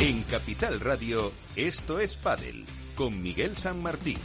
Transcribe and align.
En 0.00 0.22
Capital 0.22 0.78
Radio, 0.78 1.32
esto 1.56 1.98
es 1.98 2.16
Padel, 2.16 2.64
con 2.94 3.20
Miguel 3.20 3.56
San 3.56 3.82
Martín. 3.82 4.16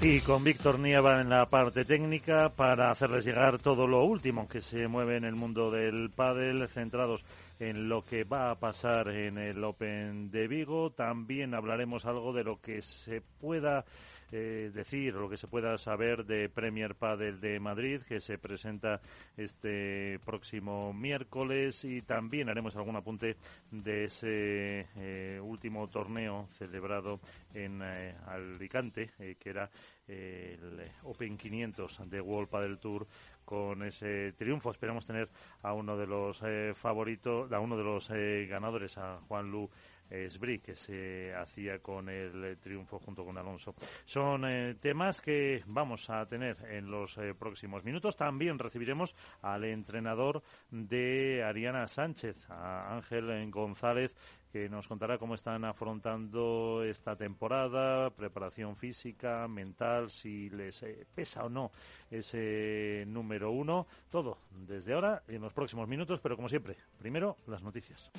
Y 0.00 0.20
con 0.20 0.44
Víctor 0.44 0.78
Nieva 0.78 1.20
en 1.20 1.28
la 1.28 1.46
parte 1.46 1.84
técnica 1.84 2.50
para 2.50 2.92
hacerles 2.92 3.24
llegar 3.24 3.58
todo 3.58 3.88
lo 3.88 4.04
último 4.04 4.46
que 4.46 4.60
se 4.60 4.86
mueve 4.86 5.16
en 5.16 5.24
el 5.24 5.34
mundo 5.34 5.72
del 5.72 6.10
pádel, 6.10 6.68
centrados 6.68 7.24
en 7.58 7.88
lo 7.88 8.04
que 8.04 8.22
va 8.22 8.52
a 8.52 8.60
pasar 8.60 9.08
en 9.08 9.36
el 9.36 9.64
Open 9.64 10.30
de 10.30 10.46
Vigo. 10.46 10.90
También 10.90 11.54
hablaremos 11.54 12.06
algo 12.06 12.32
de 12.32 12.44
lo 12.44 12.60
que 12.60 12.82
se 12.82 13.20
pueda 13.20 13.84
eh, 14.32 14.70
decir, 14.72 15.14
lo 15.14 15.28
que 15.28 15.36
se 15.36 15.46
pueda 15.46 15.76
saber 15.78 16.24
de 16.24 16.48
Premier 16.48 16.94
Padel 16.94 17.40
de 17.40 17.58
Madrid, 17.60 18.02
que 18.02 18.20
se 18.20 18.38
presenta 18.38 19.00
este 19.36 20.18
próximo 20.24 20.92
miércoles. 20.92 21.84
Y 21.84 22.02
también 22.02 22.48
haremos 22.48 22.76
algún 22.76 22.96
apunte 22.96 23.36
de 23.70 24.04
ese 24.04 24.86
eh, 24.96 25.40
último 25.42 25.88
torneo 25.88 26.48
celebrado 26.58 27.20
en 27.54 27.80
eh, 27.82 28.14
Alicante, 28.26 29.10
que 29.18 29.50
era 29.50 29.70
el 30.08 30.90
Open 31.04 31.36
500 31.36 32.10
de 32.10 32.20
World 32.20 32.48
Padel 32.48 32.78
Tour 32.78 33.06
con 33.50 33.82
ese 33.82 34.32
triunfo. 34.34 34.70
Esperamos 34.70 35.04
tener 35.04 35.28
a 35.62 35.72
uno 35.72 35.96
de 35.96 36.06
los 36.06 36.40
eh, 36.44 36.72
favoritos, 36.74 37.50
a 37.50 37.58
uno 37.58 37.76
de 37.76 37.82
los 37.82 38.08
eh, 38.10 38.46
ganadores, 38.48 38.96
a 38.96 39.18
Juan 39.26 39.50
Lu 39.50 39.68
Que 40.10 40.74
se 40.74 41.34
hacía 41.34 41.78
con 41.78 42.08
el 42.08 42.58
triunfo 42.58 42.98
junto 42.98 43.24
con 43.24 43.38
Alonso. 43.38 43.74
Son 44.04 44.44
eh, 44.44 44.74
temas 44.80 45.20
que 45.20 45.62
vamos 45.66 46.10
a 46.10 46.26
tener 46.26 46.56
en 46.70 46.90
los 46.90 47.18
próximos 47.38 47.84
minutos. 47.84 48.16
También 48.16 48.58
recibiremos 48.58 49.14
al 49.42 49.64
entrenador 49.64 50.42
de 50.70 51.42
Ariana 51.44 51.86
Sánchez, 51.88 52.36
a 52.50 52.94
Ángel 52.94 53.50
González, 53.50 54.14
que 54.52 54.68
nos 54.68 54.88
contará 54.88 55.18
cómo 55.18 55.34
están 55.34 55.64
afrontando 55.64 56.82
esta 56.84 57.16
temporada, 57.16 58.10
preparación 58.10 58.76
física, 58.76 59.46
mental, 59.48 60.10
si 60.10 60.50
les 60.50 60.82
eh, 60.82 61.06
pesa 61.14 61.44
o 61.44 61.48
no 61.48 61.70
ese 62.10 63.04
número 63.06 63.50
uno. 63.52 63.86
Todo 64.10 64.38
desde 64.50 64.94
ahora 64.94 65.22
y 65.28 65.36
en 65.36 65.42
los 65.42 65.52
próximos 65.52 65.88
minutos, 65.88 66.20
pero 66.20 66.36
como 66.36 66.48
siempre, 66.48 66.76
primero 66.98 67.36
las 67.46 67.62
noticias. 67.62 68.10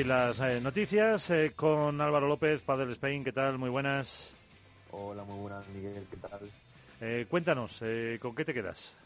Hoy 0.00 0.04
las 0.04 0.40
eh, 0.40 0.60
noticias 0.62 1.30
eh, 1.30 1.52
con 1.54 2.00
Álvaro 2.00 2.26
López, 2.26 2.62
Padre 2.62 2.90
Spain. 2.92 3.22
¿Qué 3.22 3.32
tal? 3.32 3.58
Muy 3.58 3.68
buenas. 3.68 4.32
Hola, 4.92 5.24
muy 5.24 5.38
buenas, 5.40 5.68
Miguel. 5.68 6.06
¿Qué 6.10 6.16
tal? 6.16 6.50
Eh, 7.02 7.26
cuéntanos, 7.28 7.82
¿con 8.18 8.34
qué 8.34 8.44
te 8.46 8.54
quedas? 8.54 8.96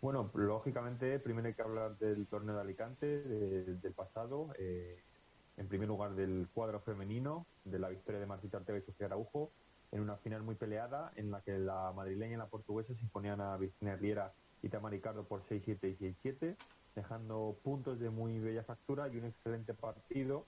Bueno, 0.00 0.30
lógicamente, 0.34 1.18
primero 1.18 1.48
hay 1.48 1.54
que 1.54 1.60
hablar 1.60 1.98
del 1.98 2.26
torneo 2.28 2.54
de 2.54 2.60
Alicante, 2.62 3.06
del 3.06 3.92
pasado. 3.92 4.54
en 4.58 5.68
primer 5.68 5.88
lugar, 5.88 6.14
del 6.14 6.48
cuadro 6.54 6.80
femenino, 6.80 7.46
de 7.64 7.78
la 7.78 7.90
victoria 7.90 8.20
de 8.20 8.26
Martita 8.26 8.56
Ortega 8.56 8.78
y 8.78 8.82
Sofía 8.82 9.08
Araujo, 9.08 9.50
en 9.92 10.00
una 10.00 10.16
final 10.16 10.42
muy 10.42 10.54
peleada, 10.54 11.12
en 11.16 11.30
la 11.30 11.42
que 11.42 11.58
la 11.58 11.92
madrileña 11.94 12.34
y 12.34 12.38
la 12.38 12.46
portuguesa 12.46 12.94
se 12.94 13.02
imponían 13.02 13.42
a 13.42 13.56
Virginia 13.58 13.96
Riera 13.96 14.32
y 14.62 14.68
Tamaricardo 14.70 15.24
por 15.24 15.42
6-7 15.46 15.96
y 16.00 16.14
6-7 16.24 16.56
dejando 16.96 17.56
puntos 17.62 18.00
de 18.00 18.10
muy 18.10 18.40
bella 18.40 18.64
factura 18.64 19.06
y 19.08 19.18
un 19.18 19.26
excelente 19.26 19.74
partido 19.74 20.46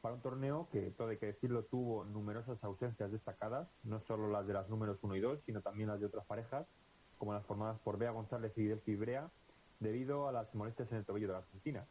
para 0.00 0.14
un 0.14 0.22
torneo 0.22 0.66
que, 0.72 0.90
todo 0.92 1.08
hay 1.08 1.18
que 1.18 1.26
decirlo, 1.26 1.64
tuvo 1.64 2.04
numerosas 2.04 2.58
ausencias 2.64 3.12
destacadas, 3.12 3.68
no 3.84 4.00
solo 4.00 4.30
las 4.30 4.46
de 4.46 4.54
las 4.54 4.68
números 4.70 4.98
1 5.02 5.14
y 5.14 5.20
2, 5.20 5.40
sino 5.44 5.60
también 5.60 5.88
las 5.88 6.00
de 6.00 6.06
otras 6.06 6.24
parejas, 6.26 6.66
como 7.18 7.34
las 7.34 7.44
formadas 7.44 7.78
por 7.80 7.98
Bea 7.98 8.10
González 8.10 8.52
y 8.56 8.64
Delphi 8.64 8.96
Brea, 8.96 9.30
debido 9.78 10.26
a 10.26 10.32
las 10.32 10.52
molestias 10.54 10.90
en 10.90 10.98
el 10.98 11.04
tobillo 11.04 11.28
de 11.28 11.32
la 11.34 11.38
Argentina. 11.40 11.86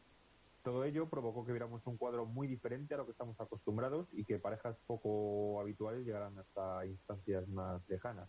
Todo 0.64 0.84
ello 0.84 1.08
provocó 1.08 1.46
que 1.46 1.52
viéramos 1.52 1.86
un 1.86 1.96
cuadro 1.96 2.26
muy 2.26 2.48
diferente 2.48 2.94
a 2.94 2.98
lo 2.98 3.06
que 3.06 3.12
estamos 3.12 3.40
acostumbrados 3.40 4.08
y 4.12 4.24
que 4.24 4.38
parejas 4.38 4.76
poco 4.86 5.60
habituales 5.60 6.04
llegaran 6.04 6.36
hasta 6.38 6.84
instancias 6.84 7.48
más 7.48 7.80
lejanas. 7.88 8.28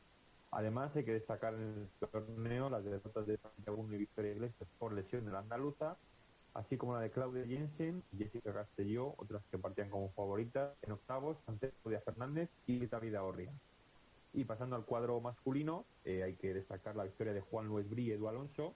Además, 0.52 0.94
hay 0.96 1.06
que 1.06 1.14
destacar 1.14 1.54
en 1.54 1.62
el 2.02 2.10
torneo 2.10 2.70
las 2.70 2.84
derrotas 2.84 3.26
de 3.26 3.38
Santiago 3.38 3.88
y 3.90 3.98
Victoria 3.98 4.34
Iglesias 4.34 4.70
por 4.78 4.92
lesión 4.92 5.26
de 5.26 5.32
la 5.32 5.40
andaluza, 5.40 5.96
así 6.54 6.76
como 6.76 6.94
la 6.94 7.00
de 7.00 7.10
Claudia 7.10 7.46
Jensen 7.46 8.04
y 8.12 8.18
Jessica 8.18 8.54
Castelló, 8.54 9.14
otras 9.18 9.42
que 9.50 9.58
partían 9.58 9.90
como 9.90 10.12
favoritas 10.12 10.76
en 10.82 10.92
octavos 10.92 11.38
ante 11.48 11.72
Claudia 11.82 12.02
Fernández 12.02 12.50
y 12.68 12.86
David 12.86 13.22
Orria. 13.22 13.52
Y 14.34 14.44
pasando 14.44 14.76
al 14.76 14.86
cuadro 14.86 15.22
masculino, 15.22 15.86
eh, 16.04 16.24
hay 16.24 16.36
que 16.36 16.54
destacar 16.54 16.98
la 16.98 17.06
victoria 17.06 17.34
de 17.34 17.42
Juan 17.42 17.68
Luis 17.68 17.90
Brí 17.90 18.08
y 18.08 18.12
Edu 18.12 18.28
Alonso, 18.28 18.76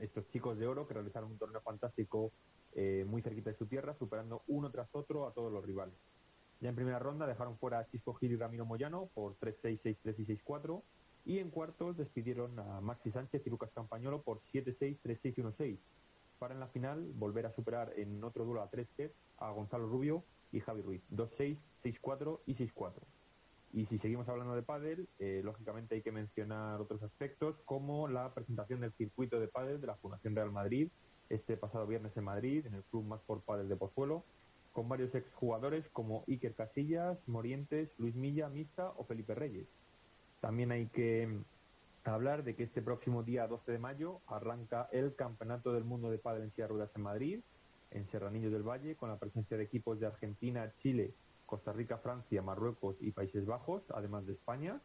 estos 0.00 0.26
chicos 0.30 0.58
de 0.58 0.66
oro 0.66 0.88
que 0.88 0.94
realizaron 0.94 1.32
un 1.32 1.38
torneo 1.38 1.60
fantástico 1.60 2.32
eh, 2.74 3.04
muy 3.06 3.20
cerquita 3.22 3.50
de 3.50 3.56
su 3.56 3.66
tierra, 3.66 3.94
superando 3.98 4.42
uno 4.48 4.70
tras 4.70 4.88
otro 4.92 5.26
a 5.26 5.32
todos 5.32 5.52
los 5.52 5.64
rivales. 5.64 5.94
Ya 6.64 6.70
en 6.70 6.76
primera 6.76 6.98
ronda 6.98 7.26
dejaron 7.26 7.58
fuera 7.58 7.80
a 7.80 7.86
Chisco 7.88 8.14
Gil 8.14 8.32
y 8.32 8.36
Ramiro 8.36 8.64
Moyano 8.64 9.10
por 9.12 9.38
3-6, 9.38 9.82
6-3 9.82 10.14
y 10.16 10.24
6-4. 10.24 10.82
Y 11.26 11.38
en 11.38 11.50
cuartos 11.50 11.94
despidieron 11.98 12.58
a 12.58 12.80
Maxi 12.80 13.10
Sánchez 13.10 13.42
y 13.44 13.50
Lucas 13.50 13.68
Campañolo 13.74 14.22
por 14.22 14.40
7-6, 14.50 14.96
3-6 15.04 15.18
y 15.36 15.42
1-6. 15.42 15.78
Para 16.38 16.54
en 16.54 16.60
la 16.60 16.68
final 16.68 17.12
volver 17.16 17.44
a 17.44 17.52
superar 17.52 17.92
en 17.98 18.24
otro 18.24 18.46
duelo 18.46 18.62
a 18.62 18.70
3 18.70 18.88
sets 18.96 19.14
a 19.40 19.50
Gonzalo 19.50 19.86
Rubio 19.86 20.24
y 20.52 20.60
Javi 20.60 20.80
Ruiz. 20.80 21.02
2-6, 21.10 21.58
6-4 21.84 22.40
y 22.46 22.54
6-4. 22.54 22.92
Y 23.74 23.84
si 23.84 23.98
seguimos 23.98 24.26
hablando 24.30 24.54
de 24.54 24.62
pádel, 24.62 25.06
eh, 25.18 25.42
lógicamente 25.44 25.96
hay 25.96 26.00
que 26.00 26.12
mencionar 26.12 26.80
otros 26.80 27.02
aspectos 27.02 27.56
como 27.66 28.08
la 28.08 28.32
presentación 28.32 28.80
del 28.80 28.94
circuito 28.94 29.38
de 29.38 29.48
pádel 29.48 29.82
de 29.82 29.88
la 29.88 29.96
Fundación 29.96 30.34
Real 30.34 30.50
Madrid 30.50 30.88
este 31.28 31.58
pasado 31.58 31.86
viernes 31.86 32.16
en 32.16 32.24
Madrid, 32.24 32.66
en 32.66 32.74
el 32.74 32.84
Club 32.84 33.04
Más 33.04 33.20
por 33.22 33.42
Pádel 33.42 33.68
de 33.68 33.76
Pozuelo, 33.76 34.24
con 34.74 34.88
varios 34.88 35.14
exjugadores 35.14 35.88
como 35.92 36.24
Iker 36.26 36.52
Casillas, 36.54 37.16
Morientes, 37.28 37.88
Luis 37.96 38.14
Milla, 38.16 38.48
Mista 38.48 38.92
o 38.96 39.04
Felipe 39.04 39.34
Reyes. 39.34 39.66
También 40.40 40.72
hay 40.72 40.88
que 40.88 41.28
mm, 41.28 42.08
hablar 42.10 42.42
de 42.42 42.56
que 42.56 42.64
este 42.64 42.82
próximo 42.82 43.22
día 43.22 43.46
12 43.46 43.70
de 43.70 43.78
mayo 43.78 44.20
arranca 44.26 44.88
el 44.90 45.14
Campeonato 45.14 45.72
del 45.72 45.84
Mundo 45.84 46.10
de 46.10 46.18
Padel 46.18 46.42
en 46.42 46.52
Silla 46.52 46.68
en 46.94 47.02
Madrid, 47.02 47.40
en 47.92 48.06
Serranillo 48.08 48.50
del 48.50 48.64
Valle, 48.64 48.96
con 48.96 49.08
la 49.08 49.16
presencia 49.16 49.56
de 49.56 49.62
equipos 49.62 50.00
de 50.00 50.08
Argentina, 50.08 50.72
Chile, 50.82 51.14
Costa 51.46 51.72
Rica, 51.72 51.98
Francia, 51.98 52.42
Marruecos 52.42 52.96
y 53.00 53.12
Países 53.12 53.46
Bajos, 53.46 53.82
además 53.94 54.26
de 54.26 54.32
España. 54.32 54.80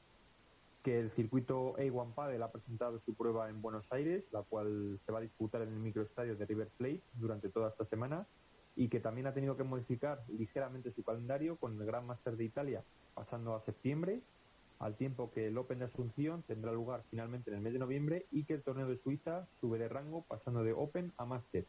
Que 0.84 1.00
el 1.00 1.12
circuito 1.12 1.76
A1 1.78 2.14
Padel 2.14 2.44
ha 2.44 2.52
presentado 2.52 3.02
su 3.06 3.16
prueba 3.16 3.50
en 3.50 3.62
Buenos 3.62 3.92
Aires, 3.92 4.24
la 4.32 4.44
cual 4.44 5.00
se 5.04 5.12
va 5.12 5.18
a 5.18 5.24
disputar 5.24 5.64
en 5.64 5.70
el 5.70 5.80
microestadio 5.80 6.36
de 6.36 6.46
River 6.46 6.70
Plate 6.78 7.02
durante 7.16 7.50
toda 7.50 7.70
esta 7.70 7.86
semana 7.86 8.28
y 8.76 8.88
que 8.88 9.00
también 9.00 9.28
ha 9.28 9.34
tenido 9.34 9.58
que 9.58 9.64
modificar 9.64 10.24
ligeramente 10.30 10.92
su 10.92 11.04
calendario 11.04 11.58
con 11.58 11.80
el 11.80 11.86
Gran 11.86 12.06
Master 12.06 12.38
de 12.38 12.46
Italia 12.46 12.84
pasando 13.14 13.56
a 13.56 13.62
septiembre 13.66 14.22
al 14.80 14.96
tiempo 14.96 15.32
que 15.34 15.48
el 15.48 15.58
Open 15.58 15.80
de 15.80 15.86
Asunción 15.86 16.42
tendrá 16.44 16.72
lugar 16.72 17.04
finalmente 17.10 17.50
en 17.50 17.58
el 17.58 17.62
mes 17.62 17.74
de 17.74 17.80
noviembre 17.80 18.26
y 18.32 18.46
que 18.46 18.54
el 18.54 18.64
torneo 18.64 18.88
de 18.88 18.98
Suiza 18.98 19.46
sube 19.60 19.78
de 19.78 19.90
rango 19.90 20.24
pasando 20.28 20.64
de 20.64 20.72
Open 20.72 21.12
a 21.18 21.26
Master. 21.26 21.66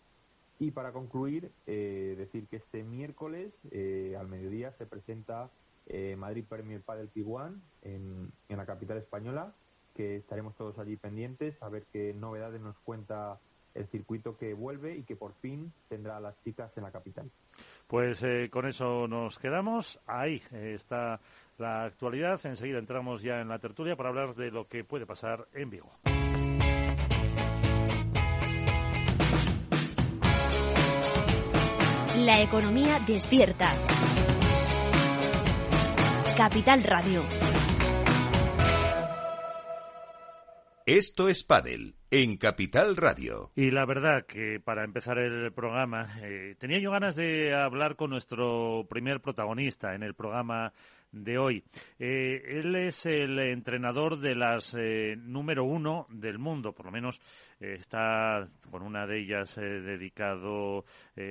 Y 0.61 0.71
para 0.71 0.93
concluir, 0.93 1.51
eh, 1.67 2.15
decir 2.17 2.47
que 2.47 2.57
este 2.57 2.85
miércoles 2.85 3.53
eh, 3.73 4.17
al 4.19 4.29
mediodía 4.29 4.73
se 4.79 4.87
presenta 4.87 5.51
eh, 5.87 6.15
Madrid 6.17 6.45
Premier 6.49 6.83
Padel 6.83 7.11
P1 7.13 7.59
en, 7.83 8.31
en 8.49 8.57
la 8.57 8.67
capital 8.67 8.99
española, 8.99 9.55
que 9.97 10.17
estaremos 10.17 10.55
todos 10.57 10.79
allí 10.79 10.97
pendientes 10.97 11.61
a 11.63 11.69
ver 11.69 11.87
qué 11.93 12.15
novedades 12.15 12.61
nos 12.61 12.79
cuenta 12.81 13.41
el 13.75 13.87
circuito 13.89 14.37
que 14.37 14.55
vuelve 14.55 14.97
y 14.97 15.03
que 15.03 15.17
por 15.17 15.35
fin 15.35 15.73
tendrá 15.89 16.17
a 16.17 16.21
las 16.21 16.43
chicas 16.43 16.71
en 16.77 16.83
la 16.83 16.91
capital. 16.91 17.31
Pues 17.87 18.25
con 18.51 18.67
eso 18.67 19.07
nos 19.09 19.39
quedamos. 19.39 20.01
Ahí 20.07 20.43
está 20.53 21.21
la 21.59 21.85
actualidad. 21.85 22.41
Enseguida 22.45 22.79
entramos 22.79 23.23
ya 23.23 23.41
en 23.41 23.49
la 23.49 23.59
tertulia 23.59 23.97
para 23.97 24.09
hablar 24.09 24.35
de 24.35 24.51
lo 24.51 24.67
que 24.67 24.85
puede 24.85 25.07
pasar 25.07 25.47
en 25.55 25.71
Vigo. 25.71 25.91
La 32.17 32.43
economía 32.43 32.99
despierta. 33.07 33.73
Capital 36.37 36.83
Radio. 36.83 37.23
Esto 40.91 41.29
es 41.29 41.45
Padel 41.45 41.95
en 42.11 42.37
Capital 42.37 42.97
Radio. 42.97 43.53
Y 43.55 43.71
la 43.71 43.87
verdad 43.87 44.27
que 44.27 44.59
para 44.59 44.83
empezar 44.83 45.19
el 45.19 45.53
programa, 45.53 46.19
eh, 46.21 46.57
tenía 46.59 46.81
yo 46.81 46.91
ganas 46.91 47.15
de 47.15 47.55
hablar 47.55 47.95
con 47.95 48.11
nuestro 48.11 48.89
primer 48.91 49.21
protagonista 49.21 49.95
en 49.95 50.03
el 50.03 50.15
programa 50.15 50.73
de 51.13 51.39
hoy. 51.39 51.65
Eh, 51.99 52.43
él 52.47 52.75
es 52.77 53.07
el 53.07 53.39
entrenador 53.39 54.19
de 54.19 54.35
las 54.35 54.75
eh, 54.79 55.17
número 55.19 55.65
uno 55.65 56.07
del 56.11 56.39
mundo, 56.39 56.73
por 56.73 56.87
lo 56.87 56.93
menos 56.93 57.21
eh, 57.61 57.75
está 57.79 58.49
con 58.71 58.83
una 58.83 59.07
de 59.07 59.21
ellas 59.21 59.57
dedicado 59.57 60.85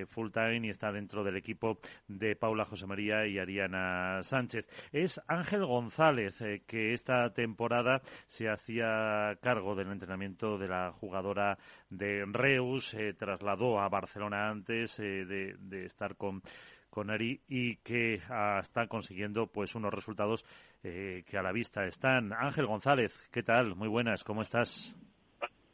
full 0.09 0.29
time 0.31 0.67
y 0.67 0.69
está 0.69 0.91
dentro 0.91 1.23
del 1.23 1.37
equipo 1.37 1.79
de 2.07 2.35
Paula 2.35 2.65
José 2.65 2.85
María 2.85 3.25
y 3.25 3.39
Ariana 3.39 4.21
Sánchez. 4.21 4.67
Es 4.91 5.19
Ángel 5.27 5.65
González, 5.65 6.37
que 6.67 6.93
esta 6.93 7.33
temporada 7.33 8.01
se 8.27 8.49
hacía 8.49 9.37
cargo 9.41 9.73
del 9.73 9.91
entrenamiento 9.91 10.57
de 10.57 10.67
la 10.67 10.91
jugadora 10.91 11.57
de 11.89 12.25
Reus, 12.27 12.89
se 12.89 13.13
trasladó 13.13 13.79
a 13.79 13.89
Barcelona 13.89 14.49
antes 14.49 14.97
de 14.97 15.85
estar 15.85 16.15
con 16.15 16.41
con 16.89 17.09
Ari 17.09 17.41
y 17.47 17.77
que 17.77 18.21
ah, 18.29 18.61
consiguiendo 18.87 19.47
pues 19.47 19.75
unos 19.75 19.93
resultados 19.93 20.45
eh, 20.83 21.23
que 21.27 21.37
a 21.37 21.43
la 21.43 21.51
vista 21.51 21.85
están. 21.85 22.33
Ángel 22.33 22.65
González, 22.65 23.29
¿qué 23.31 23.43
tal? 23.43 23.75
Muy 23.75 23.87
buenas, 23.87 24.23
¿cómo 24.23 24.41
estás? 24.41 24.95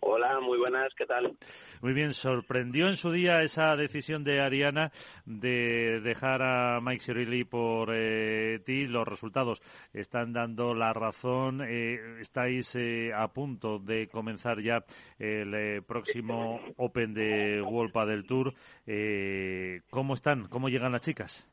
Hola, 0.07 0.39
muy 0.39 0.59
buenas, 0.59 0.93
¿qué 0.93 1.07
tal? 1.07 1.35
Muy 1.81 1.93
bien, 1.93 2.13
sorprendió 2.13 2.87
en 2.87 2.95
su 2.95 3.11
día 3.11 3.41
esa 3.41 3.75
decisión 3.75 4.23
de 4.23 4.39
Ariana 4.39 4.91
de 5.25 5.99
dejar 5.99 6.43
a 6.43 6.79
Mike 6.79 7.03
Cirilli 7.03 7.43
por 7.43 7.89
eh, 7.91 8.59
ti. 8.63 8.85
Los 8.85 9.07
resultados 9.07 9.63
están 9.93 10.31
dando 10.31 10.75
la 10.75 10.93
razón. 10.93 11.61
Eh, 11.67 12.21
estáis 12.21 12.75
eh, 12.75 13.13
a 13.15 13.29
punto 13.29 13.79
de 13.79 14.07
comenzar 14.07 14.61
ya 14.61 14.85
el 15.17 15.81
próximo 15.81 16.61
Open 16.77 17.15
de 17.15 17.63
World 17.63 18.07
del 18.07 18.27
Tour. 18.27 18.53
¿Cómo 19.89 20.13
están? 20.13 20.47
¿Cómo 20.49 20.69
llegan 20.69 20.91
las 20.91 21.01
chicas? 21.01 21.49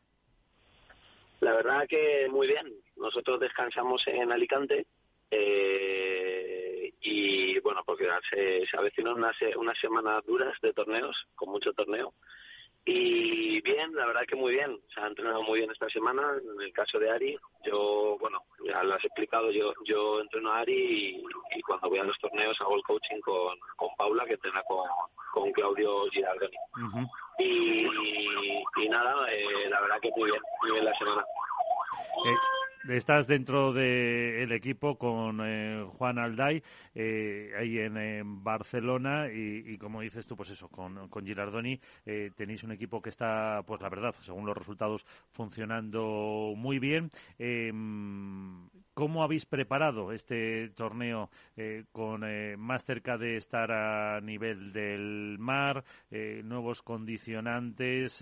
La 1.40 1.54
verdad 1.54 1.87
que 1.88 2.28
muy 2.31 2.49
bien. 2.49 2.66
Nosotros 2.99 3.40
descansamos 3.40 4.06
en 4.08 4.31
Alicante. 4.31 4.84
Eh, 5.34 6.51
y 7.02 7.58
bueno, 7.60 7.82
porque 7.84 8.08
se, 8.31 8.66
se 8.66 8.76
avecinan 8.76 9.14
unas, 9.14 9.37
unas 9.56 9.78
semanas 9.78 10.25
duras 10.25 10.54
de 10.62 10.72
torneos, 10.72 11.26
con 11.34 11.50
mucho 11.50 11.72
torneo. 11.72 12.14
Y 12.84 13.60
bien, 13.60 13.94
la 13.94 14.06
verdad 14.06 14.22
que 14.26 14.34
muy 14.34 14.52
bien. 14.52 14.81
Se 14.93 15.00
ha 15.00 15.06
entrenado 15.06 15.43
muy 15.43 15.60
bien 15.60 15.70
esta 15.70 15.88
semana. 15.88 16.22
En 16.43 16.60
el 16.60 16.72
caso 16.72 16.99
de 16.99 17.10
Ari, 17.10 17.38
yo, 17.64 18.16
bueno, 18.19 18.43
ya 18.64 18.82
lo 18.82 18.94
has 18.94 19.04
explicado, 19.04 19.50
yo 19.52 19.72
yo 19.84 20.20
entreno 20.20 20.50
a 20.50 20.60
Ari 20.60 21.22
y, 21.54 21.62
cuando 21.62 21.88
voy 21.88 22.00
a 22.00 22.04
los 22.04 22.19
torneos 22.19 22.60
hago 22.60 22.75
el 22.75 22.82
coaching 22.82 23.20
con, 23.20 23.56
con 23.76 23.88
Paula, 23.96 24.25
que 24.25 24.34
entrena 24.34 24.62
con, 24.64 24.88
con 25.32 25.52
Claudio 25.52 26.08
Girardoni. 26.10 26.56
y, 27.38 27.87
y, 28.82 28.88
nada, 28.88 29.32
eh, 29.32 29.69
la 29.69 29.81
verdad 29.81 30.00
que 30.00 30.10
muy 30.16 30.31
bien, 30.31 30.43
muy 30.62 30.72
bien 30.72 30.84
la 30.84 30.94
semana. 30.94 31.25
Eh, 32.26 32.37
Estás 32.88 33.29
dentro 33.29 33.73
del 33.73 34.50
equipo 34.50 34.99
con 34.99 35.40
eh, 35.40 35.87
Juan 35.99 36.19
Alday, 36.19 36.61
eh, 36.96 37.52
ahí 37.56 37.79
en, 37.79 38.43
Barcelona, 38.43 39.29
y, 39.32 39.79
como 39.79 40.00
dices 40.00 40.26
tú, 40.26 40.37
pues 40.37 40.50
eso, 40.50 40.69
con, 40.69 41.08
con 41.08 41.25
Girardoni 41.25 41.79
eh, 42.05 42.32
tenéis 42.37 42.64
un 42.64 42.73
equipo 42.73 43.00
que 43.00 43.11
está, 43.11 43.62
pues 43.67 43.81
la 43.81 43.88
verdad, 43.88 44.14
según 44.23 44.46
los 44.46 44.56
resultados, 44.56 45.06
funcionando 45.31 46.55
muy 46.56 46.81
bien. 46.81 47.12
¿Cómo 48.94 49.23
habéis 49.23 49.47
preparado 49.47 50.12
este 50.12 50.69
torneo 50.77 51.31
eh, 51.56 51.85
con 51.93 52.25
eh, 52.25 52.56
más 52.59 52.85
cerca 52.85 53.17
de 53.17 53.39
estar 53.39 53.73
a 53.73 54.21
nivel 54.21 54.71
del 54.71 55.37
mar, 55.39 55.83
eh, 56.11 56.43
nuevos 56.44 56.83
condicionantes, 56.83 58.19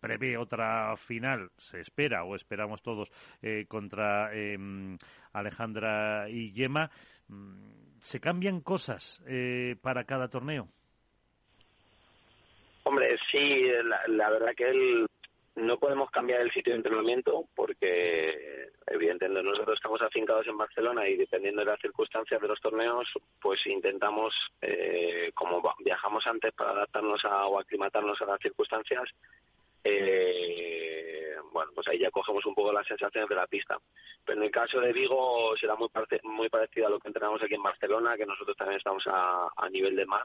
prevé 0.00 0.36
otra 0.36 0.94
final, 0.98 1.50
se 1.56 1.80
espera 1.80 2.24
o 2.24 2.36
esperamos 2.36 2.82
todos 2.82 3.10
contra 3.68 4.34
em, 4.34 4.98
Alejandra 5.32 6.28
y 6.28 6.52
Yema? 6.52 6.90
Mm, 7.28 7.98
¿Se 7.98 8.20
cambian 8.20 8.60
cosas 8.60 9.22
para 9.80 10.04
cada 10.04 10.28
torneo? 10.28 10.68
Hombre, 12.82 13.16
sí, 13.30 13.62
la, 13.84 14.00
la 14.08 14.28
verdad 14.28 14.54
que 14.56 14.68
él 14.68 15.06
no 15.54 15.78
podemos 15.78 16.10
cambiar 16.10 16.40
el 16.40 16.50
sitio 16.50 16.72
de 16.72 16.78
entrenamiento 16.78 17.44
porque, 17.54 18.70
evidentemente, 18.86 19.42
nosotros 19.42 19.74
estamos 19.74 20.00
afincados 20.00 20.46
en 20.46 20.56
Barcelona 20.56 21.06
y 21.08 21.16
dependiendo 21.16 21.60
de 21.60 21.66
las 21.66 21.80
circunstancias 21.80 22.40
de 22.40 22.48
los 22.48 22.60
torneos, 22.60 23.06
pues 23.40 23.66
intentamos, 23.66 24.34
eh, 24.62 25.30
como 25.34 25.62
viajamos 25.84 26.26
antes 26.26 26.52
para 26.54 26.70
adaptarnos 26.70 27.22
a, 27.24 27.46
o 27.46 27.58
aclimatarnos 27.58 28.20
a 28.22 28.26
las 28.26 28.40
circunstancias, 28.40 29.04
eh, 29.84 31.36
bueno, 31.52 31.72
pues 31.74 31.86
ahí 31.88 31.98
ya 31.98 32.10
cogemos 32.10 32.46
un 32.46 32.54
poco 32.54 32.72
las 32.72 32.86
sensaciones 32.86 33.28
de 33.28 33.36
la 33.36 33.46
pista. 33.46 33.78
Pero 34.24 34.38
en 34.38 34.46
el 34.46 34.50
caso 34.50 34.80
de 34.80 34.92
Vigo 34.92 35.54
será 35.58 35.74
muy, 35.74 35.88
muy 36.22 36.48
parecido 36.48 36.86
a 36.86 36.90
lo 36.90 36.98
que 36.98 37.08
entrenamos 37.08 37.42
aquí 37.42 37.54
en 37.54 37.62
Barcelona, 37.62 38.16
que 38.16 38.24
nosotros 38.24 38.56
también 38.56 38.78
estamos 38.78 39.06
a, 39.06 39.48
a 39.54 39.68
nivel 39.68 39.96
de 39.96 40.06
mar 40.06 40.24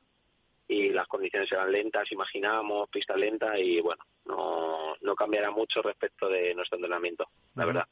y 0.67 0.89
las 0.89 1.07
condiciones 1.07 1.51
eran 1.51 1.71
lentas, 1.71 2.11
imaginábamos, 2.11 2.89
pista 2.89 3.15
lenta 3.15 3.57
y 3.57 3.79
bueno, 3.79 4.03
no, 4.25 4.95
no 5.01 5.15
cambiará 5.15 5.51
mucho 5.51 5.81
respecto 5.81 6.27
de 6.27 6.53
nuestro 6.53 6.77
entrenamiento, 6.77 7.27
la 7.55 7.65
verdad. 7.65 7.87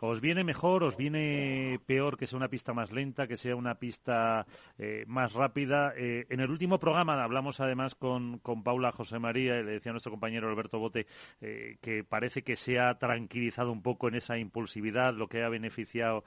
¿Os 0.00 0.20
viene 0.20 0.44
mejor, 0.44 0.82
os 0.82 0.96
viene 0.96 1.78
peor 1.86 2.16
que 2.16 2.26
sea 2.26 2.38
una 2.38 2.48
pista 2.48 2.72
más 2.72 2.90
lenta, 2.90 3.26
que 3.26 3.36
sea 3.36 3.54
una 3.54 3.74
pista 3.74 4.46
eh, 4.78 5.04
más 5.06 5.34
rápida? 5.34 5.92
Eh, 5.96 6.26
en 6.30 6.40
el 6.40 6.50
último 6.50 6.78
programa 6.78 7.22
hablamos 7.22 7.60
además 7.60 7.94
con, 7.94 8.38
con 8.38 8.62
Paula 8.62 8.92
José 8.92 9.18
María, 9.18 9.58
y 9.58 9.64
le 9.64 9.72
decía 9.72 9.92
nuestro 9.92 10.12
compañero 10.12 10.48
Alberto 10.48 10.78
Bote, 10.78 11.06
eh, 11.40 11.76
que 11.82 12.02
parece 12.02 12.42
que 12.42 12.56
se 12.56 12.78
ha 12.78 12.94
tranquilizado 12.98 13.72
un 13.72 13.82
poco 13.82 14.08
en 14.08 14.14
esa 14.14 14.38
impulsividad, 14.38 15.14
lo 15.14 15.28
que 15.28 15.42
ha 15.42 15.48
beneficiado 15.48 16.24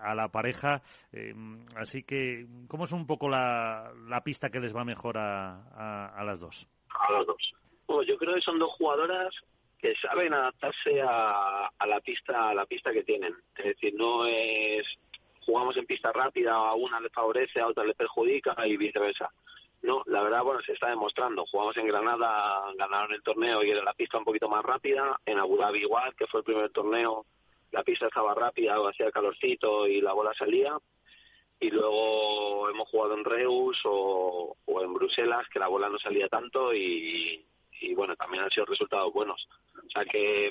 a 0.00 0.14
la 0.14 0.28
pareja. 0.28 0.82
así 1.76 2.02
que, 2.02 2.46
¿cómo 2.68 2.84
es 2.84 2.92
un 2.92 3.06
poco 3.06 3.28
la, 3.28 3.92
la 4.08 4.22
pista 4.22 4.50
que 4.50 4.60
les 4.60 4.74
va 4.74 4.84
mejor 4.84 5.18
a, 5.18 6.08
a, 6.08 6.24
las 6.24 6.40
dos? 6.40 6.68
A 6.90 7.12
las 7.12 7.26
dos. 7.26 7.54
yo 8.06 8.16
creo 8.16 8.34
que 8.34 8.40
son 8.40 8.58
dos 8.58 8.72
jugadoras 8.72 9.34
que 9.82 9.96
saben 9.96 10.32
adaptarse 10.32 11.02
a, 11.02 11.66
a, 11.76 11.86
la 11.86 12.00
pista 12.00 12.50
a 12.50 12.54
la 12.54 12.64
pista 12.66 12.92
que 12.92 13.02
tienen. 13.02 13.34
Es 13.56 13.64
decir, 13.64 13.94
no 13.94 14.24
es 14.26 14.86
jugamos 15.44 15.76
en 15.76 15.86
pista 15.86 16.12
rápida, 16.12 16.54
a 16.54 16.74
una 16.74 17.00
le 17.00 17.10
favorece, 17.10 17.60
a 17.60 17.66
otra 17.66 17.84
le 17.84 17.94
perjudica 17.94 18.54
y 18.64 18.76
viceversa. 18.76 19.28
No, 19.82 20.02
la 20.06 20.22
verdad, 20.22 20.44
bueno, 20.44 20.60
se 20.62 20.72
está 20.72 20.88
demostrando. 20.88 21.44
Jugamos 21.46 21.76
en 21.76 21.88
Granada, 21.88 22.72
ganaron 22.76 23.12
el 23.12 23.22
torneo 23.22 23.64
y 23.64 23.70
era 23.70 23.82
la 23.82 23.94
pista 23.94 24.18
un 24.18 24.24
poquito 24.24 24.48
más 24.48 24.62
rápida. 24.64 25.18
En 25.26 25.38
Abu 25.38 25.56
Dhabi 25.56 25.80
igual, 25.80 26.14
que 26.14 26.28
fue 26.28 26.40
el 26.40 26.44
primer 26.44 26.70
torneo, 26.70 27.26
la 27.72 27.82
pista 27.82 28.06
estaba 28.06 28.34
rápida, 28.34 28.76
hacía 28.88 29.10
calorcito 29.10 29.88
y 29.88 30.00
la 30.00 30.12
bola 30.12 30.32
salía. 30.34 30.78
Y 31.58 31.70
luego 31.70 32.68
hemos 32.70 32.88
jugado 32.88 33.14
en 33.14 33.24
Reus 33.24 33.80
o, 33.84 34.56
o 34.64 34.82
en 34.82 34.94
Bruselas, 34.94 35.48
que 35.52 35.58
la 35.58 35.68
bola 35.68 35.88
no 35.88 35.98
salía 35.98 36.28
tanto 36.28 36.72
y, 36.72 37.44
y 37.82 37.94
bueno, 37.94 38.16
también 38.16 38.44
han 38.44 38.50
sido 38.50 38.66
resultados 38.66 39.12
buenos. 39.12 39.48
O 39.76 39.90
sea 39.90 40.04
que 40.04 40.50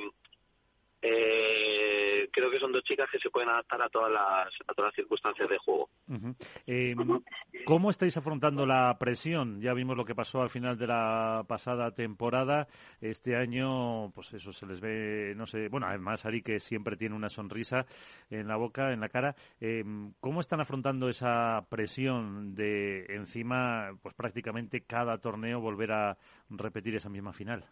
eh, 1.01 2.29
creo 2.31 2.51
que 2.51 2.59
son 2.59 2.71
dos 2.71 2.83
chicas 2.83 3.09
que 3.11 3.19
se 3.19 3.29
pueden 3.29 3.49
adaptar 3.49 3.81
a 3.81 3.89
todas 3.89 4.11
las, 4.11 4.53
a 4.67 4.73
todas 4.73 4.89
las 4.89 4.95
circunstancias 4.95 5.49
de 5.49 5.57
juego. 5.57 5.89
Eh, 6.67 6.95
¿Cómo 7.65 7.89
estáis 7.89 8.15
afrontando 8.17 8.65
la 8.65 8.95
presión? 8.99 9.61
Ya 9.61 9.73
vimos 9.73 9.97
lo 9.97 10.05
que 10.05 10.15
pasó 10.15 10.41
al 10.41 10.49
final 10.49 10.77
de 10.77 10.87
la 10.87 11.43
pasada 11.47 11.91
temporada. 11.91 12.67
Este 12.99 13.35
año, 13.35 14.11
pues 14.11 14.33
eso 14.33 14.53
se 14.53 14.65
les 14.65 14.79
ve, 14.79 15.33
no 15.35 15.45
sé, 15.45 15.69
bueno, 15.69 15.87
además 15.87 16.25
Ari 16.25 16.41
que 16.41 16.59
siempre 16.59 16.97
tiene 16.97 17.15
una 17.15 17.29
sonrisa 17.29 17.85
en 18.29 18.47
la 18.47 18.57
boca, 18.57 18.93
en 18.93 18.99
la 18.99 19.09
cara. 19.09 19.35
Eh, 19.59 19.83
¿Cómo 20.19 20.39
están 20.39 20.61
afrontando 20.61 21.09
esa 21.09 21.65
presión 21.69 22.53
de 22.53 23.05
encima, 23.09 23.91
pues 24.01 24.13
prácticamente 24.15 24.81
cada 24.81 25.17
torneo 25.17 25.59
volver 25.59 25.91
a 25.91 26.17
repetir 26.49 26.95
esa 26.95 27.09
misma 27.09 27.33
final? 27.33 27.65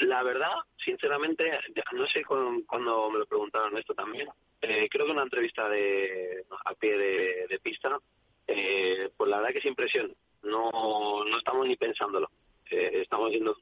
La 0.00 0.22
verdad, 0.22 0.52
sinceramente, 0.82 1.44
no 1.92 2.06
sé 2.06 2.24
cuando 2.24 3.10
me 3.10 3.18
lo 3.18 3.26
preguntaron 3.26 3.76
esto 3.76 3.94
también. 3.94 4.28
Eh, 4.62 4.88
creo 4.90 5.04
que 5.04 5.12
una 5.12 5.24
entrevista 5.24 5.68
de 5.68 6.44
a 6.64 6.74
pie 6.74 6.96
de, 6.96 7.60
pista, 7.62 7.98
eh, 8.46 9.10
pues 9.14 9.28
la 9.28 9.38
verdad 9.38 9.52
que 9.52 9.58
es 9.58 9.66
impresión. 9.66 10.14
No, 10.42 11.22
no 11.24 11.38
estamos 11.38 11.66
ni 11.66 11.76
pensándolo. 11.76 12.30
Eh, 12.70 13.02
estamos 13.02 13.30
yendo 13.30 13.56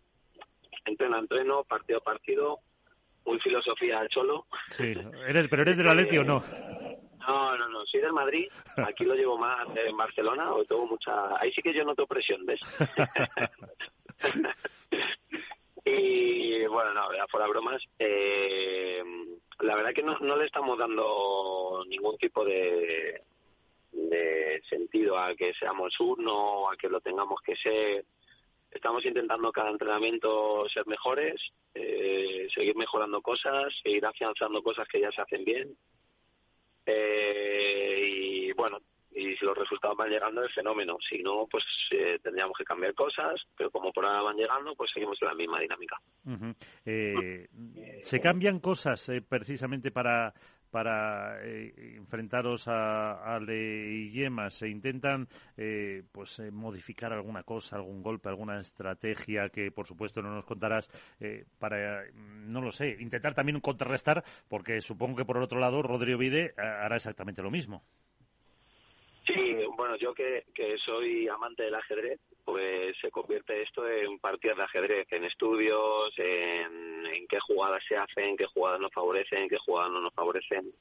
entreno 0.84 1.16
a 1.16 1.20
entreno, 1.20 1.64
partido 1.64 1.98
a 1.98 2.04
partido, 2.04 2.60
muy 3.24 3.40
filosofía 3.40 3.98
al 3.98 4.10
solo. 4.10 4.46
Sí, 4.70 4.94
eres, 5.26 5.48
pero 5.48 5.62
eres 5.62 5.76
del 5.76 5.88
Atleti 5.88 6.18
o 6.18 6.24
no? 6.24 6.42
No, 7.26 7.58
no, 7.58 7.68
no, 7.68 7.84
soy 7.84 8.00
del 8.00 8.12
Madrid. 8.12 8.46
Aquí 8.76 9.04
lo 9.04 9.14
llevo 9.14 9.36
más 9.36 9.66
en 9.76 9.96
Barcelona, 9.96 10.52
o 10.52 10.64
tengo 10.64 10.86
mucha. 10.86 11.36
Ahí 11.40 11.52
sí 11.52 11.62
que 11.62 11.74
yo 11.74 11.84
noto 11.84 12.06
presión, 12.06 12.46
¿ves? 12.46 12.60
Y 15.84 16.66
bueno, 16.66 16.92
no, 16.92 17.08
fuera 17.30 17.46
bromas, 17.46 17.82
eh, 17.98 19.02
la 19.60 19.74
verdad 19.76 19.92
que 19.94 20.02
no, 20.02 20.18
no 20.18 20.36
le 20.36 20.46
estamos 20.46 20.78
dando 20.78 21.84
ningún 21.88 22.16
tipo 22.18 22.44
de, 22.44 23.22
de 23.92 24.62
sentido 24.68 25.18
a 25.18 25.34
que 25.34 25.52
seamos 25.54 25.98
uno, 26.00 26.70
a 26.70 26.76
que 26.76 26.88
lo 26.88 27.00
tengamos 27.00 27.40
que 27.42 27.56
ser. 27.56 28.04
Estamos 28.70 29.04
intentando 29.06 29.50
cada 29.50 29.70
entrenamiento 29.70 30.68
ser 30.68 30.86
mejores, 30.86 31.40
eh, 31.74 32.48
seguir 32.54 32.76
mejorando 32.76 33.22
cosas, 33.22 33.74
seguir 33.82 34.04
afianzando 34.04 34.62
cosas 34.62 34.86
que 34.88 35.00
ya 35.00 35.10
se 35.10 35.22
hacen 35.22 35.44
bien. 35.44 35.76
Eh, 36.84 38.00
y 38.04 38.52
bueno, 38.52 38.78
y 39.18 39.36
si 39.36 39.44
los 39.44 39.58
resultados 39.58 39.96
van 39.96 40.10
llegando 40.10 40.44
es 40.44 40.54
fenómeno. 40.54 40.96
Si 41.00 41.22
no, 41.22 41.46
pues 41.50 41.64
eh, 41.90 42.18
tendríamos 42.22 42.56
que 42.56 42.64
cambiar 42.64 42.94
cosas, 42.94 43.44
pero 43.56 43.70
como 43.70 43.92
por 43.92 44.04
ahora 44.04 44.22
van 44.22 44.36
llegando, 44.36 44.74
pues 44.76 44.92
seguimos 44.92 45.20
en 45.20 45.28
la 45.28 45.34
misma 45.34 45.60
dinámica. 45.60 45.96
eh, 46.84 47.48
¿Se 48.02 48.20
cambian 48.20 48.60
cosas 48.60 49.08
eh, 49.08 49.20
precisamente 49.20 49.90
para 49.90 50.32
para 50.70 51.42
eh, 51.46 51.96
enfrentaros 51.96 52.68
a, 52.68 53.34
a 53.34 53.40
Le 53.40 54.10
Yemas? 54.10 54.52
¿Se 54.52 54.68
intentan 54.68 55.26
eh, 55.56 56.02
pues 56.12 56.40
modificar 56.52 57.10
alguna 57.12 57.42
cosa, 57.42 57.76
algún 57.76 58.02
golpe, 58.02 58.28
alguna 58.28 58.60
estrategia 58.60 59.48
que 59.48 59.72
por 59.72 59.86
supuesto 59.86 60.20
no 60.20 60.34
nos 60.34 60.44
contarás 60.44 60.90
para, 61.58 62.04
no 62.12 62.60
lo 62.60 62.70
sé, 62.70 62.98
intentar 63.00 63.34
también 63.34 63.60
contrarrestar? 63.60 64.22
Porque 64.46 64.82
supongo 64.82 65.16
que 65.16 65.24
por 65.24 65.38
el 65.38 65.44
otro 65.44 65.58
lado 65.58 65.82
Rodrigo 65.82 66.18
Vide 66.18 66.52
hará 66.58 66.96
exactamente 66.96 67.42
lo 67.42 67.50
mismo. 67.50 67.82
Sí, 69.28 69.56
bueno, 69.76 69.96
yo 69.96 70.14
que, 70.14 70.44
soy 70.78 71.28
amante 71.28 71.64
del 71.64 71.74
ajedrez, 71.74 72.18
pues 72.46 72.96
se 72.98 73.10
convierte 73.10 73.60
esto 73.60 73.86
en 73.86 74.18
partidas 74.18 74.56
de 74.56 74.62
ajedrez, 74.62 75.06
en 75.10 75.24
estudios, 75.24 76.14
en, 76.16 77.04
en 77.04 77.26
qué 77.28 77.38
jugadas 77.40 77.82
se 77.86 77.96
hacen, 77.96 78.38
qué 78.38 78.46
jugadas 78.46 78.80
nos 78.80 78.92
favorecen, 78.92 79.50
qué 79.50 79.58
jugadas 79.58 79.92
no 79.92 80.00
nos 80.00 80.14
favorecen. 80.14 80.72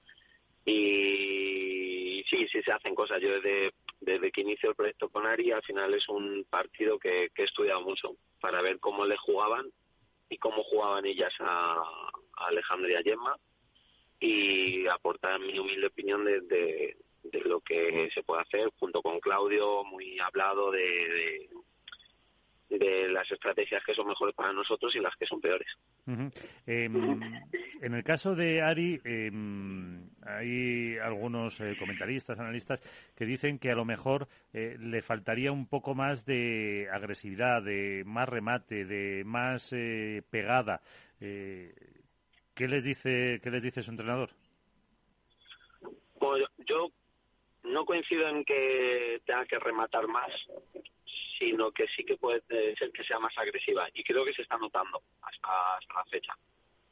Y 0.66 2.24
sí, 2.30 2.48
sí 2.48 2.62
se 2.64 2.72
hacen 2.72 2.96
cosas. 2.96 3.22
Yo 3.22 3.32
desde, 3.42 3.74
desde 4.00 4.32
que 4.32 4.42
inicio 4.42 4.70
el 4.70 4.76
proyecto 4.76 5.10
con 5.10 5.26
Ari, 5.26 5.52
al 5.52 5.64
final 5.64 5.94
es 5.94 6.08
un 6.08 6.46
partido 6.50 6.98
que, 7.00 7.30
que 7.36 7.42
he 7.42 7.46
estudiado 7.46 7.82
mucho 7.82 8.16
para 8.40 8.62
ver 8.62 8.80
cómo 8.80 9.06
le 9.06 9.18
jugaban 9.18 9.66
y 10.30 10.38
cómo 10.38 10.64
jugaban 10.64 11.06
ellas 11.06 11.34
a, 11.40 11.82
a 12.38 12.48
Alejandra 12.48 12.92
y 12.92 12.96
a 12.96 13.04
Gemma 13.04 13.36
y 14.20 14.88
aportar 14.88 15.40
mi 15.40 15.60
humilde 15.60 15.88
opinión 15.88 16.24
de, 16.26 16.42
de, 16.42 16.98
de 17.32 17.42
lo 17.42 17.60
que 17.62 18.10
se 18.14 18.24
puede 18.24 18.42
hacer 18.42 18.70
junto 18.80 19.02
con 19.02 19.20
Claudio, 19.20 19.84
muy 19.84 20.20
hablado 20.20 20.72
de, 20.72 21.50
de, 22.70 22.78
de 22.78 23.08
las 23.10 23.30
estrategias 23.32 23.84
que 23.86 23.94
son 23.94 24.08
mejores 24.08 24.36
para 24.36 24.54
nosotros 24.54 24.96
y 24.96 25.00
las 25.00 25.16
que 25.16 25.26
son 25.26 25.42
peores. 25.42 25.68
Eh, 26.66 26.90
en 27.82 27.94
el 27.94 28.04
caso 28.04 28.36
de 28.36 28.62
Ari, 28.62 29.00
eh, 29.04 29.32
hay 30.26 30.98
algunos 30.98 31.60
eh, 31.60 31.76
comentaristas, 31.78 32.40
analistas, 32.40 32.82
que 33.16 33.26
dicen 33.26 33.60
que 33.60 33.72
a 33.72 33.76
lo 33.76 33.86
mejor 33.86 34.28
eh, 34.54 34.78
le 34.80 35.02
faltaría 35.02 35.52
un 35.52 35.68
poco 35.68 35.96
más 35.96 36.26
de 36.26 36.88
agresividad, 36.92 37.62
de 37.62 38.04
más 38.06 38.28
remate, 38.28 38.86
de 38.86 39.24
más 39.26 39.74
eh, 39.74 40.24
pegada. 40.30 40.82
Eh, 41.20 41.74
¿Qué 42.54 42.68
les 42.68 42.84
dice, 42.84 43.40
qué 43.44 43.52
les 43.52 43.62
dice 43.62 43.84
su 43.84 43.92
entrenador? 43.92 44.32
Yo, 46.20 46.48
yo 46.66 46.92
no 47.68 47.86
coincido 47.86 48.28
en 48.28 48.44
que 48.44 49.22
tenga 49.26 49.46
que 49.46 49.60
rematar 49.60 50.08
más, 50.08 50.32
sino 51.38 51.72
que 51.72 51.88
sí 51.88 52.04
que 52.04 52.18
puede 52.18 52.42
ser 52.76 52.92
que 52.92 53.04
sea 53.04 53.20
más 53.20 53.38
agresiva. 53.38 53.88
Y 53.94 54.04
creo 54.04 54.26
que 54.26 54.34
se 54.34 54.42
está 54.42 54.58
notando 54.58 55.02
hasta, 55.22 55.78
hasta 55.78 55.94
la 55.94 56.06
fecha. 56.06 56.34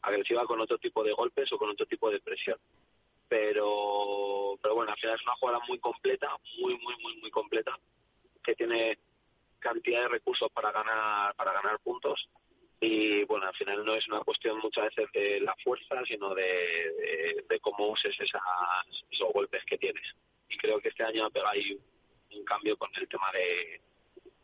Agresiva 0.01 0.45
con 0.45 0.61
otro 0.61 0.77
tipo 0.77 1.03
de 1.03 1.13
golpes 1.13 1.51
o 1.51 1.57
con 1.57 1.69
otro 1.69 1.85
tipo 1.85 2.09
de 2.09 2.19
presión. 2.19 2.57
Pero, 3.27 4.57
pero 4.61 4.75
bueno, 4.75 4.91
al 4.91 4.97
final 4.97 5.15
es 5.15 5.23
una 5.23 5.35
jugada 5.35 5.59
muy 5.67 5.79
completa, 5.79 6.29
muy, 6.59 6.77
muy, 6.77 6.95
muy, 7.01 7.17
muy 7.17 7.31
completa, 7.31 7.77
que 8.43 8.53
tiene 8.53 8.99
cantidad 9.59 10.01
de 10.01 10.09
recursos 10.09 10.51
para 10.51 10.71
ganar, 10.71 11.33
para 11.35 11.53
ganar 11.53 11.79
puntos. 11.79 12.29
Y 12.79 13.23
bueno, 13.23 13.47
al 13.47 13.55
final 13.55 13.83
no 13.83 13.95
es 13.95 14.07
una 14.07 14.19
cuestión 14.19 14.59
muchas 14.59 14.85
veces 14.85 15.11
de 15.11 15.39
la 15.39 15.55
fuerza, 15.63 16.05
sino 16.05 16.35
de, 16.35 17.43
de, 17.49 17.59
cómo 17.61 17.87
uses 17.87 18.15
esas, 18.19 18.41
esos 19.09 19.33
golpes 19.33 19.63
que 19.65 19.77
tienes 19.77 20.05
y 20.49 20.57
creo 20.57 20.79
que 20.79 20.89
este 20.89 21.03
año 21.03 21.25
ha 21.25 21.29
pegado 21.29 21.51
ahí 21.51 21.77
un 22.35 22.45
cambio 22.45 22.77
con 22.77 22.89
el 22.95 23.07
tema 23.07 23.31
de, 23.31 23.81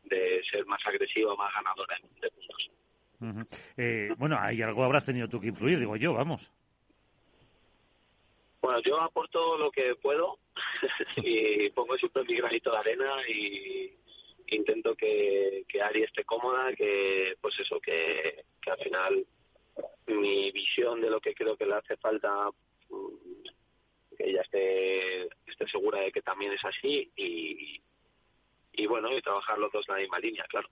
de 0.04 0.44
ser 0.44 0.66
más 0.66 0.86
agresivo, 0.86 1.36
más 1.36 1.54
ganadora 1.54 1.98
de 2.22 2.32
puntos. 2.32 2.72
Eh, 3.78 4.14
bueno, 4.18 4.38
ahí 4.40 4.62
algo 4.62 4.84
habrás 4.84 5.06
tenido 5.06 5.28
tú 5.28 5.40
que 5.40 5.48
influir, 5.48 5.80
digo 5.80 5.96
yo, 5.96 6.14
vamos. 6.14 6.52
Bueno, 8.62 8.80
yo 8.82 9.02
aporto 9.02 9.58
lo 9.58 9.72
que 9.72 9.96
puedo 9.96 10.38
y 11.18 11.70
pongo 11.72 11.98
siempre 11.98 12.24
mi 12.24 12.36
granito 12.36 12.72
de 12.72 12.78
arena 12.78 13.28
y 13.28 13.98
intento 14.48 14.96
que, 14.96 15.64
que 15.68 15.82
Ari 15.82 16.04
esté 16.04 16.24
cómoda, 16.24 16.74
que 16.74 17.36
pues 17.42 17.60
eso, 17.60 17.80
que, 17.80 18.44
que 18.62 18.72
al 18.72 18.78
final 18.78 19.26
mi 20.08 20.52
visión 20.52 21.02
de 21.02 21.10
lo 21.10 21.20
que 21.20 21.34
creo 21.34 21.56
que 21.56 21.66
le 21.66 21.76
hace 21.76 21.98
falta 21.98 22.50
mm, 22.90 23.48
que 24.18 24.30
ella 24.30 24.42
esté, 24.42 25.24
esté 25.48 25.68
segura 25.68 26.00
de 26.00 26.12
que 26.12 26.22
también 26.22 26.54
es 26.54 26.64
así 26.64 27.12
y, 27.16 27.82
y 28.74 28.86
bueno, 28.88 29.16
y 29.16 29.22
trabajar 29.22 29.58
los 29.58 29.72
dos 29.72 29.88
en 29.90 29.96
la 29.96 30.02
misma 30.02 30.20
línea, 30.20 30.46
claro. 30.50 30.70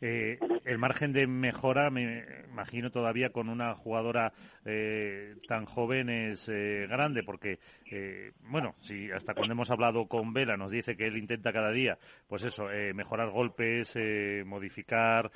Eh, 0.00 0.38
el 0.64 0.78
margen 0.78 1.12
de 1.12 1.26
mejora, 1.26 1.90
me 1.90 2.24
imagino 2.50 2.90
todavía 2.90 3.30
con 3.30 3.48
una 3.48 3.74
jugadora 3.74 4.32
eh, 4.64 5.36
tan 5.46 5.64
joven 5.64 6.10
es 6.10 6.48
eh, 6.48 6.86
grande, 6.88 7.22
porque, 7.22 7.58
eh, 7.90 8.32
bueno, 8.40 8.74
si 8.80 9.10
hasta 9.10 9.34
cuando 9.34 9.52
hemos 9.52 9.70
hablado 9.70 10.06
con 10.06 10.32
Vela 10.32 10.56
nos 10.56 10.70
dice 10.70 10.96
que 10.96 11.06
él 11.06 11.16
intenta 11.16 11.52
cada 11.52 11.70
día, 11.70 11.98
pues 12.26 12.44
eso, 12.44 12.70
eh, 12.70 12.92
mejorar 12.92 13.30
golpes, 13.30 13.96
modificar, 14.44 15.30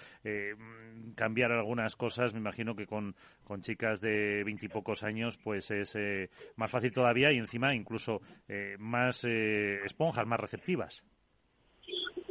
cambiar 1.14 1.52
algunas 1.52 1.96
cosas, 1.96 2.34
me 2.34 2.40
imagino 2.40 2.74
que 2.76 2.86
con, 2.86 3.14
con 3.44 3.62
chicas 3.62 4.00
de 4.00 4.42
veintipocos 4.44 5.02
años, 5.02 5.38
pues 5.38 5.70
es 5.70 5.96
más 6.56 6.70
fácil 6.70 6.92
todavía 6.92 7.32
y 7.32 7.38
encima 7.38 7.74
incluso 7.74 8.20
más 8.78 9.24
esponjas, 9.24 10.26
más 10.26 10.40
receptivas. 10.40 11.02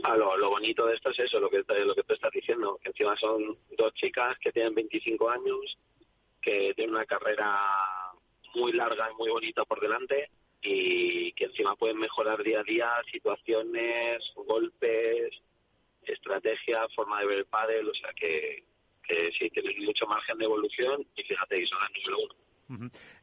Ah, 0.03 0.15
lo, 0.17 0.49
bonito 0.49 0.85
de 0.85 0.95
esto 0.95 1.09
es 1.11 1.19
eso, 1.19 1.39
lo 1.39 1.49
que, 1.49 1.63
lo 1.85 1.95
que 1.95 2.03
tú 2.03 2.13
estás 2.13 2.31
diciendo, 2.31 2.79
que 2.81 2.89
encima 2.89 3.15
son 3.17 3.57
dos 3.77 3.93
chicas 3.93 4.37
que 4.39 4.51
tienen 4.51 4.73
25 4.73 5.29
años, 5.29 5.77
que 6.41 6.73
tienen 6.75 6.95
una 6.95 7.05
carrera 7.05 7.59
muy 8.55 8.73
larga 8.73 9.09
y 9.11 9.15
muy 9.15 9.29
bonita 9.29 9.63
por 9.65 9.79
delante 9.79 10.29
y 10.61 11.31
que 11.33 11.45
encima 11.45 11.75
pueden 11.75 11.97
mejorar 11.97 12.43
día 12.43 12.59
a 12.59 12.63
día 12.63 12.89
situaciones, 13.11 14.23
golpes, 14.35 15.31
estrategia, 16.03 16.87
forma 16.95 17.19
de 17.21 17.27
ver 17.27 17.37
el 17.39 17.45
pádel, 17.45 17.89
o 17.89 17.93
sea 17.93 18.11
que, 18.13 18.63
que 19.03 19.31
sí, 19.31 19.49
tienen 19.49 19.85
mucho 19.85 20.05
margen 20.07 20.37
de 20.37 20.45
evolución 20.45 21.05
y 21.15 21.23
fíjate 21.23 21.59
que 21.59 21.67
son 21.67 21.79
las 21.79 21.91
número 21.91 22.23
uno. 22.25 22.41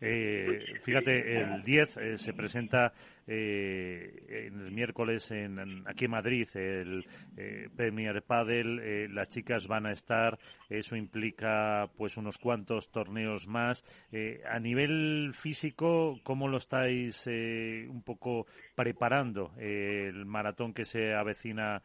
Eh, 0.01 0.81
fíjate, 0.85 1.41
el 1.41 1.63
10 1.63 1.97
eh, 1.97 2.19
se 2.19 2.35
presenta 2.35 2.93
eh, 3.29 4.47
el 4.49 4.73
miércoles 4.73 5.31
en, 5.31 5.85
aquí 5.87 6.07
en 6.07 6.11
Madrid 6.11 6.49
el 6.55 7.07
eh, 7.37 7.69
Premier 7.77 8.23
Padel. 8.23 8.81
eh, 8.81 9.09
las 9.09 9.29
chicas 9.29 9.67
van 9.67 9.87
a 9.87 9.93
estar. 9.93 10.39
Eso 10.69 10.97
implica 10.97 11.89
pues 11.97 12.17
unos 12.17 12.39
cuantos 12.39 12.91
torneos 12.91 13.47
más. 13.47 13.85
Eh, 14.11 14.43
a 14.49 14.59
nivel 14.59 15.33
físico, 15.35 16.19
¿cómo 16.23 16.49
lo 16.49 16.57
estáis 16.57 17.27
eh, 17.27 17.87
un 17.89 18.03
poco 18.03 18.47
preparando 18.75 19.53
el 19.59 20.25
maratón 20.25 20.73
que 20.73 20.85
se 20.85 21.15
avecina 21.15 21.83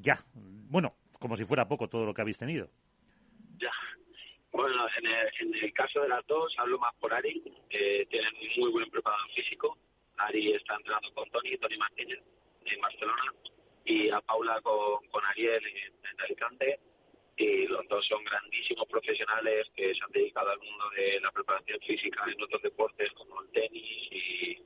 ya? 0.00 0.24
Bueno, 0.34 0.94
como 1.18 1.36
si 1.36 1.44
fuera 1.44 1.68
poco 1.68 1.88
todo 1.88 2.06
lo 2.06 2.14
que 2.14 2.22
habéis 2.22 2.38
tenido. 2.38 2.68
Ya. 3.58 3.70
Bueno, 4.50 4.86
en 4.98 5.06
el, 5.06 5.28
en 5.40 5.64
el 5.64 5.72
caso 5.72 6.00
de 6.00 6.08
las 6.08 6.26
dos, 6.26 6.54
hablo 6.58 6.78
más 6.78 6.94
por 6.96 7.12
Ari, 7.12 7.42
tienen 7.68 8.32
muy 8.58 8.72
buen 8.72 8.90
preparado 8.90 9.24
físico. 9.34 9.76
Ari 10.18 10.52
está 10.52 10.74
entrenando 10.76 11.12
con 11.14 11.28
Tony, 11.30 11.56
Tony 11.58 11.76
Martínez, 11.78 12.18
en 12.64 12.80
Barcelona, 12.80 13.22
y 13.84 14.10
a 14.10 14.20
Paula 14.20 14.60
con, 14.62 15.06
con 15.08 15.24
Ariel 15.26 15.64
en, 15.66 15.76
en 15.76 16.20
Alicante. 16.20 16.80
Y 17.36 17.66
los 17.68 17.86
dos 17.88 18.04
son 18.06 18.24
grandísimos 18.24 18.86
profesionales 18.88 19.68
que 19.76 19.94
se 19.94 20.02
han 20.04 20.10
dedicado 20.10 20.50
al 20.50 20.58
mundo 20.58 20.90
de 20.96 21.20
la 21.20 21.30
preparación 21.30 21.78
física 21.86 22.24
en 22.26 22.42
otros 22.42 22.60
deportes 22.62 23.12
como 23.12 23.40
el 23.42 23.48
tenis 23.50 24.08
y, 24.10 24.58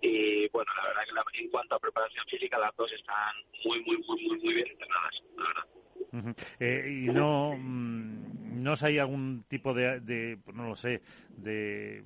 y 0.00 0.48
bueno, 0.48 0.72
la 0.76 0.88
verdad 0.88 1.02
que 1.06 1.12
la- 1.12 1.24
en 1.34 1.50
cuanto 1.50 1.74
a 1.74 1.78
preparación 1.78 2.24
física 2.26 2.58
las 2.58 2.74
dos 2.76 2.90
están 2.92 3.34
muy, 3.66 3.80
muy, 3.84 3.98
muy, 3.98 4.26
muy, 4.28 4.38
muy 4.40 4.54
bien 4.54 4.66
entrenadas, 4.68 5.22
la 5.36 5.46
verdad. 5.46 6.36
Eh, 6.60 6.86
y 6.88 7.12
no, 7.12 7.54
mm, 7.58 8.62
no 8.62 8.76
sé, 8.76 8.86
hay 8.86 8.98
algún 8.98 9.44
tipo 9.48 9.74
de, 9.74 10.00
de, 10.00 10.38
no 10.54 10.68
lo 10.68 10.76
sé, 10.76 11.02
de 11.36 12.02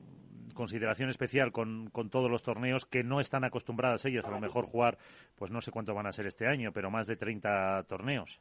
consideración 0.59 1.09
especial 1.09 1.53
con, 1.53 1.89
con 1.91 2.11
todos 2.11 2.29
los 2.29 2.43
torneos 2.43 2.85
que 2.85 3.05
no 3.05 3.21
están 3.21 3.45
acostumbradas 3.45 4.05
ellas 4.05 4.27
a 4.27 4.31
lo 4.33 4.41
mejor 4.41 4.67
jugar, 4.67 4.99
pues 5.37 5.53
no 5.53 5.61
sé 5.61 5.71
cuánto 5.71 5.95
van 5.95 6.09
a 6.09 6.13
ser 6.13 6.27
este 6.27 6.49
año, 6.49 6.73
pero 6.73 6.91
más 6.91 7.07
de 7.07 7.15
30 7.17 7.85
torneos. 7.89 8.41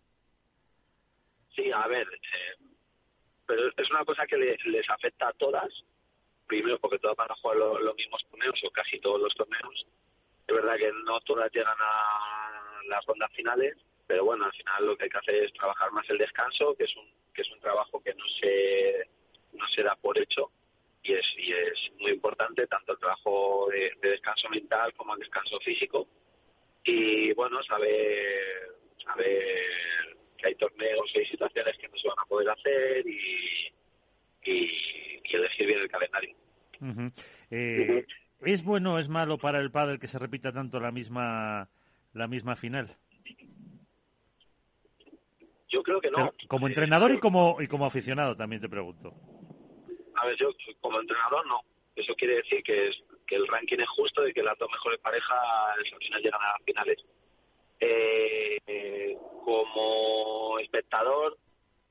Sí, 1.55 1.71
a 1.71 1.85
ver, 1.87 2.07
eh, 2.07 2.65
pero 3.45 3.67
es 3.77 3.91
una 3.91 4.03
cosa 4.03 4.25
que 4.25 4.35
le- 4.35 4.57
les 4.65 4.89
afecta 4.89 5.27
a 5.27 5.33
todas. 5.33 5.69
Primero, 6.47 6.79
porque 6.79 6.97
todas 6.97 7.15
van 7.17 7.29
a 7.29 7.35
jugar 7.35 7.57
lo- 7.57 7.79
los 7.79 7.95
mismos 7.95 8.25
torneos 8.31 8.59
o 8.65 8.71
casi 8.71 8.99
todos 8.99 9.21
los 9.21 9.35
torneos. 9.35 9.85
Es 10.47 10.55
verdad 10.55 10.75
que 10.77 10.91
no 11.05 11.19
todas 11.19 11.51
llegan 11.51 11.77
a 11.79 12.81
las 12.89 13.05
rondas 13.05 13.31
finales, 13.33 13.77
pero 14.07 14.25
bueno, 14.25 14.45
al 14.45 14.53
final 14.53 14.87
lo 14.87 14.97
que 14.97 15.03
hay 15.03 15.09
que 15.11 15.17
hacer 15.19 15.35
es 15.35 15.53
trabajar 15.53 15.91
más 15.91 16.09
el 16.09 16.17
descanso, 16.17 16.73
que 16.75 16.85
es 16.85 16.95
un, 16.95 17.05
que 17.33 17.43
es 17.43 17.51
un 17.51 17.59
trabajo 17.59 18.01
que 18.01 18.15
no 18.15 18.25
se, 18.39 19.07
no 19.53 19.67
se 19.67 19.83
da 19.83 19.95
por 19.97 20.17
hecho 20.17 20.49
y 21.07 21.13
es, 21.13 21.25
y 21.37 21.53
es 21.53 21.91
muy 21.99 22.11
importante 22.11 22.67
tanto 22.67 22.93
el 22.93 22.99
trabajo 22.99 23.69
de, 23.71 24.09
descanso 24.09 24.49
mental 24.49 24.93
como 24.93 25.13
el 25.13 25.19
descanso 25.19 25.59
físico. 25.59 26.07
Y 26.83 27.33
bueno, 27.33 27.61
saber, 27.63 28.75
saber 29.03 30.17
que 30.37 30.47
hay 30.47 30.55
torneos 30.55 31.09
y 31.13 31.19
hay 31.19 31.25
situaciones 31.25 31.77
que 31.77 31.87
no 31.87 31.97
se 31.97 32.07
van 32.07 32.17
a 32.21 32.27
poder 32.27 32.49
hacer 32.49 33.07
y, 33.07 33.71
y, 34.43 35.35
elegir 35.35 35.67
bien 35.67 35.79
el 35.79 35.89
calendario. 35.89 36.35
Eh, 37.51 38.05
¿Es 38.41 38.63
bueno 38.63 38.95
o 38.95 38.99
es 38.99 39.09
malo 39.09 39.37
para 39.37 39.59
el 39.59 39.71
pádel 39.71 39.99
que 39.99 40.07
se 40.07 40.19
repita 40.19 40.51
tanto 40.51 40.79
la 40.79 40.91
misma 40.91 41.69
la 42.13 42.27
misma 42.27 42.55
final? 42.55 42.95
Yo 45.69 45.83
creo 45.83 45.99
que 45.99 46.09
no. 46.09 46.33
como 46.47 46.67
entrenador 46.67 47.11
y 47.11 47.19
como 47.19 47.61
y 47.61 47.67
como 47.67 47.85
aficionado 47.85 48.35
también 48.35 48.61
te 48.61 48.69
pregunto. 48.69 49.13
A 50.17 50.25
ver, 50.25 50.35
yo 50.35 50.49
como 50.81 50.99
entrenador 50.99 51.45
no. 51.47 51.61
Eso 51.95 52.13
quiere 52.15 52.35
decir 52.37 52.61
que, 52.63 52.89
es, 52.89 53.03
que 53.25 53.35
el 53.35 53.47
ranking 53.47 53.79
es 53.79 53.89
justo 53.89 54.27
y 54.27 54.33
que 54.33 54.43
las 54.43 54.57
dos 54.57 54.69
mejores 54.71 54.99
parejas 54.99 55.39
al 55.75 55.99
final 55.99 56.21
llegan 56.21 56.41
a 56.41 56.53
las 56.53 56.63
finales. 56.63 57.05
Eh, 57.79 59.15
como 59.43 60.59
espectador, 60.59 61.37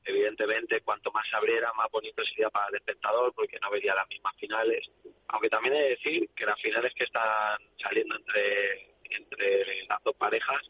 evidentemente, 0.04 0.80
cuanto 0.82 1.10
más 1.12 1.26
se 1.28 1.36
abriera, 1.36 1.72
más 1.74 1.90
bonito 1.90 2.22
sería 2.24 2.50
para 2.50 2.68
el 2.68 2.76
espectador, 2.76 3.32
porque 3.34 3.58
no 3.60 3.70
vería 3.70 3.94
las 3.94 4.08
mismas 4.08 4.34
finales. 4.36 4.88
Aunque 5.28 5.48
también 5.48 5.74
he 5.74 5.82
de 5.82 5.88
decir 5.90 6.30
que 6.36 6.46
las 6.46 6.60
finales 6.60 6.92
que 6.94 7.04
están 7.04 7.58
saliendo 7.78 8.16
entre, 8.16 8.94
entre 9.04 9.86
las 9.86 10.02
dos 10.04 10.14
parejas 10.16 10.60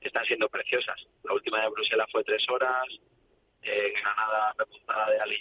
están 0.00 0.24
siendo 0.24 0.48
preciosas. 0.48 1.06
La 1.24 1.32
última 1.32 1.60
de 1.60 1.68
Bruselas 1.68 2.08
fue 2.10 2.24
tres 2.24 2.44
horas, 2.48 2.86
en 3.62 3.92
Granada 3.94 4.54
repuntada 4.58 5.10
de 5.10 5.20
Ali 5.20 5.40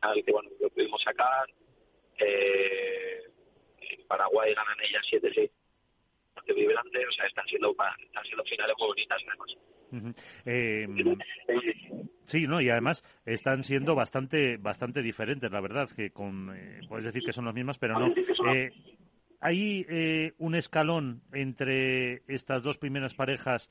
al 0.00 0.24
que 0.24 0.32
bueno, 0.32 0.50
lo 0.60 0.70
pudimos 0.70 1.02
sacar. 1.02 1.48
Eh, 2.18 3.22
en 3.80 4.06
Paraguay 4.06 4.54
ganan 4.54 4.76
ellas 4.82 5.06
7-6 5.10 5.50
vibrante, 6.54 7.06
o 7.06 7.12
sea, 7.12 7.26
están 7.26 7.46
siendo, 7.46 7.70
están 7.70 8.24
siendo 8.24 8.44
finales 8.44 8.74
muy 8.78 8.88
bonitas 8.88 9.22
además. 9.26 9.56
Eh, 10.44 10.86
sí, 12.24 12.46
no, 12.46 12.60
y 12.60 12.70
además 12.70 13.02
están 13.24 13.64
siendo 13.64 13.94
bastante 13.94 14.56
bastante 14.58 15.02
diferentes, 15.02 15.50
la 15.50 15.60
verdad, 15.60 15.88
que 15.94 16.10
con 16.10 16.54
eh, 16.54 16.80
puedes 16.88 17.04
decir 17.04 17.22
que 17.24 17.32
son 17.32 17.46
las 17.46 17.54
mismas, 17.54 17.78
pero 17.78 17.98
no. 17.98 18.14
Eh, 18.52 18.70
hay 19.40 19.86
eh, 19.88 20.32
un 20.38 20.54
escalón 20.54 21.22
entre 21.32 22.22
estas 22.26 22.62
dos 22.62 22.78
primeras 22.78 23.14
parejas 23.14 23.70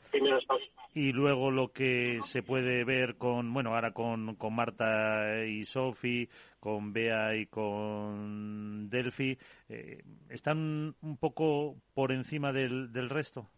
y 0.93 1.11
luego 1.11 1.51
lo 1.51 1.71
que 1.71 2.19
se 2.25 2.41
puede 2.41 2.83
ver 2.83 3.17
con, 3.17 3.53
bueno, 3.53 3.75
ahora 3.75 3.91
con, 3.91 4.35
con 4.35 4.55
Marta 4.55 5.45
y 5.45 5.65
Sofi, 5.65 6.29
con 6.59 6.93
Bea 6.93 7.35
y 7.35 7.47
con 7.47 8.89
Delphi, 8.89 9.37
eh, 9.69 10.03
¿están 10.29 10.95
un 11.01 11.17
poco 11.17 11.75
por 11.93 12.11
encima 12.11 12.53
del, 12.53 12.91
del 12.93 13.09
resto? 13.09 13.49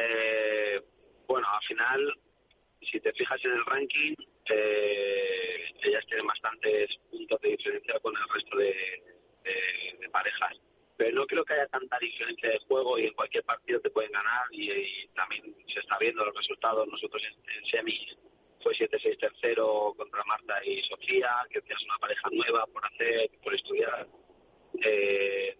Eh, 0.00 0.80
bueno, 1.26 1.46
al 1.52 1.62
final, 1.62 2.14
si 2.80 2.98
te 3.00 3.12
fijas 3.12 3.44
en 3.44 3.52
el 3.52 3.64
ranking, 3.66 4.14
eh, 4.50 5.64
ellas 5.82 6.04
tienen 6.06 6.26
bastantes 6.26 6.96
puntos 7.10 7.40
de 7.42 7.50
diferencia 7.50 8.00
con 8.00 8.14
el 8.16 8.34
resto 8.34 8.56
de, 8.56 8.74
de, 10.00 10.08
parejas. 10.10 10.56
Pero 10.96 11.14
no 11.14 11.26
creo 11.26 11.44
que 11.44 11.54
haya 11.54 11.66
tanta 11.68 11.98
diferencia 11.98 12.50
de 12.50 12.58
juego 12.60 12.98
y 12.98 13.06
en 13.06 13.14
cualquier 13.14 13.44
partido 13.44 13.80
te 13.80 13.90
pueden 13.90 14.10
ganar 14.10 14.46
y, 14.50 15.06
también 15.14 15.54
se 15.72 15.80
está 15.80 15.96
viendo 15.98 16.24
los 16.24 16.34
resultados. 16.34 16.88
Nosotros 16.88 17.22
en, 17.22 17.64
semis 17.66 18.16
fue 18.62 18.74
7-6 18.74 19.18
tercero 19.18 19.94
contra 19.96 20.24
Marta 20.24 20.64
y 20.64 20.82
Sofía, 20.82 21.30
que 21.50 21.58
es 21.58 21.84
una 21.84 21.98
pareja 21.98 22.28
nueva 22.32 22.66
por 22.66 22.84
hacer, 22.84 23.30
por 23.42 23.54
estudiar. 23.54 24.08
Eh, 24.82 25.56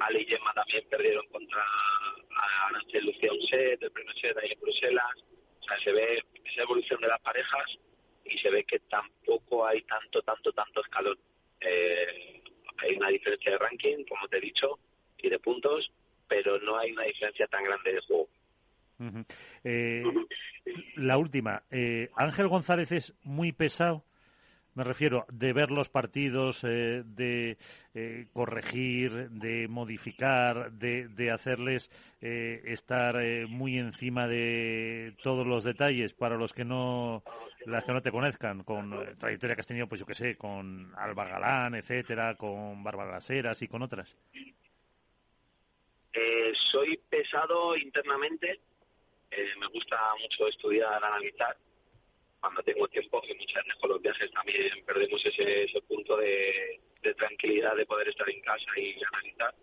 Ali 0.00 0.22
y 0.22 0.26
Gemma 0.26 0.52
también 0.54 0.86
perdieron 0.88 1.26
contra 1.28 1.64
Arancha 2.68 2.98
y 2.98 3.00
Lucía 3.00 3.32
un 3.32 3.42
set, 3.42 3.82
el 3.82 3.90
primer 3.90 4.14
set 4.20 4.36
ahí 4.38 4.52
en 4.52 4.60
Bruselas. 4.60 5.24
O 5.60 5.62
sea, 5.64 5.78
se 5.80 5.92
ve 5.92 6.22
esa 6.44 6.62
evolución 6.62 7.00
de 7.00 7.08
las 7.08 7.20
parejas 7.20 7.78
y 8.24 8.38
se 8.38 8.50
ve 8.50 8.64
que 8.64 8.78
tampoco 8.80 9.66
hay 9.66 9.82
tanto, 9.82 10.22
tanto, 10.22 10.52
tanto 10.52 10.80
escalón. 10.82 11.18
Eh, 11.60 12.42
hay 12.78 12.96
una 12.96 13.08
diferencia 13.08 13.52
de 13.52 13.58
ranking, 13.58 14.04
como 14.08 14.28
te 14.28 14.38
he 14.38 14.40
dicho, 14.40 14.78
y 15.18 15.28
de 15.28 15.38
puntos, 15.38 15.90
pero 16.28 16.58
no 16.60 16.78
hay 16.78 16.92
una 16.92 17.04
diferencia 17.04 17.46
tan 17.46 17.64
grande 17.64 17.92
de 17.92 18.00
juego. 18.02 18.28
Eh, 19.64 20.02
la 20.96 21.18
última, 21.18 21.62
eh, 21.70 22.10
Ángel 22.16 22.48
González 22.48 22.90
es 22.92 23.14
muy 23.22 23.52
pesado 23.52 24.04
me 24.78 24.84
refiero 24.84 25.26
de 25.32 25.52
ver 25.52 25.72
los 25.72 25.88
partidos, 25.88 26.62
eh, 26.62 27.02
de 27.04 27.58
eh, 27.94 28.26
corregir, 28.32 29.28
de 29.30 29.66
modificar, 29.66 30.70
de, 30.70 31.30
hacerles 31.32 31.90
eh, 32.20 32.62
estar 32.66 33.16
muy 33.48 33.76
encima 33.76 34.28
de 34.28 35.16
todos 35.20 35.44
los 35.44 35.64
detalles 35.64 36.14
para 36.14 36.36
los 36.36 36.52
que 36.52 36.64
no 36.64 37.24
las 37.66 37.84
que 37.84 37.92
no 37.92 38.02
te 38.02 38.12
conozcan 38.12 38.62
con 38.62 39.16
trayectoria 39.18 39.56
que 39.56 39.60
has 39.62 39.66
tenido, 39.66 39.88
pues 39.88 39.98
yo 39.98 40.06
que 40.06 40.14
sé, 40.14 40.36
con 40.36 40.92
Alba 40.96 41.24
Galán, 41.26 41.74
etcétera, 41.74 42.36
con 42.36 42.84
Bárbara 42.84 43.18
Las 43.18 43.62
y 43.62 43.66
con 43.66 43.82
otras. 43.82 44.16
soy 46.70 46.96
pesado 47.10 47.76
internamente. 47.76 48.60
me 49.58 49.66
gusta 49.66 49.98
mucho 50.22 50.46
estudiar, 50.46 51.02
analizar 51.02 51.56
cuando 52.40 52.62
tengo 52.62 52.88
tiempo, 52.88 53.20
que 53.20 53.34
muchas 53.34 53.64
veces 53.64 53.80
con 53.80 53.90
los 53.90 54.02
viajes 54.02 54.30
también 54.30 54.84
perdemos 54.84 55.24
ese, 55.24 55.64
ese 55.64 55.80
punto 55.82 56.16
de, 56.16 56.80
tranquilidad 57.16 57.74
de 57.74 57.86
poder 57.86 58.08
estar 58.08 58.28
en 58.28 58.40
casa 58.42 58.70
y 58.76 58.96
analizar. 59.12 59.54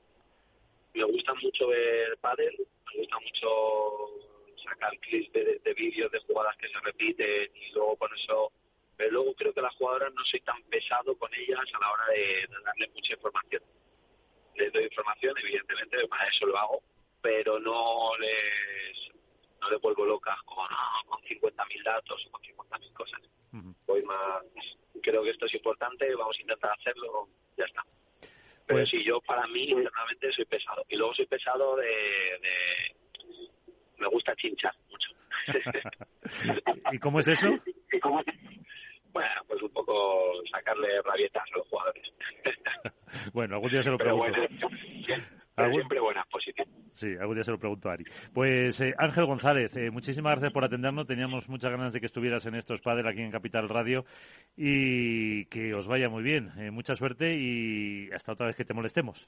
Me 0.93 1.03
gusta 1.03 1.33
mucho 1.35 1.67
ver 1.67 2.17
pádel, 2.17 2.57
me 2.88 2.99
gusta 2.99 3.19
mucho 3.19 3.49
sacar 4.63 4.97
clips 4.99 5.31
de, 5.33 5.73
vídeos 5.75 6.11
de 6.11 6.19
jugadas 6.19 6.57
que 6.57 6.67
se 6.67 6.79
repiten 6.79 7.51
y 7.55 7.71
luego 7.71 7.95
con 7.97 8.13
eso 8.15 8.51
pero 8.97 9.11
luego 9.11 9.33
creo 9.35 9.53
que 9.53 9.61
las 9.61 9.75
jugadoras 9.75 10.13
no 10.13 10.23
soy 10.23 10.39
tan 10.41 10.61
pesado 10.63 11.17
con 11.17 11.29
ellas 11.33 11.59
a 11.59 11.79
la 11.79 11.91
hora 11.91 12.07
de, 12.13 12.47
darle 12.63 12.88
mucha 12.93 13.13
información. 13.13 13.61
Les 14.55 14.71
doy 14.71 14.85
información, 14.85 15.35
evidentemente, 15.38 16.07
para 16.07 16.29
eso 16.29 16.45
lo 16.45 16.57
hago, 16.57 16.83
pero 17.21 17.59
no 17.59 18.17
les 18.17 19.11
no 19.62 19.70
le 19.70 19.78
vuelvo 19.78 20.06
loca 20.06 20.38
con, 20.46 20.68
con 21.08 21.22
50.000 21.22 21.84
datos 21.84 22.26
o 22.28 22.32
con 22.32 22.41
50.000 22.41 22.94
cosas. 22.94 23.22
Voy 23.88 24.04
más, 24.04 24.44
creo 25.02 25.24
que 25.24 25.30
esto 25.30 25.46
es 25.46 25.54
importante, 25.54 26.13
vamos 26.15 26.38
a 26.38 26.41
intentar 26.41 26.72
hacerlo, 26.72 27.30
ya 27.58 27.65
está. 27.65 27.84
Pero 28.65 28.80
pues, 28.80 28.89
si 28.89 29.04
yo 29.04 29.22
para 29.22 29.46
mí 29.48 29.63
internamente 29.70 30.32
soy 30.32 30.46
pesado. 30.46 30.84
Y 30.89 30.96
luego 30.98 31.13
soy 31.13 31.28
pesado 31.28 31.76
de, 31.76 31.88
me 33.98 34.08
gusta 34.08 34.36
chinchar 34.36 34.74
mucho. 34.89 35.10
¿Y 36.91 37.00
cómo 37.00 37.20
es 37.20 37.28
eso? 37.28 37.48
Bueno, 39.15 39.41
pues 39.48 39.62
un 39.62 39.70
poco 39.70 40.46
sacarle 40.52 41.02
rabietas 41.02 41.46
a 41.50 41.58
los 41.58 41.68
jugadores. 41.70 42.12
bueno, 43.34 43.56
algún 43.56 43.72
día 43.72 43.82
se 43.82 43.89
lo 43.89 43.98
pregunto. 43.98 44.41
Siempre 45.56 46.00
buenas 46.00 46.28
posiciones. 46.28 46.74
Sí, 46.91 47.15
algún 47.20 47.36
día 47.36 47.44
se 47.44 47.52
lo 47.52 47.60
pregunto 47.60 47.89
a 47.89 47.94
Ari. 47.94 48.06
Pues 48.34 48.80
eh, 48.82 48.94
Ángel 48.98 49.26
González, 49.26 49.76
eh, 49.76 49.89
muchísimas 49.89 50.34
gracias 50.34 50.54
por 50.54 50.63
atendernos. 50.63 51.08
Teníamos 51.08 51.48
muchas 51.50 51.72
ganas 51.72 51.94
de 51.94 52.00
que 52.00 52.06
estuvieras 52.06 52.46
en 52.46 52.56
estos 52.56 52.82
padres 52.82 53.06
aquí 53.06 53.22
en 53.22 53.32
Capital 53.32 53.70
Radio 53.70 54.06
y 54.56 55.46
que 55.46 55.74
os 55.74 55.88
vaya 55.88 56.10
muy 56.10 56.24
bien. 56.24 56.52
Eh, 56.58 56.72
mucha 56.72 56.96
suerte 56.96 57.36
y 57.36 58.10
hasta 58.12 58.34
otra 58.34 58.48
vez 58.48 58.56
que 58.56 58.65
te 58.65 58.74
molestemos. 58.74 59.26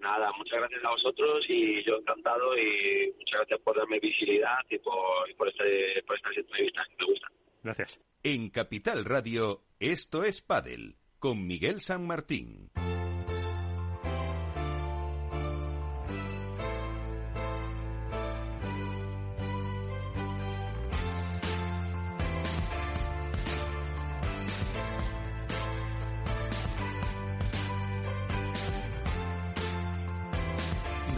Nada, 0.00 0.30
muchas 0.38 0.60
gracias 0.60 0.84
a 0.84 0.90
vosotros 0.90 1.44
y 1.48 1.82
yo 1.84 1.96
encantado 1.96 2.56
y 2.56 3.12
muchas 3.18 3.40
gracias 3.40 3.60
por 3.60 3.76
darme 3.76 3.98
visibilidad 3.98 4.58
y 4.70 4.78
por, 4.78 5.34
por, 5.36 5.48
este, 5.48 6.02
por 6.06 6.16
estas 6.16 6.36
entrevistas 6.36 6.88
que 6.88 6.96
me 6.98 7.10
gustan. 7.10 7.32
Gracias. 7.62 8.00
En 8.22 8.50
Capital 8.50 9.04
Radio, 9.04 9.62
esto 9.80 10.24
es 10.24 10.40
Padel, 10.40 10.96
con 11.18 11.46
Miguel 11.46 11.80
San 11.80 12.06
Martín. 12.06 12.70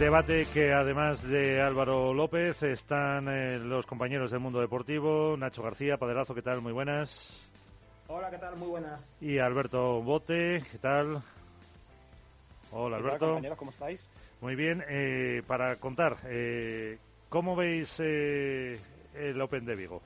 Debate 0.01 0.47
que 0.51 0.73
además 0.73 1.21
de 1.21 1.61
Álvaro 1.61 2.11
López 2.11 2.63
están 2.63 3.27
eh, 3.27 3.59
los 3.59 3.85
compañeros 3.85 4.31
del 4.31 4.39
mundo 4.39 4.59
deportivo, 4.59 5.37
Nacho 5.37 5.61
García, 5.61 5.97
Paderazo, 5.97 6.33
¿qué 6.33 6.41
tal? 6.41 6.59
Muy 6.59 6.73
buenas. 6.73 7.47
Hola, 8.07 8.31
¿qué 8.31 8.39
tal? 8.39 8.55
Muy 8.55 8.69
buenas. 8.69 9.13
Y 9.21 9.37
Alberto 9.37 10.01
Bote, 10.01 10.63
¿qué 10.71 10.79
tal? 10.79 11.21
Hola, 12.71 12.97
Alberto. 12.97 13.39
¿cómo 13.55 13.69
estáis? 13.69 14.03
Muy 14.41 14.55
bien. 14.55 14.83
Eh, 14.89 15.43
para 15.45 15.75
contar, 15.75 16.17
eh, 16.25 16.97
¿cómo 17.29 17.55
veis 17.55 18.01
eh, 18.03 18.79
el 19.13 19.39
Open 19.39 19.65
de 19.65 19.75
Vigo? 19.75 20.01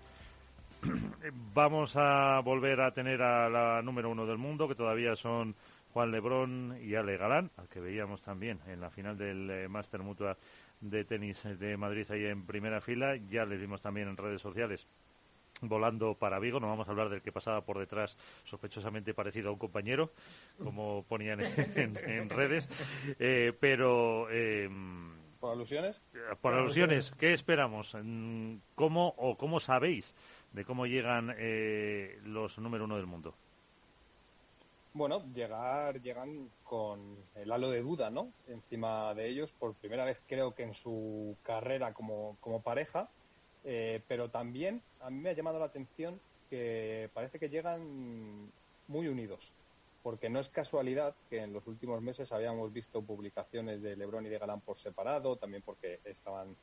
Vamos 1.53 1.95
a 1.95 2.41
volver 2.41 2.81
a 2.81 2.91
tener 2.91 3.21
a 3.21 3.49
la 3.49 3.81
número 3.81 4.09
uno 4.09 4.25
del 4.25 4.39
mundo, 4.39 4.67
que 4.67 4.75
todavía 4.75 5.15
son 5.15 5.55
Juan 5.95 6.11
Lebrón 6.11 6.77
y 6.81 6.93
Ale 6.95 7.15
Galán, 7.15 7.51
al 7.55 7.69
que 7.69 7.79
veíamos 7.79 8.21
también 8.21 8.59
en 8.67 8.81
la 8.81 8.89
final 8.89 9.17
del 9.17 9.49
eh, 9.49 9.69
Master 9.69 10.01
Mutua 10.01 10.37
de 10.81 11.05
tenis 11.05 11.47
de 11.57 11.77
Madrid 11.77 12.05
ahí 12.11 12.25
en 12.25 12.45
primera 12.45 12.81
fila. 12.81 13.15
Ya 13.29 13.45
le 13.45 13.57
dimos 13.57 13.81
también 13.81 14.09
en 14.09 14.17
redes 14.17 14.41
sociales 14.41 14.89
volando 15.61 16.15
para 16.15 16.37
Vigo. 16.39 16.59
No 16.59 16.67
vamos 16.67 16.89
a 16.89 16.91
hablar 16.91 17.07
del 17.07 17.21
que 17.21 17.31
pasaba 17.31 17.61
por 17.61 17.79
detrás, 17.79 18.17
sospechosamente 18.43 19.13
parecido 19.13 19.47
a 19.47 19.51
un 19.53 19.57
compañero, 19.57 20.11
como 20.61 21.05
ponían 21.07 21.39
en, 21.39 21.95
redes. 22.29 22.67
Eh, 23.17 23.53
pero. 23.57 24.27
Eh, 24.29 24.69
¿Por 25.39 25.53
alusiones? 25.53 26.03
Por 26.41 26.55
alusiones, 26.55 27.13
¿qué 27.17 27.31
esperamos? 27.31 27.95
¿Cómo 28.75 29.13
o 29.15 29.37
cómo 29.37 29.61
sabéis 29.61 30.13
de 30.51 30.65
cómo 30.65 30.87
llegan 30.87 31.33
eh, 31.37 32.19
los 32.25 32.59
número 32.59 32.83
uno 32.83 32.97
del 32.97 33.05
mundo? 33.05 33.33
Bueno, 34.97 35.25
llegar, 35.33 36.01
llegan 36.01 36.49
con 36.63 37.17
el 37.35 37.51
halo 37.51 37.69
de 37.69 37.81
duda, 37.81 38.09
¿no? 38.09 38.31
Encima 38.47 39.13
de 39.13 39.27
ellos, 39.27 39.51
por 39.51 39.75
primera 39.75 40.05
vez 40.05 40.21
creo 40.25 40.55
que 40.55 40.63
en 40.63 40.73
su 40.73 41.35
carrera 41.43 41.93
como, 41.93 42.37
como 42.39 42.61
pareja, 42.61 43.09
eh, 43.65 44.01
pero 44.07 44.29
también 44.31 44.81
a 45.01 45.09
mí 45.09 45.19
me 45.19 45.31
ha 45.31 45.33
llamado 45.33 45.59
la 45.59 45.65
atención 45.65 46.17
que 46.49 47.09
parece 47.13 47.39
que 47.39 47.49
llegan 47.49 48.49
muy 48.87 49.09
unidos, 49.09 49.53
porque 50.01 50.29
no 50.29 50.39
es 50.39 50.47
casualidad 50.47 51.13
que 51.29 51.39
en 51.39 51.51
los 51.51 51.67
últimos 51.67 52.01
meses 52.01 52.31
habíamos 52.31 52.71
visto 52.71 53.01
publicaciones 53.01 53.81
de 53.81 53.97
Lebron 53.97 54.25
y 54.25 54.29
de 54.29 54.39
Galán 54.39 54.61
por 54.61 54.77
separado, 54.77 55.35
también 55.35 55.61
porque 55.65 55.99
estaban 56.05 56.55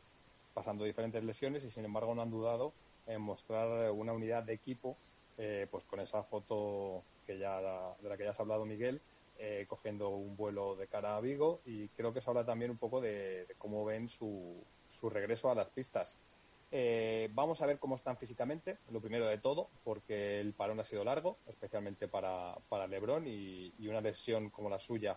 pasando 0.55 0.85
diferentes 0.85 1.23
lesiones 1.23 1.65
y 1.65 1.71
sin 1.71 1.85
embargo 1.85 2.15
no 2.15 2.23
han 2.23 2.31
dudado 2.31 2.73
en 3.05 3.21
mostrar 3.21 3.91
una 3.91 4.15
unidad 4.15 4.43
de 4.43 4.55
equipo, 4.55 4.97
eh, 5.37 5.67
pues 5.71 5.85
con 5.85 6.01
esa 6.01 6.23
foto 6.23 7.05
de 7.27 8.09
la 8.09 8.17
que 8.17 8.25
ya 8.25 8.31
has 8.31 8.41
hablado 8.41 8.65
Miguel, 8.65 9.01
eh, 9.39 9.67
cogiendo 9.69 10.11
un 10.11 10.37
vuelo 10.37 10.77
de 10.77 10.87
cara 10.87 11.17
a 11.17 11.21
Vigo 11.21 11.61
y 11.65 11.89
creo 11.89 12.13
que 12.13 12.21
se 12.21 12.31
habla 12.31 12.45
también 12.45 12.71
un 12.71 12.77
poco 12.77 13.01
de, 13.01 13.47
cómo 13.59 13.85
ven 13.85 14.09
su, 14.09 14.63
su, 14.89 15.11
regreso 15.11 15.51
a 15.51 15.55
las 15.55 15.69
pistas. 15.69 16.17
Eh, 16.71 17.29
vamos 17.35 17.61
a 17.61 17.67
ver 17.67 17.79
cómo 17.79 17.97
están 17.97 18.17
físicamente, 18.17 18.79
lo 18.91 19.01
primero 19.01 19.27
de 19.27 19.39
todo, 19.39 19.69
porque 19.85 20.41
el 20.41 20.55
parón 20.55 20.81
ha 20.81 20.85
sido 20.85 21.05
largo, 21.05 21.37
especialmente 21.47 22.09
para, 22.09 22.55
para 22.69 22.87
Lebron 22.87 23.27
y, 23.27 23.73
y 23.79 23.89
una 23.89 24.01
lesión 24.01 24.51
como 24.51 24.71
la 24.71 24.79
suya 24.79 25.17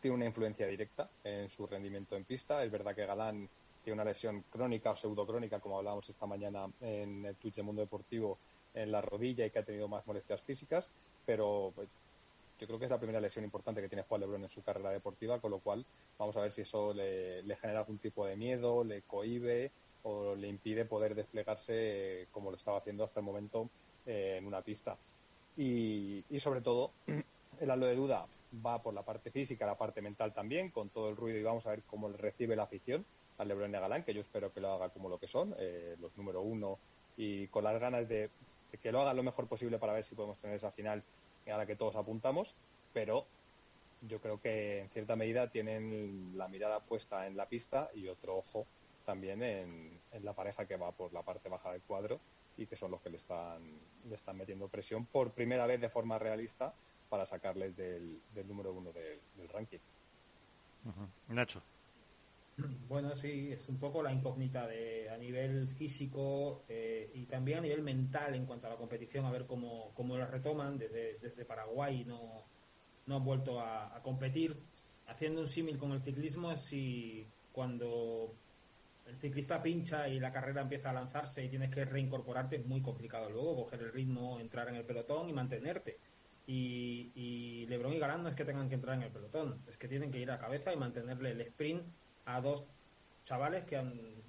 tiene 0.00 0.16
una 0.16 0.26
influencia 0.26 0.66
directa 0.66 1.08
en 1.24 1.48
su 1.48 1.66
rendimiento 1.66 2.14
en 2.14 2.24
pista. 2.24 2.62
Es 2.62 2.70
verdad 2.70 2.94
que 2.94 3.06
Galán 3.06 3.48
tiene 3.82 3.94
una 3.94 4.04
lesión 4.04 4.44
crónica 4.50 4.90
o 4.90 4.96
pseudocrónica, 4.96 5.60
como 5.60 5.78
hablábamos 5.78 6.08
esta 6.10 6.26
mañana 6.26 6.66
en 6.80 7.24
el 7.24 7.36
Twitch 7.36 7.54
de 7.54 7.62
Mundo 7.62 7.80
Deportivo, 7.80 8.38
en 8.74 8.92
la 8.92 9.00
rodilla 9.00 9.46
y 9.46 9.50
que 9.50 9.58
ha 9.58 9.64
tenido 9.64 9.88
más 9.88 10.06
molestias 10.06 10.42
físicas, 10.42 10.90
pero 11.24 11.72
pues, 11.74 11.88
yo 12.58 12.66
creo 12.66 12.78
que 12.78 12.84
es 12.86 12.90
la 12.90 12.98
primera 12.98 13.20
lesión 13.20 13.44
importante 13.44 13.80
que 13.80 13.88
tiene 13.88 14.04
Juan 14.04 14.20
Lebrón 14.20 14.42
en 14.42 14.50
su 14.50 14.62
carrera 14.62 14.90
deportiva, 14.90 15.40
con 15.40 15.50
lo 15.50 15.58
cual 15.58 15.84
vamos 16.18 16.36
a 16.36 16.40
ver 16.40 16.52
si 16.52 16.62
eso 16.62 16.92
le, 16.92 17.42
genera 17.60 17.80
algún 17.80 17.98
tipo 17.98 18.26
de 18.26 18.36
miedo, 18.36 18.84
le 18.84 19.02
cohibe 19.02 19.70
o 20.02 20.34
le 20.34 20.48
impide 20.48 20.84
poder 20.84 21.14
desplegarse 21.14 22.22
eh, 22.22 22.26
como 22.30 22.50
lo 22.50 22.56
estaba 22.56 22.78
haciendo 22.78 23.04
hasta 23.04 23.20
el 23.20 23.26
momento 23.26 23.68
eh, 24.06 24.36
en 24.38 24.46
una 24.46 24.62
pista. 24.62 24.96
Y, 25.56 26.24
y 26.28 26.40
sobre 26.40 26.60
todo, 26.60 26.90
el 27.60 27.70
halo 27.70 27.86
de 27.86 27.96
duda 27.96 28.26
va 28.64 28.82
por 28.82 28.94
la 28.94 29.02
parte 29.02 29.30
física, 29.30 29.66
la 29.66 29.78
parte 29.78 30.02
mental 30.02 30.32
también, 30.32 30.70
con 30.70 30.90
todo 30.90 31.08
el 31.08 31.16
ruido 31.16 31.38
y 31.38 31.42
vamos 31.42 31.66
a 31.66 31.70
ver 31.70 31.82
cómo 31.86 32.08
le 32.08 32.16
recibe 32.16 32.56
la 32.56 32.64
afición 32.64 33.04
al 33.38 33.48
Lebron 33.48 33.72
y 33.72 33.76
a 33.76 33.80
Galán, 33.80 34.04
que 34.04 34.14
yo 34.14 34.20
espero 34.20 34.52
que 34.52 34.60
lo 34.60 34.72
haga 34.72 34.90
como 34.90 35.08
lo 35.08 35.18
que 35.18 35.26
son, 35.26 35.54
eh, 35.58 35.96
los 36.00 36.16
número 36.16 36.42
uno 36.42 36.78
y 37.16 37.48
con 37.48 37.64
las 37.64 37.80
ganas 37.80 38.08
de 38.08 38.30
que 38.78 38.92
lo 38.92 39.00
haga 39.00 39.14
lo 39.14 39.22
mejor 39.22 39.46
posible 39.46 39.78
para 39.78 39.92
ver 39.92 40.04
si 40.04 40.14
podemos 40.14 40.38
tener 40.38 40.56
esa 40.56 40.70
final 40.70 41.02
a 41.46 41.56
la 41.56 41.66
que 41.66 41.76
todos 41.76 41.96
apuntamos, 41.96 42.54
pero 42.92 43.26
yo 44.02 44.20
creo 44.20 44.40
que 44.40 44.80
en 44.80 44.88
cierta 44.90 45.16
medida 45.16 45.48
tienen 45.48 46.32
la 46.36 46.48
mirada 46.48 46.80
puesta 46.80 47.26
en 47.26 47.36
la 47.36 47.46
pista 47.46 47.90
y 47.94 48.08
otro 48.08 48.36
ojo 48.36 48.66
también 49.04 49.42
en, 49.42 50.00
la 50.22 50.32
pareja 50.32 50.66
que 50.66 50.76
va 50.76 50.92
por 50.92 51.12
la 51.12 51.22
parte 51.22 51.48
baja 51.48 51.72
del 51.72 51.82
cuadro 51.82 52.20
y 52.56 52.66
que 52.66 52.76
son 52.76 52.90
los 52.90 53.00
que 53.00 53.10
le 53.10 53.16
están, 53.16 53.62
le 54.08 54.14
están 54.14 54.36
metiendo 54.36 54.68
presión 54.68 55.06
por 55.06 55.32
primera 55.32 55.66
vez 55.66 55.80
de 55.80 55.88
forma 55.88 56.18
realista 56.18 56.72
para 57.08 57.26
sacarles 57.26 57.76
del, 57.76 58.20
número 58.46 58.72
uno 58.72 58.92
del, 58.92 59.48
ranking. 59.48 59.78
Nacho. 61.28 61.62
Bueno, 62.88 63.14
sí, 63.14 63.52
es 63.52 63.68
un 63.68 63.78
poco 63.78 64.02
la 64.02 64.12
incógnita 64.12 64.66
de 64.66 65.08
a 65.10 65.16
nivel 65.16 65.68
físico 65.68 66.64
eh, 66.68 67.10
y 67.14 67.26
también 67.26 67.58
a 67.58 67.62
nivel 67.62 67.82
mental 67.82 68.34
en 68.34 68.46
cuanto 68.46 68.66
a 68.66 68.70
la 68.70 68.76
competición, 68.76 69.24
a 69.24 69.30
ver 69.30 69.46
cómo, 69.46 69.92
cómo 69.94 70.16
la 70.16 70.26
retoman. 70.26 70.78
Desde, 70.78 71.18
desde 71.18 71.44
Paraguay 71.44 72.04
no, 72.04 72.44
no 73.06 73.16
han 73.16 73.24
vuelto 73.24 73.60
a, 73.60 74.00
competir. 74.02 74.56
Haciendo 75.06 75.42
un 75.42 75.48
símil 75.48 75.78
con 75.78 75.92
el 75.92 76.02
ciclismo, 76.02 76.52
es 76.52 76.62
si 76.62 77.26
cuando 77.52 78.34
el 79.06 79.16
ciclista 79.18 79.62
pincha 79.62 80.08
y 80.08 80.18
la 80.18 80.32
carrera 80.32 80.62
empieza 80.62 80.90
a 80.90 80.94
lanzarse 80.94 81.44
y 81.44 81.48
tienes 81.48 81.70
que 81.70 81.84
reincorporarte, 81.84 82.56
es 82.56 82.66
muy 82.66 82.80
complicado 82.80 83.28
luego 83.28 83.56
coger 83.56 83.82
el 83.82 83.92
ritmo, 83.92 84.40
entrar 84.40 84.68
en 84.68 84.76
el 84.76 84.84
pelotón 84.84 85.28
y 85.28 85.32
mantenerte. 85.32 85.98
Y, 86.46 87.12
y 87.14 87.66
Lebron 87.66 87.94
y 87.94 87.98
Galán 87.98 88.22
no 88.22 88.28
es 88.28 88.34
que 88.34 88.44
tengan 88.44 88.68
que 88.68 88.74
entrar 88.74 88.96
en 88.96 89.04
el 89.04 89.10
pelotón, 89.10 89.62
es 89.66 89.78
que 89.78 89.88
tienen 89.88 90.10
que 90.10 90.18
ir 90.18 90.30
a 90.30 90.38
cabeza 90.38 90.72
y 90.72 90.76
mantenerle 90.76 91.30
el 91.30 91.40
sprint 91.40 91.86
a 92.26 92.40
dos 92.40 92.64
chavales 93.24 93.64
que 93.64 93.82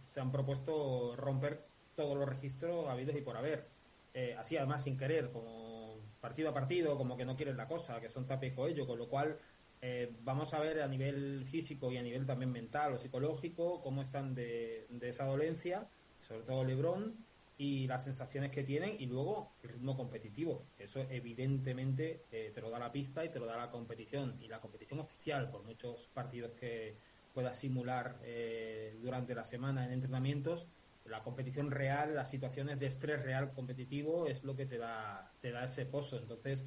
se 0.03 0.19
han 0.19 0.31
propuesto 0.31 1.15
romper 1.15 1.65
todos 1.95 2.17
los 2.17 2.27
registros 2.27 2.87
habidos 2.89 3.15
y 3.15 3.21
por 3.21 3.37
haber. 3.37 3.67
Eh, 4.13 4.35
así 4.37 4.57
además 4.57 4.83
sin 4.83 4.97
querer, 4.97 5.31
como 5.31 5.97
partido 6.21 6.49
a 6.49 6.53
partido, 6.53 6.97
como 6.97 7.17
que 7.17 7.25
no 7.25 7.35
quieren 7.35 7.57
la 7.57 7.67
cosa, 7.67 7.99
que 7.99 8.09
son 8.09 8.25
tape 8.25 8.47
y 8.47 8.51
coello, 8.51 8.87
con 8.87 8.97
lo 8.97 9.07
cual 9.07 9.37
eh, 9.81 10.11
vamos 10.23 10.53
a 10.53 10.59
ver 10.59 10.81
a 10.81 10.87
nivel 10.87 11.45
físico 11.45 11.91
y 11.91 11.97
a 11.97 12.01
nivel 12.01 12.25
también 12.25 12.51
mental 12.51 12.93
o 12.93 12.97
psicológico 12.97 13.81
cómo 13.81 14.01
están 14.01 14.33
de, 14.33 14.87
esa 15.01 15.25
dolencia, 15.25 15.87
sobre 16.21 16.43
todo 16.43 16.63
Lebron, 16.63 17.15
y 17.57 17.87
las 17.87 18.03
sensaciones 18.03 18.51
que 18.51 18.63
tienen 18.63 18.95
y 18.99 19.05
luego 19.05 19.53
el 19.63 19.69
ritmo 19.69 19.95
competitivo. 19.95 20.65
Eso 20.77 21.01
evidentemente 21.09 22.23
eh, 22.31 22.51
te 22.53 22.61
lo 22.61 22.69
da 22.69 22.79
la 22.79 22.91
pista 22.91 23.23
y 23.23 23.29
te 23.29 23.39
lo 23.39 23.45
da 23.45 23.57
la 23.57 23.69
competición 23.69 24.37
y 24.41 24.47
la 24.47 24.59
competición 24.59 24.99
oficial 24.99 25.49
por 25.49 25.63
muchos 25.63 26.07
partidos 26.07 26.51
que, 26.53 26.97
pueda 27.35 27.53
simular 27.53 28.17
eh, 28.23 28.97
durante 29.01 29.35
la 29.35 29.43
semana 29.43 29.85
en 29.85 29.91
entrenamientos. 29.91 30.67
La 31.05 31.21
competición 31.21 31.69
real, 31.69 32.15
las 32.15 32.31
situaciones 32.31 32.79
de 32.79 32.87
estrés 32.87 33.21
real 33.21 33.53
competitivo 33.53 34.25
es 34.25 34.43
lo 34.43 34.55
que 34.55 34.65
te 34.65 34.79
da, 34.79 35.31
te 35.41 35.51
da 35.51 35.65
ese 35.65 35.85
pozo. 35.85 36.17
Entonces, 36.17 36.65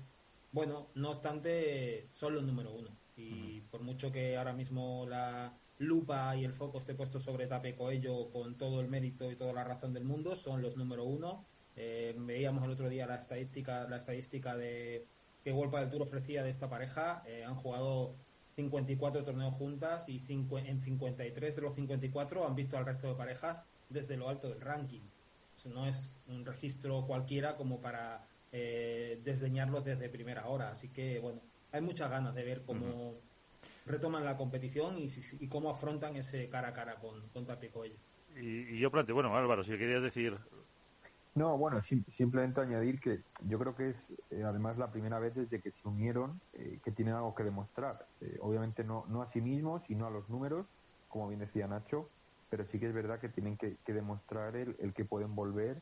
bueno, 0.52 0.90
no 0.94 1.10
obstante, 1.10 2.06
son 2.12 2.34
los 2.34 2.44
número 2.44 2.72
uno. 2.72 2.90
Y 3.16 3.62
por 3.62 3.80
mucho 3.80 4.12
que 4.12 4.36
ahora 4.36 4.52
mismo 4.52 5.06
la 5.08 5.52
lupa 5.78 6.36
y 6.36 6.44
el 6.44 6.52
foco 6.52 6.78
esté 6.78 6.94
puesto 6.94 7.18
sobre 7.18 7.46
Tape 7.46 7.74
Coello 7.74 8.30
con 8.30 8.56
todo 8.56 8.80
el 8.80 8.88
mérito 8.88 9.30
y 9.30 9.36
toda 9.36 9.52
la 9.52 9.64
razón 9.64 9.92
del 9.94 10.04
mundo, 10.04 10.36
son 10.36 10.60
los 10.62 10.76
número 10.76 11.04
uno. 11.04 11.46
Eh, 11.76 12.14
veíamos 12.18 12.62
el 12.64 12.70
otro 12.70 12.88
día 12.88 13.06
la 13.06 13.16
estadística, 13.16 13.88
la 13.88 13.96
estadística 13.96 14.56
de 14.56 15.06
que 15.42 15.52
World 15.52 15.74
del 15.74 15.90
Tour 15.90 16.02
ofrecía 16.02 16.42
de 16.42 16.50
esta 16.50 16.68
pareja. 16.68 17.22
Eh, 17.26 17.44
han 17.44 17.54
jugado 17.54 18.16
54 18.58 19.22
torneos 19.22 19.54
juntas 19.54 20.08
y 20.08 20.24
en 20.28 20.80
53 20.80 21.56
de 21.56 21.62
los 21.62 21.74
54 21.76 22.44
han 22.44 22.56
visto 22.56 22.76
al 22.76 22.84
resto 22.84 23.06
de 23.06 23.14
parejas 23.14 23.64
desde 23.88 24.16
lo 24.16 24.28
alto 24.28 24.48
del 24.48 24.60
ranking. 24.60 25.02
no 25.72 25.86
es 25.86 26.12
un 26.26 26.44
registro 26.44 27.06
cualquiera 27.06 27.56
como 27.56 27.80
para 27.80 28.26
eh, 28.50 29.20
desdeñarlo 29.22 29.80
desde 29.80 30.08
primera 30.08 30.48
hora. 30.48 30.70
Así 30.70 30.88
que, 30.88 31.20
bueno, 31.20 31.40
hay 31.70 31.82
muchas 31.82 32.10
ganas 32.10 32.34
de 32.34 32.42
ver 32.42 32.62
cómo 32.64 33.20
retoman 33.86 34.24
la 34.24 34.36
competición 34.36 34.96
y, 34.98 35.46
cómo 35.46 35.70
afrontan 35.70 36.16
ese 36.16 36.48
cara 36.48 36.68
a 36.68 36.72
cara 36.72 36.96
con, 36.96 37.28
con. 37.28 37.46
Y, 38.36 38.42
y 38.42 38.78
yo 38.80 38.90
planteo, 38.90 39.14
bueno, 39.14 39.36
Álvaro, 39.36 39.62
si 39.62 39.70
querías 39.78 40.02
decir 40.02 40.36
no, 41.34 41.56
bueno, 41.56 41.80
simplemente 42.16 42.60
añadir 42.60 43.00
que 43.00 43.20
yo 43.44 43.58
creo 43.58 43.76
que 43.76 43.90
es 43.90 43.96
eh, 44.30 44.42
además 44.44 44.76
la 44.76 44.90
primera 44.90 45.18
vez 45.18 45.34
desde 45.34 45.60
que 45.60 45.70
se 45.70 45.88
unieron 45.88 46.40
eh, 46.54 46.80
que 46.84 46.90
tienen 46.90 47.14
algo 47.14 47.34
que 47.34 47.44
demostrar. 47.44 48.06
Eh, 48.20 48.38
obviamente 48.40 48.82
no, 48.82 49.04
no 49.08 49.22
a 49.22 49.30
sí 49.32 49.40
mismos, 49.40 49.82
sino 49.86 50.06
a 50.06 50.10
los 50.10 50.28
números, 50.28 50.66
como 51.08 51.28
bien 51.28 51.40
decía 51.40 51.68
Nacho, 51.68 52.08
pero 52.50 52.66
sí 52.66 52.80
que 52.80 52.88
es 52.88 52.94
verdad 52.94 53.20
que 53.20 53.28
tienen 53.28 53.56
que, 53.56 53.76
demostrar 53.86 54.56
el, 54.56 54.74
el, 54.80 54.92
que 54.94 55.04
pueden 55.04 55.34
volver, 55.34 55.80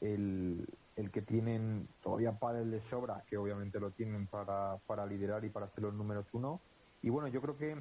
el, 0.00 0.66
el 0.96 1.10
que 1.10 1.22
tienen 1.22 1.88
todavía 2.02 2.38
pádel 2.38 2.70
de 2.70 2.80
sobra, 2.88 3.24
que 3.28 3.36
obviamente 3.36 3.80
lo 3.80 3.90
tienen 3.90 4.26
para, 4.26 4.76
para 4.86 5.06
liderar 5.06 5.44
y 5.44 5.50
para 5.50 5.68
ser 5.70 5.84
los 5.84 5.94
números 5.94 6.26
uno. 6.32 6.60
Y 7.00 7.10
bueno, 7.10 7.28
yo 7.28 7.40
creo 7.40 7.56
que 7.56 7.76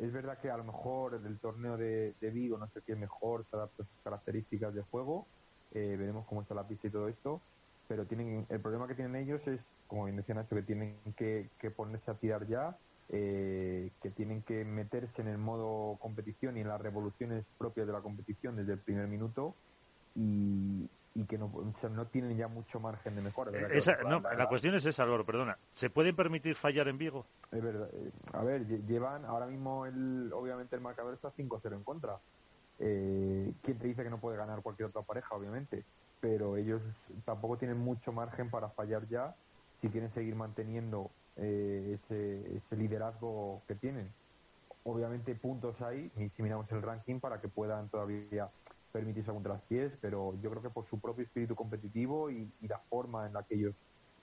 es 0.00 0.12
verdad 0.12 0.38
que 0.38 0.50
a 0.50 0.56
lo 0.56 0.64
mejor 0.64 1.14
el 1.14 1.38
torneo 1.38 1.76
de, 1.76 2.14
Vigo 2.20 2.58
no 2.58 2.68
sé 2.68 2.80
qué 2.86 2.96
mejor, 2.96 3.44
se 3.48 3.56
adapta 3.56 3.82
a 3.82 3.86
sus 3.86 4.02
características 4.02 4.74
de 4.74 4.82
juego, 4.82 5.26
eh, 5.72 5.96
veremos 5.98 6.26
cómo 6.26 6.42
está 6.42 6.54
la 6.54 6.66
pista 6.66 6.88
y 6.88 6.90
todo 6.90 7.08
esto, 7.08 7.40
pero 7.86 8.06
tienen 8.06 8.46
el 8.48 8.60
problema 8.60 8.88
que 8.88 8.94
tienen 8.94 9.16
ellos 9.16 9.40
es 9.46 9.60
como 9.90 10.04
bien 10.04 10.16
decía 10.16 10.36
Nacho, 10.36 10.54
que 10.54 10.62
tienen 10.62 10.96
que, 11.16 11.50
que 11.58 11.72
ponerse 11.72 12.08
a 12.12 12.14
tirar 12.14 12.46
ya, 12.46 12.78
eh, 13.08 13.90
que 14.00 14.10
tienen 14.10 14.42
que 14.42 14.64
meterse 14.64 15.20
en 15.20 15.26
el 15.26 15.36
modo 15.36 15.98
competición 15.98 16.56
y 16.56 16.60
en 16.60 16.68
las 16.68 16.80
revoluciones 16.80 17.44
propias 17.58 17.88
de 17.88 17.92
la 17.92 18.00
competición 18.00 18.54
desde 18.54 18.74
el 18.74 18.78
primer 18.78 19.08
minuto 19.08 19.56
y 21.14 21.24
que 21.26 21.36
no, 21.38 21.46
o 21.46 21.72
sea, 21.80 21.90
no 21.90 22.06
tienen 22.06 22.36
ya 22.36 22.46
mucho 22.48 22.78
margen 22.78 23.14
de 23.16 23.22
mejora. 23.22 23.50
¿verdad? 23.50 23.72
Esa- 23.72 23.96
Que 23.98 24.04
no, 24.04 24.20
la 24.20 24.48
cuestión 24.48 24.74
es 24.74 24.86
esa, 24.86 25.02
Álvaro, 25.02 25.24
perdona. 25.26 25.58
¿Se 25.70 25.90
pueden 25.90 26.14
permitir 26.14 26.54
fallar 26.54 26.86
en 26.88 26.98
Vigo? 26.98 27.26
Es 27.50 27.62
verdad. 27.62 27.88
eh, 27.92 28.12
A 28.32 28.44
ver, 28.44 28.66
lle- 28.66 28.84
llevan 28.86 29.24
ahora 29.24 29.46
mismo, 29.46 29.86
el, 29.86 30.30
obviamente 30.32 30.76
el 30.76 30.82
marcador 30.82 31.14
está 31.14 31.30
5-0 31.32 31.74
en 31.76 31.82
contra. 31.84 32.18
Eh, 32.78 33.52
¿Quién 33.62 33.78
te 33.78 33.86
dice 33.88 34.02
que 34.02 34.10
no 34.10 34.20
puede 34.20 34.36
ganar 34.36 34.62
cualquier 34.62 34.88
otra 34.88 35.02
pareja, 35.02 35.34
obviamente? 35.34 35.84
Pero 36.20 36.56
ellos 36.56 36.80
tampoco 37.24 37.58
tienen 37.58 37.78
mucho 37.78 38.12
margen 38.12 38.50
para 38.50 38.70
fallar 38.70 39.06
ya 39.08 39.34
si 39.80 39.88
quieren 39.88 40.12
seguir 40.14 40.34
manteniendo 40.34 41.10
eh, 41.36 41.98
ese, 42.04 42.56
ese 42.56 42.76
liderazgo 42.76 43.62
que 43.66 43.74
tienen. 43.74 44.12
Obviamente 44.84 45.34
puntos 45.34 45.80
hay, 45.82 46.10
y 46.16 46.28
si 46.30 46.42
miramos 46.42 46.70
el 46.72 46.82
ranking, 46.82 47.20
para 47.20 47.40
que 47.40 47.48
puedan 47.48 47.88
todavía 47.90 48.50
permitirse 48.92 49.30
contra 49.30 49.54
las 49.54 49.62
pies, 49.62 49.92
pero 50.00 50.34
yo 50.42 50.50
creo 50.50 50.62
que 50.62 50.70
por 50.70 50.86
su 50.88 51.00
propio 51.00 51.24
espíritu 51.24 51.54
competitivo 51.54 52.30
y, 52.30 52.52
y 52.60 52.68
la 52.68 52.78
forma 52.78 53.26
en 53.26 53.34
la 53.34 53.42
que 53.44 53.54
ellos 53.54 53.74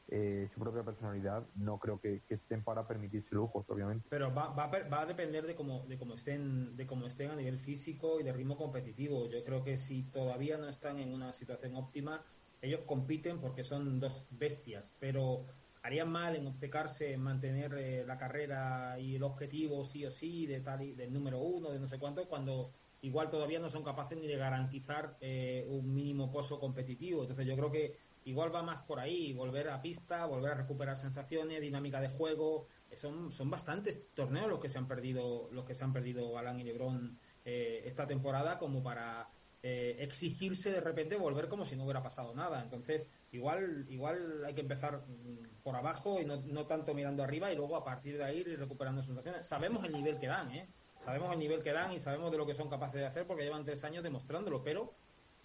eh, 0.09 0.47
su 0.53 0.61
propia 0.61 0.83
personalidad, 0.83 1.45
no 1.55 1.79
creo 1.79 1.99
que, 1.99 2.21
estén 2.29 2.63
para 2.63 2.87
permitirse 2.87 3.35
lujos, 3.35 3.65
obviamente. 3.69 4.07
Pero 4.09 4.33
va, 4.33 4.53
va, 4.53 4.63
a 4.65 4.87
va 4.87 5.01
a 5.01 5.05
depender 5.05 5.45
de 5.45 5.53
cómo, 5.53 5.85
de 5.85 5.97
cómo 5.97 6.13
estén, 6.13 6.77
de 6.77 6.87
cómo 6.87 7.07
estén 7.07 7.31
a 7.31 7.35
nivel 7.35 7.57
físico 7.57 8.19
y 8.19 8.23
de 8.23 8.31
ritmo 8.31 8.55
competitivo. 8.55 9.27
Yo 9.27 9.43
creo 9.43 9.65
que 9.65 9.75
si 9.75 10.03
todavía 10.03 10.57
no 10.57 10.69
están 10.69 10.99
en 10.99 11.13
una 11.13 11.33
situación 11.33 11.75
óptima, 11.75 12.23
ellos 12.61 12.81
compiten 12.85 13.41
porque 13.41 13.65
son 13.65 13.99
dos 13.99 14.27
bestias, 14.31 14.93
pero 14.97 15.43
harían 15.83 16.09
mal 16.09 16.37
en 16.37 16.47
obcecarse 16.47 17.11
en 17.11 17.21
mantener 17.21 17.73
eh, 17.73 18.05
la 18.05 18.17
carrera 18.17 18.97
y 18.99 19.15
el 19.17 19.23
objetivo 19.23 19.83
sí 19.83 20.05
o 20.05 20.11
sí 20.11 20.45
de 20.45 20.61
tal 20.61 20.83
y 20.83 20.93
del 20.93 21.11
número 21.11 21.39
uno, 21.39 21.71
de 21.71 21.79
no 21.79 21.87
sé 21.87 21.99
cuánto, 21.99 22.29
cuando 22.29 22.71
igual 23.01 23.29
todavía 23.29 23.59
no 23.59 23.69
son 23.69 23.83
capaces 23.83 24.17
ni 24.17 24.27
de 24.27 24.37
garantizar 24.37 25.17
eh, 25.21 25.65
un 25.67 25.93
mínimo 25.93 26.31
pozo 26.31 26.59
competitivo. 26.59 27.21
Entonces 27.21 27.45
yo 27.45 27.55
creo 27.55 27.71
que 27.71 27.97
igual 28.25 28.53
va 28.53 28.61
más 28.61 28.81
por 28.81 28.99
ahí, 28.99 29.31
volver 29.33 29.69
a 29.69 29.81
pista, 29.81 30.25
volver 30.25 30.51
a 30.51 30.55
recuperar 30.55 30.97
sensaciones, 30.97 31.61
dinámica 31.61 32.01
de 32.01 32.09
juego. 32.09 32.67
Eh, 32.89 32.97
Son, 32.97 33.31
son 33.31 33.49
bastantes 33.49 34.13
torneos 34.13 34.49
los 34.49 34.59
que 34.59 34.69
se 34.69 34.77
han 34.77 34.87
perdido, 34.87 35.49
los 35.51 35.65
que 35.65 35.73
se 35.73 35.83
han 35.83 35.93
perdido 35.93 36.31
Galán 36.31 36.59
y 36.59 36.63
Lebron 36.63 37.17
eh, 37.45 37.83
esta 37.85 38.05
temporada 38.05 38.59
como 38.59 38.83
para 38.83 39.29
eh, 39.63 39.95
exigirse 39.99 40.71
de 40.71 40.81
repente 40.81 41.15
volver 41.15 41.47
como 41.47 41.63
si 41.63 41.75
no 41.75 41.83
hubiera 41.83 42.03
pasado 42.03 42.35
nada. 42.35 42.61
Entonces, 42.61 43.09
igual, 43.31 43.85
igual 43.89 44.43
hay 44.45 44.53
que 44.53 44.61
empezar 44.61 45.05
mm, 45.07 45.61
por 45.63 45.75
abajo 45.75 46.19
y 46.21 46.25
no, 46.25 46.41
no 46.41 46.65
tanto 46.65 46.93
mirando 46.93 47.23
arriba 47.23 47.51
y 47.51 47.55
luego 47.55 47.77
a 47.77 47.83
partir 47.83 48.17
de 48.17 48.25
ahí 48.25 48.39
ir 48.39 48.59
recuperando 48.59 49.01
sensaciones. 49.01 49.47
Sabemos 49.47 49.85
el 49.85 49.93
nivel 49.93 50.19
que 50.19 50.27
dan, 50.27 50.51
¿eh? 50.51 50.67
Sabemos 50.97 51.31
el 51.31 51.39
nivel 51.39 51.61
que 51.61 51.71
dan 51.71 51.91
y 51.93 51.99
sabemos 51.99 52.31
de 52.31 52.37
lo 52.37 52.45
que 52.45 52.53
son 52.53 52.69
capaces 52.69 52.99
de 52.99 53.05
hacer 53.05 53.25
porque 53.27 53.43
llevan 53.43 53.63
tres 53.63 53.83
años 53.83 54.03
demostrándolo, 54.03 54.63
pero 54.63 54.93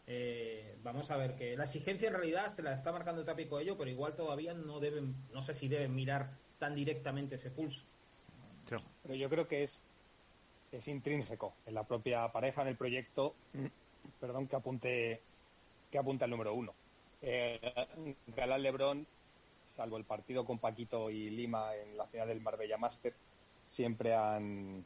eh, 0.06 0.76
vamos 0.82 1.10
a 1.10 1.16
ver 1.16 1.36
que 1.36 1.56
la 1.56 1.64
exigencia 1.64 2.08
en 2.08 2.14
realidad 2.14 2.48
se 2.48 2.62
la 2.62 2.72
está 2.72 2.90
marcando 2.90 3.24
Tapi 3.24 3.46
Coello, 3.46 3.76
pero 3.76 3.90
igual 3.90 4.16
todavía 4.16 4.54
no 4.54 4.80
deben, 4.80 5.14
no 5.32 5.42
sé 5.42 5.54
si 5.54 5.68
deben 5.68 5.94
mirar 5.94 6.30
tan 6.58 6.74
directamente 6.74 7.36
ese 7.36 7.50
pulso. 7.50 7.84
Pero 9.02 9.14
yo 9.14 9.28
creo 9.28 9.46
que 9.46 9.64
es, 9.64 9.80
es 10.70 10.88
intrínseco 10.88 11.54
en 11.66 11.74
la 11.74 11.84
propia 11.84 12.30
pareja, 12.32 12.62
en 12.62 12.68
el 12.68 12.76
proyecto, 12.76 13.34
perdón, 14.20 14.48
que 14.48 14.56
apunte, 14.56 15.20
que 15.90 15.98
apunta 15.98 16.24
el 16.24 16.30
número 16.30 16.54
uno. 16.54 16.72
Eh, 17.20 17.60
Galán 18.28 18.62
Lebrón, 18.62 19.06
salvo 19.76 19.96
el 19.96 20.04
partido 20.04 20.44
con 20.44 20.58
Paquito 20.58 21.10
y 21.10 21.30
Lima 21.30 21.76
en 21.76 21.96
la 21.96 22.06
final 22.06 22.28
del 22.28 22.40
Marbella 22.40 22.78
Master, 22.78 23.14
siempre 23.64 24.14
han, 24.14 24.84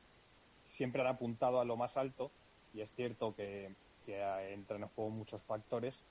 siempre 0.66 1.02
han 1.02 1.08
apuntado 1.08 1.60
a 1.60 1.64
lo 1.64 1.76
más 1.76 1.96
alto 1.96 2.36
y 2.72 2.80
es 2.82 2.92
cierto 2.94 3.34
que, 3.34 3.76
entran 4.06 4.82
en 4.84 4.88
juego 4.90 5.10
muchos 5.10 5.42
factores, 5.44 6.06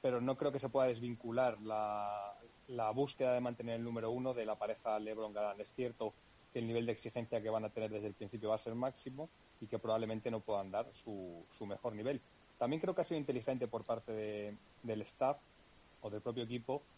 pero 0.00 0.20
no 0.20 0.36
creo 0.36 0.50
que 0.52 0.58
se 0.58 0.68
pueda 0.68 0.88
desvincular 0.88 1.60
la, 1.60 2.34
la 2.66 2.90
búsqueda 2.90 3.34
de 3.34 3.40
mantener 3.40 3.76
el 3.76 3.84
número 3.84 4.10
uno 4.10 4.34
de 4.34 4.44
la 4.46 4.58
pareja 4.58 4.98
Lebron-Galán. 4.98 5.60
Es 5.60 5.72
cierto 5.74 6.18
que 6.52 6.58
el 6.58 6.66
nivel 6.66 6.86
de 6.86 6.92
exigencia 6.92 7.40
que 7.40 7.50
van 7.50 7.64
a 7.64 7.72
tener 7.72 7.90
desde 7.90 8.08
el 8.08 8.16
principio 8.16 8.48
va 8.50 8.56
a 8.56 8.58
ser 8.58 8.74
máximo 8.74 9.32
y 9.60 9.68
que 9.68 9.78
probablemente 9.78 10.30
no 10.30 10.42
puedan 10.44 10.70
dar 10.72 10.92
su, 10.92 11.46
su 11.52 11.66
mejor 11.66 11.94
nivel. 11.94 12.26
También 12.56 12.80
creo 12.80 12.94
que 12.94 13.02
ha 13.02 13.04
sido 13.04 13.20
inteligente 13.20 13.68
por 13.68 13.86
parte 13.86 14.12
de- 14.12 14.58
del 14.82 15.02
staff 15.02 15.40
o 16.00 16.10
del 16.10 16.22
propio 16.22 16.44
equipo 16.44 16.88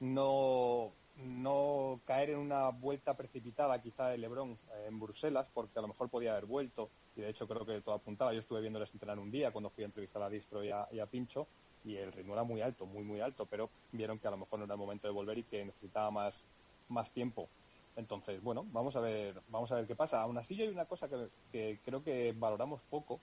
no, 0.00 0.98
no 1.24 2.00
caer 2.06 2.30
en 2.30 2.38
una 2.38 2.68
vuelta 2.68 3.14
precipitada 3.14 3.80
quizá 3.82 4.08
de 4.08 4.18
Lebron 4.18 4.52
eh, 4.52 4.86
en 4.88 5.00
Bruselas, 5.00 5.48
porque 5.52 5.78
a 5.78 5.82
lo 5.82 5.88
mejor 5.88 6.08
podía 6.08 6.32
haber 6.32 6.46
vuelto, 6.46 6.90
y 7.16 7.22
de 7.22 7.30
hecho 7.30 7.48
creo 7.48 7.66
que 7.66 7.80
todo 7.80 7.94
apuntaba. 7.94 8.32
Yo 8.32 8.40
estuve 8.40 8.60
viéndoles 8.60 8.92
entrenar 8.92 9.18
un 9.18 9.30
día 9.30 9.50
cuando 9.50 9.70
fui 9.70 9.84
a 9.84 9.86
entrevistar 9.86 10.22
a 10.22 10.28
Distro 10.28 10.62
y 10.64 10.70
a, 10.70 10.88
y 10.92 11.00
a 11.00 11.06
Pincho, 11.06 11.46
y 11.84 11.96
el 11.96 12.12
ritmo 12.12 12.34
era 12.34 12.44
muy 12.44 12.60
alto, 12.60 12.86
muy, 12.86 13.02
muy 13.02 13.20
alto, 13.20 13.46
pero 13.46 13.70
vieron 13.92 14.18
que 14.18 14.28
a 14.28 14.30
lo 14.30 14.36
mejor 14.36 14.58
no 14.58 14.64
era 14.64 14.74
el 14.74 14.80
momento 14.80 15.06
de 15.06 15.12
volver 15.12 15.38
y 15.38 15.42
que 15.44 15.64
necesitaba 15.64 16.10
más, 16.10 16.44
más 16.88 17.10
tiempo. 17.10 17.48
Entonces, 17.96 18.40
bueno, 18.42 18.64
vamos 18.70 18.94
a 18.94 19.00
ver, 19.00 19.40
vamos 19.48 19.72
a 19.72 19.76
ver 19.76 19.86
qué 19.86 19.96
pasa. 19.96 20.22
Aún 20.22 20.38
así, 20.38 20.60
hay 20.60 20.68
una 20.68 20.84
cosa 20.84 21.08
que, 21.08 21.28
que 21.50 21.80
creo 21.84 22.04
que 22.04 22.32
valoramos 22.36 22.80
poco 22.90 23.18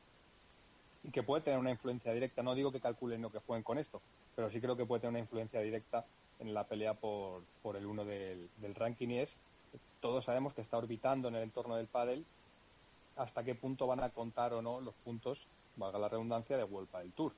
y 1.02 1.12
que 1.12 1.24
puede 1.24 1.44
tener 1.44 1.60
una 1.60 1.72
influencia 1.72 2.12
directa. 2.12 2.44
No 2.44 2.56
digo 2.56 2.72
que 2.74 2.82
calculen 2.82 3.24
o 3.24 3.32
que 3.32 3.40
jueguen 3.40 3.64
con 3.64 3.78
esto, 3.78 4.02
pero 4.36 4.50
sí 4.50 4.60
creo 4.60 4.76
que 4.76 4.86
puede 4.86 5.00
tener 5.00 5.12
una 5.12 5.20
influencia 5.20 5.62
directa 5.62 6.06
en 6.40 6.54
la 6.54 6.66
pelea 6.66 6.94
por, 6.94 7.44
el 7.76 7.86
uno 7.86 8.06
del, 8.06 8.50
del 8.58 8.76
ranking 8.76 9.10
y 9.10 9.20
es, 9.20 9.38
todos 10.02 10.26
sabemos 10.26 10.54
que 10.54 10.62
está 10.62 10.78
orbitando 10.78 11.28
en 11.28 11.36
el 11.36 11.44
entorno 11.44 11.76
del 11.76 11.88
pádel 11.88 12.26
hasta 13.16 13.44
qué 13.44 13.56
punto 13.56 13.88
van 13.88 14.02
a 14.02 14.10
contar 14.10 14.54
o 14.54 14.62
no 14.62 14.82
los 14.82 14.94
puntos, 14.96 15.48
valga 15.78 16.00
la 16.00 16.10
redundancia, 16.10 16.58
de 16.58 16.64
World 16.64 16.90
Padel 16.90 17.12
Tour. 17.14 17.34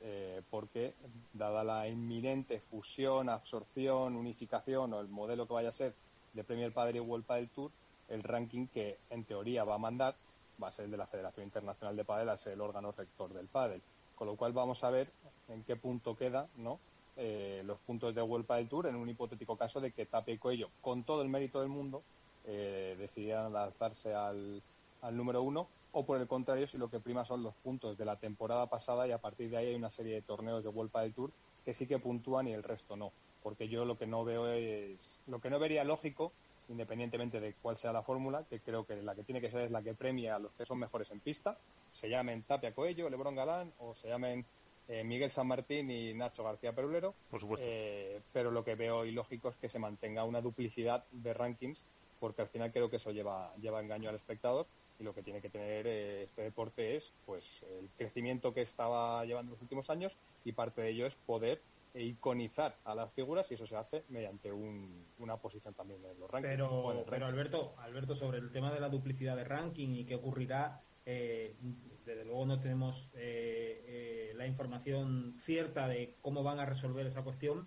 Eh, 0.00 0.42
porque, 0.50 0.94
dada 1.32 1.64
la 1.64 1.88
inminente 1.88 2.60
fusión, 2.60 3.28
absorción, 3.28 4.14
unificación 4.14 4.92
o 4.94 5.00
el 5.00 5.08
modelo 5.08 5.46
que 5.46 5.54
vaya 5.54 5.70
a 5.70 5.72
ser 5.72 5.94
de 6.32 6.44
Premier 6.44 6.72
Padel 6.72 6.96
y 6.96 7.00
World 7.00 7.26
Padel 7.26 7.48
Tour, 7.48 7.70
el 8.08 8.22
ranking 8.22 8.68
que 8.68 8.98
en 9.10 9.24
teoría 9.24 9.64
va 9.64 9.74
a 9.74 9.78
mandar 9.78 10.14
va 10.62 10.68
a 10.68 10.70
ser 10.70 10.86
el 10.86 10.90
de 10.90 10.96
la 10.96 11.06
Federación 11.06 11.44
Internacional 11.46 11.96
de 11.96 12.04
Padel, 12.04 12.36
ser 12.38 12.54
el 12.54 12.60
órgano 12.60 12.92
rector 12.92 13.32
del 13.32 13.46
pádel. 13.46 13.80
Con 14.16 14.26
lo 14.26 14.36
cual 14.36 14.52
vamos 14.52 14.82
a 14.82 14.90
ver 14.90 15.10
en 15.48 15.62
qué 15.62 15.76
punto 15.76 16.16
queda 16.16 16.48
¿no? 16.56 16.78
Eh, 17.20 17.62
los 17.64 17.80
puntos 17.80 18.14
de 18.14 18.22
World 18.22 18.46
Padel 18.46 18.68
Tour 18.68 18.86
en 18.86 18.94
un 18.94 19.08
hipotético 19.08 19.56
caso 19.56 19.80
de 19.80 19.90
que 19.90 20.06
Tape 20.06 20.32
y 20.32 20.38
Cuello, 20.38 20.70
con 20.80 21.02
todo 21.02 21.22
el 21.22 21.28
mérito 21.28 21.60
del 21.60 21.68
mundo, 21.68 22.04
eh, 22.46 22.94
decidieran 22.96 23.52
lanzarse 23.52 24.14
al, 24.14 24.62
al 25.02 25.16
número 25.16 25.42
uno 25.42 25.66
o 25.90 26.06
por 26.06 26.20
el 26.20 26.28
contrario 26.28 26.68
si 26.68 26.78
lo 26.78 26.88
que 26.88 27.00
prima 27.00 27.24
son 27.24 27.42
los 27.42 27.54
puntos 27.54 27.98
de 27.98 28.04
la 28.04 28.14
temporada 28.16 28.66
pasada 28.66 29.08
y 29.08 29.10
a 29.10 29.18
partir 29.18 29.50
de 29.50 29.56
ahí 29.56 29.66
hay 29.66 29.74
una 29.74 29.90
serie 29.90 30.14
de 30.14 30.22
torneos 30.22 30.62
de 30.62 30.68
World 30.68 30.92
Padel 30.92 31.12
Tour 31.12 31.32
que 31.64 31.74
sí 31.74 31.88
que 31.88 31.98
puntúan 31.98 32.46
y 32.46 32.52
el 32.52 32.62
resto 32.62 32.96
no. 32.96 33.10
Porque 33.42 33.68
yo 33.68 33.84
lo 33.84 33.98
que 33.98 34.06
no 34.06 34.24
veo 34.24 34.46
es 34.46 35.20
lo 35.26 35.40
que 35.40 35.50
no 35.50 35.58
vería 35.58 35.82
lógico 35.82 36.30
independientemente 36.68 37.40
de 37.40 37.54
cuál 37.54 37.76
sea 37.76 37.92
la 37.92 38.02
fórmula 38.02 38.44
que 38.48 38.60
creo 38.60 38.84
que 38.84 39.02
la 39.02 39.16
que 39.16 39.24
tiene 39.24 39.40
que 39.40 39.50
ser 39.50 39.62
es 39.62 39.70
la 39.72 39.82
que 39.82 39.94
premia 39.94 40.36
a 40.36 40.38
los 40.38 40.52
que 40.52 40.66
son 40.66 40.78
mejores 40.78 41.10
en 41.10 41.18
pista 41.18 41.58
se 41.92 42.08
llamen 42.08 42.42
Tapia 42.42 42.74
Coello, 42.74 43.08
Lebron 43.10 43.34
Galán 43.34 43.72
o 43.78 43.94
se 43.94 44.08
llamen 44.08 44.44
eh, 44.88 45.04
Miguel 45.04 45.30
San 45.30 45.46
Martín 45.46 45.90
y 45.90 46.14
Nacho 46.14 46.42
García 46.44 46.72
Perulero 46.72 47.14
Por 47.30 47.40
supuesto. 47.40 47.64
eh, 47.68 48.20
pero 48.32 48.50
lo 48.50 48.64
que 48.64 48.74
veo 48.74 49.04
ilógico 49.04 49.48
es 49.50 49.56
que 49.56 49.68
se 49.68 49.78
mantenga 49.78 50.24
una 50.24 50.40
duplicidad 50.40 51.04
de 51.12 51.34
rankings 51.34 51.84
porque 52.20 52.42
al 52.42 52.48
final 52.48 52.72
creo 52.72 52.90
que 52.90 52.96
eso 52.96 53.12
lleva, 53.12 53.54
lleva 53.60 53.80
engaño 53.80 54.08
al 54.08 54.16
espectador 54.16 54.66
y 54.98 55.04
lo 55.04 55.14
que 55.14 55.22
tiene 55.22 55.40
que 55.40 55.50
tener 55.50 55.86
eh, 55.86 56.22
este 56.24 56.42
deporte 56.42 56.96
es 56.96 57.12
pues 57.24 57.62
el 57.78 57.88
crecimiento 57.96 58.52
que 58.52 58.62
estaba 58.62 59.24
llevando 59.24 59.50
en 59.50 59.54
los 59.54 59.62
últimos 59.62 59.88
años 59.90 60.16
y 60.44 60.52
parte 60.52 60.80
de 60.82 60.90
ello 60.90 61.06
es 61.06 61.14
poder 61.14 61.60
iconizar 61.94 62.76
a 62.84 62.94
las 62.94 63.12
figuras 63.12 63.50
y 63.50 63.54
eso 63.54 63.66
se 63.66 63.76
hace 63.76 64.04
mediante 64.08 64.52
un- 64.52 65.04
una 65.18 65.36
posición 65.36 65.74
también 65.74 66.00
en 66.04 66.18
los 66.20 66.30
rankings. 66.30 66.54
Pero. 66.56 67.26
Alberto, 67.26 67.74
Alberto, 67.78 68.14
sobre 68.14 68.38
el 68.38 68.50
tema 68.52 68.72
de 68.72 68.80
la 68.80 68.88
duplicidad 68.88 69.36
de 69.36 69.44
ranking 69.44 69.94
y 69.94 70.04
qué 70.04 70.14
ocurrirá, 70.16 70.80
eh, 71.06 71.54
desde 72.08 72.24
luego 72.24 72.44
no 72.46 72.58
tenemos 72.58 73.10
eh, 73.14 73.84
eh, 73.86 74.32
la 74.34 74.46
información 74.46 75.36
cierta 75.38 75.86
de 75.88 76.14
cómo 76.22 76.42
van 76.42 76.58
a 76.58 76.66
resolver 76.66 77.06
esa 77.06 77.22
cuestión, 77.22 77.66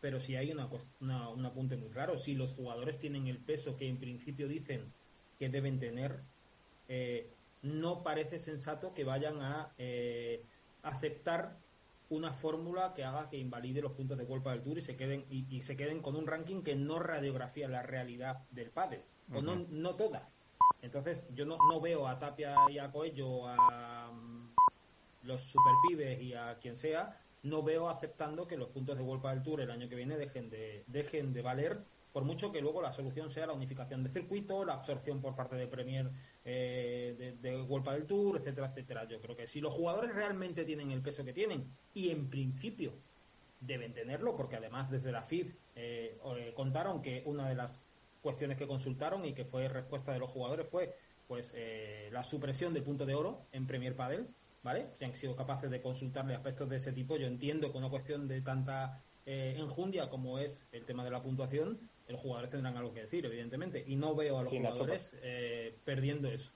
pero 0.00 0.20
sí 0.20 0.36
hay 0.36 0.52
una, 0.52 0.68
una- 1.00 1.28
un 1.30 1.44
apunte 1.46 1.76
muy 1.76 1.90
claro. 1.90 2.16
Si 2.16 2.34
los 2.34 2.52
jugadores 2.52 2.98
tienen 2.98 3.26
el 3.26 3.38
peso 3.38 3.76
que 3.76 3.88
en 3.88 3.98
principio 3.98 4.46
dicen 4.46 4.92
que 5.38 5.48
deben 5.48 5.78
tener, 5.80 6.20
eh, 6.88 7.30
no 7.62 8.02
parece 8.02 8.38
sensato 8.38 8.92
que 8.94 9.04
vayan 9.04 9.40
a 9.40 9.74
aceptar 10.82 11.56
una 12.08 12.32
fórmula 12.32 12.92
que 12.94 13.04
haga 13.04 13.30
que 13.30 13.38
invalide 13.38 13.80
los 13.80 13.92
puntos 13.92 14.18
de 14.18 14.24
golpe 14.24 14.50
del 14.50 14.62
Tour 14.62 14.78
y 14.78 14.82
se 14.82 14.96
queden 14.96 15.24
y, 15.30 15.46
y 15.56 15.62
se 15.62 15.76
queden 15.76 16.02
con 16.02 16.14
un 16.16 16.26
ranking 16.26 16.62
que 16.62 16.74
no 16.74 16.98
radiografía 16.98 17.68
la 17.68 17.82
realidad 17.82 18.44
del 18.50 18.70
pádel. 18.70 19.02
O 19.32 19.40
no 19.40 19.54
no 19.70 19.94
toda 19.96 20.28
entonces 20.80 21.28
yo 21.34 21.44
no, 21.46 21.56
no 21.70 21.80
veo 21.80 22.06
a 22.06 22.18
Tapia 22.18 22.56
y 22.70 22.78
a 22.78 22.90
Coello 22.90 23.46
a, 23.48 24.10
los 25.24 25.40
superpibes 25.40 26.20
y 26.20 26.34
a 26.34 26.58
quien 26.58 26.76
sea, 26.76 27.20
no 27.42 27.62
veo 27.62 27.88
aceptando 27.88 28.46
que 28.46 28.56
los 28.56 28.68
puntos 28.68 28.96
de 28.96 29.02
World 29.02 29.24
del 29.24 29.42
Tour 29.42 29.60
el 29.60 29.70
año 29.70 29.88
que 29.88 29.94
viene 29.94 30.16
dejen 30.16 30.50
de, 30.50 30.84
dejen 30.86 31.32
de 31.32 31.42
valer, 31.42 31.80
por 32.12 32.24
mucho 32.24 32.52
que 32.52 32.60
luego 32.60 32.82
la 32.82 32.92
solución 32.92 33.30
sea 33.30 33.46
la 33.46 33.52
unificación 33.52 34.02
de 34.02 34.10
circuito, 34.10 34.64
la 34.64 34.74
absorción 34.74 35.20
por 35.20 35.34
parte 35.34 35.56
de 35.56 35.66
Premier 35.66 36.10
eh, 36.44 37.14
de, 37.18 37.32
de 37.36 37.92
del 37.92 38.06
Tour, 38.06 38.36
etcétera, 38.36 38.68
etcétera. 38.68 39.04
Yo 39.08 39.20
creo 39.20 39.36
que 39.36 39.46
si 39.46 39.60
los 39.60 39.72
jugadores 39.72 40.14
realmente 40.14 40.64
tienen 40.64 40.90
el 40.90 41.00
peso 41.00 41.24
que 41.24 41.32
tienen, 41.32 41.72
y 41.94 42.10
en 42.10 42.28
principio 42.28 42.92
deben 43.60 43.94
tenerlo, 43.94 44.36
porque 44.36 44.56
además 44.56 44.90
desde 44.90 45.12
la 45.12 45.22
FIB 45.22 45.54
eh, 45.74 46.18
eh, 46.36 46.52
contaron 46.54 47.00
que 47.00 47.22
una 47.26 47.48
de 47.48 47.54
las 47.54 47.80
cuestiones 48.22 48.56
que 48.56 48.66
consultaron 48.66 49.24
y 49.24 49.34
que 49.34 49.44
fue 49.44 49.68
respuesta 49.68 50.12
de 50.12 50.18
los 50.18 50.30
jugadores 50.30 50.68
fue 50.68 50.96
pues 51.26 51.52
eh, 51.56 52.08
la 52.12 52.22
supresión 52.22 52.72
del 52.72 52.82
punto 52.82 53.04
de 53.04 53.14
oro 53.14 53.42
en 53.52 53.66
Premier 53.66 53.94
Padel, 53.94 54.28
¿vale? 54.62 54.88
Si 54.92 55.04
han 55.04 55.14
sido 55.14 55.36
capaces 55.36 55.70
de 55.70 55.82
consultarle 55.82 56.34
aspectos 56.34 56.68
de 56.68 56.76
ese 56.76 56.92
tipo, 56.92 57.16
yo 57.16 57.26
entiendo 57.26 57.70
que 57.72 57.78
una 57.78 57.90
cuestión 57.90 58.28
de 58.28 58.40
tanta 58.40 59.02
enjundia 59.24 60.10
como 60.10 60.40
es 60.40 60.66
el 60.72 60.84
tema 60.84 61.04
de 61.04 61.10
la 61.10 61.22
puntuación, 61.22 61.78
los 62.08 62.20
jugadores 62.20 62.50
tendrán 62.50 62.76
algo 62.76 62.92
que 62.92 63.02
decir, 63.02 63.24
evidentemente, 63.24 63.84
y 63.86 63.94
no 63.94 64.16
veo 64.16 64.38
a 64.38 64.42
los 64.42 64.52
jugadores 64.52 65.16
perdiendo 65.84 66.28
eso. 66.28 66.52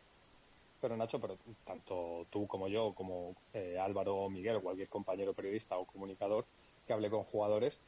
Pero 0.81 0.97
Nacho, 0.97 1.21
pero 1.21 1.39
tanto 1.65 2.27
tú 2.29 2.47
como 2.49 2.67
yo, 2.67 2.93
como 2.93 3.37
Álvaro 3.81 4.17
o 4.17 4.29
Miguel 4.29 4.57
o 4.57 4.63
cualquier 4.63 4.89
compañero 4.89 5.33
periodista 5.33 5.79
o 5.79 5.87
comunicador, 5.87 6.45
que 6.87 6.93
hable 6.93 7.09
con 7.09 7.25
jugadores, 7.25 7.75
eh, 7.75 7.79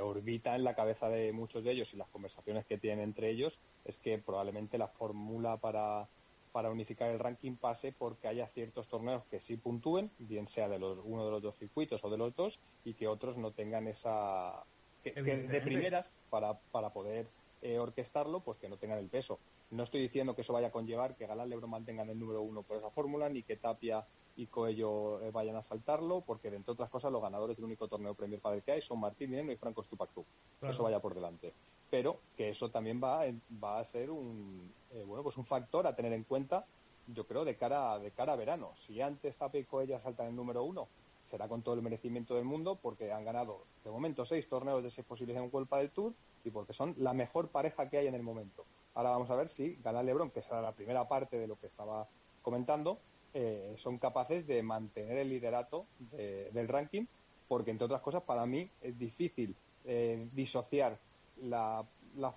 orbita 0.00 0.54
en 0.56 0.64
la 0.64 0.74
cabeza 0.74 1.08
de 1.08 1.32
muchos 1.32 1.64
de 1.64 1.72
ellos 1.72 1.94
y 1.94 1.96
las 1.96 2.08
conversaciones 2.08 2.66
que 2.66 2.78
tienen 2.78 3.04
entre 3.04 3.30
ellos 3.30 3.58
es 3.84 3.98
que 3.98 4.18
probablemente 4.18 4.78
la 4.78 4.88
fórmula 4.88 5.56
para, 5.58 6.08
para 6.52 6.70
unificar 6.70 7.10
el 7.10 7.18
ranking 7.18 7.56
pase 7.56 7.92
porque 7.92 8.28
haya 8.28 8.46
ciertos 8.48 8.88
torneos 8.88 9.24
que 9.30 9.40
sí 9.40 9.56
puntúen, 9.56 10.10
bien 10.18 10.48
sea 10.48 10.68
de 10.68 10.78
los, 10.78 10.98
uno 11.04 11.24
de 11.24 11.30
los 11.30 11.42
dos 11.42 11.56
circuitos 11.56 12.02
o 12.04 12.10
de 12.10 12.16
los 12.16 12.34
dos, 12.34 12.58
y 12.84 12.94
que 12.94 13.08
otros 13.08 13.36
no 13.36 13.52
tengan 13.52 13.86
esa... 13.86 14.64
Que, 15.04 15.12
de 15.12 15.60
primeras, 15.60 16.10
para, 16.30 16.54
para 16.72 16.90
poder 16.90 17.28
eh, 17.62 17.78
orquestarlo, 17.78 18.40
pues 18.40 18.58
que 18.58 18.68
no 18.68 18.76
tengan 18.76 18.98
el 18.98 19.08
peso. 19.08 19.38
No 19.70 19.82
estoy 19.82 20.00
diciendo 20.00 20.34
que 20.34 20.42
eso 20.42 20.52
vaya 20.52 20.68
a 20.68 20.70
conllevar 20.70 21.16
que 21.16 21.26
Galán 21.26 21.50
Lebron 21.50 21.70
mantengan 21.70 22.08
el 22.08 22.18
número 22.18 22.40
uno 22.40 22.62
por 22.62 22.76
esa 22.76 22.90
fórmula, 22.90 23.28
ni 23.28 23.42
que 23.42 23.56
Tapia 23.56 24.06
y 24.36 24.46
Coello 24.46 25.20
eh, 25.22 25.30
vayan 25.30 25.56
a 25.56 25.62
saltarlo, 25.62 26.20
porque, 26.20 26.48
entre 26.48 26.72
otras 26.72 26.90
cosas, 26.90 27.10
los 27.10 27.22
ganadores 27.22 27.56
del 27.56 27.64
único 27.64 27.88
torneo 27.88 28.14
Premier 28.14 28.40
Padel 28.40 28.62
que 28.62 28.72
hay 28.72 28.82
son 28.82 29.00
Martín 29.00 29.30
Dineno 29.30 29.50
y 29.50 29.56
Franco 29.56 29.82
Stupactu. 29.82 30.24
Eso 30.62 30.84
vaya 30.84 31.00
por 31.00 31.14
delante. 31.14 31.52
Pero 31.90 32.20
que 32.36 32.50
eso 32.50 32.70
también 32.70 33.00
va, 33.02 33.24
va 33.62 33.80
a 33.80 33.84
ser 33.84 34.10
un, 34.10 34.72
eh, 34.92 35.02
bueno, 35.04 35.22
pues 35.22 35.36
un 35.36 35.46
factor 35.46 35.86
a 35.86 35.96
tener 35.96 36.12
en 36.12 36.24
cuenta, 36.24 36.64
yo 37.08 37.26
creo, 37.26 37.44
de 37.44 37.56
cara, 37.56 37.98
de 37.98 38.10
cara 38.12 38.34
a 38.34 38.36
verano. 38.36 38.70
Si 38.74 39.00
antes 39.00 39.36
Tapia 39.36 39.60
y 39.60 39.64
Coello 39.64 39.98
saltan 40.00 40.28
el 40.28 40.36
número 40.36 40.62
uno, 40.62 40.86
será 41.24 41.48
con 41.48 41.62
todo 41.62 41.74
el 41.74 41.82
merecimiento 41.82 42.34
del 42.36 42.44
mundo, 42.44 42.78
porque 42.80 43.12
han 43.12 43.24
ganado, 43.24 43.64
de 43.84 43.90
momento, 43.90 44.24
seis 44.24 44.48
torneos 44.48 44.82
de 44.82 44.90
seis 44.90 45.06
posibles 45.06 45.36
en 45.36 45.48
World 45.50 45.68
del 45.70 45.90
Tour 45.90 46.12
y 46.44 46.50
porque 46.50 46.72
son 46.72 46.94
la 46.98 47.14
mejor 47.14 47.48
pareja 47.48 47.88
que 47.88 47.98
hay 47.98 48.06
en 48.06 48.14
el 48.14 48.22
momento. 48.22 48.64
Ahora 48.96 49.10
vamos 49.10 49.30
a 49.30 49.36
ver 49.36 49.48
si 49.48 49.78
gana 49.84 50.02
Lebron, 50.02 50.30
que 50.30 50.42
será 50.42 50.60
la 50.60 50.72
primera 50.72 51.06
parte 51.06 51.38
de 51.38 51.46
lo 51.46 51.56
que 51.56 51.66
estaba 51.66 52.08
comentando, 52.42 52.98
eh, 53.34 53.74
son 53.76 53.98
capaces 53.98 54.46
de 54.46 54.62
mantener 54.62 55.18
el 55.18 55.28
liderato 55.28 55.86
del 56.12 56.66
ranking, 56.66 57.04
porque 57.46 57.70
entre 57.70 57.84
otras 57.84 58.00
cosas 58.00 58.22
para 58.22 58.46
mí 58.46 58.70
es 58.80 58.98
difícil 58.98 59.54
eh, 59.84 60.26
disociar 60.32 60.98
la, 61.42 61.84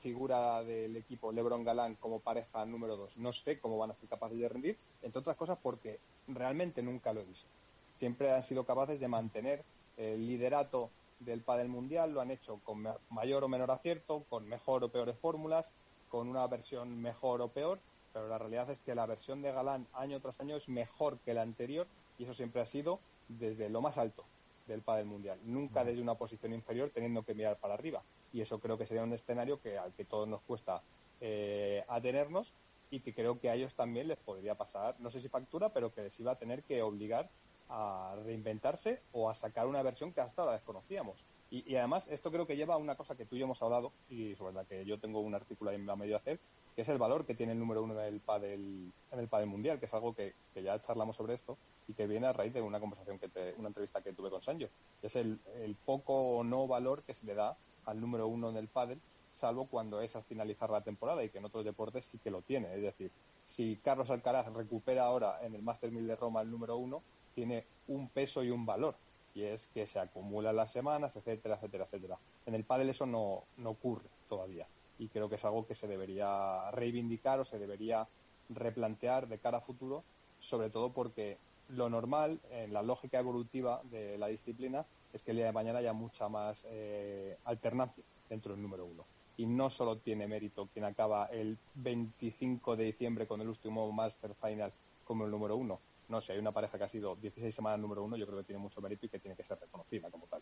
figura 0.02 0.62
del 0.64 0.98
equipo 0.98 1.32
Lebron 1.32 1.64
Galán 1.64 1.96
como 1.96 2.20
pareja 2.20 2.66
número 2.66 2.98
dos. 2.98 3.16
No 3.18 3.32
sé 3.32 3.60
cómo 3.60 3.78
van 3.78 3.92
a 3.92 3.96
ser 3.96 4.10
capaces 4.10 4.38
de 4.38 4.50
rendir, 4.50 4.78
entre 5.02 5.20
otras 5.20 5.38
cosas 5.38 5.58
porque 5.64 6.00
realmente 6.28 6.84
nunca 6.84 7.14
lo 7.14 7.22
he 7.22 7.24
visto. 7.24 7.50
Siempre 7.98 8.32
han 8.32 8.44
sido 8.44 8.66
capaces 8.66 9.00
de 9.00 9.08
mantener 9.08 9.64
el 9.98 10.28
liderato 10.28 10.90
del 11.20 11.42
pádel 11.42 11.70
mundial, 11.70 12.14
lo 12.14 12.22
han 12.22 12.32
hecho 12.32 12.60
con 12.66 12.86
mayor 13.10 13.46
o 13.46 13.48
menor 13.48 13.72
acierto, 13.72 14.26
con 14.30 14.48
mejor 14.48 14.84
o 14.84 14.90
peores 14.90 15.18
fórmulas, 15.18 15.72
con 16.10 16.28
una 16.28 16.46
versión 16.48 17.02
mejor 17.02 17.42
o 17.42 17.50
peor, 17.50 17.80
pero 18.12 18.28
la 18.28 18.38
realidad 18.38 18.70
es 18.70 18.80
que 18.80 18.96
la 18.96 19.06
versión 19.06 19.42
de 19.42 19.52
Galán 19.52 19.88
año 19.94 20.20
tras 20.20 20.40
año 20.40 20.56
es 20.56 20.68
mejor 20.68 21.20
que 21.20 21.34
la 21.34 21.44
anterior 21.44 21.88
y 22.18 22.24
eso 22.24 22.34
siempre 22.34 22.62
ha 22.62 22.66
sido 22.66 23.00
desde 23.28 23.70
lo 23.70 23.82
más 23.82 23.98
alto 23.98 24.26
del 24.68 24.82
pádel 24.82 25.06
mundial, 25.06 25.40
nunca 25.44 25.84
desde 25.84 26.02
una 26.02 26.16
posición 26.16 26.54
inferior 26.54 26.92
teniendo 26.94 27.24
que 27.24 27.34
mirar 27.34 27.58
para 27.58 27.74
arriba. 27.74 28.04
Y 28.32 28.42
eso 28.42 28.60
creo 28.60 28.78
que 28.78 28.86
sería 28.86 29.04
un 29.04 29.14
escenario 29.14 29.60
que 29.62 29.78
al 29.78 29.94
que 29.94 30.06
todos 30.06 30.28
nos 30.28 30.42
cuesta 30.42 30.82
eh, 31.22 31.84
atenernos 31.88 32.54
y 32.92 33.00
que 33.02 33.14
creo 33.14 33.40
que 33.40 33.50
a 33.50 33.56
ellos 33.56 33.76
también 33.76 34.08
les 34.08 34.18
podría 34.18 34.56
pasar, 34.56 34.96
no 35.00 35.10
sé 35.10 35.20
si 35.20 35.30
factura, 35.30 35.70
pero 35.70 35.94
que 35.94 36.04
les 36.04 36.20
iba 36.20 36.32
a 36.32 36.38
tener 36.38 36.64
que 36.64 36.82
obligar 36.82 37.30
a 37.70 38.16
reinventarse 38.24 39.02
o 39.12 39.30
a 39.30 39.36
sacar 39.36 39.68
una 39.68 39.84
versión 39.84 40.12
que 40.12 40.22
hasta 40.22 40.42
ahora 40.42 40.54
desconocíamos. 40.54 41.24
Y, 41.52 41.76
además, 41.76 42.08
esto 42.10 42.32
creo 42.32 42.46
que 42.46 42.56
lleva 42.56 42.76
a 42.76 42.78
una 42.78 42.96
cosa 42.96 43.16
que 43.16 43.26
tú 43.26 43.36
y 43.36 43.40
yo 43.40 43.46
hemos 43.46 43.62
hablado, 43.64 43.92
y 44.08 44.36
sobre 44.36 44.54
la 44.54 44.66
que 44.66 44.86
yo 44.86 45.00
tengo 45.00 45.20
un 45.20 45.34
artículo 45.34 45.72
ahí 45.72 45.84
a 45.90 45.96
medio 45.96 46.16
hacer, 46.16 46.40
que 46.76 46.84
es 46.84 46.90
el 46.90 47.00
valor 47.00 47.26
que 47.26 47.34
tiene 47.34 47.54
el 47.54 47.60
número 47.60 47.82
uno 47.82 47.96
del 47.96 48.20
pádel, 48.20 48.92
en 49.12 49.20
el 49.20 49.28
pádel 49.28 49.48
mundial, 49.48 49.80
que 49.80 49.88
es 49.88 49.94
algo 49.96 50.14
que, 50.14 50.36
ya 50.54 50.80
charlamos 50.84 51.16
sobre 51.16 51.34
esto 51.34 51.58
y 51.88 51.94
que 51.94 52.06
viene 52.06 52.28
a 52.28 52.34
raíz 52.34 52.54
de 52.54 52.62
una 52.62 52.80
conversación, 52.80 53.18
que 53.18 53.56
una 53.58 53.70
entrevista 53.70 54.02
que 54.02 54.14
tuve 54.14 54.30
con 54.30 54.44
Sancho. 54.44 54.70
Es 55.02 55.16
el, 55.16 55.40
poco 55.86 56.38
o 56.38 56.44
no 56.44 56.68
valor 56.68 57.02
que 57.02 57.16
se 57.16 57.26
le 57.26 57.34
da 57.34 57.58
al 57.86 58.00
número 58.00 58.28
uno 58.28 58.52
del 58.52 58.68
pádel, 58.68 59.02
salvo 59.32 59.66
cuando 59.66 60.02
es 60.02 60.16
al 60.16 60.24
finalizar 60.24 60.70
la 60.70 60.82
temporada 60.82 61.24
y 61.24 61.30
que 61.30 61.40
en 61.40 61.46
otros 61.46 61.66
deportes 61.66 62.06
sí 62.06 62.20
que 62.20 62.30
lo 62.30 62.44
tiene. 62.44 62.76
Es 62.76 62.82
decir, 62.84 63.12
si 63.48 63.78
Carlos 63.78 64.12
Alcaraz 64.12 64.54
recupera 64.54 65.06
ahora 65.06 65.44
en 65.44 65.56
el 65.56 65.64
Master 65.64 65.90
1000 65.90 66.06
de 66.06 66.16
Roma 66.16 66.42
el 66.42 66.52
número 66.52 66.78
uno, 66.78 67.02
tiene 67.34 67.66
un 67.88 68.10
peso 68.10 68.44
y 68.44 68.52
un 68.52 68.68
valor 68.68 68.96
y 69.36 69.44
es 69.44 69.68
que 69.74 69.88
se 69.88 70.00
acumulan 70.00 70.56
las 70.56 70.72
semanas, 70.72 71.16
etcétera, 71.16 71.56
etcétera, 71.56 71.86
etcétera. 71.86 72.18
En 72.46 72.56
el 72.56 72.64
pádel 72.64 72.90
eso 72.90 73.06
no, 73.06 73.44
no 73.58 73.72
ocurre 73.72 74.10
todavía 74.28 74.68
y 75.00 75.08
creo 75.08 75.30
que 75.30 75.36
es 75.36 75.46
algo 75.46 75.66
que 75.66 75.76
se 75.76 75.88
debería 75.88 76.70
reivindicar 76.72 77.40
o 77.40 77.46
se 77.46 77.58
debería 77.58 78.08
replantear 78.50 79.28
de 79.28 79.40
cara 79.40 79.60
a 79.60 79.62
futuro, 79.62 80.04
sobre 80.40 80.70
todo 80.70 80.92
porque 80.92 81.38
lo 81.70 81.90
normal 81.90 82.40
en 82.52 82.74
la 82.74 82.82
lógica 82.82 83.20
evolutiva 83.20 83.82
de 83.86 84.18
la 84.18 84.28
disciplina 84.28 84.86
es 85.14 85.24
que 85.24 85.32
el 85.32 85.38
día 85.38 85.48
de 85.48 85.52
mañana 85.54 85.80
haya 85.80 85.94
mucha 85.94 86.28
más 86.28 86.66
eh, 86.70 87.38
alternancia 87.46 88.04
dentro 88.28 88.54
del 88.54 88.62
número 88.62 88.86
uno. 88.86 89.06
Y 89.38 89.46
no 89.46 89.70
solo 89.70 89.98
tiene 89.98 90.28
mérito 90.28 90.68
quien 90.74 90.86
acaba 90.86 91.28
el 91.28 91.58
25 91.76 92.76
de 92.76 92.84
diciembre 92.84 93.26
con 93.26 93.40
el 93.40 93.48
último 93.48 93.90
Master 93.92 94.36
Final 94.36 94.74
como 95.06 95.26
el 95.26 95.32
número 95.32 95.56
uno, 95.56 95.80
no 96.10 96.20
sé, 96.22 96.34
hay 96.34 96.40
una 96.40 96.52
pareja 96.52 96.78
que 96.78 96.84
ha 96.84 96.90
sido 96.90 97.16
16 97.16 97.54
semanas 97.54 97.80
número 97.80 98.04
uno, 98.04 98.18
yo 98.18 98.26
creo 98.26 98.40
que 98.40 98.46
tiene 98.46 98.62
mucho 98.62 98.82
mérito 98.82 99.06
y 99.06 99.10
que 99.10 99.20
tiene 99.20 99.38
que 99.38 99.44
ser 99.44 99.60
reconocida 99.60 100.10
como 100.10 100.28
tal. 100.28 100.42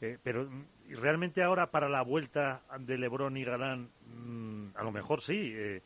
Eh, 0.00 0.18
pero 0.22 0.44
mm, 0.44 0.64
realmente 1.00 1.42
ahora 1.42 1.70
para 1.70 1.88
la 1.88 2.02
vuelta 2.02 2.62
de 2.78 2.98
Lebron 2.98 3.36
y 3.36 3.44
Galán, 3.44 3.90
mm, 4.06 4.76
a 4.76 4.82
lo 4.82 4.92
mejor 4.92 5.20
sí. 5.20 5.52
Eh, 5.54 5.82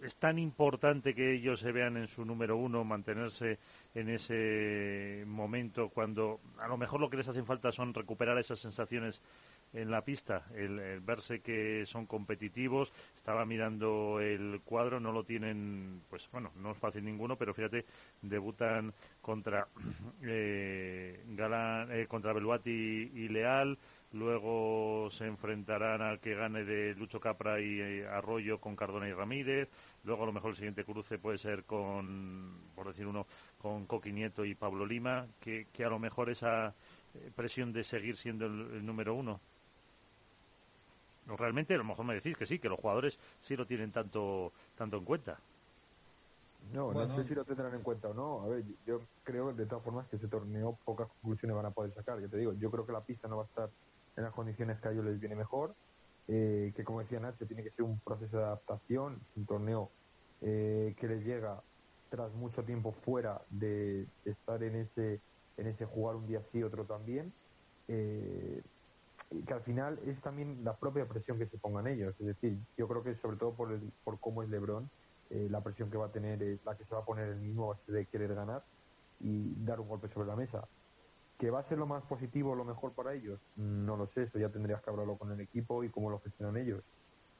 es 0.00 0.16
tan 0.18 0.38
importante 0.38 1.14
que 1.14 1.34
ellos 1.34 1.60
se 1.60 1.72
vean 1.72 1.96
en 1.96 2.06
su 2.06 2.24
número 2.24 2.56
uno, 2.56 2.84
mantenerse 2.84 3.58
en 3.94 4.10
ese 4.10 5.24
momento 5.26 5.88
cuando 5.88 6.40
a 6.58 6.68
lo 6.68 6.76
mejor 6.76 7.00
lo 7.00 7.08
que 7.08 7.16
les 7.16 7.28
hace 7.28 7.42
falta 7.42 7.72
son 7.72 7.94
recuperar 7.94 8.38
esas 8.38 8.58
sensaciones 8.58 9.22
en 9.76 9.90
la 9.90 10.02
pista, 10.02 10.46
el, 10.54 11.00
verse 11.00 11.40
que 11.40 11.84
son 11.84 12.06
competitivos. 12.06 12.92
Estaba 13.14 13.44
mirando 13.44 14.20
el 14.20 14.60
cuadro, 14.64 14.98
no 14.98 15.12
lo 15.12 15.24
tienen, 15.24 16.02
pues 16.08 16.28
bueno, 16.32 16.50
no 16.56 16.72
es 16.72 16.78
fácil 16.78 17.04
ninguno, 17.04 17.36
pero 17.36 17.52
fíjate, 17.52 17.84
debutan 18.22 18.92
contra 19.20 19.68
eh, 20.22 21.22
Galán, 21.28 21.92
eh, 21.92 22.06
contra 22.06 22.32
Beluati 22.32 22.70
y, 22.70 23.28
Leal. 23.28 23.78
Luego 24.12 25.08
se 25.10 25.26
enfrentarán 25.26 26.00
al 26.00 26.20
que 26.20 26.34
gane 26.34 26.64
de 26.64 26.94
Lucho 26.94 27.20
Capra 27.20 27.60
y 27.60 27.80
eh, 27.80 28.06
Arroyo 28.06 28.58
con 28.58 28.74
Cardona 28.74 29.08
y 29.08 29.12
Ramírez. 29.12 29.68
Luego 30.04 30.22
a 30.22 30.26
lo 30.26 30.32
mejor 30.32 30.50
el 30.50 30.56
siguiente 30.56 30.84
cruce 30.84 31.18
puede 31.18 31.36
ser 31.36 31.64
con, 31.64 32.70
por 32.74 32.86
decir 32.86 33.06
uno, 33.06 33.26
con 33.58 33.84
Coqui 33.84 34.12
Nieto 34.12 34.44
y 34.44 34.54
Pablo 34.54 34.86
Lima, 34.86 35.26
que, 35.38 35.66
que 35.70 35.84
a 35.84 35.90
lo 35.90 35.98
mejor 35.98 36.30
esa 36.30 36.74
presión 37.34 37.72
de 37.72 37.82
seguir 37.82 38.16
siendo 38.16 38.46
el 38.46 38.84
número 38.86 39.14
uno 39.14 39.40
realmente 41.26 41.74
a 41.74 41.78
lo 41.78 41.84
mejor 41.84 42.04
me 42.04 42.14
decís 42.14 42.36
que 42.36 42.46
sí, 42.46 42.58
que 42.58 42.68
los 42.68 42.78
jugadores 42.78 43.18
sí 43.40 43.56
lo 43.56 43.66
tienen 43.66 43.90
tanto, 43.90 44.52
tanto 44.76 44.96
en 44.96 45.04
cuenta. 45.04 45.38
No, 46.72 46.92
no 46.92 47.16
sé 47.16 47.28
si 47.28 47.34
lo 47.34 47.44
tendrán 47.44 47.74
en 47.74 47.82
cuenta 47.82 48.08
o 48.08 48.14
no. 48.14 48.42
A 48.42 48.48
ver, 48.48 48.64
yo 48.86 49.00
creo 49.22 49.52
de 49.52 49.66
todas 49.66 49.84
formas 49.84 50.06
que 50.08 50.16
ese 50.16 50.28
torneo 50.28 50.78
pocas 50.84 51.08
conclusiones 51.20 51.56
van 51.56 51.66
a 51.66 51.70
poder 51.70 51.92
sacar. 51.94 52.20
Yo 52.20 52.28
te 52.28 52.38
digo, 52.38 52.52
yo 52.54 52.70
creo 52.70 52.86
que 52.86 52.92
la 52.92 53.02
pista 53.02 53.28
no 53.28 53.36
va 53.36 53.44
a 53.44 53.46
estar 53.46 53.70
en 54.16 54.24
las 54.24 54.32
condiciones 54.32 54.80
que 54.80 54.88
a 54.88 54.92
ellos 54.92 55.04
les 55.04 55.20
viene 55.20 55.36
mejor. 55.36 55.74
Eh, 56.28 56.72
que 56.74 56.82
como 56.82 57.00
decía 57.00 57.20
Nacho, 57.20 57.46
tiene 57.46 57.62
que 57.62 57.70
ser 57.70 57.84
un 57.84 58.00
proceso 58.00 58.38
de 58.38 58.44
adaptación, 58.44 59.20
un 59.36 59.46
torneo 59.46 59.90
eh, 60.40 60.94
que 60.98 61.06
les 61.06 61.24
llega 61.24 61.62
tras 62.10 62.32
mucho 62.34 62.64
tiempo 62.64 62.92
fuera 63.04 63.40
de 63.50 64.06
estar 64.24 64.62
en 64.62 64.76
ese, 64.76 65.20
en 65.56 65.66
ese 65.68 65.84
jugar 65.84 66.16
un 66.16 66.26
día 66.26 66.42
sí, 66.52 66.62
otro 66.62 66.84
también. 66.84 67.32
Eh, 67.88 68.60
que 69.46 69.52
al 69.52 69.62
final 69.62 69.98
es 70.06 70.20
también 70.20 70.62
la 70.64 70.76
propia 70.76 71.06
presión 71.06 71.38
que 71.38 71.46
se 71.46 71.58
pongan 71.58 71.86
ellos. 71.86 72.14
Es 72.20 72.26
decir, 72.26 72.58
yo 72.76 72.88
creo 72.88 73.02
que 73.02 73.14
sobre 73.16 73.36
todo 73.36 73.52
por, 73.54 73.78
por 74.04 74.20
cómo 74.20 74.42
es 74.42 74.48
Lebron, 74.48 74.88
eh, 75.30 75.48
la 75.50 75.62
presión 75.62 75.90
que 75.90 75.96
va 75.96 76.06
a 76.06 76.12
tener, 76.12 76.60
la 76.64 76.76
que 76.76 76.84
se 76.84 76.94
va 76.94 77.00
a 77.00 77.04
poner 77.04 77.28
el 77.28 77.40
mismo 77.40 77.74
de 77.86 78.06
querer 78.06 78.34
ganar. 78.34 78.62
y 79.20 79.54
dar 79.64 79.80
un 79.80 79.88
golpe 79.88 80.08
sobre 80.08 80.28
la 80.28 80.36
mesa. 80.36 80.68
¿Que 81.38 81.50
va 81.50 81.60
a 81.60 81.68
ser 81.68 81.78
lo 81.78 81.86
más 81.86 82.02
positivo, 82.04 82.54
lo 82.54 82.64
mejor 82.64 82.92
para 82.92 83.14
ellos? 83.14 83.40
No 83.56 83.96
lo 83.96 84.06
sé, 84.08 84.24
eso 84.24 84.38
ya 84.38 84.48
tendrías 84.50 84.82
que 84.82 84.90
hablarlo 84.90 85.16
con 85.16 85.32
el 85.32 85.40
equipo 85.40 85.84
y 85.84 85.90
cómo 85.90 86.10
lo 86.10 86.20
gestionan 86.20 86.56
ellos. 86.56 86.82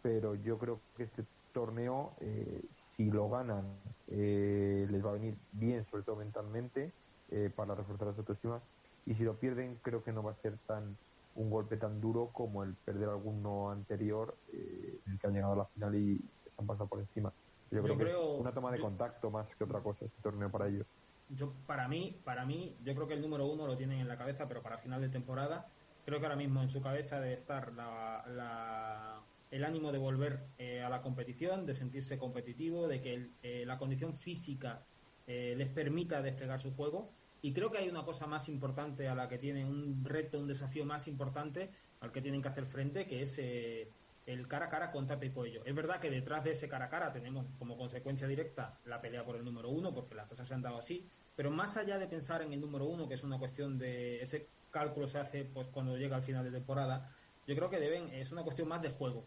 Pero 0.02 0.34
yo 0.34 0.58
creo 0.58 0.80
que 0.96 1.04
este 1.04 1.24
torneo, 1.52 2.12
eh, 2.20 2.62
si 2.96 3.10
lo 3.10 3.28
ganan, 3.30 3.64
eh, 4.08 4.86
les 4.90 5.04
va 5.04 5.10
a 5.10 5.14
venir 5.14 5.36
bien, 5.52 5.86
sobre 5.90 6.02
todo 6.02 6.16
mentalmente, 6.16 6.92
eh, 7.30 7.50
para 7.54 7.74
reforzar 7.74 8.08
las 8.08 8.18
autoestima. 8.18 8.60
Y 9.06 9.14
si 9.14 9.22
lo 9.22 9.34
pierden, 9.34 9.78
creo 9.82 10.02
que 10.04 10.12
no 10.12 10.22
va 10.22 10.32
a 10.32 10.42
ser 10.42 10.58
tan 10.66 10.96
un 11.36 11.50
golpe 11.50 11.76
tan 11.76 12.00
duro 12.00 12.30
como 12.32 12.64
el 12.64 12.74
perder 12.74 13.08
alguno 13.08 13.70
anterior, 13.70 14.36
en 14.52 15.12
el 15.12 15.18
que 15.18 15.26
han 15.26 15.32
llegado 15.32 15.52
a 15.52 15.56
la 15.56 15.64
final 15.66 15.94
y 15.94 16.18
se 16.18 16.50
han 16.58 16.66
pasado 16.66 16.88
por 16.88 17.00
encima. 17.00 17.32
Yo, 17.70 17.82
creo, 17.82 17.98
que 17.98 18.10
es 18.10 18.40
una 18.40 18.52
toma 18.52 18.72
de 18.72 18.78
contacto 18.78 19.30
más 19.30 19.46
que 19.56 19.64
otra 19.64 19.80
cosa 19.80 20.04
este 20.04 20.22
torneo 20.22 20.50
para 20.50 20.68
ellos 20.68 20.86
yo 21.28 21.52
para 21.66 21.88
mí, 21.88 22.20
para 22.24 22.44
mí, 22.44 22.76
yo 22.84 22.94
creo 22.94 23.06
que 23.06 23.14
el 23.14 23.20
número 23.20 23.46
uno 23.46 23.66
lo 23.66 23.76
tienen 23.76 24.00
en 24.00 24.08
la 24.08 24.16
cabeza, 24.16 24.46
pero 24.46 24.62
para 24.62 24.78
final 24.78 25.00
de 25.00 25.08
temporada, 25.08 25.68
creo 26.04 26.20
que 26.20 26.26
ahora 26.26 26.36
mismo 26.36 26.62
en 26.62 26.68
su 26.68 26.80
cabeza 26.80 27.20
debe 27.20 27.34
estar 27.34 27.72
la, 27.72 29.22
el 29.50 29.64
ánimo 29.64 29.92
de 29.92 29.98
volver 29.98 30.46
eh, 30.58 30.82
a 30.82 30.88
la 30.88 31.02
competición, 31.02 31.66
de 31.66 31.74
sentirse 31.74 32.18
competitivo, 32.18 32.86
de 32.86 33.00
que 33.00 33.30
eh, 33.42 33.64
la 33.66 33.78
condición 33.78 34.14
física 34.14 34.84
eh, 35.26 35.54
les 35.56 35.68
permita 35.68 36.22
desplegar 36.22 36.60
su 36.60 36.72
juego. 36.72 37.10
Y 37.46 37.52
creo 37.52 37.70
que 37.70 37.78
hay 37.78 37.88
una 37.88 38.04
cosa 38.04 38.26
más 38.26 38.48
importante 38.48 39.06
a 39.06 39.14
la 39.14 39.28
que 39.28 39.38
tienen, 39.38 39.68
un 39.68 40.04
reto, 40.04 40.36
un 40.36 40.48
desafío 40.48 40.84
más 40.84 41.06
importante 41.06 41.70
al 42.00 42.10
que 42.10 42.20
tienen 42.20 42.42
que 42.42 42.48
hacer 42.48 42.66
frente, 42.66 43.06
que 43.06 43.22
es 43.22 43.38
el 43.38 44.48
cara 44.48 44.66
a 44.66 44.68
cara 44.68 44.90
con 44.90 45.06
Tape 45.06 45.30
Cuello. 45.30 45.62
Es 45.64 45.72
verdad 45.72 46.00
que 46.00 46.10
detrás 46.10 46.42
de 46.42 46.50
ese 46.50 46.68
cara 46.68 46.86
a 46.86 46.88
cara 46.88 47.12
tenemos 47.12 47.46
como 47.56 47.78
consecuencia 47.78 48.26
directa 48.26 48.80
la 48.84 49.00
pelea 49.00 49.24
por 49.24 49.36
el 49.36 49.44
número 49.44 49.68
uno, 49.68 49.94
porque 49.94 50.16
las 50.16 50.26
cosas 50.26 50.48
se 50.48 50.54
han 50.54 50.62
dado 50.62 50.76
así, 50.76 51.06
pero 51.36 51.52
más 51.52 51.76
allá 51.76 52.00
de 52.00 52.08
pensar 52.08 52.42
en 52.42 52.52
el 52.52 52.60
número 52.60 52.84
uno, 52.86 53.06
que 53.06 53.14
es 53.14 53.22
una 53.22 53.38
cuestión 53.38 53.78
de 53.78 54.20
ese 54.20 54.48
cálculo 54.72 55.06
se 55.06 55.20
hace 55.20 55.44
pues 55.44 55.68
cuando 55.68 55.96
llega 55.96 56.16
al 56.16 56.22
final 56.22 56.42
de 56.42 56.50
temporada, 56.50 57.08
yo 57.46 57.54
creo 57.54 57.70
que 57.70 57.78
deben, 57.78 58.08
es 58.08 58.32
una 58.32 58.42
cuestión 58.42 58.66
más 58.66 58.82
de 58.82 58.90
juego. 58.90 59.24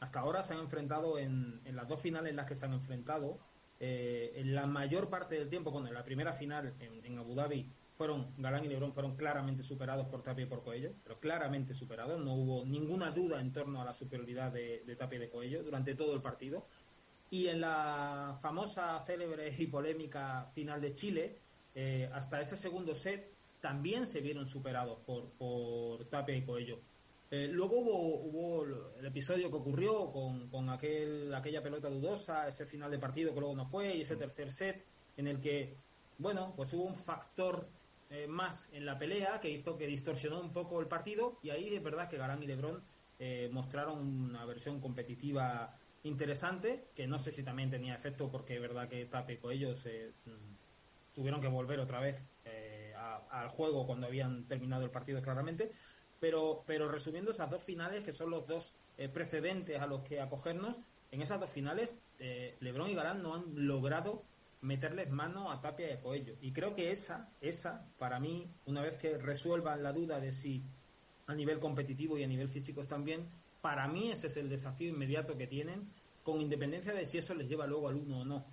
Hasta 0.00 0.20
ahora 0.20 0.42
se 0.44 0.54
han 0.54 0.60
enfrentado 0.60 1.18
en, 1.18 1.60
en 1.66 1.76
las 1.76 1.86
dos 1.88 2.00
finales 2.00 2.30
en 2.30 2.36
las 2.36 2.46
que 2.46 2.56
se 2.56 2.64
han 2.64 2.72
enfrentado, 2.72 3.38
eh, 3.86 4.40
en 4.40 4.54
la 4.54 4.66
mayor 4.66 5.10
parte 5.10 5.34
del 5.34 5.50
tiempo, 5.50 5.70
cuando 5.70 5.90
en 5.90 5.94
la 5.94 6.02
primera 6.02 6.32
final 6.32 6.72
en, 6.80 7.18
Abu 7.18 7.34
Dhabi 7.34 7.70
fueron 7.98 8.32
Galán 8.38 8.64
y 8.64 8.68
Lebron 8.68 8.94
fueron 8.94 9.14
claramente 9.14 9.62
superados 9.62 10.06
por 10.06 10.22
Tapia 10.22 10.44
y 10.44 10.48
por 10.48 10.62
Coello, 10.62 10.94
pero 11.02 11.20
claramente 11.20 11.74
superados, 11.74 12.18
no 12.18 12.32
hubo 12.32 12.64
ninguna 12.64 13.10
duda 13.10 13.42
en 13.42 13.52
torno 13.52 13.82
a 13.82 13.84
la 13.84 13.92
superioridad 13.92 14.50
de, 14.50 14.84
de 14.86 14.96
Tapia 14.96 15.18
y 15.18 15.20
de 15.20 15.28
Coello 15.28 15.62
durante 15.62 15.94
todo 15.94 16.14
el 16.14 16.22
partido. 16.22 16.66
Y 17.28 17.48
en 17.48 17.60
la 17.60 18.38
famosa, 18.40 18.98
célebre 19.04 19.54
y 19.58 19.66
polémica 19.66 20.50
final 20.54 20.80
de 20.80 20.94
Chile, 20.94 21.38
eh, 21.74 22.08
hasta 22.10 22.40
ese 22.40 22.56
segundo 22.56 22.94
set 22.94 23.34
también 23.60 24.06
se 24.06 24.22
vieron 24.22 24.46
superados 24.46 24.98
por, 25.00 25.28
por 25.32 26.06
Tapia 26.06 26.34
y 26.34 26.46
Coello. 26.46 26.80
Eh, 27.34 27.48
luego 27.48 27.78
hubo, 27.78 28.20
hubo 28.20 28.64
el 28.96 29.06
episodio 29.06 29.50
que 29.50 29.56
ocurrió 29.56 30.12
con, 30.12 30.48
con 30.50 30.70
aquel, 30.70 31.34
aquella 31.34 31.60
pelota 31.60 31.88
dudosa, 31.88 32.46
ese 32.46 32.64
final 32.64 32.92
de 32.92 33.00
partido 33.00 33.34
que 33.34 33.40
luego 33.40 33.56
no 33.56 33.66
fue, 33.66 33.96
y 33.96 34.02
ese 34.02 34.14
tercer 34.14 34.52
set 34.52 34.84
en 35.16 35.26
el 35.26 35.40
que, 35.40 35.76
bueno, 36.18 36.52
pues 36.54 36.72
hubo 36.74 36.84
un 36.84 36.94
factor 36.94 37.66
eh, 38.08 38.28
más 38.28 38.70
en 38.72 38.86
la 38.86 38.96
pelea 38.96 39.40
que 39.40 39.50
hizo 39.50 39.76
que 39.76 39.88
distorsionó 39.88 40.40
un 40.40 40.52
poco 40.52 40.80
el 40.80 40.86
partido 40.86 41.40
y 41.42 41.50
ahí 41.50 41.74
es 41.74 41.82
verdad 41.82 42.08
que 42.08 42.18
Galán 42.18 42.40
y 42.40 42.46
Lebron 42.46 42.84
eh, 43.18 43.50
mostraron 43.50 43.98
una 43.98 44.44
versión 44.44 44.80
competitiva 44.80 45.76
interesante 46.04 46.84
que 46.94 47.08
no 47.08 47.18
sé 47.18 47.32
si 47.32 47.42
también 47.42 47.68
tenía 47.68 47.96
efecto 47.96 48.30
porque 48.30 48.54
es 48.54 48.60
verdad 48.60 48.88
que 48.88 49.06
Tape 49.06 49.40
y 49.42 49.52
ellos 49.54 49.84
eh, 49.86 50.12
mm, 50.26 51.14
tuvieron 51.14 51.40
que 51.40 51.48
volver 51.48 51.80
otra 51.80 51.98
vez 51.98 52.24
al 53.30 53.48
juego 53.48 53.86
cuando 53.86 54.06
habían 54.06 54.46
terminado 54.46 54.84
el 54.84 54.90
partido 54.90 55.20
claramente 55.20 55.72
pero 56.20 56.64
pero 56.66 56.88
resumiendo 56.88 57.30
esas 57.30 57.50
dos 57.50 57.62
finales 57.62 58.02
que 58.02 58.12
son 58.12 58.30
los 58.30 58.46
dos 58.46 58.74
precedentes 59.12 59.80
a 59.80 59.86
los 59.86 60.02
que 60.02 60.20
acogernos 60.20 60.80
en 61.10 61.20
esas 61.20 61.40
dos 61.40 61.50
finales 61.50 62.00
Lebron 62.60 62.90
y 62.90 62.94
Galán 62.94 63.22
no 63.22 63.34
han 63.34 63.66
logrado 63.66 64.24
meterles 64.64 65.10
mano 65.10 65.50
a 65.50 65.60
Tapia 65.60 65.92
y 65.92 65.98
Coello. 65.98 66.34
Y 66.40 66.52
creo 66.52 66.74
que 66.74 66.90
esa, 66.90 67.28
esa, 67.40 67.86
para 67.98 68.18
mí, 68.18 68.50
una 68.64 68.80
vez 68.80 68.96
que 68.96 69.18
resuelvan 69.18 69.82
la 69.82 69.92
duda 69.92 70.20
de 70.20 70.32
si 70.32 70.62
a 71.26 71.34
nivel 71.34 71.60
competitivo 71.60 72.16
y 72.18 72.24
a 72.24 72.26
nivel 72.26 72.48
físico 72.48 72.80
están 72.80 73.04
bien, 73.04 73.28
para 73.60 73.86
mí 73.88 74.10
ese 74.10 74.26
es 74.26 74.36
el 74.36 74.48
desafío 74.48 74.88
inmediato 74.88 75.36
que 75.36 75.46
tienen, 75.46 75.90
con 76.22 76.40
independencia 76.40 76.94
de 76.94 77.06
si 77.06 77.18
eso 77.18 77.34
les 77.34 77.48
lleva 77.48 77.66
luego 77.66 77.88
al 77.88 77.96
uno 77.96 78.20
o 78.20 78.24
no. 78.24 78.44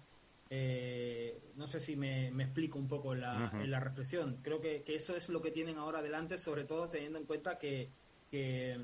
Eh, 0.53 1.53
no 1.55 1.65
sé 1.65 1.79
si 1.79 1.95
me, 1.95 2.27
explico 2.27 2.77
un 2.77 2.89
poco 2.89 3.13
en 3.13 3.21
la, 3.21 3.49
en 3.53 3.71
la 3.71 3.79
reflexión. 3.79 4.39
Creo 4.41 4.59
que, 4.59 4.83
eso 4.85 5.15
es 5.15 5.29
lo 5.29 5.41
que 5.41 5.49
tienen 5.49 5.77
ahora 5.77 5.99
adelante, 5.99 6.37
sobre 6.37 6.65
todo 6.65 6.89
teniendo 6.89 7.17
en 7.17 7.25
cuenta 7.25 7.57
que, 7.57 7.89
que 8.29 8.77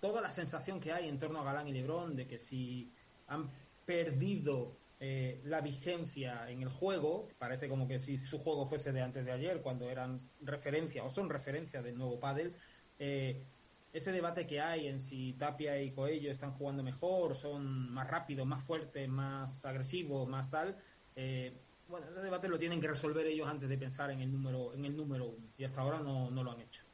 toda 0.00 0.22
la 0.22 0.30
sensación 0.30 0.80
que 0.80 0.92
hay 0.92 1.10
en 1.10 1.18
torno 1.18 1.40
a 1.40 1.44
Galán 1.44 1.68
y 1.68 1.72
Lebrón 1.72 2.16
de 2.16 2.26
que 2.26 2.38
si 2.38 2.90
han 3.28 3.50
perdido 3.84 4.78
eh, 4.98 5.42
la 5.44 5.60
vigencia 5.60 6.50
en 6.50 6.62
el 6.62 6.70
juego, 6.70 7.28
parece 7.38 7.68
como 7.68 7.86
que 7.86 7.98
si 7.98 8.24
su 8.24 8.38
juego 8.38 8.64
fuese 8.64 8.90
de 8.90 9.02
antes 9.02 9.26
de 9.26 9.32
ayer, 9.32 9.60
cuando 9.60 9.90
eran 9.90 10.22
referencia 10.40 11.04
o 11.04 11.10
son 11.10 11.28
referencia 11.28 11.82
del 11.82 11.98
nuevo 11.98 12.18
pádel, 12.18 12.54
eh, 12.98 13.44
ese 13.92 14.10
debate 14.12 14.46
que 14.46 14.60
hay 14.60 14.86
en 14.86 15.00
si 15.00 15.34
Tapia 15.34 15.82
y 15.82 15.90
Coello 15.90 16.30
están 16.30 16.52
jugando 16.52 16.82
mejor, 16.82 17.34
son 17.34 17.92
más 17.92 18.08
rápidos, 18.08 18.46
más 18.46 18.62
fuertes, 18.62 19.06
más 19.08 19.64
agresivos, 19.66 20.26
más 20.28 20.50
tal, 20.50 20.78
eh, 21.16 21.52
bueno, 21.88 22.06
ese 22.08 22.20
debate 22.20 22.48
lo 22.48 22.58
tienen 22.58 22.80
que 22.80 22.88
resolver 22.88 23.26
ellos 23.26 23.48
antes 23.48 23.68
de 23.68 23.76
pensar 23.76 24.10
en 24.10 24.20
el 24.20 24.32
número, 24.32 24.72
en 24.74 24.84
el 24.84 24.96
número 24.96 25.26
uno, 25.26 25.46
y 25.58 25.64
hasta 25.64 25.80
ahora 25.80 26.00
no, 26.00 26.30
no 26.30 26.44
lo 26.44 26.52
han 26.52 26.60
hecho. 26.60 26.84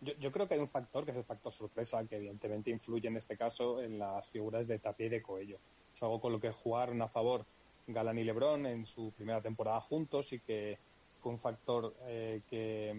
Yo, 0.00 0.12
yo, 0.20 0.30
creo 0.30 0.46
que 0.46 0.54
hay 0.54 0.60
un 0.60 0.68
factor 0.68 1.04
que 1.04 1.10
es 1.10 1.16
el 1.16 1.24
factor 1.24 1.52
sorpresa, 1.52 2.04
que 2.04 2.16
evidentemente 2.16 2.70
influye 2.70 3.08
en 3.08 3.16
este 3.16 3.36
caso 3.36 3.82
en 3.82 3.98
las 3.98 4.28
figuras 4.28 4.68
de 4.68 4.78
Tapia 4.78 5.06
y 5.06 5.08
de 5.08 5.22
Coello 5.22 5.58
algo 6.04 6.20
con 6.20 6.32
lo 6.32 6.40
que 6.40 6.52
jugaron 6.52 7.00
a 7.02 7.08
favor 7.08 7.44
Galán 7.86 8.18
y 8.18 8.24
Lebron 8.24 8.66
en 8.66 8.86
su 8.86 9.12
primera 9.12 9.40
temporada 9.40 9.80
juntos 9.80 10.32
y 10.32 10.40
que 10.40 10.78
fue 11.22 11.32
un 11.32 11.38
factor 11.38 11.94
eh, 12.06 12.42
que, 12.48 12.90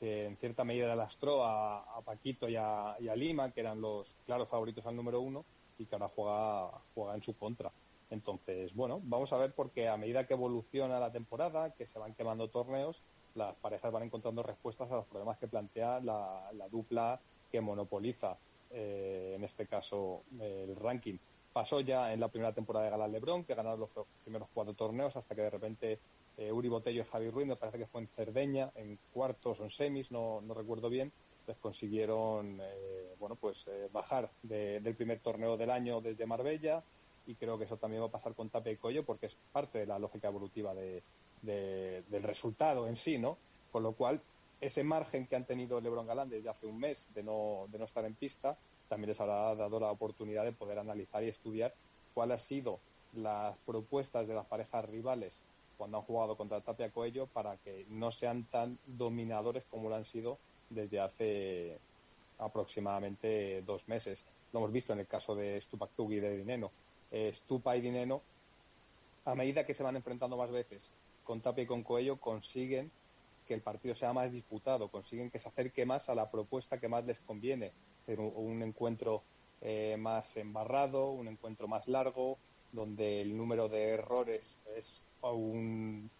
en 0.00 0.36
cierta 0.38 0.64
medida 0.64 0.96
lastró 0.96 1.44
a, 1.44 2.00
Paquito 2.04 2.48
y 2.48 2.56
a, 2.56 2.96
Lima, 3.14 3.50
que 3.50 3.60
eran 3.60 3.80
los 3.80 4.14
claros 4.24 4.48
favoritos 4.48 4.86
al 4.86 4.96
número 4.96 5.20
uno, 5.20 5.44
y 5.78 5.84
que 5.84 5.94
ahora 5.94 6.08
juega, 6.08 6.70
juega 6.94 7.14
en 7.14 7.22
su 7.22 7.36
contra. 7.36 7.70
Entonces, 8.10 8.74
bueno, 8.74 9.00
vamos 9.04 9.32
a 9.32 9.36
ver 9.36 9.52
porque 9.52 9.88
a 9.88 9.96
medida 9.96 10.26
que 10.26 10.34
evoluciona 10.34 10.98
la 10.98 11.12
temporada, 11.12 11.70
que 11.70 11.86
se 11.86 11.98
van 11.98 12.14
quemando 12.14 12.48
torneos, 12.48 13.02
las 13.36 13.54
parejas 13.56 13.92
van 13.92 14.02
encontrando 14.02 14.42
respuestas 14.42 14.90
a 14.90 14.96
los 14.96 15.06
problemas 15.06 15.38
que 15.38 15.46
plantea 15.46 16.00
la, 16.00 16.50
dupla 16.70 17.20
que 17.52 17.60
monopoliza, 17.60 18.36
eh, 18.72 19.34
en 19.36 19.44
este 19.44 19.66
caso, 19.66 20.24
el 20.40 20.74
ranking. 20.74 21.18
Pasó 21.52 21.80
ya 21.80 22.12
en 22.12 22.20
la 22.20 22.28
primera 22.28 22.52
temporada 22.52 22.86
de 22.86 22.90
Galán 22.90 23.12
Lebrón, 23.12 23.44
que 23.44 23.54
ganaron 23.54 23.80
los 23.80 23.90
primeros 24.24 24.48
cuatro 24.52 24.74
torneos, 24.74 25.16
hasta 25.16 25.34
que 25.34 25.42
de 25.42 25.50
repente 25.50 25.98
eh, 26.36 26.50
Uri 26.50 26.68
Botello 26.68 27.02
y 27.02 27.04
Javi 27.04 27.30
Ruiz, 27.30 27.46
me 27.46 27.56
parece 27.56 27.78
que 27.78 27.86
fue 27.86 28.00
en 28.00 28.08
Cerdeña, 28.08 28.70
en 28.74 28.98
cuartos 29.12 29.60
o 29.60 29.64
en 29.64 29.70
semis, 29.70 30.10
no, 30.10 30.42
recuerdo 30.54 30.88
bien, 30.88 31.12
les 31.46 31.56
consiguieron 31.58 32.60
eh, 32.60 33.14
bueno 33.18 33.34
pues 33.34 33.68
bajar 33.92 34.30
del 34.42 34.94
primer 34.94 35.20
torneo 35.20 35.56
del 35.56 35.70
año 35.70 36.00
desde 36.00 36.26
Marbella 36.26 36.84
y 37.30 37.36
creo 37.36 37.56
que 37.56 37.64
eso 37.64 37.76
también 37.76 38.02
va 38.02 38.06
a 38.06 38.10
pasar 38.10 38.34
con 38.34 38.50
Tape 38.50 38.72
y 38.72 38.76
Collo 38.76 39.04
porque 39.04 39.26
es 39.26 39.36
parte 39.52 39.78
de 39.78 39.86
la 39.86 40.00
lógica 40.00 40.26
evolutiva 40.26 40.74
de, 40.74 41.02
del 41.42 42.22
resultado 42.24 42.88
en 42.88 42.96
sí, 42.96 43.18
¿no? 43.18 43.38
Con 43.70 43.84
lo 43.84 43.92
cual, 43.92 44.20
ese 44.60 44.82
margen 44.82 45.28
que 45.28 45.36
han 45.36 45.44
tenido 45.44 45.80
Lebron 45.80 46.08
Galán 46.08 46.28
desde 46.28 46.48
hace 46.48 46.66
un 46.66 46.78
mes 46.78 47.06
de 47.14 47.22
no, 47.22 47.66
de 47.70 47.78
no 47.78 47.84
estar 47.84 48.04
en 48.04 48.14
pista, 48.14 48.58
también 48.88 49.10
les 49.10 49.20
habrá 49.20 49.54
dado 49.54 49.78
la 49.78 49.92
oportunidad 49.92 50.44
de 50.44 50.52
poder 50.52 50.80
analizar 50.80 51.22
y 51.22 51.28
estudiar 51.28 51.72
cuáles 52.14 52.34
han 52.34 52.40
sido 52.40 52.80
las 53.14 53.56
propuestas 53.58 54.26
de 54.26 54.34
las 54.34 54.46
parejas 54.46 54.84
rivales 54.86 55.44
cuando 55.78 55.98
han 55.98 56.04
jugado 56.04 56.36
contra 56.36 56.60
Tapia 56.60 56.90
Coello 56.90 57.26
para 57.28 57.56
que 57.58 57.86
no 57.90 58.10
sean 58.10 58.44
tan 58.44 58.76
dominadores 58.86 59.64
como 59.70 59.88
lo 59.88 59.94
han 59.94 60.04
sido 60.04 60.36
desde 60.68 60.98
hace 60.98 61.78
aproximadamente 62.38 63.62
dos 63.62 63.86
meses. 63.86 64.24
Lo 64.52 64.58
hemos 64.58 64.72
visto 64.72 64.92
en 64.92 64.98
el 64.98 65.06
caso 65.06 65.34
de 65.34 65.60
Stupak 65.60 65.90
y 65.96 66.16
de 66.16 66.36
Dineno. 66.36 66.70
Eh, 67.10 67.32
Stupa 67.34 67.76
y 67.76 67.80
Dineno, 67.80 68.22
a 69.24 69.34
medida 69.34 69.64
que 69.64 69.74
se 69.74 69.82
van 69.82 69.96
enfrentando 69.96 70.36
más 70.36 70.50
veces 70.50 70.90
con 71.24 71.40
Tapia 71.40 71.64
y 71.64 71.66
con 71.66 71.82
Coello, 71.82 72.16
consiguen 72.16 72.90
que 73.46 73.54
el 73.54 73.62
partido 73.62 73.94
sea 73.94 74.12
más 74.12 74.32
disputado, 74.32 74.88
consiguen 74.88 75.30
que 75.30 75.38
se 75.38 75.48
acerque 75.48 75.84
más 75.84 76.08
a 76.08 76.14
la 76.14 76.30
propuesta 76.30 76.78
que 76.78 76.88
más 76.88 77.04
les 77.04 77.18
conviene 77.20 77.72
un, 78.06 78.62
encuentro 78.62 79.22
eh, 79.60 79.96
más 79.98 80.36
embarrado, 80.36 81.10
un 81.10 81.28
encuentro 81.28 81.68
más 81.68 81.86
largo, 81.88 82.38
donde 82.72 83.20
el 83.20 83.36
número 83.36 83.68
de 83.68 83.90
errores 83.90 84.58
es 84.76 85.02
un, 85.22 86.10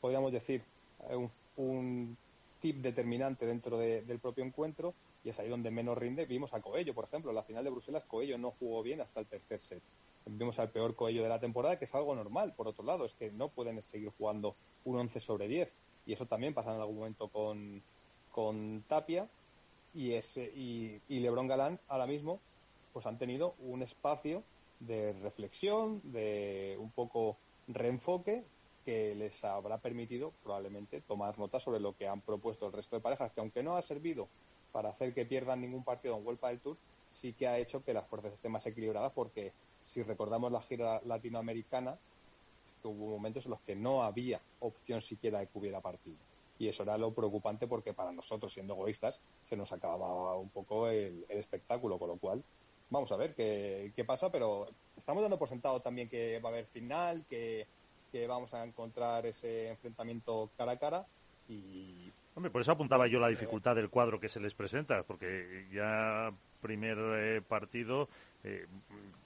podríamos 0.00 0.32
decir, 0.32 0.62
un, 1.10 1.30
un 1.56 2.16
tip 2.60 2.76
determinante 2.76 3.44
dentro 3.44 3.78
del 3.78 4.18
propio 4.18 4.44
encuentro 4.44 4.94
y 5.24 5.28
es 5.28 5.38
ahí 5.38 5.48
donde 5.48 5.70
menos 5.70 5.98
rinde. 5.98 6.24
Vimos 6.24 6.54
a 6.54 6.60
Coello, 6.60 6.94
por 6.94 7.04
ejemplo, 7.04 7.30
en 7.30 7.36
la 7.36 7.42
final 7.42 7.64
de 7.64 7.70
Bruselas, 7.70 8.04
Coello 8.04 8.38
no 8.38 8.52
jugó 8.52 8.82
bien 8.82 9.00
hasta 9.00 9.20
el 9.20 9.26
tercer 9.26 9.60
set. 9.60 9.82
Vimos 10.26 10.58
al 10.58 10.70
peor 10.70 10.94
Coello 10.94 11.22
de 11.22 11.28
la 11.28 11.40
temporada, 11.40 11.78
que 11.78 11.84
es 11.84 11.94
algo 11.94 12.14
normal, 12.14 12.54
por 12.54 12.68
otro 12.68 12.84
lado, 12.84 13.04
es 13.04 13.14
que 13.14 13.30
no 13.30 13.48
pueden 13.48 13.80
seguir 13.82 14.10
jugando 14.16 14.54
un 14.84 14.98
11 14.98 15.20
sobre 15.20 15.48
10. 15.48 15.72
Y 16.06 16.12
eso 16.12 16.26
también 16.26 16.54
pasa 16.54 16.74
en 16.74 16.80
algún 16.80 16.96
momento 16.96 17.28
con, 17.28 17.82
con 18.32 18.82
Tapia 18.88 19.28
y, 19.94 20.12
ese, 20.14 20.44
y, 20.54 21.00
Lebron 21.08 21.46
Galán 21.46 21.78
ahora 21.88 22.06
mismo 22.06 22.40
pues 22.92 23.06
han 23.06 23.18
tenido 23.18 23.54
un 23.60 23.82
espacio 23.82 24.42
de 24.80 25.12
reflexión, 25.22 26.00
de 26.04 26.76
un 26.78 26.90
poco 26.90 27.36
reenfoque 27.68 28.44
que 28.84 29.14
les 29.14 29.44
habrá 29.44 29.78
permitido 29.78 30.32
probablemente 30.42 31.00
tomar 31.00 31.38
nota 31.38 31.60
sobre 31.60 31.80
lo 31.80 31.96
que 31.96 32.08
han 32.08 32.20
propuesto 32.20 32.66
el 32.66 32.72
resto 32.72 32.96
de 32.96 33.02
parejas, 33.02 33.32
que 33.32 33.40
aunque 33.40 33.62
no 33.62 33.76
ha 33.76 33.82
servido 33.82 34.28
para 34.72 34.90
hacer 34.90 35.14
que 35.14 35.24
pierdan 35.24 35.60
ningún 35.60 35.84
partido 35.84 36.16
en 36.16 36.24
Vuelta 36.24 36.48
del 36.48 36.60
Tour, 36.60 36.76
sí 37.08 37.32
que 37.32 37.46
ha 37.46 37.58
hecho 37.58 37.84
que 37.84 37.94
las 37.94 38.06
fuerzas 38.08 38.32
estén 38.32 38.52
más 38.52 38.66
equilibradas 38.66 39.12
porque 39.12 39.52
si 39.92 40.02
recordamos 40.02 40.50
la 40.50 40.62
gira 40.62 41.02
latinoamericana, 41.04 41.98
hubo 42.82 43.10
momentos 43.10 43.44
en 43.44 43.50
los 43.50 43.60
que 43.60 43.76
no 43.76 44.02
había 44.02 44.40
opción 44.60 45.02
siquiera 45.02 45.40
de 45.40 45.46
que 45.46 45.58
hubiera 45.58 45.80
partido. 45.80 46.16
Y 46.58 46.68
eso 46.68 46.82
era 46.82 46.96
lo 46.96 47.12
preocupante 47.12 47.66
porque 47.66 47.92
para 47.92 48.10
nosotros, 48.10 48.52
siendo 48.54 48.72
egoístas, 48.72 49.20
se 49.48 49.56
nos 49.56 49.70
acababa 49.72 50.36
un 50.36 50.48
poco 50.48 50.88
el, 50.88 51.26
el 51.28 51.38
espectáculo, 51.38 51.98
con 51.98 52.08
lo 52.08 52.16
cual 52.16 52.42
vamos 52.88 53.12
a 53.12 53.16
ver 53.16 53.34
qué, 53.34 53.92
qué, 53.94 54.04
pasa, 54.04 54.30
pero 54.30 54.66
estamos 54.96 55.22
dando 55.22 55.38
por 55.38 55.48
sentado 55.48 55.80
también 55.80 56.08
que 56.08 56.40
va 56.40 56.48
a 56.48 56.52
haber 56.52 56.66
final, 56.66 57.24
que, 57.28 57.66
que, 58.10 58.26
vamos 58.26 58.54
a 58.54 58.64
encontrar 58.64 59.26
ese 59.26 59.68
enfrentamiento 59.68 60.50
cara 60.56 60.72
a 60.72 60.78
cara 60.78 61.06
y... 61.48 62.10
Hombre, 62.34 62.50
por 62.50 62.62
eso 62.62 62.72
apuntaba 62.72 63.08
yo 63.08 63.18
la 63.18 63.28
dificultad 63.28 63.74
del 63.74 63.90
cuadro 63.90 64.18
que 64.18 64.28
se 64.28 64.40
les 64.40 64.54
presenta, 64.54 65.02
porque 65.02 65.66
ya 65.70 66.32
primer 66.62 66.96
eh, 66.98 67.42
partido, 67.46 68.08
eh, 68.44 68.66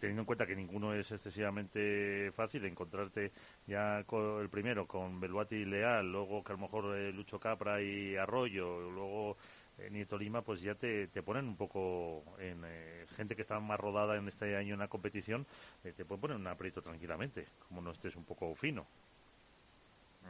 teniendo 0.00 0.22
en 0.22 0.26
cuenta 0.26 0.46
que 0.46 0.56
ninguno 0.56 0.94
es 0.94 1.12
excesivamente 1.12 2.32
fácil, 2.34 2.64
encontrarte 2.64 3.30
ya 3.66 4.02
con 4.04 4.40
el 4.40 4.48
primero 4.48 4.86
con 4.86 5.20
Beluati 5.20 5.56
y 5.56 5.64
Leal, 5.64 6.10
luego 6.10 6.42
que 6.42 6.52
a 6.52 6.56
lo 6.56 6.62
mejor 6.62 6.96
eh, 6.96 7.12
Lucho 7.12 7.38
Capra 7.38 7.80
y 7.82 8.16
Arroyo, 8.16 8.90
luego 8.90 9.36
eh, 9.78 9.90
Nieto 9.90 10.18
Lima, 10.18 10.42
pues 10.42 10.62
ya 10.62 10.74
te, 10.74 11.06
te 11.08 11.22
ponen 11.22 11.46
un 11.46 11.56
poco 11.56 12.24
en 12.38 12.62
eh, 12.66 13.04
gente 13.16 13.36
que 13.36 13.42
está 13.42 13.60
más 13.60 13.78
rodada 13.78 14.16
en 14.16 14.26
este 14.26 14.56
año 14.56 14.74
en 14.74 14.80
la 14.80 14.88
competición, 14.88 15.46
te 15.82 16.04
pueden 16.04 16.20
poner 16.20 16.36
un 16.38 16.46
aprieto 16.46 16.80
tranquilamente, 16.82 17.44
como 17.68 17.82
no 17.82 17.92
estés 17.92 18.16
un 18.16 18.24
poco 18.24 18.54
fino. 18.54 18.86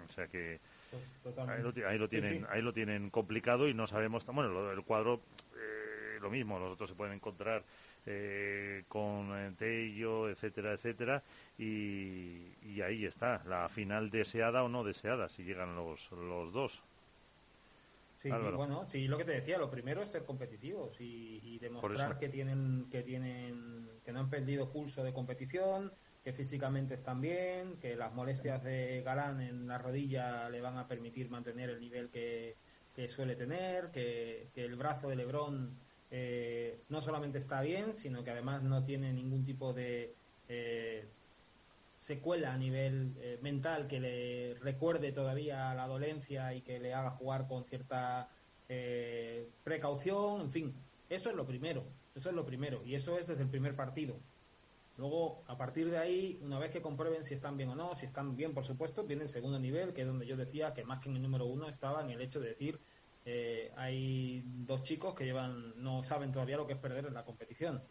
O 0.08 0.12
sea 0.12 0.26
que 0.26 0.60
ahí 1.48 1.62
lo, 1.62 1.88
ahí 1.88 1.98
lo, 1.98 2.08
tienen 2.08 2.32
sí, 2.32 2.38
sí. 2.38 2.44
ahí 2.50 2.62
lo 2.62 2.72
tienen 2.72 3.10
complicado 3.10 3.68
y 3.68 3.74
no 3.74 3.86
sabemos 3.86 4.24
bueno 4.26 4.50
lo, 4.50 4.72
el 4.72 4.82
cuadro 4.82 5.20
eh, 5.56 5.95
lo 6.20 6.30
mismo 6.30 6.58
los 6.58 6.72
otros 6.72 6.90
se 6.90 6.96
pueden 6.96 7.14
encontrar 7.14 7.62
eh, 8.04 8.84
con 8.88 9.54
Tello 9.56 10.28
etcétera 10.28 10.72
etcétera 10.72 11.22
y, 11.58 12.52
y 12.62 12.80
ahí 12.82 13.04
está 13.04 13.42
la 13.46 13.68
final 13.68 14.10
deseada 14.10 14.62
o 14.62 14.68
no 14.68 14.84
deseada 14.84 15.28
si 15.28 15.44
llegan 15.44 15.74
los 15.74 16.10
los 16.12 16.52
dos. 16.52 16.82
Sí, 18.16 18.30
bueno, 18.30 18.86
sí, 18.86 19.08
lo 19.08 19.18
que 19.18 19.24
te 19.24 19.32
decía, 19.32 19.58
lo 19.58 19.70
primero 19.70 20.00
es 20.02 20.08
ser 20.08 20.24
competitivos 20.24 21.00
y, 21.00 21.40
y 21.44 21.58
demostrar 21.58 22.18
que 22.18 22.30
tienen, 22.30 22.88
que 22.90 23.02
tienen, 23.02 23.90
que 24.02 24.10
no 24.10 24.20
han 24.20 24.30
perdido 24.30 24.70
pulso 24.70 25.04
de 25.04 25.12
competición, 25.12 25.92
que 26.24 26.32
físicamente 26.32 26.94
están 26.94 27.20
bien, 27.20 27.76
que 27.76 27.94
las 27.94 28.14
molestias 28.14 28.64
de 28.64 29.02
Galán 29.02 29.42
en 29.42 29.68
la 29.68 29.76
rodilla 29.76 30.48
le 30.48 30.62
van 30.62 30.78
a 30.78 30.88
permitir 30.88 31.28
mantener 31.28 31.68
el 31.68 31.78
nivel 31.78 32.08
que, 32.08 32.56
que 32.94 33.08
suele 33.10 33.36
tener, 33.36 33.90
que, 33.90 34.48
que, 34.54 34.64
el 34.64 34.76
brazo 34.76 35.10
de 35.10 35.16
Lebrón 35.16 35.78
eh, 36.10 36.80
no 36.88 37.00
solamente 37.00 37.38
está 37.38 37.60
bien, 37.60 37.96
sino 37.96 38.22
que 38.22 38.30
además 38.30 38.62
no 38.62 38.84
tiene 38.84 39.12
ningún 39.12 39.44
tipo 39.44 39.72
de 39.72 40.14
eh, 40.48 41.06
secuela 41.94 42.52
a 42.52 42.58
nivel 42.58 43.14
eh, 43.18 43.38
mental 43.42 43.88
que 43.88 43.98
le 43.98 44.54
recuerde 44.60 45.12
todavía 45.12 45.74
la 45.74 45.86
dolencia 45.86 46.54
y 46.54 46.60
que 46.60 46.78
le 46.78 46.94
haga 46.94 47.10
jugar 47.10 47.48
con 47.48 47.64
cierta 47.64 48.28
eh, 48.68 49.48
precaución, 49.64 50.42
en 50.42 50.50
fin, 50.50 50.74
eso 51.08 51.30
es 51.30 51.36
lo 51.36 51.46
primero, 51.46 51.84
eso 52.14 52.28
es 52.28 52.34
lo 52.34 52.44
primero, 52.44 52.84
y 52.84 52.94
eso 52.94 53.18
es 53.18 53.26
desde 53.26 53.42
el 53.42 53.48
primer 53.48 53.74
partido. 53.74 54.16
Luego, 54.98 55.42
a 55.46 55.58
partir 55.58 55.90
de 55.90 55.98
ahí, 55.98 56.38
una 56.42 56.58
vez 56.58 56.70
que 56.70 56.80
comprueben 56.80 57.22
si 57.22 57.34
están 57.34 57.56
bien 57.56 57.68
o 57.70 57.74
no, 57.74 57.94
si 57.94 58.06
están 58.06 58.34
bien, 58.34 58.54
por 58.54 58.64
supuesto, 58.64 59.04
viene 59.04 59.24
el 59.24 59.28
segundo 59.28 59.58
nivel, 59.58 59.92
que 59.92 60.02
es 60.02 60.06
donde 60.06 60.26
yo 60.26 60.36
decía 60.36 60.72
que 60.72 60.84
más 60.84 61.00
que 61.00 61.10
en 61.10 61.16
el 61.16 61.22
número 61.22 61.46
uno 61.46 61.68
estaba 61.68 62.02
en 62.02 62.10
el 62.10 62.20
hecho 62.20 62.40
de 62.40 62.48
decir, 62.48 62.78
eh, 63.28 63.72
hay 63.76 64.42
dos 64.44 64.84
chicos 64.84 65.14
que 65.14 65.24
llevan, 65.24 65.74
no 65.82 66.00
saben 66.00 66.30
todavía 66.30 66.56
lo 66.56 66.66
que 66.66 66.74
es 66.74 66.78
perder 66.78 67.06
en 67.06 67.14
la 67.14 67.24
competición. 67.24 67.82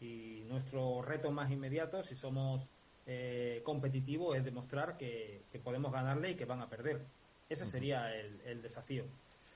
Y 0.00 0.44
nuestro 0.48 1.02
reto 1.02 1.30
más 1.30 1.50
inmediato, 1.50 2.02
si 2.02 2.16
somos 2.16 2.70
eh, 3.06 3.60
competitivo 3.64 4.34
es 4.34 4.42
demostrar 4.44 4.96
que, 4.96 5.42
que, 5.52 5.58
podemos 5.58 5.92
ganarle 5.92 6.30
y 6.30 6.34
que 6.36 6.46
van 6.46 6.62
a 6.62 6.70
perder. 6.70 7.04
Ese 7.50 7.66
sería 7.66 8.14
el, 8.14 8.40
el 8.46 8.62
desafío. 8.62 9.04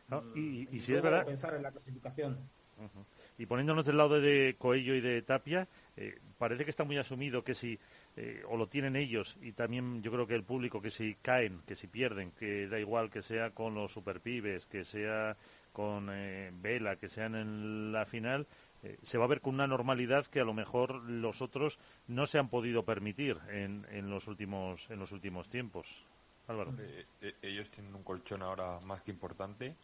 No, 0.09 0.23
y, 0.35 0.41
y, 0.41 0.69
y 0.71 0.81
si 0.81 0.95
es 0.95 1.03
verdad. 1.03 1.25
Pensar 1.25 1.55
en 1.55 1.63
la 1.63 1.71
clasificación. 1.71 2.39
Uh 2.79 2.85
-huh. 2.85 3.05
Y 3.39 3.47
poniéndonos 3.47 3.87
del 3.87 3.97
lado 3.97 4.21
de 4.21 4.57
Coello 4.59 4.95
y 4.95 5.01
de 5.01 5.23
Tapia, 5.23 5.67
eh, 5.97 6.19
parece 6.39 6.65
que 6.65 6.71
está 6.71 6.85
muy 6.85 6.99
asumido 6.99 7.43
que 7.43 7.55
si, 7.55 7.79
eh, 8.17 8.43
o 8.49 8.57
lo 8.57 8.67
tienen 8.67 8.97
ellos, 8.97 9.37
y 9.41 9.53
también 9.53 10.03
yo 10.03 10.11
creo 10.13 10.27
que 10.27 10.35
el 10.35 10.45
público, 10.45 10.81
que 10.83 10.91
si 10.91 11.15
caen, 11.17 11.63
que 11.67 11.75
si 11.75 11.87
pierden, 11.87 12.33
que 12.33 12.69
da 12.69 12.79
igual 12.79 13.11
que 13.11 13.23
sea 13.23 13.51
con 13.51 13.75
los 13.75 13.93
superpibes, 13.93 14.67
que 14.67 14.85
sea 14.85 15.37
con 15.73 16.11
eh, 16.11 16.51
Vela, 16.53 16.97
que 16.97 17.09
sean 17.09 17.35
en 17.35 17.93
la 17.93 18.05
final, 18.05 18.47
eh, 18.83 18.99
se 19.03 19.17
va 19.17 19.25
a 19.25 19.29
ver 19.29 19.41
con 19.41 19.55
una 19.55 19.67
normalidad 19.67 20.27
que 20.27 20.41
a 20.41 20.45
lo 20.45 20.55
mejor 20.55 21.03
los 21.05 21.41
otros 21.41 21.79
no 22.09 22.27
se 22.27 22.39
han 22.39 22.49
podido 22.49 22.85
permitir 22.85 23.39
en, 23.49 23.87
en 23.91 24.11
los 24.11 24.27
últimos 24.27 24.91
en 24.91 24.99
los 24.99 25.13
últimos 25.13 25.49
tiempos. 25.49 26.05
Álvaro. 26.49 26.75
Eh, 26.79 27.07
eh, 27.21 27.35
ellos 27.43 27.71
tienen 27.71 27.95
un 27.95 28.03
colchón 28.03 28.43
ahora 28.43 28.81
más 28.81 29.03
que 29.03 29.13
importante. 29.13 29.77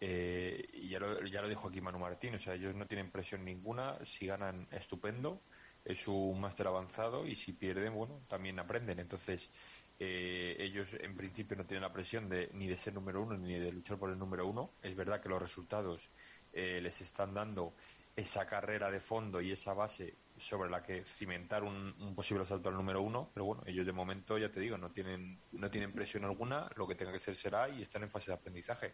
Y 0.00 0.90
ya 0.90 0.98
lo, 0.98 1.24
ya 1.24 1.40
lo 1.40 1.48
dijo 1.48 1.68
aquí 1.68 1.80
Manu 1.80 1.98
Martín, 1.98 2.34
o 2.34 2.38
sea, 2.38 2.52
ellos 2.52 2.74
no 2.74 2.84
tienen 2.84 3.10
presión 3.10 3.42
ninguna, 3.42 4.04
si 4.04 4.26
ganan, 4.26 4.66
estupendo, 4.70 5.40
es 5.84 6.08
un 6.08 6.40
máster 6.40 6.66
avanzado 6.66 7.26
y 7.26 7.36
si 7.36 7.52
pierden, 7.52 7.94
bueno, 7.94 8.22
también 8.28 8.58
aprenden. 8.58 9.00
Entonces, 9.00 9.50
eh, 9.98 10.56
ellos 10.58 10.94
en 10.98 11.14
principio 11.14 11.56
no 11.56 11.64
tienen 11.64 11.82
la 11.82 11.92
presión 11.92 12.28
de 12.28 12.50
ni 12.54 12.66
de 12.66 12.76
ser 12.76 12.94
número 12.94 13.22
uno 13.22 13.36
ni 13.36 13.58
de 13.58 13.70
luchar 13.70 13.98
por 13.98 14.10
el 14.10 14.18
número 14.18 14.46
uno. 14.46 14.72
Es 14.82 14.96
verdad 14.96 15.20
que 15.20 15.28
los 15.28 15.40
resultados 15.40 16.10
eh, 16.52 16.80
les 16.80 17.00
están 17.00 17.34
dando 17.34 17.74
esa 18.16 18.46
carrera 18.46 18.90
de 18.90 19.00
fondo 19.00 19.40
y 19.40 19.52
esa 19.52 19.74
base 19.74 20.14
sobre 20.36 20.70
la 20.70 20.82
que 20.82 21.04
cimentar 21.04 21.62
un, 21.62 22.14
posible 22.14 22.44
salto 22.44 22.68
al 22.68 22.74
número 22.74 23.02
uno, 23.02 23.30
pero 23.32 23.44
bueno, 23.44 23.62
ellos 23.66 23.86
de 23.86 23.92
momento, 23.92 24.38
ya 24.38 24.50
te 24.50 24.60
digo, 24.60 24.76
no 24.76 24.90
tienen, 24.90 25.38
no 25.52 25.70
tienen 25.70 25.92
presión 25.92 26.24
alguna, 26.24 26.68
lo 26.76 26.86
que 26.86 26.94
tenga 26.94 27.12
que 27.12 27.18
ser 27.18 27.34
será 27.34 27.68
y 27.68 27.82
están 27.82 28.02
en 28.02 28.10
fase 28.10 28.30
de 28.30 28.36
aprendizaje. 28.36 28.92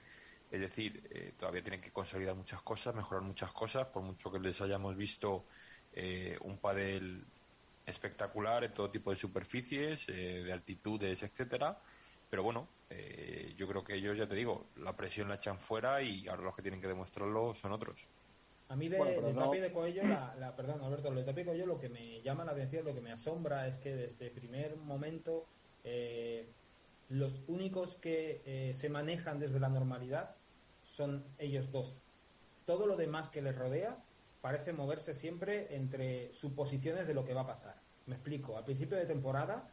Es 0.51 0.61
decir, 0.61 1.07
eh, 1.11 1.35
todavía 1.39 1.63
tienen 1.63 1.81
que 1.81 1.91
consolidar 1.91 2.35
muchas 2.35 2.63
cosas, 2.63 2.95
mejorar 2.95 3.23
muchas 3.23 3.53
cosas, 3.53 3.87
por 3.89 4.03
mucho 4.03 4.31
que 4.31 4.39
les 4.39 4.61
hayamos 4.61 4.97
visto 4.97 5.47
eh, 5.95 6.39
un 6.43 6.59
padel 6.59 7.25
espectacular 7.87 8.65
en 8.65 8.75
todo 8.75 8.91
tipo 8.91 9.11
de 9.11 9.17
superficies, 9.17 10.09
eh, 10.09 10.43
de 10.45 10.53
altitudes, 10.53 11.23
etcétera. 11.23 11.79
Pero 12.29 12.43
bueno, 12.45 12.69
eh, 12.91 13.55
yo 13.57 13.67
creo 13.67 13.83
que 13.83 13.95
ellos, 13.95 14.17
ya 14.17 14.29
te 14.29 14.35
digo, 14.35 14.67
la 14.77 14.97
presión 14.97 15.29
la 15.29 15.35
echan 15.35 15.59
fuera 15.59 16.03
y 16.03 16.29
ahora 16.29 16.43
los 16.43 16.55
que 16.55 16.63
tienen 16.63 16.81
que 16.81 16.87
demostrarlo 16.87 17.55
son 17.55 17.73
otros. 17.73 18.07
A 18.69 18.77
mí 18.77 18.89
de, 18.89 18.99
bueno, 18.99 19.21
de 19.21 19.33
no... 19.33 19.47
Tapi 19.47 19.59
de 19.59 19.73
Coello, 19.73 20.05
la, 20.05 20.35
la, 20.39 20.55
perdón 20.55 20.81
Alberto, 20.85 21.13
de 21.13 21.25
Tapi 21.25 21.41
de 21.41 21.47
Coello 21.47 21.67
lo 21.67 21.81
que 21.81 21.89
me 21.89 22.23
llama 22.23 22.45
la 22.45 22.53
atención, 22.53 22.85
lo 22.85 22.95
que 22.95 23.01
me 23.01 23.11
asombra 23.11 23.67
es 23.67 23.77
que 23.79 23.97
desde 23.97 24.27
el 24.27 24.31
primer 24.31 24.77
momento 24.77 25.45
eh, 25.83 26.49
los 27.09 27.43
únicos 27.49 27.97
que 27.97 28.43
eh, 28.45 28.73
se 28.75 28.89
manejan 28.89 29.41
desde 29.41 29.59
la 29.59 29.69
normalidad 29.69 30.37
son 30.83 31.25
ellos 31.39 31.73
dos. 31.73 31.99
Todo 32.65 32.87
lo 32.87 32.97
demás 32.97 33.29
que 33.29 33.43
les 33.43 33.57
rodea 33.57 33.99
parece 34.41 34.73
moverse 34.73 35.15
siempre 35.15 35.75
entre 35.75 36.33
suposiciones 36.33 37.07
de 37.07 37.15
lo 37.15 37.25
que 37.25 37.35
va 37.35 37.43
a 37.43 37.47
pasar. 37.47 37.77
Me 38.07 38.15
explico, 38.15 38.57
al 38.57 38.65
principio 38.65 38.97
de 38.97 39.07
temporada 39.07 39.71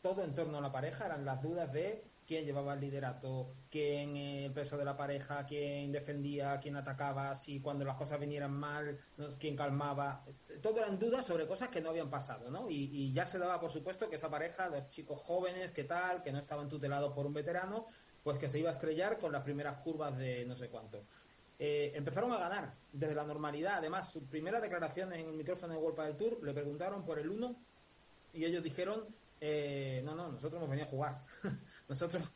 todo 0.00 0.22
en 0.22 0.34
torno 0.34 0.58
a 0.58 0.60
la 0.60 0.72
pareja 0.72 1.06
eran 1.06 1.24
las 1.24 1.42
dudas 1.42 1.72
de 1.72 2.04
quién 2.26 2.44
llevaba 2.44 2.74
el 2.74 2.80
liderato, 2.80 3.54
quién 3.70 4.16
eh, 4.16 4.44
el 4.46 4.52
peso 4.52 4.76
de 4.76 4.84
la 4.84 4.96
pareja, 4.96 5.46
quién 5.46 5.90
defendía, 5.90 6.60
quién 6.60 6.76
atacaba, 6.76 7.34
si 7.34 7.58
cuando 7.58 7.86
las 7.86 7.96
cosas 7.96 8.20
vinieran 8.20 8.52
mal, 8.52 8.98
quién 9.38 9.56
calmaba. 9.56 10.24
Todo 10.60 10.78
eran 10.78 10.98
dudas 10.98 11.24
sobre 11.24 11.46
cosas 11.46 11.70
que 11.70 11.80
no 11.80 11.88
habían 11.88 12.10
pasado, 12.10 12.50
¿no? 12.50 12.68
Y, 12.68 12.90
y, 12.92 13.12
ya 13.12 13.24
se 13.24 13.38
daba 13.38 13.58
por 13.58 13.70
supuesto 13.70 14.10
que 14.10 14.16
esa 14.16 14.28
pareja, 14.28 14.68
de 14.68 14.86
chicos 14.88 15.18
jóvenes, 15.20 15.72
que 15.72 15.84
tal, 15.84 16.22
que 16.22 16.30
no 16.30 16.38
estaban 16.38 16.68
tutelados 16.68 17.14
por 17.14 17.26
un 17.26 17.32
veterano, 17.32 17.86
pues 18.22 18.38
que 18.38 18.48
se 18.48 18.58
iba 18.58 18.68
a 18.68 18.74
estrellar 18.74 19.18
con 19.18 19.32
las 19.32 19.42
primeras 19.42 19.78
curvas 19.78 20.16
de 20.18 20.44
no 20.44 20.54
sé 20.54 20.68
cuánto. 20.68 21.06
Eh, 21.58 21.92
empezaron 21.94 22.32
a 22.32 22.38
ganar 22.38 22.74
desde 22.92 23.14
la 23.14 23.24
normalidad. 23.24 23.78
Además, 23.78 24.12
su 24.12 24.26
primera 24.26 24.60
declaración 24.60 25.12
en 25.12 25.28
el 25.28 25.34
micrófono 25.34 25.74
de 25.74 25.80
World 25.80 26.00
del 26.00 26.16
Tour 26.16 26.44
le 26.44 26.52
preguntaron 26.52 27.04
por 27.04 27.18
el 27.18 27.28
1 27.28 27.56
y 28.34 28.44
ellos 28.44 28.62
dijeron 28.62 29.06
eh, 29.40 30.02
no, 30.04 30.14
no, 30.14 30.32
nosotros 30.32 30.54
hemos 30.56 30.68
venido 30.68 30.86
a 30.86 30.90
jugar. 30.90 31.24
nosotros, 31.88 32.30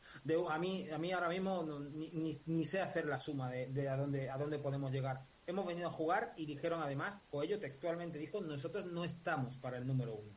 a 0.49 0.59
mí, 0.59 0.89
a 0.91 0.99
mí 0.99 1.12
ahora 1.12 1.29
mismo 1.29 1.62
no, 1.62 1.81
ni, 1.81 2.39
ni, 2.47 2.64
sé 2.64 2.81
hacer 2.81 3.07
la 3.07 3.18
suma 3.18 3.51
de, 3.51 3.89
a 3.89 3.97
dónde, 3.97 4.31
a 4.31 4.39
dónde 4.39 4.59
podemos 4.59 4.93
llegar. 4.93 5.25
Hemos 5.47 5.66
venido 5.66 5.89
a 5.89 5.91
jugar 5.91 6.33
y 6.37 6.47
dijeron 6.47 6.81
además, 6.81 7.20
o 7.31 7.43
ellos 7.43 7.59
textualmente 7.61 8.18
dijo, 8.18 8.41
nosotros 8.41 8.87
no 8.87 9.05
estamos 9.05 9.57
para 9.57 9.79
el 9.79 9.87
número 9.87 10.14
uno. 10.14 10.33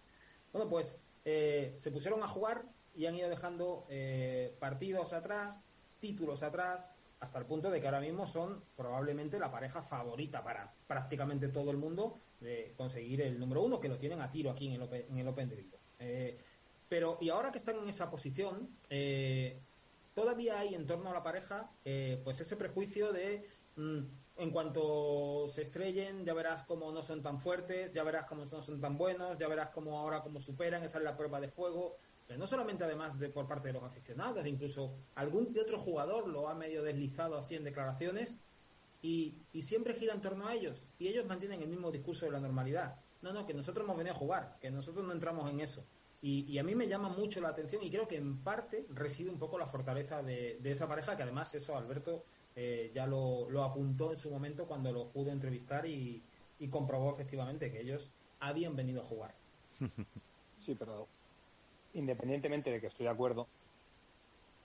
Bueno, 0.52 0.68
pues 0.68 0.98
eh, 1.24 1.76
se 1.78 1.92
pusieron 1.92 2.24
a 2.24 2.28
jugar 2.28 2.66
y 2.96 3.06
han 3.06 3.16
ido 3.16 3.30
dejando 3.30 3.86
eh, 3.90 4.56
partidos 4.60 5.14
atrás, 5.14 5.64
títulos 6.00 6.42
atrás, 6.42 6.86
hasta 7.26 7.40
el 7.40 7.46
punto 7.46 7.72
de 7.72 7.82
que 7.82 7.88
ahora 7.88 8.00
mismo 8.00 8.28
son 8.28 8.64
probablemente 8.78 9.40
la 9.40 9.52
pareja 9.52 9.82
favorita 9.82 10.44
para 10.44 10.72
prácticamente 10.88 11.48
todo 11.48 11.72
el 11.72 11.78
mundo 11.78 12.20
de 12.40 12.74
conseguir 12.78 13.22
el 13.22 13.40
número 13.40 13.64
uno, 13.64 13.80
que 13.80 13.90
lo 13.90 13.98
tienen 13.98 14.22
a 14.22 14.30
tiro 14.30 14.52
aquí 14.52 14.68
en 14.68 14.74
el 14.74 14.84
Open, 14.84 15.06
en 15.10 15.18
el 15.18 15.28
Open 15.28 15.50
de 15.50 15.56
Vigo. 15.56 15.78
Eh, 15.98 16.38
pero, 16.88 17.18
y 17.20 17.30
ahora 17.30 17.52
que 17.52 17.58
están 17.58 17.78
en 17.78 17.90
esa 17.90 18.12
posición, 18.12 18.70
eh, 18.92 19.60
todavía 20.14 20.60
hay 20.60 20.76
en 20.76 20.86
torno 20.86 21.10
a 21.10 21.14
la 21.14 21.24
pareja, 21.24 21.72
eh, 21.84 22.22
pues 22.24 22.40
ese 22.42 22.56
prejuicio 22.58 23.12
de 23.12 23.50
mm, 23.76 24.00
en 24.38 24.52
cuanto 24.52 25.48
se 25.50 25.64
estrellen, 25.64 26.26
ya 26.26 26.36
verás 26.36 26.64
cómo 26.64 26.92
no 26.92 27.02
son 27.02 27.24
tan 27.24 27.40
fuertes, 27.40 27.92
ya 27.92 28.04
verás 28.04 28.28
cómo 28.28 28.46
no 28.46 28.62
son 28.62 28.80
tan 28.80 29.00
buenos, 29.00 29.40
ya 29.40 29.48
verás 29.48 29.70
cómo 29.70 29.98
ahora 29.98 30.22
cómo 30.22 30.40
superan, 30.40 30.84
esa 30.84 31.00
es 31.00 31.04
la 31.04 31.18
prueba 31.18 31.42
de 31.42 31.50
fuego. 31.50 31.98
Pero 32.28 32.40
no 32.40 32.48
solamente 32.48 32.84
además 32.84 33.20
de 33.20 33.30
por 33.30 33.48
parte 33.48 33.68
de 33.68 33.74
los 33.74 33.84
aficionados, 33.84 34.46
incluso 34.48 34.96
algún 35.16 35.56
otro 35.60 35.78
jugador 35.78 36.28
lo 36.28 36.50
ha 36.50 36.56
medio 36.56 36.84
deslizado 36.84 37.38
así 37.38 37.56
en 37.56 37.64
declaraciones 37.64 38.36
y, 39.02 39.36
y 39.54 39.62
siempre 39.62 39.94
gira 39.94 40.14
en 40.14 40.22
torno 40.22 40.48
a 40.48 40.56
ellos 40.56 40.88
y 40.98 41.08
ellos 41.08 41.26
mantienen 41.26 41.62
el 41.62 41.70
mismo 41.70 41.92
discurso 41.92 42.26
de 42.26 42.32
la 42.32 42.40
normalidad. 42.40 43.00
No, 43.22 43.34
no, 43.34 43.46
que 43.46 43.54
nosotros 43.54 43.84
hemos 43.84 43.98
venido 43.98 44.16
a 44.16 44.20
jugar, 44.20 44.58
que 44.60 44.70
nosotros 44.70 45.06
no 45.06 45.12
entramos 45.12 45.50
en 45.50 45.60
eso. 45.60 45.84
Y, 46.28 46.58
a 46.58 46.64
mí 46.64 46.74
me 46.74 46.88
llama 46.88 47.10
mucho 47.10 47.40
la 47.40 47.50
atención 47.50 47.84
y 47.84 47.92
creo 47.92 48.08
que 48.08 48.18
en 48.18 48.40
parte 48.40 48.88
reside 48.90 49.30
un 49.30 49.38
poco 49.38 49.60
la 49.60 49.68
fortaleza 49.68 50.24
de, 50.24 50.60
esa 50.64 50.88
pareja, 50.88 51.16
que 51.16 51.22
además 51.22 51.54
eso 51.54 51.78
Alberto 51.78 52.26
eh, 52.56 52.92
ya 52.96 53.06
lo, 53.06 53.64
apuntó 53.64 54.10
en 54.10 54.18
su 54.18 54.32
momento 54.32 54.66
cuando 54.66 54.92
lo 54.92 55.10
pudo 55.10 55.32
entrevistar 55.32 55.86
y, 55.86 56.24
comprobó 56.72 57.12
efectivamente 57.12 57.72
que 57.72 57.82
ellos 57.82 58.12
habían 58.40 58.76
venido 58.76 59.02
a 59.02 59.06
jugar. 59.06 59.36
Sí, 60.58 60.74
pero 60.74 61.10
independientemente 61.96 62.70
de 62.72 62.80
que 62.80 62.88
estoy 62.88 63.06
de 63.06 63.12
acuerdo, 63.12 63.48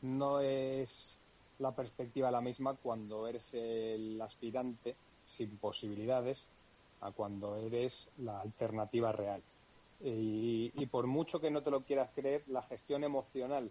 no 0.03 0.41
es 0.41 1.17
la 1.59 1.73
perspectiva 1.73 2.31
la 2.31 2.41
misma 2.41 2.75
cuando 2.75 3.27
eres 3.27 3.53
el 3.55 4.21
aspirante 4.21 4.95
sin 5.27 5.57
posibilidades 5.59 6.49
a 7.01 7.13
cuando 7.13 7.57
eres 7.57 8.09
la 8.19 8.41
alternativa 8.41 9.13
real. 9.13 9.43
Y, 10.03 10.87
por 10.87 11.07
mucho 11.07 11.41
que 11.41 11.51
no 11.51 11.63
te 11.63 11.71
lo 11.71 11.83
quieras 11.83 12.11
creer, 12.15 12.43
la 12.49 12.63
gestión 12.63 13.05
emocional 13.05 13.71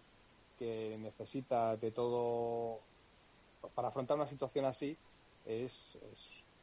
que 0.58 0.96
necesita 1.00 1.76
de 1.76 1.90
todo 1.90 2.78
para 3.74 3.88
afrontar 3.88 4.16
una 4.16 4.26
situación 4.26 4.64
así 4.64 4.96
es, 5.44 5.98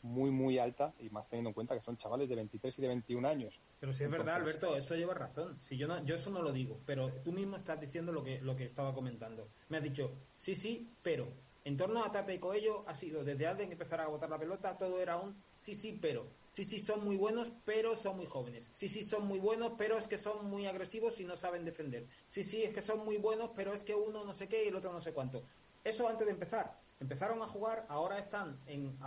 muy, 0.08 0.32
muy 0.32 0.58
alta 0.58 0.93
y 0.99 1.10
más 1.10 1.28
teniendo 1.28 1.49
en 1.49 1.53
cuenta 1.53 1.76
que 1.76 1.82
son 1.82 1.97
chavales 1.97 2.30
de 2.30 2.36
23 2.36 2.78
y 2.78 2.82
de 2.82 2.88
21 2.88 3.28
años. 3.28 3.60
Pero 3.80 3.93
si 3.93 4.03
es 4.03 4.10
verdad, 4.10 4.36
Alberto, 4.36 4.76
eso 4.76 4.95
lleva 4.95 5.14
razón. 5.14 5.58
Si 5.62 5.78
yo, 5.78 5.88
no, 5.88 6.03
yo 6.03 6.16
eso 6.16 6.32
no 6.32 6.41
lo 6.41 6.51
digo, 6.51 6.80
pero 6.86 7.12
tú 7.24 7.32
mismo 7.32 7.58
estás 7.58 7.80
diciendo 7.80 8.12
lo 8.12 8.24
que, 8.24 8.41
lo 8.41 8.55
que 8.55 8.66
estaba 8.66 8.93
comentando. 8.93 9.49
Me 9.70 9.78
has 9.78 9.84
dicho, 9.84 10.12
sí, 10.38 10.55
sí, 10.55 10.89
pero 11.01 11.32
en 11.68 11.76
torno 11.76 12.01
a 12.01 12.10
Tape 12.10 12.36
y 12.36 12.39
Coello 12.39 12.86
ha 12.88 12.95
sido 12.95 13.26
desde 13.26 13.45
antes 13.45 13.68
que 13.68 13.74
empezara 13.74 14.05
a 14.05 14.08
botar 14.08 14.30
la 14.30 14.39
pelota, 14.39 14.78
todo 14.78 15.01
era 15.01 15.18
un 15.18 15.36
sí, 15.53 15.76
sí, 15.76 15.99
pero. 16.01 16.26
Sí, 16.49 16.64
sí, 16.64 16.80
son 16.80 17.03
muy 17.03 17.18
buenos, 17.18 17.51
pero 17.66 17.97
son 17.97 18.16
muy 18.16 18.26
jóvenes. 18.26 18.70
Sí, 18.72 18.88
sí, 18.88 19.03
son 19.03 19.28
muy 19.28 19.38
buenos, 19.38 19.74
pero 19.78 19.97
es 19.97 20.08
que 20.08 20.18
son 20.18 20.49
muy 20.49 20.66
agresivos 20.66 21.20
y 21.20 21.26
no 21.26 21.36
saben 21.36 21.66
defender. 21.66 22.08
Sí, 22.30 22.45
sí, 22.45 22.64
es 22.64 22.74
que 22.74 22.82
son 22.82 23.03
muy 23.03 23.18
buenos, 23.18 23.51
pero 23.53 23.74
es 23.74 23.84
que 23.84 23.93
uno 23.93 24.24
no 24.24 24.34
sé 24.34 24.47
qué 24.47 24.64
y 24.64 24.70
el 24.70 24.76
otro 24.76 24.93
no 24.93 25.01
sé 25.01 25.12
cuánto. 25.12 25.43
Eso 25.84 26.08
antes 26.08 26.26
de 26.26 26.32
empezar. 26.32 26.80
Empezaron 27.01 27.41
a 27.41 27.47
jugar, 27.47 27.86
ahora 27.89 28.18
están 28.18 28.60
en, 28.66 28.97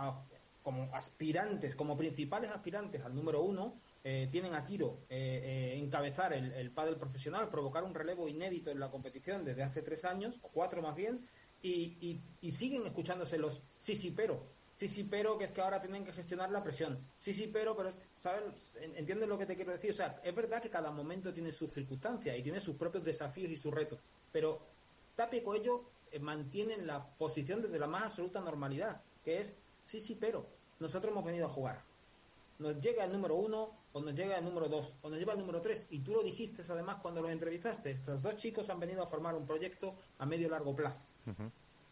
como 0.61 0.93
aspirantes, 0.93 1.75
como 1.75 1.97
principales 1.97 2.51
aspirantes 2.51 3.03
al 3.03 3.15
número 3.15 3.41
uno. 3.41 3.79
Eh, 4.03 4.27
tienen 4.31 4.55
a 4.55 4.63
tiro 4.63 5.01
eh, 5.09 5.73
eh, 5.75 5.79
encabezar 5.79 6.33
el, 6.33 6.51
el 6.53 6.71
pádel 6.71 6.97
profesional, 6.97 7.49
provocar 7.49 7.83
un 7.83 7.93
relevo 7.93 8.27
inédito 8.27 8.71
en 8.71 8.79
la 8.79 8.89
competición 8.89 9.45
desde 9.45 9.61
hace 9.61 9.83
tres 9.83 10.05
años, 10.05 10.39
o 10.41 10.49
cuatro 10.49 10.81
más 10.81 10.95
bien, 10.95 11.27
y, 11.61 12.19
y, 12.41 12.51
siguen 12.51 12.85
escuchándose 12.87 13.37
los 13.37 13.61
sí, 13.77 13.95
sí, 13.95 14.11
pero. 14.11 14.59
Sí, 14.73 14.87
sí, 14.87 15.03
pero 15.03 15.37
que 15.37 15.43
es 15.43 15.51
que 15.51 15.61
ahora 15.61 15.81
tienen 15.81 16.03
que 16.03 16.13
gestionar 16.13 16.49
la 16.49 16.63
presión. 16.63 17.05
Sí, 17.19 17.33
sí, 17.33 17.51
pero, 17.53 17.75
pero, 17.75 17.89
¿sabes? 18.17 18.73
¿Entiendes 18.79 19.27
lo 19.27 19.37
que 19.37 19.45
te 19.45 19.55
quiero 19.55 19.73
decir? 19.73 19.91
O 19.91 19.93
sea, 19.93 20.19
es 20.23 20.33
verdad 20.33 20.61
que 20.61 20.69
cada 20.69 20.89
momento 20.89 21.31
tiene 21.31 21.51
sus 21.51 21.71
circunstancias 21.71 22.35
y 22.35 22.41
tiene 22.41 22.59
sus 22.59 22.77
propios 22.77 23.03
desafíos 23.03 23.51
y 23.51 23.57
sus 23.57 23.71
retos, 23.71 23.99
pero 24.31 24.65
Tapia 25.13 25.39
y 25.39 25.43
Coello 25.43 25.91
eh, 26.11 26.19
mantienen 26.19 26.87
la 26.87 27.05
posición 27.05 27.61
desde 27.61 27.79
la 27.79 27.87
más 27.87 28.03
absoluta 28.03 28.39
normalidad, 28.39 29.01
que 29.23 29.39
es 29.39 29.53
sí, 29.91 29.99
sí, 29.99 30.17
pero 30.19 30.45
nosotros 30.79 31.11
hemos 31.11 31.25
venido 31.25 31.47
a 31.47 31.49
jugar. 31.49 31.81
Nos 32.59 32.79
llega 32.79 33.03
el 33.03 33.11
número 33.11 33.35
uno 33.35 33.71
o 33.91 33.99
nos 33.99 34.15
llega 34.15 34.37
el 34.37 34.45
número 34.45 34.69
dos 34.69 34.95
o 35.01 35.09
nos 35.09 35.19
lleva 35.19 35.33
el 35.33 35.39
número 35.39 35.59
tres 35.61 35.85
y 35.89 35.99
tú 35.99 36.13
lo 36.13 36.23
dijiste 36.23 36.61
además 36.69 36.97
cuando 37.01 37.21
los 37.21 37.29
entrevistaste. 37.29 37.91
Estos 37.91 38.21
dos 38.21 38.37
chicos 38.37 38.69
han 38.69 38.79
venido 38.79 39.03
a 39.03 39.07
formar 39.07 39.35
un 39.35 39.45
proyecto 39.45 39.95
a 40.19 40.25
medio 40.25 40.47
largo 40.47 40.73
plazo 40.73 41.05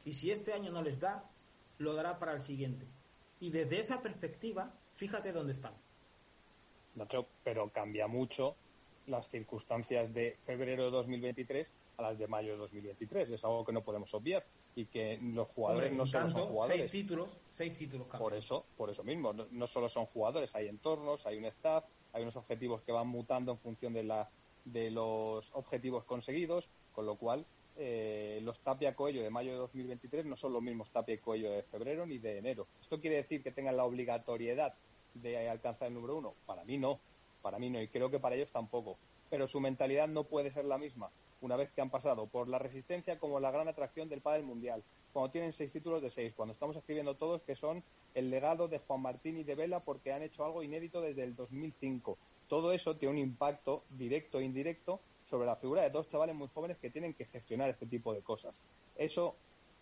y 0.05 0.13
si 0.13 0.31
este 0.31 0.53
año 0.53 0.71
no 0.71 0.81
les 0.81 0.99
da, 0.99 1.29
lo 1.79 1.93
dará 1.93 2.17
para 2.19 2.33
el 2.33 2.41
siguiente. 2.41 2.87
Y 3.41 3.49
desde 3.49 3.79
esa 3.79 4.01
perspectiva, 4.01 4.71
fíjate 4.95 5.33
dónde 5.33 5.51
están. 5.51 5.73
Nacho, 6.95 7.27
pero 7.43 7.69
cambia 7.69 8.07
mucho 8.07 8.55
las 9.07 9.29
circunstancias 9.29 10.13
de 10.13 10.37
febrero 10.45 10.85
de 10.85 10.91
2023 10.91 11.73
a 11.97 12.01
las 12.03 12.17
de 12.17 12.27
mayo 12.27 12.53
de 12.53 12.57
2023. 12.59 13.29
Es 13.29 13.43
algo 13.43 13.65
que 13.65 13.73
no 13.73 13.83
podemos 13.83 14.13
obviar 14.13 14.45
y 14.75 14.85
que 14.85 15.19
los 15.21 15.47
jugadores 15.49 15.91
no 15.91 16.05
solo 16.05 16.29
son 16.29 16.47
jugadores. 16.47 16.81
Seis 16.81 16.91
títulos, 16.91 17.39
seis 17.49 17.77
títulos 17.77 18.07
Por 18.07 18.33
eso, 18.33 18.65
por 18.77 18.89
eso 18.89 19.03
mismo, 19.03 19.33
no, 19.33 19.67
solo 19.67 19.89
son 19.89 20.05
jugadores, 20.05 20.55
hay 20.55 20.67
entornos, 20.67 21.25
hay 21.25 21.37
un 21.37 21.45
staff, 21.45 21.85
hay 22.13 22.21
unos 22.21 22.35
objetivos 22.35 22.81
que 22.81 22.91
van 22.91 23.07
mutando 23.07 23.51
en 23.51 23.57
función 23.57 23.93
de 23.93 24.03
la 24.03 24.29
de 24.65 24.91
los 24.91 25.49
objetivos 25.53 26.03
conseguidos, 26.03 26.69
con 26.91 27.05
lo 27.05 27.15
cual 27.15 27.45
eh, 27.77 28.39
los 28.43 28.59
Tapia 28.59 28.93
Coello 28.93 29.23
de 29.23 29.29
mayo 29.29 29.51
de 29.51 29.57
2023 29.57 30.25
no 30.25 30.35
son 30.35 30.53
los 30.53 30.61
mismos 30.61 30.91
Tapia 30.91 31.19
Coello 31.19 31.51
de 31.51 31.63
febrero 31.63 32.05
ni 32.05 32.19
de 32.19 32.37
enero. 32.37 32.67
¿Esto 32.81 32.99
quiere 32.99 33.15
decir 33.15 33.41
que 33.41 33.51
tengan 33.51 33.77
la 33.77 33.85
obligatoriedad 33.85 34.75
de 35.13 35.49
alcanzar 35.49 35.87
el 35.87 35.95
número 35.95 36.17
uno? 36.17 36.35
Para 36.45 36.63
mí 36.65 36.77
no, 36.77 36.99
para 37.41 37.57
mí 37.57 37.69
no, 37.69 37.81
y 37.81 37.87
creo 37.87 38.11
que 38.11 38.19
para 38.19 38.35
ellos 38.35 38.51
tampoco. 38.51 38.97
Pero 39.29 39.47
su 39.47 39.59
mentalidad 39.59 40.07
no 40.07 40.25
puede 40.25 40.51
ser 40.51 40.65
la 40.65 40.77
misma 40.77 41.09
una 41.41 41.55
vez 41.55 41.71
que 41.71 41.81
han 41.81 41.89
pasado 41.89 42.27
por 42.27 42.47
la 42.47 42.59
resistencia 42.59 43.19
como 43.19 43.39
la 43.39 43.51
gran 43.51 43.67
atracción 43.67 44.09
del 44.09 44.21
pádel 44.21 44.43
mundial, 44.43 44.83
cuando 45.13 45.31
tienen 45.31 45.53
seis 45.53 45.71
títulos 45.71 46.01
de 46.01 46.09
seis, 46.09 46.33
cuando 46.35 46.53
estamos 46.53 46.75
escribiendo 46.75 47.15
todos 47.15 47.41
que 47.41 47.55
son 47.55 47.83
el 48.13 48.29
legado 48.29 48.67
de 48.67 48.79
Juan 48.79 49.01
Martín 49.01 49.37
y 49.37 49.43
de 49.43 49.55
Vela 49.55 49.79
porque 49.79 50.13
han 50.13 50.23
hecho 50.23 50.45
algo 50.45 50.63
inédito 50.63 51.01
desde 51.01 51.23
el 51.23 51.35
2005. 51.35 52.17
Todo 52.47 52.73
eso 52.73 52.95
tiene 52.97 53.13
un 53.13 53.19
impacto 53.19 53.83
directo 53.91 54.39
e 54.39 54.43
indirecto 54.43 54.99
sobre 55.29 55.45
la 55.45 55.55
figura 55.55 55.83
de 55.83 55.89
dos 55.91 56.07
chavales 56.09 56.35
muy 56.35 56.47
jóvenes 56.47 56.77
que 56.77 56.89
tienen 56.89 57.13
que 57.13 57.25
gestionar 57.25 57.69
este 57.69 57.85
tipo 57.85 58.13
de 58.13 58.21
cosas. 58.21 58.61
¿Eso 58.95 59.35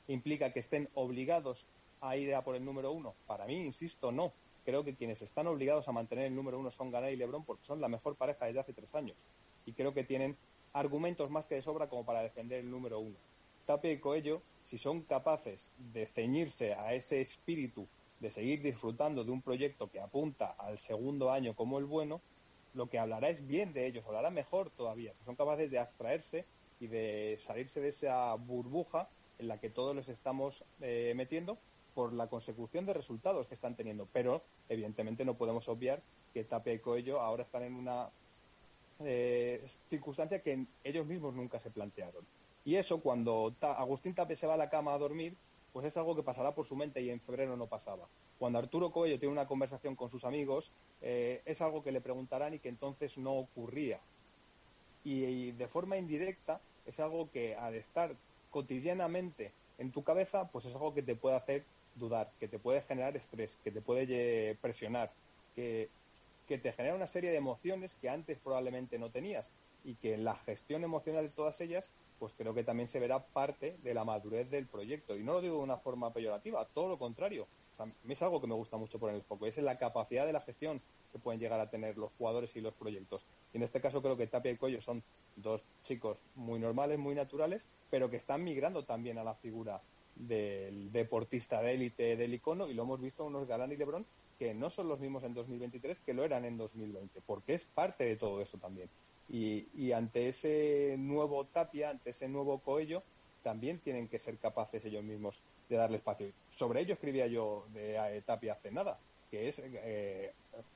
implica 0.07 0.51
que 0.51 0.59
estén 0.59 0.89
obligados 0.93 1.65
a 2.01 2.15
ir 2.17 2.35
a 2.35 2.43
por 2.43 2.55
el 2.55 2.65
número 2.65 2.91
uno? 2.91 3.13
Para 3.25 3.45
mí, 3.45 3.55
insisto, 3.55 4.11
no. 4.11 4.33
Creo 4.65 4.83
que 4.83 4.95
quienes 4.95 5.21
están 5.21 5.47
obligados 5.47 5.87
a 5.87 5.93
mantener 5.93 6.25
el 6.25 6.35
número 6.35 6.59
uno 6.59 6.69
son 6.71 6.91
Ganá 6.91 7.09
y 7.09 7.15
Lebron 7.15 7.45
porque 7.45 7.65
son 7.65 7.79
la 7.79 7.87
mejor 7.87 8.15
pareja 8.15 8.45
desde 8.45 8.59
hace 8.59 8.73
tres 8.73 8.93
años. 8.95 9.17
Y 9.65 9.71
creo 9.71 9.93
que 9.93 10.03
tienen 10.03 10.35
argumentos 10.79 11.29
más 11.29 11.45
que 11.45 11.55
de 11.55 11.61
sobra 11.61 11.87
como 11.87 12.05
para 12.05 12.21
defender 12.21 12.59
el 12.59 12.69
número 12.69 12.99
uno. 12.99 13.15
Tapia 13.65 13.91
y 13.91 13.99
Coello, 13.99 14.41
si 14.63 14.77
son 14.77 15.01
capaces 15.01 15.71
de 15.77 16.05
ceñirse 16.07 16.73
a 16.73 16.93
ese 16.93 17.19
espíritu 17.19 17.87
de 18.19 18.31
seguir 18.31 18.61
disfrutando 18.61 19.23
de 19.23 19.31
un 19.31 19.41
proyecto 19.41 19.89
que 19.89 19.99
apunta 19.99 20.55
al 20.57 20.79
segundo 20.79 21.31
año 21.31 21.55
como 21.55 21.77
el 21.79 21.85
bueno, 21.85 22.21
lo 22.73 22.89
que 22.89 22.99
hablará 22.99 23.29
es 23.29 23.45
bien 23.45 23.73
de 23.73 23.87
ellos, 23.87 24.05
hablará 24.05 24.29
mejor 24.29 24.69
todavía, 24.71 25.13
son 25.25 25.35
capaces 25.35 25.69
de 25.69 25.79
abstraerse 25.79 26.45
y 26.79 26.87
de 26.87 27.35
salirse 27.39 27.81
de 27.81 27.89
esa 27.89 28.33
burbuja 28.35 29.09
en 29.39 29.47
la 29.47 29.59
que 29.59 29.69
todos 29.69 29.95
les 29.95 30.09
estamos 30.09 30.63
eh, 30.81 31.13
metiendo 31.15 31.57
por 31.93 32.13
la 32.13 32.27
consecución 32.27 32.85
de 32.85 32.93
resultados 32.93 33.47
que 33.47 33.55
están 33.55 33.75
teniendo. 33.75 34.07
Pero, 34.13 34.43
evidentemente, 34.69 35.25
no 35.25 35.35
podemos 35.35 35.67
obviar 35.67 36.01
que 36.33 36.43
Tapia 36.43 36.73
y 36.73 36.79
Coello 36.79 37.19
ahora 37.19 37.43
están 37.43 37.63
en 37.63 37.73
una 37.73 38.09
eh, 39.03 39.63
circunstancia 39.89 40.41
que 40.41 40.65
ellos 40.83 41.05
mismos 41.05 41.33
nunca 41.33 41.59
se 41.59 41.69
plantearon. 41.69 42.25
Y 42.65 42.75
eso, 42.75 42.99
cuando 42.99 43.55
Agustín 43.61 44.13
Tape 44.13 44.35
se 44.35 44.47
va 44.47 44.55
a 44.55 44.57
la 44.57 44.69
cama 44.69 44.93
a 44.93 44.97
dormir, 44.97 45.35
pues 45.71 45.85
es 45.85 45.95
algo 45.97 46.15
que 46.15 46.23
pasará 46.23 46.53
por 46.53 46.65
su 46.65 46.75
mente 46.75 47.01
y 47.01 47.09
en 47.09 47.21
febrero 47.21 47.55
no 47.55 47.67
pasaba. 47.67 48.07
Cuando 48.39 48.59
Arturo 48.59 48.91
Coello 48.91 49.19
tiene 49.19 49.31
una 49.31 49.47
conversación 49.47 49.95
con 49.95 50.09
sus 50.09 50.25
amigos, 50.25 50.71
eh, 51.01 51.41
es 51.45 51.61
algo 51.61 51.83
que 51.83 51.91
le 51.91 52.01
preguntarán 52.01 52.53
y 52.53 52.59
que 52.59 52.69
entonces 52.69 53.17
no 53.17 53.33
ocurría. 53.33 53.99
Y, 55.03 55.51
de 55.51 55.67
forma 55.67 55.97
indirecta 55.97 56.59
es 56.85 56.99
algo 56.99 57.29
que 57.31 57.55
al 57.55 57.75
estar 57.75 58.15
cotidianamente 58.51 59.51
en 59.77 59.91
tu 59.91 60.03
cabeza, 60.03 60.49
pues 60.49 60.65
es 60.65 60.73
algo 60.73 60.93
que 60.93 61.03
te 61.03 61.15
puede 61.15 61.35
hacer 61.35 61.63
dudar, 61.95 62.31
que 62.39 62.47
te 62.47 62.59
puede 62.59 62.81
generar 62.81 63.15
estrés, 63.15 63.57
que 63.63 63.71
te 63.71 63.81
puede 63.81 64.55
presionar, 64.55 65.11
que, 65.55 65.89
que 66.47 66.57
te 66.57 66.71
genera 66.71 66.95
una 66.95 67.07
serie 67.07 67.29
de 67.29 67.37
emociones 67.37 67.95
que 67.95 68.09
antes 68.09 68.39
probablemente 68.39 68.97
no 68.97 69.09
tenías 69.11 69.51
y 69.83 69.95
que 69.95 70.13
en 70.13 70.23
la 70.23 70.35
gestión 70.35 70.83
emocional 70.83 71.25
de 71.25 71.29
todas 71.29 71.59
ellas 71.61 71.91
pues 72.19 72.33
creo 72.35 72.53
que 72.53 72.63
también 72.63 72.87
se 72.87 72.99
verá 72.99 73.19
parte 73.19 73.77
de 73.83 73.93
la 73.93 74.03
madurez 74.03 74.49
del 74.49 74.65
proyecto. 74.65 75.15
Y 75.15 75.23
no 75.23 75.33
lo 75.33 75.41
digo 75.41 75.57
de 75.57 75.63
una 75.63 75.77
forma 75.77 76.11
peyorativa, 76.13 76.65
todo 76.73 76.89
lo 76.89 76.97
contrario. 76.97 77.47
a 77.77 77.85
mí 77.85 77.93
es 78.09 78.21
algo 78.23 78.41
que 78.41 78.47
me 78.47 78.55
gusta 78.55 78.77
mucho 78.77 78.97
poner 78.97 79.15
el 79.15 79.21
foco, 79.21 79.45
es 79.45 79.57
en 79.57 79.65
la 79.65 79.77
capacidad 79.77 80.25
de 80.25 80.33
la 80.33 80.41
gestión 80.41 80.81
que 81.11 81.19
pueden 81.19 81.39
llegar 81.39 81.59
a 81.59 81.69
tener 81.69 81.97
los 81.97 82.11
jugadores 82.17 82.55
y 82.55 82.61
los 82.61 82.73
proyectos. 82.73 83.23
Y 83.53 83.57
en 83.57 83.63
este 83.63 83.81
caso 83.81 84.01
creo 84.01 84.17
que 84.17 84.27
Tapia 84.27 84.51
y 84.51 84.57
Coello 84.57 84.81
son 84.81 85.03
dos 85.35 85.61
chicos 85.83 86.17
muy 86.35 86.59
normales, 86.59 86.97
muy 86.97 87.13
naturales, 87.13 87.65
pero 87.91 88.09
que 88.09 88.17
están 88.17 88.43
migrando 88.43 88.83
también 88.83 89.17
a 89.19 89.23
la 89.23 89.35
figura 89.35 89.81
del 90.15 90.91
deportista 90.91 91.61
de 91.61 91.75
élite 91.75 92.15
del 92.15 92.33
icono 92.33 92.67
y 92.67 92.73
lo 92.73 92.83
hemos 92.83 92.99
visto 92.99 93.23
unos 93.23 93.47
Galán 93.47 93.71
y 93.71 93.75
Lebron 93.75 94.05
que 94.37 94.53
no 94.53 94.69
son 94.69 94.87
los 94.87 94.99
mismos 94.99 95.23
en 95.23 95.33
2023 95.33 95.99
que 95.99 96.13
lo 96.13 96.23
eran 96.23 96.45
en 96.45 96.57
2020, 96.57 97.21
porque 97.25 97.53
es 97.53 97.65
parte 97.65 98.03
de 98.03 98.15
todo 98.15 98.41
eso 98.41 98.57
también. 98.57 98.89
Y, 99.29 99.91
ante 99.91 100.29
ese 100.29 100.95
nuevo 100.97 101.45
Tapia, 101.45 101.89
ante 101.89 102.11
ese 102.11 102.29
nuevo 102.29 102.59
Coello, 102.59 103.03
también 103.43 103.79
tienen 103.79 104.07
que 104.07 104.19
ser 104.19 104.37
capaces 104.37 104.83
ellos 104.85 105.03
mismos 105.03 105.41
de 105.69 105.75
darle 105.75 105.97
espacio. 105.97 106.31
Sobre 106.49 106.81
ello 106.81 106.93
escribía 106.93 107.27
yo 107.27 107.65
de 107.73 107.95
eh, 107.95 108.21
Tapia 108.21 108.53
hace 108.53 108.71
nada, 108.71 108.97
que 109.29 109.49
es, 109.49 109.61
eh, 109.63 110.31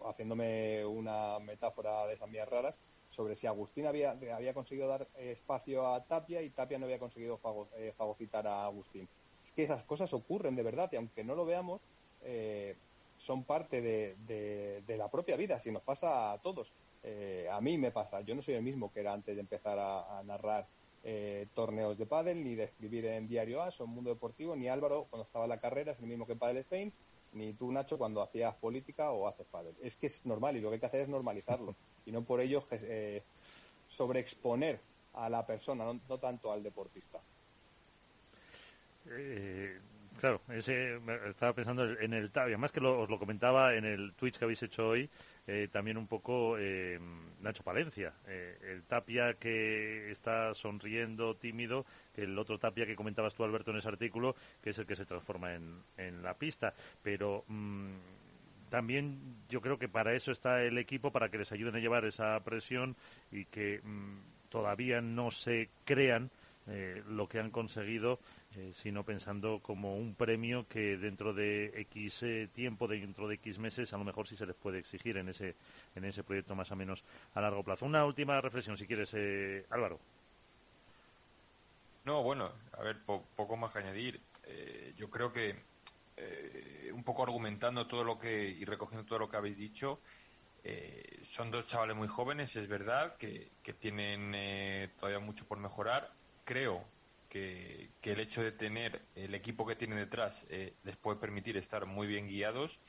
haciéndome 0.05 0.85
una 0.85 1.39
metáfora 1.39 2.05
de 2.07 2.15
esas 2.15 2.29
mías 2.29 2.49
raras, 2.49 2.79
sobre 3.09 3.35
si 3.35 3.47
Agustín 3.47 3.85
había, 3.85 4.11
había 4.11 4.53
conseguido 4.53 4.87
dar 4.87 5.07
espacio 5.17 5.87
a 5.87 6.03
Tapia 6.03 6.41
y 6.41 6.49
Tapia 6.49 6.77
no 6.77 6.85
había 6.85 6.99
conseguido 6.99 7.39
eh, 7.77 7.93
fagocitar 7.97 8.47
a 8.47 8.65
Agustín. 8.65 9.07
Es 9.43 9.51
que 9.53 9.63
esas 9.63 9.83
cosas 9.83 10.13
ocurren 10.13 10.55
de 10.55 10.63
verdad 10.63 10.89
y 10.91 10.97
aunque 10.97 11.23
no 11.23 11.35
lo 11.35 11.45
veamos, 11.45 11.81
son 13.21 13.43
parte 13.43 13.81
de, 13.81 14.15
de, 14.85 14.97
la 14.97 15.09
propia 15.09 15.35
vida, 15.35 15.59
si 15.59 15.71
nos 15.71 15.83
pasa 15.83 16.33
a 16.33 16.37
todos. 16.39 16.73
a 17.51 17.61
mí 17.61 17.77
me 17.77 17.91
pasa, 17.91 18.21
yo 18.21 18.35
no 18.35 18.41
soy 18.41 18.55
el 18.55 18.63
mismo 18.63 18.91
que 18.91 19.01
era 19.01 19.13
antes 19.13 19.35
de 19.35 19.41
empezar 19.41 19.77
a 19.79 20.21
narrar 20.23 20.67
eh, 21.03 21.47
torneos 21.55 21.97
de 21.97 22.05
pádel, 22.05 22.43
ni 22.43 22.53
de 22.53 22.65
escribir 22.65 23.05
en 23.05 23.27
Diario 23.27 23.63
A 23.63 23.69
o 23.79 23.87
Mundo 23.87 24.11
Deportivo, 24.11 24.55
ni 24.55 24.69
Álvaro 24.69 25.07
cuando 25.09 25.25
estaba 25.25 25.45
en 25.45 25.49
la 25.49 25.59
carrera, 25.59 25.93
es 25.93 25.99
el 25.99 26.05
mismo 26.05 26.27
que 26.27 26.35
Padel 26.35 26.57
Spain, 26.57 26.93
ni 27.33 27.53
tú, 27.53 27.71
Nacho, 27.71 27.97
cuando 27.97 28.21
hacías 28.21 28.53
política 28.55 29.09
o 29.09 29.27
haces 29.27 29.47
pádel. 29.47 29.73
Es 29.81 29.95
que 29.95 30.07
es 30.07 30.25
normal 30.27 30.57
y 30.57 30.61
lo 30.61 30.69
que 30.69 30.75
hay 30.75 30.79
que 30.79 30.85
hacer 30.85 31.01
es 31.01 31.09
normalizarlo 31.09 31.75
y 32.05 32.11
no 32.11 32.23
por 32.23 32.39
ello 32.39 32.67
eh, 32.69 33.23
sobreexponer 33.87 34.79
a 35.13 35.27
la 35.27 35.45
persona, 35.45 35.91
no, 35.91 36.17
tanto 36.19 36.51
al 36.51 36.61
deportista. 36.61 37.19
Eh, 39.09 39.79
claro, 40.21 40.41
ese, 40.49 40.99
estaba 41.27 41.53
pensando 41.53 41.83
en 41.83 42.13
el 42.13 42.29
Tavia, 42.29 42.55
más 42.55 42.71
que 42.71 42.79
os 42.79 43.09
lo 43.09 43.17
comentaba 43.17 43.73
en 43.73 43.85
el 43.85 44.13
Twitch 44.13 44.37
que 44.37 44.45
habéis 44.45 44.61
hecho 44.61 44.89
hoy, 44.89 45.09
eh, 45.47 45.67
también 45.71 45.97
un 45.97 46.05
poco 46.05 46.59
eh, 46.59 46.99
Nacho 47.41 47.63
Palencia, 47.63 48.13
eh, 48.27 48.55
el 48.61 48.83
Tapia 48.83 49.33
que 49.33 50.11
está 50.11 50.53
sonriendo, 50.53 51.35
tímido, 51.37 51.87
que 52.13 52.21
el 52.21 52.37
otro 52.37 52.59
Tapia 52.59 52.85
que 52.85 52.95
comentabas 52.95 53.33
tú, 53.33 53.43
Alberto, 53.43 53.71
en 53.71 53.77
ese 53.77 53.87
artículo, 53.87 54.35
que 54.61 54.69
es 54.69 54.77
el 54.77 54.85
que 54.85 54.95
se 54.95 55.07
transforma 55.07 55.55
en, 55.55 55.81
en 55.97 56.21
la 56.21 56.35
pista. 56.35 56.71
Pero 57.01 57.43
mm, 57.47 57.89
también 58.69 59.37
yo 59.49 59.59
creo 59.59 59.79
que 59.79 59.89
para 59.89 60.13
eso 60.13 60.31
está 60.31 60.61
el 60.61 60.77
equipo, 60.77 61.11
para 61.11 61.29
que 61.29 61.39
les 61.39 61.51
ayuden 61.51 61.77
a 61.77 61.79
llevar 61.79 62.05
esa 62.05 62.39
presión 62.41 62.95
y 63.31 63.45
que 63.45 63.81
mm, 63.83 64.49
todavía 64.49 65.01
no 65.01 65.31
se 65.31 65.69
crean 65.83 66.29
lo 67.07 67.27
que 67.27 67.39
han 67.39 67.49
conseguido 67.49 68.19
eh, 68.57 68.71
sino 68.73 69.05
pensando 69.05 69.59
como 69.61 69.95
un 69.95 70.13
premio 70.13 70.67
que 70.67 70.97
dentro 70.97 71.33
de 71.33 71.71
X 71.89 72.23
eh, 72.23 72.49
tiempo, 72.53 72.85
dentro 72.85 73.25
de 73.25 73.35
X 73.35 73.57
meses, 73.59 73.93
a 73.93 73.97
lo 73.97 74.03
mejor 74.03 74.27
sí 74.27 74.35
se 74.35 74.45
les 74.45 74.57
puede 74.57 74.77
exigir 74.77 75.15
en 75.15 75.29
ese, 75.29 75.55
en 75.95 76.03
ese 76.03 76.21
proyecto 76.23 76.53
más 76.53 76.69
o 76.69 76.75
menos 76.75 77.01
a 77.33 77.39
largo 77.39 77.63
plazo. 77.63 77.85
Una 77.85 78.03
última 78.03 78.41
reflexión, 78.41 78.75
si 78.75 78.85
quieres, 78.85 79.13
eh, 79.13 79.65
Álvaro. 79.69 79.99
No, 82.03 82.23
bueno, 82.23 82.51
a 82.73 82.83
ver, 82.83 82.97
poco 83.05 83.55
más 83.55 83.71
que 83.71 83.79
añadir. 83.79 84.19
yo 84.97 85.09
creo 85.09 85.31
que 85.31 85.55
un 86.91 87.03
poco 87.03 87.23
argumentando 87.23 87.87
todo 87.87 88.03
lo 88.03 88.19
que 88.19 88.49
y 88.49 88.65
recogiendo 88.65 89.05
todo 89.05 89.19
lo 89.19 89.29
que 89.29 89.37
habéis 89.37 89.55
dicho, 89.55 89.99
son 91.23 91.51
dos 91.51 91.67
chavales 91.67 91.95
muy 91.95 92.07
jóvenes, 92.07 92.55
es 92.55 92.67
verdad, 92.67 93.15
que, 93.17 93.51
que 93.61 93.73
tienen 93.73 94.91
todavía 94.99 95.19
mucho 95.19 95.45
por 95.45 95.59
mejorar. 95.59 96.11
Creo 96.43 96.83
que, 97.31 97.91
el 98.03 98.19
hecho 98.19 98.43
de 98.43 98.51
tener 98.51 99.01
el 99.15 99.33
equipo 99.33 99.65
que 99.65 99.77
tienen 99.77 99.97
detrás 99.97 100.45
eh, 100.49 100.75
les 100.83 100.97
puede 100.97 101.17
permitir 101.17 101.55
estar 101.55 101.85
muy 101.85 102.05
bien 102.05 102.27
guiados 102.27 102.81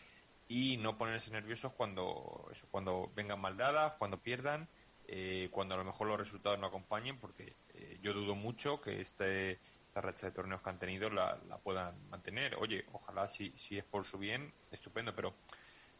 y 0.49 0.76
no 0.78 0.99
ponerse 0.99 1.30
nerviosos 1.30 1.72
cuando, 1.72 2.51
cuando 2.72 3.12
vengan 3.14 3.40
mal 3.40 3.57
dadas, 3.57 3.95
cuando 3.99 4.18
pierdan, 4.18 4.68
eh, 5.07 5.49
cuando 5.53 5.76
a 5.76 5.78
lo 5.78 5.84
mejor 5.84 6.09
los 6.09 6.18
resultados 6.18 6.59
no 6.59 6.66
acompañen, 6.66 7.18
porque 7.20 7.55
eh, 7.74 7.99
yo 8.03 8.12
dudo 8.12 8.34
mucho 8.34 8.80
que 8.80 9.01
este, 9.01 9.53
esta 9.53 10.01
racha 10.01 10.26
de 10.26 10.32
torneos 10.32 10.61
que 10.61 10.70
han 10.70 10.78
tenido 10.80 11.09
la, 11.09 11.38
puedan 11.62 11.95
mantener. 12.11 12.57
Oye, 12.57 12.84
ojalá 12.93 13.28
si, 13.28 13.53
si 13.57 13.78
es 13.78 13.84
por 13.84 14.05
su 14.05 14.18
bien, 14.18 14.53
estupendo, 14.72 15.14
pero 15.14 15.34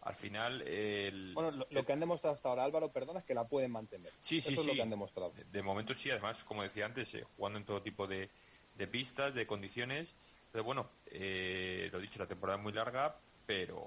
al 0.03 0.15
final 0.17 0.63
el, 0.63 1.33
bueno 1.33 1.65
lo, 1.71 1.85
que 1.85 1.93
han 1.93 2.01
demostrado 2.01 2.35
hasta 2.35 2.49
ahora 2.49 2.65
Álvaro 2.65 2.91
perdona 2.91 3.21
es 3.21 3.25
que 3.25 3.35
la 3.35 3.47
pueden 3.47 3.71
mantener. 3.71 4.13
Sí 4.21 4.41
sí 4.41 4.53
eso 4.53 4.63
sí 4.63 4.67
es 4.67 4.67
lo 4.67 4.75
que 4.75 4.83
han 4.83 4.91
demostrado. 4.91 5.33
De 5.51 5.63
momento 5.63 5.95
sí 5.95 6.11
además 6.11 6.43
como 6.45 6.63
decía 6.63 6.87
antes 6.87 7.15
eh, 7.15 7.25
jugando 7.37 7.59
en 7.59 7.65
todo 7.65 7.83
tipo 7.83 8.07
de, 8.07 8.29
de, 8.77 8.87
pistas 8.89 9.35
de 9.35 9.47
condiciones. 9.47 10.17
Pero 10.51 10.65
bueno 10.65 10.91
eh, 11.07 11.89
lo 11.93 12.01
dicho 12.01 12.19
la 12.19 12.27
temporada 12.27 12.59
es 12.59 12.63
muy 12.63 12.73
larga 12.73 13.17
pero 13.47 13.81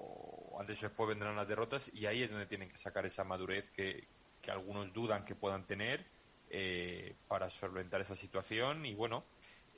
antes 0.58 0.82
o 0.82 0.86
después 0.86 1.08
vendrán 1.08 1.36
las 1.36 1.48
derrotas 1.48 1.90
y 1.92 2.06
ahí 2.06 2.22
es 2.22 2.30
donde 2.30 2.46
tienen 2.46 2.70
que 2.70 2.78
sacar 2.78 3.04
esa 3.04 3.24
madurez 3.24 3.70
que, 3.70 4.06
que 4.40 4.50
algunos 4.50 4.92
dudan 4.92 5.24
que 5.24 5.34
puedan 5.34 5.66
tener 5.66 6.06
eh, 6.48 7.14
para 7.28 7.50
solventar 7.50 8.00
esa 8.00 8.16
situación. 8.16 8.86
Y 8.86 8.94
bueno 8.94 9.24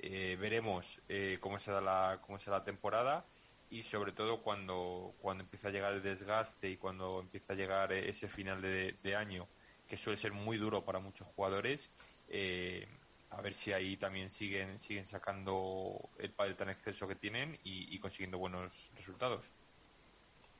veremos 0.00 1.00
cómo 1.40 1.58
será 1.58 1.80
la 1.80 2.20
cómo 2.24 2.38
será 2.38 2.58
la 2.58 2.64
temporada 2.64 3.24
y 3.70 3.82
sobre 3.82 4.12
todo 4.12 4.42
cuando, 4.42 5.14
cuando 5.20 5.44
empieza 5.44 5.68
a 5.68 5.70
llegar 5.70 5.92
el 5.92 6.02
desgaste 6.02 6.70
y 6.70 6.76
cuando 6.76 7.20
empieza 7.20 7.52
a 7.52 7.56
llegar 7.56 7.92
ese 7.92 8.28
final 8.28 8.62
de, 8.62 9.16
año, 9.16 9.46
que 9.86 9.96
suele 9.96 10.16
ser 10.16 10.32
muy 10.32 10.56
duro 10.56 10.84
para 10.84 10.98
muchos 10.98 11.26
jugadores, 11.28 11.90
eh, 12.28 12.86
a 13.30 13.42
ver 13.42 13.52
si 13.52 13.72
ahí 13.72 13.96
también 13.96 14.30
siguen, 14.30 14.78
siguen 14.78 15.04
sacando 15.04 16.08
el 16.18 16.30
padre 16.30 16.54
tan 16.54 16.70
exceso 16.70 17.06
que 17.06 17.14
tienen 17.14 17.58
y, 17.62 17.98
consiguiendo 17.98 18.38
buenos 18.38 18.90
resultados. 18.96 19.44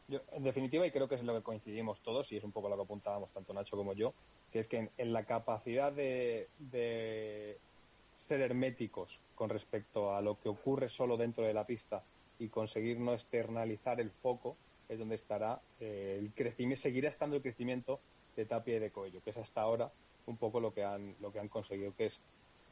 Yo, 0.09 0.21
en 0.33 0.43
definitiva, 0.43 0.87
y 0.87 0.91
creo 0.91 1.09
que 1.09 1.17
es 1.17 1.23
lo 1.23 1.35
que 1.35 1.43
coincidimos 1.43 2.01
todos, 2.01 2.31
y 2.33 2.37
es 2.37 2.45
un 2.45 2.53
poco 2.53 2.69
lo 2.69 2.77
que 2.77 2.83
apuntábamos 2.83 3.31
tanto 3.31 3.53
Nacho 3.53 3.77
como 3.77 3.93
yo, 3.93 4.15
que 4.51 4.59
es 4.59 4.69
que 4.69 4.91
en, 4.97 5.13
la 5.13 5.25
capacidad 5.25 5.93
de, 5.93 6.49
de 6.59 7.59
ser 8.17 8.41
herméticos 8.41 9.21
con 9.35 9.51
respecto 9.51 10.15
a 10.15 10.23
lo 10.23 10.39
que 10.41 10.49
ocurre 10.49 10.89
solo 10.89 11.17
dentro 11.17 11.45
de 11.45 11.53
la 11.53 11.67
pista 11.67 12.03
y 12.39 12.49
conseguir 12.49 12.99
no 12.99 13.14
externalizar 13.14 14.01
el 14.01 14.11
foco 14.11 14.57
es 14.89 14.99
donde 14.99 15.16
estará 15.16 15.61
eh, 15.80 16.16
el 16.18 16.32
crecimiento, 16.32 16.82
seguirá 16.82 17.09
estando 17.09 17.36
el 17.36 17.43
crecimiento 17.43 18.01
de 18.36 18.47
Tapia 18.47 18.76
y 18.76 18.78
de 18.78 18.91
Coello, 18.91 19.20
que 19.22 19.30
es 19.30 19.36
hasta 19.36 19.61
ahora 19.61 19.91
un 20.26 20.36
poco 20.36 20.61
lo 20.61 20.72
que 20.72 20.84
han, 20.84 21.14
lo 21.20 21.32
que 21.32 21.41
han 21.41 21.49
conseguido, 21.49 21.95
que 21.97 22.07
es 22.07 22.20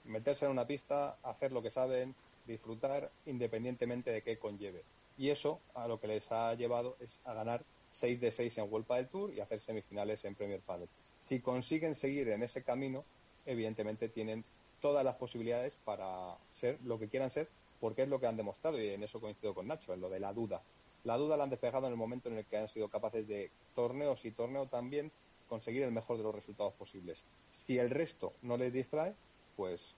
meterse 0.04 0.44
en 0.44 0.52
una 0.52 0.66
pista, 0.66 1.16
hacer 1.22 1.52
lo 1.52 1.62
que 1.62 1.70
saben, 1.70 2.14
disfrutar 2.46 3.10
independientemente 3.26 4.10
de 4.10 4.22
qué 4.22 4.38
conlleve. 4.38 4.82
Y 5.18 5.30
eso 5.30 5.60
a 5.74 5.88
lo 5.88 5.98
que 5.98 6.06
les 6.06 6.30
ha 6.30 6.54
llevado 6.54 6.96
es 7.00 7.18
a 7.24 7.34
ganar 7.34 7.64
6 7.90 8.20
de 8.20 8.30
6 8.30 8.58
en 8.58 8.70
World 8.70 8.86
del 8.88 9.08
Tour 9.08 9.32
y 9.32 9.40
hacer 9.40 9.60
semifinales 9.60 10.24
en 10.24 10.34
Premier 10.34 10.60
Padel. 10.60 10.88
Si 11.20 11.40
consiguen 11.40 11.94
seguir 11.94 12.28
en 12.28 12.42
ese 12.42 12.62
camino, 12.62 13.04
evidentemente 13.46 14.08
tienen 14.08 14.44
todas 14.80 15.04
las 15.04 15.16
posibilidades 15.16 15.76
para 15.84 16.36
ser 16.50 16.78
lo 16.84 16.98
que 16.98 17.08
quieran 17.08 17.30
ser 17.30 17.48
porque 17.80 18.02
es 18.02 18.08
lo 18.08 18.20
que 18.20 18.26
han 18.26 18.36
demostrado 18.36 18.80
y 18.80 18.88
en 18.88 19.02
eso 19.02 19.20
coincido 19.20 19.54
con 19.54 19.66
Nacho, 19.66 19.94
en 19.94 20.00
lo 20.00 20.08
de 20.08 20.20
la 20.20 20.32
duda. 20.32 20.62
La 21.04 21.16
duda 21.16 21.36
la 21.36 21.44
han 21.44 21.50
despejado 21.50 21.86
en 21.86 21.92
el 21.92 21.98
momento 21.98 22.28
en 22.28 22.38
el 22.38 22.44
que 22.46 22.56
han 22.56 22.68
sido 22.68 22.88
capaces 22.88 23.26
de 23.28 23.50
torneos 23.74 24.24
y 24.24 24.32
torneo 24.32 24.66
también 24.66 25.12
conseguir 25.48 25.82
el 25.82 25.92
mejor 25.92 26.16
de 26.16 26.24
los 26.24 26.34
resultados 26.34 26.74
posibles. 26.74 27.24
Si 27.52 27.78
el 27.78 27.90
resto 27.90 28.32
no 28.42 28.56
les 28.56 28.72
distrae, 28.72 29.14
pues 29.56 29.94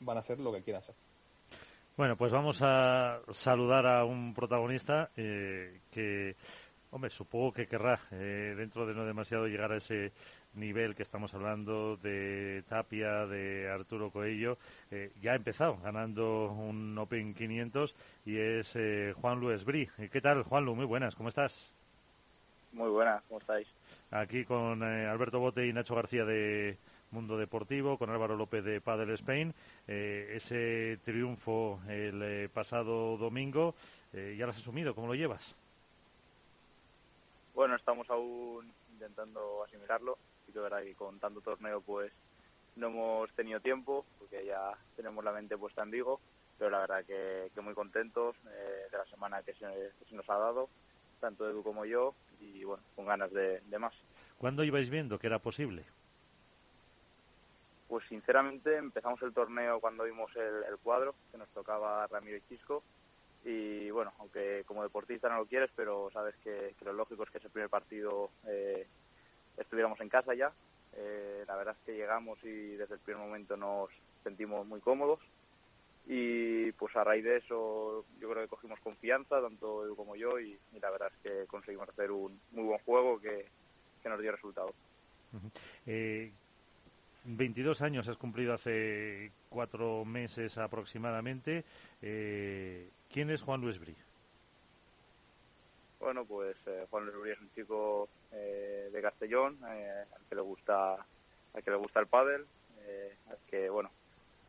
van 0.00 0.18
a 0.18 0.22
ser 0.22 0.38
lo 0.38 0.52
que 0.52 0.62
quieran 0.62 0.82
ser. 0.82 0.94
Bueno, 1.96 2.16
pues 2.16 2.32
vamos 2.32 2.60
a 2.62 3.20
saludar 3.30 3.86
a 3.86 4.04
un 4.04 4.32
protagonista 4.32 5.10
eh, 5.16 5.80
que, 5.90 6.36
hombre, 6.90 7.10
supongo 7.10 7.52
que 7.52 7.66
querrá, 7.66 8.00
eh, 8.12 8.54
dentro 8.56 8.86
de 8.86 8.94
no 8.94 9.04
demasiado, 9.04 9.46
llegar 9.46 9.72
a 9.72 9.76
ese 9.76 10.12
nivel 10.54 10.94
que 10.94 11.02
estamos 11.02 11.34
hablando 11.34 11.96
de 11.96 12.62
Tapia, 12.68 13.26
de 13.26 13.70
Arturo 13.70 14.10
Coello, 14.10 14.58
eh, 14.90 15.12
ya 15.20 15.32
ha 15.32 15.36
empezado 15.36 15.78
ganando 15.78 16.52
un 16.52 16.96
Open 16.98 17.34
500 17.34 17.94
y 18.26 18.36
es 18.38 18.76
eh, 18.76 19.14
Juan 19.20 19.40
Luis 19.40 19.64
Bri. 19.64 19.88
Eh, 19.98 20.08
¿Qué 20.12 20.20
tal, 20.20 20.42
Juan 20.42 20.64
Lu? 20.64 20.74
Muy 20.74 20.86
buenas, 20.86 21.14
¿cómo 21.14 21.28
estás? 21.28 21.72
Muy 22.72 22.90
buenas, 22.90 23.22
¿cómo 23.28 23.40
estáis? 23.40 23.68
Aquí 24.10 24.44
con 24.44 24.82
Alberto 24.82 25.38
Bote 25.38 25.66
y 25.66 25.72
Nacho 25.72 25.94
García 25.94 26.24
de 26.24 26.76
Mundo 27.10 27.36
Deportivo, 27.36 27.98
con 27.98 28.10
Álvaro 28.10 28.36
López 28.36 28.64
de 28.64 28.80
Padel 28.80 29.10
Spain. 29.10 29.54
ese 29.86 30.98
triunfo 31.04 31.80
el 31.88 32.48
pasado 32.50 33.16
domingo, 33.18 33.74
¿ya 34.12 34.44
lo 34.44 34.50
has 34.50 34.58
asumido? 34.58 34.94
¿Cómo 34.94 35.06
lo 35.06 35.14
llevas? 35.14 35.54
Bueno, 37.54 37.76
estamos 37.76 38.08
aún 38.08 38.70
intentando 38.92 39.64
asimilarlo 39.64 40.16
que 40.52 40.60
verdad 40.60 40.82
que 40.82 40.94
con 40.94 41.18
tanto 41.18 41.40
torneo 41.40 41.80
pues 41.80 42.12
no 42.76 42.88
hemos 42.88 43.30
tenido 43.32 43.60
tiempo 43.60 44.04
porque 44.18 44.44
ya 44.44 44.72
tenemos 44.96 45.24
la 45.24 45.32
mente 45.32 45.56
puesta 45.58 45.82
en 45.82 45.90
Vigo, 45.90 46.20
pero 46.58 46.70
la 46.70 46.80
verdad 46.80 47.04
que, 47.04 47.60
muy 47.60 47.74
contentos 47.74 48.36
eh, 48.46 48.86
de 48.90 48.98
la 48.98 49.04
semana 49.06 49.42
que 49.42 49.54
se, 49.54 49.66
nos 50.14 50.28
ha 50.28 50.38
dado, 50.38 50.68
tanto 51.20 51.48
Edu 51.48 51.62
como 51.62 51.84
yo, 51.84 52.14
y 52.40 52.64
bueno, 52.64 52.82
con 52.96 53.06
ganas 53.06 53.32
de, 53.32 53.60
más. 53.78 53.94
¿Cuándo 54.38 54.64
ibais 54.64 54.90
viendo 54.90 55.18
que 55.18 55.26
era 55.26 55.38
posible? 55.38 55.84
Pues 57.88 58.06
sinceramente 58.08 58.76
empezamos 58.76 59.20
el 59.22 59.34
torneo 59.34 59.80
cuando 59.80 60.04
vimos 60.04 60.34
el, 60.36 60.64
el 60.68 60.78
cuadro, 60.78 61.14
que 61.30 61.38
nos 61.38 61.48
tocaba 61.50 62.06
Ramiro 62.06 62.38
y 62.38 62.42
Chisco, 62.42 62.82
y 63.44 63.90
bueno, 63.90 64.12
aunque 64.18 64.62
como 64.66 64.82
deportista 64.82 65.28
no 65.28 65.38
lo 65.38 65.46
quieres, 65.46 65.70
pero 65.74 66.10
sabes 66.12 66.34
que, 66.44 66.74
que 66.78 66.84
lo 66.84 66.92
lógico 66.92 67.24
es 67.24 67.30
que 67.30 67.38
ese 67.38 67.50
primer 67.50 67.68
partido 67.68 68.30
eh, 68.46 68.86
estuviéramos 69.56 70.00
en 70.00 70.08
casa 70.08 70.34
ya. 70.34 70.52
Eh, 70.94 71.44
la 71.46 71.56
verdad 71.56 71.76
es 71.78 71.86
que 71.86 71.96
llegamos 71.96 72.38
y 72.44 72.76
desde 72.76 72.94
el 72.94 73.00
primer 73.00 73.22
momento 73.22 73.56
nos 73.56 73.88
sentimos 74.22 74.66
muy 74.66 74.80
cómodos 74.80 75.20
y 76.06 76.72
pues 76.72 76.94
a 76.96 77.04
raíz 77.04 77.24
de 77.24 77.36
eso 77.36 78.04
yo 78.20 78.30
creo 78.30 78.42
que 78.42 78.48
cogimos 78.48 78.80
confianza, 78.80 79.40
tanto 79.40 79.84
Edu 79.84 79.94
como 79.94 80.16
yo, 80.16 80.38
y, 80.40 80.58
la 80.80 80.90
verdad 80.90 81.12
es 81.14 81.18
que 81.22 81.46
conseguimos 81.46 81.88
hacer 81.88 82.10
un 82.10 82.40
muy 82.50 82.64
buen 82.64 82.78
juego 82.80 83.20
que, 83.20 83.46
que 84.02 84.08
nos 84.08 84.20
dio 84.20 84.32
resultado. 84.32 84.74
Eh, 85.86 86.30
22 87.24 87.82
años 87.82 88.08
has 88.08 88.16
cumplido 88.16 88.52
hace 88.52 89.30
cuatro 89.48 90.04
meses 90.04 90.58
aproximadamente. 90.58 91.64
Eh, 92.00 92.90
¿Quién 93.10 93.30
es 93.30 93.42
Juan 93.42 93.60
Luis 93.60 93.78
Brí? 93.78 93.94
Bueno, 96.02 96.24
pues 96.24 96.56
eh, 96.66 96.84
Juan 96.90 97.04
Luis 97.04 97.16
Brí 97.16 97.30
es 97.30 97.40
un 97.40 97.54
chico 97.54 98.08
eh, 98.32 98.90
de 98.92 99.00
Castellón, 99.00 99.56
eh, 99.68 100.04
al 100.12 100.26
que 100.28 100.34
le 100.34 100.40
gusta, 100.40 100.94
al 100.94 101.62
que 101.62 101.70
le 101.70 101.76
gusta 101.76 102.00
el 102.00 102.08
pádel, 102.08 102.44
eh, 102.80 103.14
al 103.30 103.38
que 103.48 103.70
bueno 103.70 103.88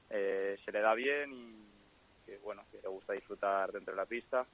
eh, 0.10 0.58
se 0.66 0.72
le 0.72 0.82
da 0.82 0.96
bien 0.96 1.32
y 1.32 1.68
que 2.26 2.40
bueno 2.40 2.64
que 2.72 2.82
le 2.82 2.88
gusta 2.88 3.14
disfrutar 3.14 3.72
dentro 3.72 3.94
de 3.94 3.98
la 4.02 4.08
pista, 4.08 4.48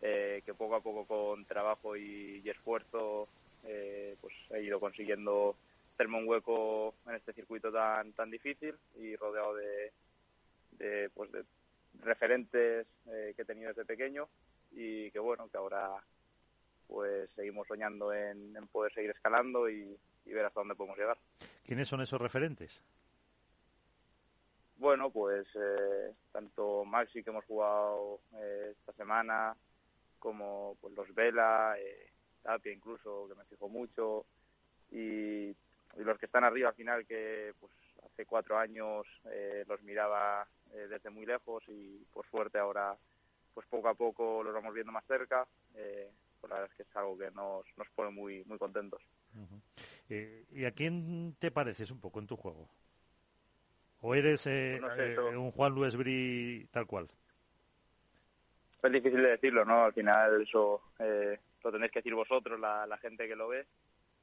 que 0.00 0.54
poco 0.58 0.74
a 0.74 0.80
poco 0.80 1.06
con 1.06 1.44
trabajo 1.44 1.96
y, 1.96 2.42
y 2.44 2.50
esfuerzo 2.50 3.28
pues 3.62 4.34
ha 4.52 4.58
ido 4.58 4.80
consiguiendo 4.80 5.54
hacerme 5.94 6.18
un 6.18 6.28
hueco 6.28 6.94
en 7.06 7.14
este 7.14 7.32
circuito 7.32 7.70
tan 7.70 8.12
tan 8.12 8.28
difícil 8.28 8.74
y 8.96 9.14
rodeado 9.14 9.54
de, 9.54 9.92
de 10.72 11.10
pues 11.14 11.30
de 11.30 11.44
referentes 12.02 12.86
que 13.06 13.34
he 13.38 13.44
tenido 13.44 13.68
desde 13.68 13.84
pequeño 13.86 14.28
y 14.72 15.10
que 15.12 15.20
bueno 15.20 15.48
que 15.48 15.56
ahora 15.56 16.02
pues 16.86 17.30
seguimos 17.34 17.66
soñando 17.66 18.12
en, 18.12 18.56
en 18.56 18.66
poder 18.68 18.92
seguir 18.92 19.10
escalando 19.10 19.68
y, 19.68 19.96
y 20.26 20.32
ver 20.32 20.44
hasta 20.44 20.60
dónde 20.60 20.74
podemos 20.74 20.98
llegar. 20.98 21.18
¿Quiénes 21.64 21.88
son 21.88 22.00
esos 22.00 22.20
referentes? 22.20 22.82
Bueno, 24.76 25.10
pues 25.10 25.46
eh, 25.54 26.12
tanto 26.32 26.84
Maxi 26.84 27.22
que 27.22 27.30
hemos 27.30 27.44
jugado 27.44 28.20
eh, 28.34 28.74
esta 28.78 28.92
semana, 28.92 29.54
como 30.18 30.76
pues 30.80 30.94
los 30.94 31.14
Vela, 31.14 31.76
eh, 31.78 32.10
Tapia 32.42 32.72
incluso, 32.72 33.28
que 33.28 33.34
me 33.34 33.44
fijo 33.44 33.68
mucho, 33.68 34.26
y, 34.90 35.48
y 35.48 35.54
los 35.96 36.18
que 36.18 36.26
están 36.26 36.44
arriba 36.44 36.70
al 36.70 36.74
final 36.74 37.06
que 37.06 37.54
pues 37.60 37.72
hace 38.04 38.26
cuatro 38.26 38.58
años 38.58 39.06
eh, 39.26 39.64
los 39.66 39.80
miraba 39.82 40.46
eh, 40.72 40.86
desde 40.88 41.08
muy 41.08 41.24
lejos 41.24 41.64
y 41.68 42.04
por 42.12 42.26
suerte 42.26 42.58
ahora 42.58 42.96
pues 43.54 43.66
poco 43.68 43.88
a 43.88 43.94
poco 43.94 44.42
los 44.42 44.52
vamos 44.52 44.74
viendo 44.74 44.92
más 44.92 45.06
cerca. 45.06 45.46
Eh, 45.76 46.10
pues 46.44 46.50
la 46.50 46.56
verdad 46.60 46.70
es 46.72 46.76
que 46.76 46.82
es 46.82 46.96
algo 46.96 47.16
que 47.16 47.30
nos, 47.30 47.64
nos 47.78 47.88
pone 47.94 48.10
muy, 48.10 48.44
muy 48.44 48.58
contentos. 48.58 49.00
Uh 49.34 49.38
-huh. 49.40 49.60
eh, 50.10 50.44
¿Y 50.52 50.66
a 50.66 50.72
quién 50.72 51.34
te 51.38 51.50
pareces 51.50 51.90
un 51.90 52.00
poco 52.02 52.20
en 52.20 52.26
tu 52.26 52.36
juego? 52.36 52.68
¿O 54.02 54.14
eres 54.14 54.46
eh, 54.46 54.76
No 54.78 54.94
sé, 54.94 55.14
eh, 55.14 55.18
un 55.18 55.50
Juan 55.52 55.72
Luis 55.72 55.96
Brí 55.96 56.68
tal 56.70 56.86
cual? 56.86 57.08
Es 58.82 58.92
difícil 58.92 59.22
de 59.22 59.30
decirlo, 59.30 59.64
¿no? 59.64 59.84
Al 59.84 59.94
final 59.94 60.42
eso 60.42 60.82
eh, 60.98 61.38
lo 61.62 61.72
tenéis 61.72 61.90
que 61.90 62.00
decir 62.00 62.14
vosotros, 62.14 62.60
la, 62.60 62.86
la 62.86 62.98
gente 62.98 63.26
que 63.26 63.36
lo 63.36 63.48
ve. 63.48 63.64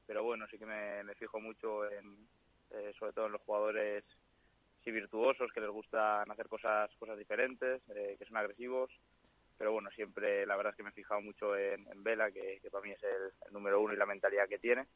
Pero 0.06 0.22
bueno, 0.22 0.46
sí 0.48 0.58
que 0.58 0.66
me, 0.66 1.02
me 1.02 1.16
fijo 1.16 1.40
mucho 1.40 1.90
en, 1.90 2.28
eh, 2.70 2.92
sobre 2.96 3.12
todo 3.12 3.26
en 3.26 3.32
los 3.32 3.42
jugadores 3.42 4.04
sí 4.84 4.92
virtuosos, 4.92 5.50
que 5.52 5.60
les 5.60 5.70
gustan 5.70 6.30
hacer 6.30 6.46
cosas 6.48 6.88
cosas 7.00 7.18
diferentes, 7.18 7.82
eh, 7.88 8.14
que 8.16 8.24
son 8.26 8.36
agresivos. 8.36 8.90
Pero 9.62 9.74
bueno, 9.74 9.90
siempre 9.92 10.44
la 10.44 10.56
verdad 10.56 10.72
es 10.72 10.76
que 10.76 10.82
me 10.82 10.88
he 10.88 10.92
fijado 10.92 11.20
mucho 11.20 11.56
en, 11.56 11.86
en 11.86 12.02
Vela, 12.02 12.32
que, 12.32 12.58
que 12.60 12.68
para 12.68 12.82
mí 12.82 12.90
es 12.90 13.02
el, 13.04 13.32
el 13.46 13.52
número 13.52 13.80
uno 13.80 13.94
y 13.94 13.96
la 13.96 14.06
mentalidad 14.06 14.48
que 14.48 14.58
tiene. 14.58 14.88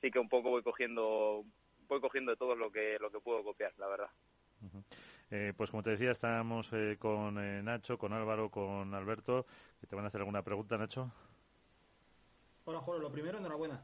Sí 0.00 0.10
que 0.10 0.18
un 0.18 0.28
poco 0.28 0.50
voy 0.50 0.64
cogiendo 0.64 1.44
voy 1.86 2.00
cogiendo 2.00 2.32
de 2.32 2.36
todo 2.36 2.56
lo 2.56 2.72
que 2.72 2.98
lo 2.98 3.12
que 3.12 3.20
puedo 3.20 3.44
copiar, 3.44 3.72
la 3.78 3.86
verdad. 3.86 4.10
Uh 4.62 4.66
-huh. 4.66 4.84
Eh, 5.30 5.52
pues 5.56 5.70
como 5.70 5.84
te 5.84 5.90
decía, 5.90 6.10
estamos 6.10 6.68
eh, 6.72 6.96
con 6.98 7.38
eh, 7.38 7.62
Nacho, 7.62 7.98
con 7.98 8.12
Álvaro, 8.12 8.50
con 8.50 8.92
Alberto, 8.94 9.46
que 9.80 9.86
te 9.86 9.94
van 9.94 10.04
a 10.06 10.08
hacer 10.08 10.22
alguna 10.22 10.42
pregunta, 10.42 10.76
Nacho. 10.76 11.12
Hola, 12.64 12.80
Jolo. 12.80 12.98
Lo 12.98 13.12
primero, 13.12 13.38
enhorabuena. 13.38 13.80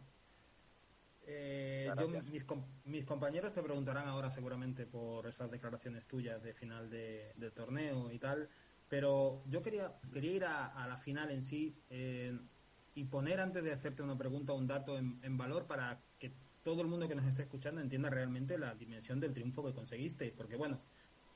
Eh, 1.29 1.89
yo, 2.01 2.09
mis, 2.09 2.43
com 2.43 2.65
mis, 2.85 3.05
compañeros 3.05 3.53
te 3.53 3.63
preguntarán 3.63 4.09
ahora 4.09 4.29
seguramente 4.31 4.87
por 4.87 5.29
esas 5.29 5.53
declaraciones 5.53 6.09
tuyas 6.09 6.43
de 6.43 6.53
final 6.53 6.91
de, 6.91 7.33
de 7.37 7.51
torneo 7.53 8.11
y 8.11 8.19
tal, 8.19 8.49
pero 8.89 9.43
yo 9.47 9.63
quería, 9.63 9.93
quería 10.13 10.33
ir 10.33 10.45
a, 10.45 10.67
a 10.67 10.87
la 10.87 10.97
final 10.97 11.31
en 11.31 11.43
sí 11.43 11.75
eh, 11.91 12.39
y 12.95 13.05
poner 13.05 13.41
antes 13.41 13.63
de 13.63 13.73
hacerte 13.73 14.03
una 14.03 14.17
pregunta 14.17 14.53
un 14.53 14.67
dato 14.67 14.97
en, 14.97 15.19
en, 15.23 15.37
valor 15.37 15.67
para 15.67 16.01
que 16.19 16.33
todo 16.63 16.83
el 16.83 16.89
mundo 16.89 17.09
que 17.09 17.15
nos 17.15 17.27
esté 17.27 17.43
escuchando 17.43 17.81
entienda 17.81 18.11
realmente 18.11 18.59
la 18.59 18.75
dimensión 18.75 19.21
del 19.21 19.33
triunfo 19.33 19.65
que 19.65 19.73
conseguiste, 19.73 20.33
porque 20.37 20.57
bueno, 20.57 20.81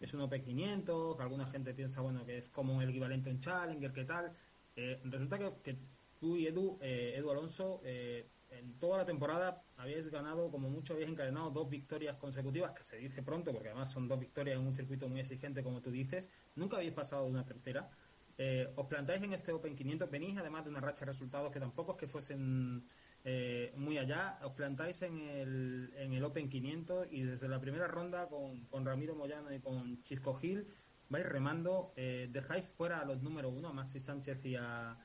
es 0.01 0.14
un 0.14 0.20
OP500, 0.20 1.16
que 1.16 1.22
alguna 1.22 1.46
gente 1.46 1.74
piensa 1.74 2.01
bueno 2.01 2.24
que 2.24 2.38
es 2.38 2.48
como 2.48 2.80
el 2.80 2.88
equivalente 2.88 3.28
a 3.28 3.32
un 3.32 3.38
Challenger, 3.38 3.92
¿qué 3.92 4.05
tal? 4.05 4.32
Eh, 4.74 5.01
resulta 5.05 5.38
que, 5.38 5.53
que, 5.62 5.76
tú 6.18 6.36
y 6.36 6.46
Edu, 6.46 6.78
eh, 6.80 7.14
Edu 7.16 7.30
Alonso, 7.30 7.80
eh, 7.84 8.26
en 8.51 8.78
toda 8.78 8.98
la 8.98 9.05
temporada 9.05 9.62
habéis 9.76 10.09
ganado, 10.09 10.51
como 10.51 10.68
mucho 10.68 10.94
habéis 10.94 11.09
encadenado 11.09 11.51
dos 11.51 11.68
victorias 11.68 12.16
consecutivas, 12.16 12.72
que 12.72 12.84
se 12.84 12.96
dice 12.96 13.22
pronto, 13.22 13.53
porque 13.53 13.68
además 13.68 13.90
son 13.90 14.09
dos 14.09 14.18
victorias 14.18 14.59
en 14.59 14.66
un 14.66 14.72
circuito 14.72 15.09
muy 15.09 15.20
exigente, 15.20 15.62
como 15.62 15.80
tú 15.80 15.90
dices. 15.90 16.28
Nunca 16.57 16.76
habéis 16.76 16.92
pasado 16.92 17.24
de 17.24 17.30
una 17.30 17.44
tercera. 17.44 17.90
Eh, 18.38 18.72
os 18.76 18.86
plantáis 18.86 19.22
en 19.22 19.32
este 19.32 19.53
Open 19.53 19.76
500, 19.76 20.11
venís 20.11 20.38
además 20.38 20.64
de 20.64 20.70
una 20.70 20.80
racha 20.80 21.01
de 21.01 21.12
resultados 21.12 21.53
que 21.53 21.61
tampoco 21.61 21.92
es 21.92 21.98
que 21.98 22.07
fuesen 22.07 22.84
eh, 23.24 23.72
muy 23.76 23.98
allá. 23.98 24.38
Os 24.42 24.53
plantáis 24.53 25.03
en 25.03 25.18
el, 25.18 25.92
en 25.96 26.12
el 26.12 26.24
Open 26.24 26.48
500 26.48 27.09
y 27.11 27.22
desde 27.22 27.48
la 27.48 27.61
primera 27.61 27.86
ronda 27.86 28.28
con, 28.28 28.64
con 28.66 28.84
Ramiro 28.84 29.14
Moyano 29.14 29.53
y 29.53 29.61
con 29.61 30.03
Chisco 30.03 30.34
Gil 30.34 30.66
vais 31.09 31.26
remando, 31.26 31.92
eh, 31.96 32.28
dejáis 32.30 32.64
fuera 32.64 33.01
a 33.01 33.05
los 33.05 33.20
número 33.20 33.48
uno, 33.48 33.68
a 33.68 33.72
Maxi 33.72 33.98
Sánchez 33.98 34.44
y 34.44 34.55
a 34.57 34.96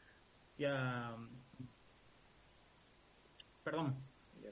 perdón, 3.65 3.97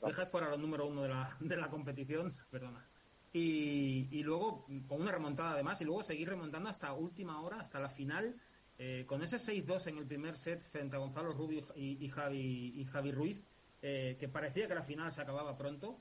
dejáis 0.06 0.28
fuera 0.28 0.50
los 0.50 0.60
número 0.60 0.88
uno 0.88 1.04
de 1.04 1.10
la, 1.10 1.38
de 1.40 1.56
la 1.56 1.70
competición, 1.70 2.34
perdona. 2.52 2.86
Y, 3.32 4.10
y, 4.12 4.22
luego 4.22 4.68
con 4.88 5.02
una 5.02 5.12
remontada 5.12 5.54
además 5.54 5.82
y 5.82 5.86
luego 5.86 6.04
seguir 6.04 6.30
remontando 6.30 6.70
hasta 6.70 6.94
última 6.94 7.42
hora, 7.42 7.62
hasta 7.62 7.80
la 7.80 7.90
final, 7.90 8.36
eh, 8.78 9.06
con 9.08 9.24
ese 9.24 9.38
6-2 9.38 9.88
en 9.88 9.98
el 9.98 10.06
primer 10.06 10.38
set 10.38 10.62
frente 10.62 10.98
a 10.98 11.00
Gonzalo 11.00 11.32
Rubio 11.32 11.62
y, 11.76 12.04
y 12.04 12.10
Javi, 12.10 12.74
y 12.76 12.86
Javi 12.86 13.12
Ruiz, 13.12 13.44
eh, 13.82 14.18
que 14.20 14.28
parecía 14.28 14.68
que 14.68 14.76
la 14.76 14.84
final 14.84 15.12
se 15.12 15.22
acababa 15.22 15.58
pronto. 15.58 16.00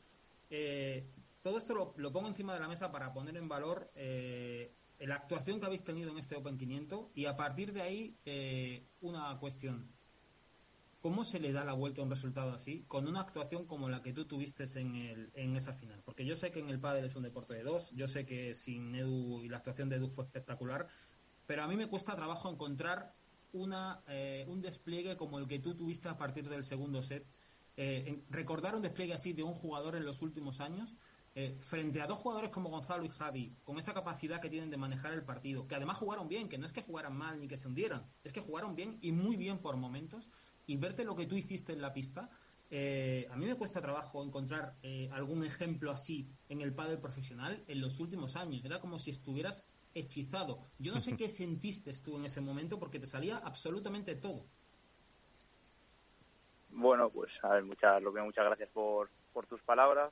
Eh, 0.50 1.06
todo 1.42 1.56
esto 1.56 1.74
lo, 1.74 1.94
lo, 1.96 2.12
pongo 2.12 2.28
encima 2.28 2.52
de 2.52 2.60
la 2.60 2.68
mesa 2.68 2.92
para 2.92 3.14
poner 3.14 3.36
en 3.38 3.48
valor 3.48 3.90
la 5.06 5.16
actuación 5.16 5.58
que 5.58 5.66
habéis 5.66 5.84
tenido 5.84 6.10
en 6.10 6.18
este 6.18 6.36
Open 6.36 6.56
500 6.56 7.08
y 7.14 7.26
a 7.26 7.36
partir 7.36 7.72
de 7.72 7.82
ahí 7.82 8.16
eh, 8.24 8.86
una 9.00 9.36
cuestión. 9.38 9.91
¿Cómo 11.02 11.24
se 11.24 11.40
le 11.40 11.52
da 11.52 11.64
la 11.64 11.72
vuelta 11.72 12.00
a 12.00 12.04
un 12.04 12.10
resultado 12.10 12.52
así 12.52 12.84
con 12.86 13.08
una 13.08 13.22
actuación 13.22 13.66
como 13.66 13.88
la 13.88 14.02
que 14.02 14.12
tú 14.12 14.24
tuviste 14.24 14.66
en, 14.78 14.94
el, 14.94 15.32
en 15.34 15.56
esa 15.56 15.72
final? 15.72 16.00
Porque 16.04 16.24
yo 16.24 16.36
sé 16.36 16.52
que 16.52 16.60
en 16.60 16.68
el 16.70 16.78
pádel 16.78 17.04
es 17.04 17.16
un 17.16 17.24
deporte 17.24 17.54
de 17.54 17.64
dos, 17.64 17.90
yo 17.90 18.06
sé 18.06 18.24
que 18.24 18.54
sin 18.54 18.94
Edu 18.94 19.42
y 19.42 19.48
la 19.48 19.56
actuación 19.56 19.88
de 19.88 19.96
Edu 19.96 20.08
fue 20.08 20.22
espectacular, 20.22 20.86
pero 21.44 21.64
a 21.64 21.66
mí 21.66 21.74
me 21.74 21.88
cuesta 21.88 22.14
trabajo 22.14 22.48
encontrar 22.48 23.16
una, 23.50 24.04
eh, 24.06 24.46
un 24.46 24.60
despliegue 24.62 25.16
como 25.16 25.40
el 25.40 25.48
que 25.48 25.58
tú 25.58 25.74
tuviste 25.74 26.08
a 26.08 26.16
partir 26.16 26.48
del 26.48 26.62
segundo 26.62 27.02
set. 27.02 27.26
Eh, 27.76 28.22
recordar 28.30 28.76
un 28.76 28.82
despliegue 28.82 29.12
así 29.12 29.32
de 29.32 29.42
un 29.42 29.54
jugador 29.54 29.96
en 29.96 30.04
los 30.04 30.22
últimos 30.22 30.60
años 30.60 30.94
eh, 31.34 31.56
frente 31.60 32.02
a 32.02 32.06
dos 32.06 32.18
jugadores 32.18 32.50
como 32.50 32.68
Gonzalo 32.68 33.06
y 33.06 33.08
Javi, 33.08 33.56
con 33.64 33.78
esa 33.78 33.94
capacidad 33.94 34.38
que 34.38 34.50
tienen 34.50 34.68
de 34.68 34.76
manejar 34.76 35.14
el 35.14 35.24
partido, 35.24 35.66
que 35.66 35.74
además 35.74 35.96
jugaron 35.96 36.28
bien, 36.28 36.46
que 36.46 36.58
no 36.58 36.66
es 36.66 36.74
que 36.74 36.82
jugaran 36.82 37.16
mal 37.16 37.40
ni 37.40 37.48
que 37.48 37.56
se 37.56 37.68
hundieran, 37.68 38.04
es 38.22 38.32
que 38.32 38.42
jugaron 38.42 38.76
bien 38.76 38.98
y 39.00 39.12
muy 39.12 39.36
bien 39.36 39.58
por 39.58 39.78
momentos, 39.78 40.30
y 40.66 40.76
verte 40.76 41.04
lo 41.04 41.16
que 41.16 41.26
tú 41.26 41.36
hiciste 41.36 41.72
en 41.72 41.80
la 41.80 41.92
pista, 41.92 42.30
eh, 42.70 43.28
a 43.30 43.36
mí 43.36 43.44
me 43.44 43.54
cuesta 43.54 43.82
trabajo 43.82 44.24
encontrar 44.24 44.76
eh, 44.82 45.10
algún 45.12 45.44
ejemplo 45.44 45.90
así 45.90 46.30
en 46.48 46.62
el 46.62 46.74
pádel 46.74 46.98
profesional 46.98 47.62
en 47.68 47.80
los 47.80 48.00
últimos 48.00 48.34
años. 48.34 48.64
Era 48.64 48.80
como 48.80 48.98
si 48.98 49.10
estuvieras 49.10 49.66
hechizado. 49.94 50.60
Yo 50.78 50.92
no 50.94 51.00
sé 51.00 51.16
qué 51.18 51.28
sentiste 51.28 51.92
tú 52.02 52.16
en 52.16 52.24
ese 52.24 52.40
momento 52.40 52.78
porque 52.78 52.98
te 52.98 53.06
salía 53.06 53.36
absolutamente 53.36 54.14
todo. 54.14 54.46
Bueno, 56.70 57.10
pues 57.10 57.30
a 57.42 57.48
ver, 57.50 57.64
muchas, 57.64 58.02
lo 58.02 58.12
que 58.12 58.22
muchas 58.22 58.46
gracias 58.46 58.70
por, 58.70 59.10
por 59.34 59.46
tus 59.46 59.60
palabras. 59.62 60.10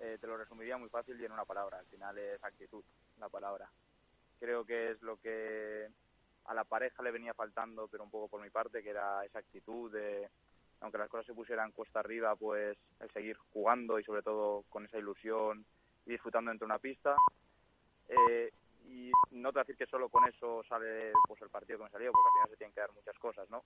Eh, 0.00 0.16
te 0.18 0.26
lo 0.26 0.38
resumiría 0.38 0.78
muy 0.78 0.88
fácil 0.88 1.20
y 1.20 1.26
en 1.26 1.32
una 1.32 1.44
palabra. 1.44 1.78
Al 1.78 1.86
final 1.86 2.16
es 2.16 2.42
actitud, 2.42 2.82
la 3.20 3.28
palabra. 3.28 3.70
Creo 4.40 4.64
que 4.64 4.92
es 4.92 5.02
lo 5.02 5.20
que 5.20 5.88
a 6.46 6.54
la 6.54 6.64
pareja 6.64 7.02
le 7.02 7.10
venía 7.10 7.34
faltando, 7.34 7.88
pero 7.88 8.04
un 8.04 8.10
poco 8.10 8.28
por 8.28 8.42
mi 8.42 8.50
parte, 8.50 8.82
que 8.82 8.90
era 8.90 9.24
esa 9.24 9.38
actitud 9.38 9.92
de, 9.92 10.28
aunque 10.80 10.98
las 10.98 11.08
cosas 11.08 11.26
se 11.26 11.34
pusieran 11.34 11.72
cuesta 11.72 12.00
arriba, 12.00 12.34
pues 12.36 12.76
el 13.00 13.10
seguir 13.12 13.36
jugando 13.52 13.98
y 13.98 14.04
sobre 14.04 14.22
todo 14.22 14.64
con 14.68 14.84
esa 14.84 14.98
ilusión 14.98 15.64
y 16.06 16.10
disfrutando 16.10 16.50
dentro 16.50 16.66
de 16.66 16.72
una 16.72 16.78
pista. 16.78 17.16
Eh, 18.08 18.52
y 18.84 19.10
no 19.30 19.52
te 19.52 19.60
a 19.60 19.62
decir 19.62 19.76
que 19.76 19.86
solo 19.86 20.08
con 20.08 20.28
eso 20.28 20.62
sale 20.68 21.12
pues 21.26 21.40
el 21.42 21.50
partido 21.50 21.78
que 21.78 21.84
me 21.84 21.90
salió, 21.90 22.10
porque 22.12 22.28
al 22.28 22.32
final 22.32 22.50
se 22.50 22.56
tienen 22.56 22.74
que 22.74 22.80
dar 22.80 22.92
muchas 22.92 23.18
cosas, 23.18 23.48
¿no? 23.48 23.64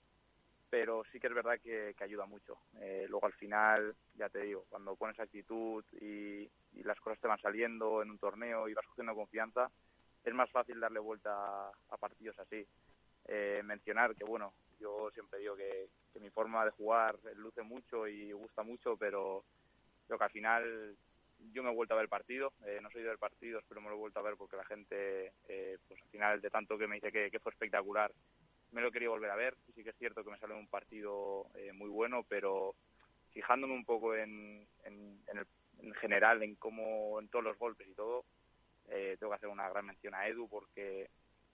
Pero 0.69 1.03
sí 1.11 1.19
que 1.19 1.27
es 1.27 1.33
verdad 1.33 1.59
que, 1.61 1.95
ayuda 1.99 2.25
mucho. 2.25 2.57
Eh, 2.79 3.05
luego 3.09 3.25
al 3.25 3.33
final, 3.33 3.95
ya 4.15 4.29
te 4.29 4.41
digo, 4.41 4.65
cuando 4.69 4.95
pones 4.95 5.19
actitud 5.19 5.83
y, 6.01 6.49
las 6.83 6.99
cosas 6.99 7.19
te 7.19 7.27
van 7.27 7.39
saliendo 7.39 8.01
en 8.01 8.11
un 8.11 8.19
torneo 8.19 8.69
y 8.69 8.73
vas 8.73 8.85
cogiendo 8.85 9.15
confianza, 9.15 9.69
es 10.23 10.33
más 10.33 10.49
fácil 10.51 10.79
darle 10.79 10.99
vuelta 10.99 11.69
a, 11.69 11.97
partidos 11.97 12.37
así. 12.39 12.65
Eh, 13.25 13.61
mencionar 13.63 14.15
que, 14.15 14.23
bueno, 14.23 14.53
yo 14.79 15.09
siempre 15.11 15.39
digo 15.39 15.55
que, 15.55 15.89
que, 16.13 16.19
mi 16.19 16.29
forma 16.29 16.63
de 16.63 16.71
jugar 16.71 17.17
luce 17.35 17.61
mucho 17.61 18.07
y 18.07 18.31
gusta 18.31 18.63
mucho, 18.63 18.95
pero 18.97 19.43
creo 20.07 20.17
que 20.17 20.23
al 20.23 20.31
final 20.31 20.97
yo 21.53 21.63
me 21.63 21.71
he 21.71 21.75
vuelto 21.75 21.93
a 21.93 21.97
ver 21.97 22.03
el 22.03 22.09
partido, 22.09 22.53
eh, 22.65 22.79
no 22.81 22.89
soy 22.89 23.03
del 23.03 23.17
partido, 23.17 23.61
pero 23.67 23.81
me 23.81 23.89
lo 23.89 23.95
he 23.95 23.99
vuelto 23.99 24.19
a 24.19 24.23
ver 24.23 24.35
porque 24.37 24.57
la 24.57 24.65
gente, 24.65 25.33
eh, 25.47 25.77
pues 25.87 26.01
al 26.01 26.09
final 26.09 26.41
de 26.41 26.49
tanto 26.49 26.77
que 26.77 26.87
me 26.87 26.95
dice 26.95 27.11
que, 27.11 27.39
fue 27.39 27.51
espectacular, 27.51 28.11
me 28.71 28.81
lo 28.81 28.91
quería 28.91 29.09
volver 29.09 29.31
a 29.31 29.35
ver. 29.35 29.55
Y 29.67 29.73
sí 29.73 29.83
que 29.83 29.91
es 29.91 29.97
cierto 29.97 30.23
que 30.23 30.31
me 30.31 30.39
salió 30.39 30.57
un 30.57 30.67
partido 30.67 31.47
eh, 31.55 31.73
muy 31.73 31.89
bueno, 31.89 32.23
pero 32.27 32.75
fijándome 33.31 33.73
un 33.73 33.85
poco 33.85 34.15
en, 34.15 34.67
en, 34.83 35.21
en, 35.27 35.93
general, 35.95 36.41
en 36.43 36.55
cómo, 36.55 37.19
en 37.19 37.29
todos 37.29 37.45
los 37.45 37.57
golpes 37.57 37.87
y 37.87 37.93
todo, 37.93 38.25
tengo 38.87 39.29
que 39.31 39.35
hacer 39.35 39.49
una 39.49 39.69
gran 39.69 39.85
mención 39.85 40.15
a 40.15 40.27
Edu 40.27 40.47
porque 40.47 41.09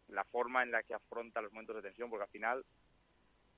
la 0.09 0.23
forma 0.25 0.63
en 0.63 0.71
la 0.71 0.83
que 0.83 0.93
afronta 0.93 1.41
los 1.41 1.51
momentos 1.51 1.75
de 1.75 1.81
tensión, 1.81 2.09
porque 2.09 2.23
al 2.23 2.29
final 2.29 2.65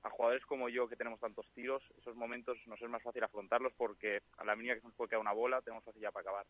a 0.06 0.10
jugadores 0.10 0.44
como 0.46 0.68
yo 0.68 0.88
que 0.88 0.96
tenemos 0.96 1.20
tantos 1.20 1.50
tiros, 1.54 1.82
esos 1.98 2.14
momentos 2.14 2.58
nos 2.66 2.80
es 2.80 2.88
más 2.88 3.02
fácil 3.02 3.24
afrontarlos 3.24 3.72
porque 3.76 4.22
a 4.38 4.44
la 4.44 4.54
mínima 4.54 4.74
que 4.74 4.80
se 4.80 4.86
nos 4.86 4.96
puede 4.96 5.10
quedar 5.10 5.20
una 5.20 5.32
bola 5.32 5.60
tenemos 5.62 5.84
facilidad 5.84 6.12
para 6.12 6.22
acabar. 6.22 6.46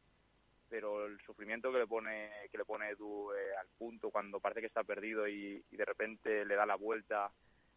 Pero 0.69 1.07
el 1.07 1.19
sufrimiento 1.21 1.73
que 1.73 1.79
le 1.79 1.87
pone 1.87 2.31
que 2.51 2.59
le 2.59 2.65
pone 2.65 2.91
Edu 2.91 3.33
eh, 3.33 3.57
al 3.59 3.69
punto 3.79 4.11
cuando 4.11 4.41
parece 4.41 4.61
que 4.61 4.67
está 4.67 4.85
perdido 4.85 5.27
y, 5.29 5.65
de 5.71 5.85
repente 5.85 6.45
le 6.45 6.55
da 6.55 6.67
la 6.67 6.75
vuelta 6.75 7.31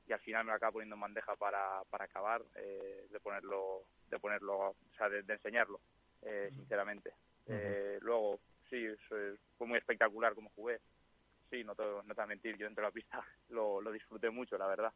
y 0.08 0.12
al 0.12 0.20
final 0.20 0.43
me 0.43 0.52
lo 0.52 0.58
acaba 0.58 0.72
poniendo 0.72 0.95
en 0.95 1.02
bandeja 1.02 1.36
para, 1.36 1.84
para 1.89 2.06
acabar, 2.06 2.41
eh, 2.56 3.08
de 3.10 3.20
ponerlo, 3.20 3.84
de 4.10 4.20
ponerlo, 4.20 4.70
o 4.70 4.76
sea, 4.97 5.08
de, 5.08 5.20
enseñarlo, 5.32 5.80
eh, 6.24 6.50
sinceramente. 6.56 7.14
luego, 8.02 8.39
sí, 8.70 8.86
fue 9.07 9.67
muy 9.67 9.78
espectacular 9.78 10.34
como 10.36 10.49
jugué. 10.51 10.80
Sí, 11.49 11.63
no 11.63 11.74
te, 11.76 11.84
no 11.84 12.03
te 12.03 12.13
voy 12.13 12.24
a 12.24 12.28
mentir, 12.28 12.57
yo 12.57 12.65
dentro 12.65 12.84
de 12.84 12.89
la 12.89 12.93
pista 12.93 13.26
lo, 13.49 13.82
lo 13.82 13.91
disfruté 13.91 14.30
mucho, 14.30 14.57
la 14.57 14.67
verdad. 14.67 14.93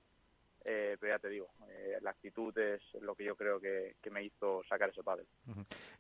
Eh, 0.66 0.96
pero 0.98 1.14
ya 1.14 1.20
te 1.20 1.28
digo, 1.28 1.50
eh, 1.70 1.98
la 2.02 2.12
actitud 2.12 2.58
es 2.58 2.82
lo 3.02 3.16
que 3.16 3.26
yo 3.26 3.36
creo 3.36 3.60
que, 3.60 3.96
me 4.10 4.24
hizo 4.24 4.64
sacar 4.70 4.90
ese 4.90 5.04
pádel. 5.04 5.26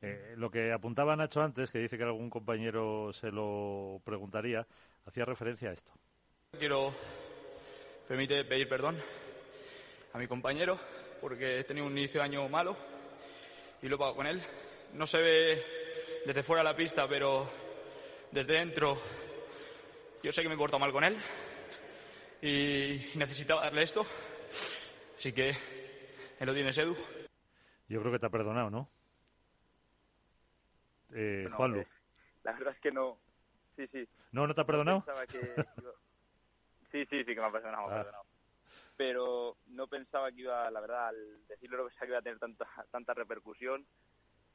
Eh, 0.01 0.35
lo 0.37 0.49
que 0.49 0.71
apuntaba 0.71 1.15
Nacho 1.15 1.41
antes, 1.41 1.69
que 1.69 1.79
dice 1.79 1.97
que 1.97 2.03
algún 2.03 2.29
compañero 2.29 3.11
se 3.11 3.29
lo 3.29 4.01
preguntaría, 4.05 4.65
hacía 5.05 5.25
referencia 5.25 5.69
a 5.69 5.73
esto. 5.73 5.91
Quiero, 6.57 6.93
permite 8.07 8.45
pedir 8.45 8.69
perdón 8.69 8.97
a 10.13 10.17
mi 10.17 10.27
compañero 10.27 10.79
porque 11.19 11.59
he 11.59 11.63
tenido 11.65 11.87
un 11.87 11.97
inicio 11.97 12.21
de 12.21 12.25
año 12.25 12.47
malo 12.47 12.77
y 13.81 13.89
lo 13.89 13.95
he 13.95 13.97
pagado 13.97 14.15
con 14.15 14.27
él. 14.27 14.41
No 14.93 15.05
se 15.07 15.21
ve 15.21 15.65
desde 16.25 16.43
fuera 16.43 16.63
de 16.63 16.69
la 16.69 16.75
pista, 16.75 17.05
pero 17.07 17.49
desde 18.33 18.53
dentro 18.53 18.97
yo 20.23 20.31
sé 20.31 20.41
que 20.41 20.49
me 20.49 20.55
he 20.55 20.57
portado 20.57 20.79
mal 20.79 20.91
con 20.91 21.03
él 21.03 21.17
y 22.41 23.17
necesitaba 23.17 23.63
darle 23.63 23.83
esto 23.83 24.05
Así 25.23 25.31
que, 25.31 25.55
¿me 26.37 26.45
lo 26.45 26.53
tienes, 26.53 26.77
Edu? 26.77 26.97
Yo 27.87 28.01
creo 28.01 28.11
que 28.11 28.19
te 28.19 28.25
ha 28.25 28.29
perdonado, 28.29 28.69
¿no? 28.69 28.89
Eh, 31.13 31.47
Juanlu. 31.49 31.79
Eh, 31.79 31.87
la 32.43 32.51
verdad 32.51 32.73
es 32.73 32.81
que 32.81 32.91
no. 32.91 33.17
Sí, 33.77 33.87
sí. 33.87 34.05
¿No, 34.33 34.45
no 34.45 34.53
te 34.53 34.59
ha 34.59 34.65
perdonado? 34.65 35.05
Sí, 36.91 37.05
sí, 37.05 37.23
sí 37.23 37.25
que 37.25 37.39
me 37.39 37.45
ha 37.45 37.51
perdonado, 37.53 37.85
ah. 37.85 37.95
perdonado. 37.95 38.25
Pero 38.97 39.55
no 39.67 39.87
pensaba 39.87 40.29
que 40.33 40.41
iba, 40.41 40.69
la 40.69 40.81
verdad, 40.81 41.07
al 41.07 41.47
decirlo 41.47 41.77
lo 41.77 41.87
que 41.87 42.05
iba 42.05 42.17
a 42.17 42.21
tener 42.21 42.39
tanta, 42.39 42.67
tanta 42.91 43.13
repercusión. 43.13 43.87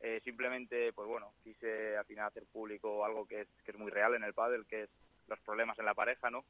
Eh, 0.01 0.21
simplemente, 0.25 0.93
pues 0.93 1.09
bueno, 1.09 1.33
quise 1.43 1.97
al 1.97 2.05
final 2.05 2.27
hacer 2.27 2.45
público 2.47 3.05
algo 3.05 3.27
que 3.27 3.43
es, 3.43 3.49
que 3.65 3.73
es 3.73 3.79
muy 3.79 3.91
real 3.91 4.15
en 4.15 4.25
el 4.25 4.35
pádel, 4.35 4.67
que 4.67 4.85
es 4.85 4.91
los 5.27 5.41
problemas 5.41 5.79
en 5.79 5.87
la 5.87 5.95
pareja, 5.95 6.31
¿no? 6.31 6.45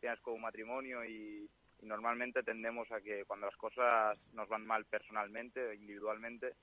Tienes 0.00 0.20
como 0.20 0.36
un 0.36 0.42
matrimonio 0.42 1.04
y, 1.04 1.48
y 1.80 1.86
normalmente 1.86 2.42
tendemos 2.42 2.90
a 2.90 3.00
que 3.00 3.24
cuando 3.24 3.46
las 3.46 3.56
cosas 3.56 4.18
nos 4.32 4.48
van 4.48 4.66
mal 4.66 4.84
personalmente 4.84 5.74
individualmente, 5.74 6.54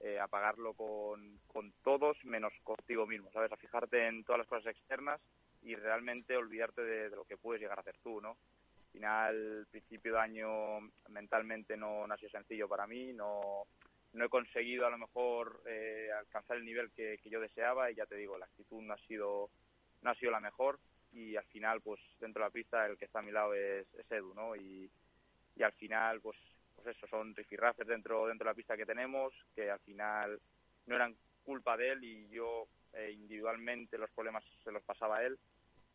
eh, 0.00 0.18
a 0.20 0.26
pagarlo 0.28 0.74
con, 0.74 1.38
con 1.46 1.72
todos 1.82 2.22
menos 2.24 2.52
contigo 2.62 3.06
mismo, 3.06 3.30
¿sabes? 3.32 3.50
A 3.52 3.56
fijarte 3.56 4.06
en 4.06 4.24
todas 4.24 4.40
las 4.40 4.48
cosas 4.48 4.66
externas 4.66 5.20
y 5.62 5.76
realmente 5.76 6.36
olvidarte 6.36 6.82
de, 6.82 7.08
lo 7.10 7.24
que 7.24 7.38
puedes 7.38 7.62
llegar 7.62 7.78
a 7.78 7.80
hacer 7.80 7.96
tú, 8.02 8.20
¿no? 8.20 8.30
Al 8.30 8.92
final, 8.92 9.66
principio 9.70 10.12
de 10.12 10.20
año 10.20 10.80
mentalmente 11.08 11.76
no, 11.76 12.06
no 12.06 12.12
ha 12.12 12.18
sido 12.18 12.30
sencillo 12.30 12.68
para 12.68 12.86
mí, 12.86 13.12
no, 13.12 13.66
no 14.14 14.24
he 14.24 14.28
conseguido 14.28 14.86
a 14.86 14.90
lo 14.90 14.98
mejor 14.98 15.60
eh, 15.66 16.08
alcanzar 16.16 16.56
el 16.56 16.64
nivel 16.64 16.90
que, 16.92 17.18
yo 17.24 17.40
deseaba 17.40 17.90
y 17.90 17.96
ya 17.96 18.06
te 18.06 18.14
digo, 18.14 18.38
la 18.38 18.46
actitud 18.46 18.80
no 18.80 18.94
ha 18.94 18.98
sido, 19.06 19.50
no 20.02 20.10
ha 20.10 20.14
sido 20.14 20.30
la 20.30 20.40
mejor 20.40 20.78
y 21.12 21.36
al 21.36 21.44
final, 21.46 21.80
pues 21.80 22.00
dentro 22.20 22.42
de 22.42 22.48
la 22.48 22.52
pista 22.52 22.86
el 22.86 22.96
que 22.96 23.04
está 23.04 23.18
a 23.18 23.22
mi 23.22 23.32
lado 23.32 23.54
es, 23.54 23.86
Edu, 24.10 24.34
¿no? 24.34 24.56
Y, 24.56 24.90
y, 25.56 25.62
al 25.62 25.72
final, 25.72 26.20
pues, 26.20 26.36
pues 26.76 26.96
eso, 26.96 27.06
son 27.08 27.34
rifirrafes 27.34 27.86
dentro, 27.86 28.26
dentro 28.26 28.44
de 28.44 28.50
la 28.50 28.56
pista 28.56 28.76
que 28.76 28.86
tenemos, 28.86 29.32
que 29.54 29.70
al 29.70 29.80
final 29.80 30.40
no 30.86 30.96
eran 30.96 31.16
culpa 31.44 31.76
de 31.76 31.90
él 31.90 32.04
y 32.04 32.28
yo 32.28 32.66
eh, 32.94 33.12
individualmente 33.12 33.98
los 33.98 34.10
problemas 34.10 34.44
se 34.62 34.72
los 34.72 34.82
pasaba 34.82 35.18
a 35.18 35.24
él. 35.24 35.38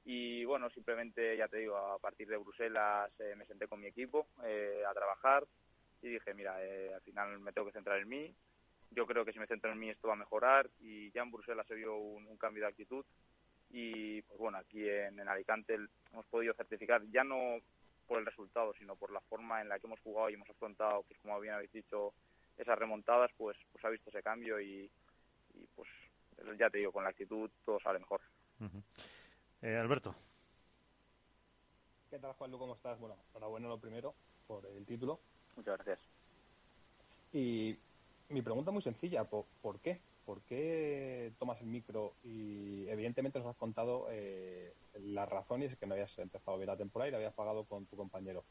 Y 0.05 0.45
bueno, 0.45 0.70
simplemente, 0.70 1.36
ya 1.38 1.47
te 1.47 1.57
digo, 1.57 1.78
a 1.78 1.99
partir 1.99 2.28
de 2.28 2.38
Bruselas 2.38 3.11
eh, 3.20 3.36
me 3.38 3.45
senté 3.45 3.67
con 3.67 3.80
mi 3.80 3.88
equipo 3.88 4.28
eh, 4.43 4.84
a 4.88 4.93
trabajar 4.93 5.45
y 6.01 6.09
dije, 6.09 6.33
mira, 6.33 6.55
al 6.55 7.01
final 7.01 7.39
me 7.39 7.51
tengo 7.51 7.67
que 7.67 7.73
centrar 7.73 7.99
en 7.99 8.09
mí. 8.09 8.33
Yo 8.91 9.05
creo 9.05 9.23
que 9.23 9.33
si 9.33 9.39
me 9.39 9.47
centro 9.47 9.71
en 9.71 9.79
mí 9.79 9.89
esto 9.89 10.07
va 10.07 10.13
a 10.13 10.17
mejorar 10.17 10.69
y 10.79 11.11
ya 11.11 11.21
en 11.21 11.31
Bruselas 11.31 11.67
se 11.67 11.75
vio 11.75 11.95
un 11.95 12.37
cambio 12.37 12.63
de 12.63 12.69
actitud 12.69 13.05
y 13.71 14.21
pues 14.23 14.39
bueno, 14.39 14.57
aquí 14.57 14.87
en, 14.89 15.19
Alicante 15.27 15.77
hemos 16.11 16.25
podido 16.27 16.53
certificar 16.55 17.03
ya 17.11 17.23
no 17.23 17.57
por 18.07 18.19
el 18.19 18.25
resultado, 18.25 18.73
sino 18.73 18.95
por 18.95 19.11
la 19.11 19.21
forma 19.21 19.61
en 19.61 19.69
la 19.69 19.79
que 19.79 19.85
hemos 19.85 19.99
jugado 19.99 20.29
y 20.29 20.33
hemos 20.33 20.49
afrontado, 20.49 21.03
pues 21.03 21.19
como 21.19 21.39
bien 21.39 21.53
habéis 21.53 21.71
dicho, 21.71 22.13
esas 22.57 22.79
remontadas, 22.79 23.29
pues 23.37 23.55
pues 23.71 23.85
ha 23.85 23.89
visto 23.89 24.09
ese 24.09 24.23
cambio 24.23 24.59
y, 24.59 24.89
pues 25.75 25.87
ya 26.57 26.69
te 26.69 26.79
digo, 26.79 26.91
con 26.91 27.03
la 27.03 27.11
actitud 27.11 27.49
todo 27.63 27.79
sale 27.79 27.99
mejor. 27.99 28.21
eh, 29.61 29.77
Alberto. 29.77 30.15
¿Qué 32.09 32.17
tal, 32.17 32.33
Juanlu? 32.33 32.57
¿Cómo 32.57 32.73
estás? 32.73 32.99
Bueno, 32.99 33.17
enhorabuena 33.29 33.67
lo 33.67 33.77
primero 33.77 34.15
por 34.47 34.65
el 34.65 34.83
título. 34.87 35.19
Muchas 35.60 35.78
gracias. 35.78 35.99
Y 37.32 37.78
mi 38.30 38.41
pregunta 38.41 38.72
es 38.72 38.74
muy 38.74 38.82
sencilla, 38.82 39.24
¿por 39.26 39.80
qué? 39.80 39.99
¿por 40.30 40.41
qué 40.41 41.34
tomas 41.39 41.60
el 41.60 41.66
micro? 41.66 42.14
Y 42.24 42.88
evidentemente 42.88 43.39
nos 43.39 43.47
has 43.47 43.55
contado 43.55 44.05
eh, 44.12 44.76
las 44.99 45.28
razones 45.28 45.76
que 45.76 45.88
no 45.88 45.95
habías 45.95 46.20
empezado 46.20 46.55
bien 46.57 46.68
la 46.68 46.78
temporada 46.78 47.07
y 47.07 47.12
la 47.12 47.18
habías 47.18 47.34
pagado 47.34 47.64
con 47.64 47.88
tu 47.88 47.97
compañero. 47.97 48.43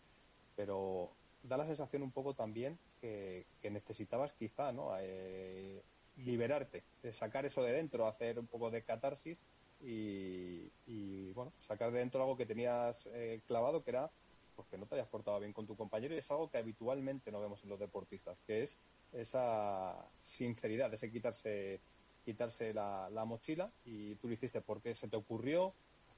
Pero 0.57 1.13
da 1.45 1.57
la 1.57 1.67
sensación 1.67 2.03
un 2.03 2.11
poco 2.11 2.35
también 2.35 2.77
que, 3.01 3.47
necesitabas 3.63 4.33
quizá 4.33 4.73
¿no? 4.73 4.91
Eh, 4.99 5.81
liberarte, 6.17 6.83
sacar 7.13 7.47
eso 7.47 7.63
de 7.63 7.71
dentro, 7.71 8.09
hacer 8.09 8.41
un 8.41 8.49
poco 8.49 8.73
de 8.73 8.83
catarsis 8.83 9.41
y, 9.81 11.31
bueno, 11.35 11.53
sacar 11.61 11.93
de 11.93 12.01
dentro 12.01 12.21
algo 12.21 12.37
que 12.37 12.45
tenías 12.45 13.09
eh, 13.13 13.41
clavado 13.47 13.85
que 13.85 13.91
era 13.91 14.11
pues 14.59 14.67
que 14.67 14.77
no 14.77 14.87
te 14.87 14.97
hayas 14.97 15.07
portado 15.07 15.39
bien 15.39 15.53
con 15.53 15.69
tu 15.69 15.77
compañero 15.77 16.17
y 16.17 16.19
es 16.19 16.29
algo 16.33 16.51
que 16.51 16.59
habitualmente 16.59 17.31
no 17.31 17.41
vemos 17.41 17.63
en 17.63 17.69
los 17.69 17.79
deportistas, 17.79 18.41
que 18.45 18.63
es 18.65 18.77
esa 19.13 19.95
sinceridad, 20.25 20.93
ese 20.93 21.13
quitarse 21.13 21.81
quitarse 22.25 22.75
la, 22.75 23.25
mochila 23.25 23.71
y 23.85 24.17
tú 24.17 24.27
lo 24.27 24.35
hiciste 24.35 24.61
porque 24.61 24.97
se 24.97 25.07
te 25.07 25.17
ocurrió, 25.17 25.73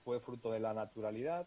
fue 0.04 0.20
fruto 0.20 0.50
de 0.50 0.58
la 0.58 0.72
naturalidad. 0.72 1.46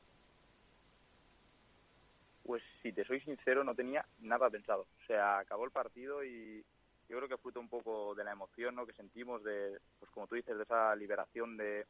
Pues 2.46 2.62
si 2.84 2.94
te 2.94 3.04
soy 3.06 3.22
sincero, 3.22 3.64
no 3.64 3.74
tenía 3.74 4.06
nada 4.20 4.52
pensado. 4.52 4.86
O 5.02 5.06
sea, 5.08 5.40
acabó 5.40 5.66
el 5.66 5.72
partido 5.72 6.24
y 6.24 6.64
yo 7.10 7.18
creo 7.18 7.28
que 7.28 7.38
fruto 7.38 7.60
un 7.60 7.70
poco 7.70 8.14
de 8.14 8.24
la 8.24 8.34
emoción 8.34 8.76
¿no? 8.76 8.86
que 8.86 8.94
sentimos, 8.94 9.44
de, 9.44 9.80
pues 9.98 10.12
como 10.12 10.28
tú 10.28 10.36
dices, 10.36 10.56
de 10.56 10.64
esa 10.64 10.96
liberación 10.96 11.58
de, 11.58 11.88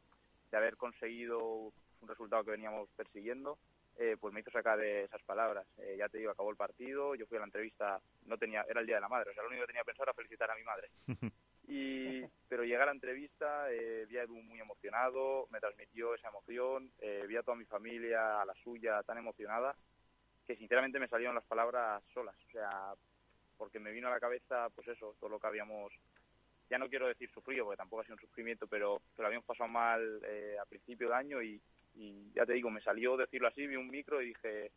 de 0.50 0.58
haber 0.58 0.78
conseguido 0.78 1.44
un 1.44 2.08
resultado 2.08 2.46
que 2.46 2.52
veníamos 2.52 2.88
persiguiendo 2.96 3.58
eh, 3.98 4.18
pues 4.20 4.34
me 4.34 4.40
hizo 4.42 4.52
sacar 4.52 4.80
esas 4.82 5.22
palabras. 5.24 5.66
Eh, 5.78 5.96
ya 5.98 6.10
te 6.10 6.18
digo, 6.18 6.32
acabó 6.32 6.50
el 6.50 6.58
partido, 6.58 7.16
yo 7.16 7.26
fui 7.28 7.38
a 7.38 7.42
la 7.42 7.46
entrevista, 7.46 8.02
no 8.26 8.38
tenía, 8.38 8.66
era 8.70 8.82
el 8.82 8.88
día 8.88 8.96
de 8.96 9.02
la 9.02 9.10
madre, 9.10 9.32
o 9.32 9.34
sea, 9.34 9.44
lo 9.44 9.50
único 9.50 9.64
que 9.64 9.68
tenía 9.68 9.84
pensado 9.84 10.06
era 10.06 10.14
felicitar 10.14 10.50
a 10.50 10.56
mi 10.56 10.64
madre. 10.64 10.90
Y, 11.66 12.22
pero 12.50 12.64
llegué 12.64 12.82
a 12.82 12.86
la 12.86 12.92
entrevista, 12.92 13.72
eh, 13.72 14.06
vi 14.10 14.18
a 14.18 14.24
Edu 14.24 14.36
muy 14.36 14.60
emocionado, 14.60 15.48
me 15.50 15.62
transmitió 15.62 16.14
esa 16.14 16.28
emoción, 16.28 16.92
eh, 17.00 17.26
vi 17.28 17.38
a 17.38 17.44
toda 17.44 17.56
mi 17.56 17.66
familia, 17.66 18.42
a 18.42 18.46
la 18.46 18.54
suya, 18.56 19.02
tan 19.04 19.18
emocionada, 19.18 19.74
que 20.46 20.58
sinceramente 20.58 21.00
me 21.00 21.08
salieron 21.08 21.36
las 21.36 21.46
palabras 21.46 22.04
solas, 22.14 22.36
o 22.50 22.52
sea, 22.52 22.94
porque 23.58 23.80
me 23.80 23.92
vino 23.92 24.10
a 24.10 24.12
la 24.12 24.20
cabeza, 24.20 24.70
pues 24.76 24.90
eso, 24.90 25.16
todo 25.20 25.30
lo 25.30 25.40
que 25.40 25.48
habíamos 25.48 25.94
ya 26.70 26.78
no 26.78 26.90
quiero 26.90 27.08
decir 27.08 27.30
sufrido, 27.32 27.66
porque 27.66 27.78
tampoco 27.78 28.02
ha 28.02 28.06
sido 28.06 28.16
un 28.16 28.22
sufrimiento, 28.22 28.68
pero 28.68 29.02
lo 29.18 29.26
habíamos 29.26 29.46
pasado 29.46 29.70
mal 29.70 30.22
eh, 30.26 30.58
a 30.62 30.66
principio 30.66 31.10
de 31.10 31.16
año 31.16 31.42
y, 31.42 31.62
y 31.96 32.32
ya 32.34 32.46
te 32.46 32.54
digo, 32.54 32.70
me 32.70 32.82
salió 32.82 33.18
decirlo 33.18 33.48
así, 33.48 33.68
vi 33.68 33.76
un 33.76 33.90
micro 33.90 34.22
y 34.22 34.28
dije, 34.28 34.72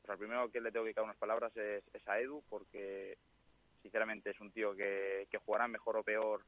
pues 0.00 0.10
al 0.10 0.18
primero 0.18 0.50
que 0.50 0.60
le 0.60 0.70
tengo 0.70 0.84
que 0.84 0.88
dedicar 0.88 1.04
unas 1.04 1.16
palabras 1.16 1.56
es, 1.56 1.84
es 1.92 2.08
a 2.08 2.20
Edu, 2.20 2.42
porque 2.48 3.16
sinceramente 3.82 4.30
es 4.30 4.40
un 4.40 4.50
tío 4.50 4.74
que, 4.74 5.26
que 5.30 5.38
jugará 5.38 5.68
mejor 5.68 5.96
o 5.96 6.02
peor, 6.02 6.42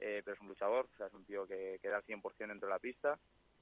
eh, 0.00 0.22
pero 0.24 0.34
es 0.34 0.40
un 0.40 0.48
luchador, 0.48 0.88
o 0.92 0.96
sea, 0.96 1.06
es 1.06 1.14
un 1.14 1.24
tío 1.24 1.46
que, 1.46 1.78
que 1.80 1.88
da 1.88 1.98
el 1.98 2.04
100% 2.04 2.48
dentro 2.48 2.68
de 2.68 2.74
la 2.74 2.78
pista 2.78 3.18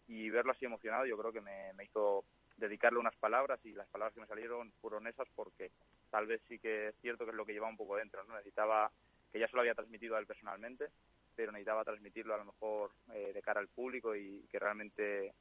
y 0.08 0.30
verlo 0.30 0.52
así 0.52 0.64
emocionado 0.64 1.06
yo 1.06 1.16
creo 1.16 1.32
que 1.32 1.40
me, 1.40 1.72
me 1.74 1.84
hizo 1.84 2.24
dedicarle 2.56 2.98
unas 2.98 3.16
palabras 3.16 3.60
y 3.64 3.72
las 3.72 3.88
palabras 3.88 4.14
que 4.14 4.20
me 4.20 4.26
salieron 4.26 4.72
fueron 4.80 5.06
esas 5.06 5.28
porque 5.34 5.70
tal 6.10 6.26
vez 6.26 6.40
sí 6.48 6.58
que 6.58 6.88
es 6.88 6.94
cierto 7.00 7.24
que 7.24 7.30
es 7.30 7.36
lo 7.36 7.46
que 7.46 7.52
llevaba 7.52 7.70
un 7.70 7.76
poco 7.76 7.96
dentro, 7.96 8.22
¿no? 8.24 8.34
Necesitaba, 8.34 8.90
que 9.32 9.38
ya 9.38 9.48
se 9.48 9.54
lo 9.54 9.60
había 9.60 9.74
transmitido 9.74 10.16
a 10.16 10.18
él 10.18 10.26
personalmente, 10.26 10.88
pero 11.34 11.52
necesitaba 11.52 11.84
transmitirlo 11.84 12.34
a 12.34 12.38
lo 12.38 12.44
mejor 12.44 12.90
eh, 13.14 13.32
de 13.32 13.42
cara 13.42 13.60
al 13.60 13.68
público 13.68 14.14
y 14.14 14.46
que 14.50 14.58
realmente 14.58 15.32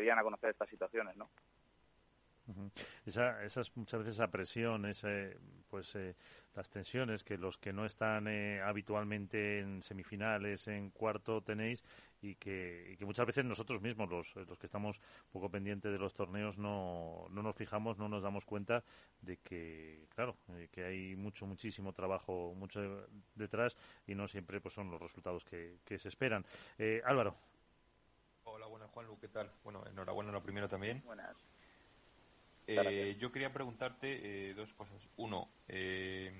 dieran 0.00 0.18
a 0.18 0.22
conocer 0.22 0.50
estas 0.50 0.68
situaciones, 0.68 1.16
¿no? 1.16 1.28
Esas 3.04 3.76
muchas 3.76 4.00
veces 4.00 4.14
esa 4.14 4.28
presión, 4.28 4.86
pues 5.68 5.94
eh, 5.96 6.14
las 6.54 6.70
tensiones 6.70 7.24
que 7.24 7.36
los 7.36 7.58
que 7.58 7.72
no 7.72 7.84
están 7.84 8.28
eh, 8.28 8.60
habitualmente 8.62 9.60
en 9.60 9.82
semifinales, 9.82 10.68
en 10.68 10.90
cuarto 10.90 11.42
tenéis 11.42 11.82
y 12.22 12.36
que, 12.36 12.90
y 12.92 12.96
que 12.96 13.04
muchas 13.04 13.26
veces 13.26 13.44
nosotros 13.44 13.82
mismos, 13.82 14.08
los, 14.08 14.34
los 14.48 14.58
que 14.58 14.66
estamos 14.66 15.00
poco 15.32 15.50
pendientes 15.50 15.90
de 15.90 15.98
los 15.98 16.14
torneos, 16.14 16.56
no, 16.56 17.26
no 17.30 17.42
nos 17.42 17.56
fijamos, 17.56 17.98
no 17.98 18.08
nos 18.08 18.22
damos 18.22 18.44
cuenta 18.44 18.84
de 19.20 19.38
que, 19.38 20.06
claro, 20.14 20.36
eh, 20.50 20.68
que 20.70 20.84
hay 20.84 21.16
mucho, 21.16 21.46
muchísimo 21.46 21.92
trabajo, 21.92 22.54
mucho 22.56 23.08
detrás 23.34 23.76
y 24.06 24.14
no 24.14 24.28
siempre 24.28 24.60
pues 24.60 24.74
son 24.74 24.90
los 24.90 25.00
resultados 25.00 25.44
que, 25.44 25.78
se 25.98 26.08
esperan. 26.08 26.44
Álvaro. 27.04 27.36
Hola, 28.56 28.68
buenas, 28.68 28.90
Juanlu, 28.90 29.18
¿qué 29.20 29.28
tal? 29.28 29.50
Bueno, 29.64 29.84
enhorabuena 29.86 30.32
lo 30.32 30.42
primero 30.42 30.66
también. 30.66 31.02
Buenas. 31.04 31.36
Eh, 32.66 33.14
yo 33.20 33.30
quería 33.30 33.52
preguntarte 33.52 34.48
eh, 34.48 34.54
dos 34.54 34.72
cosas. 34.72 35.06
Uno, 35.18 35.50
eh, 35.68 36.32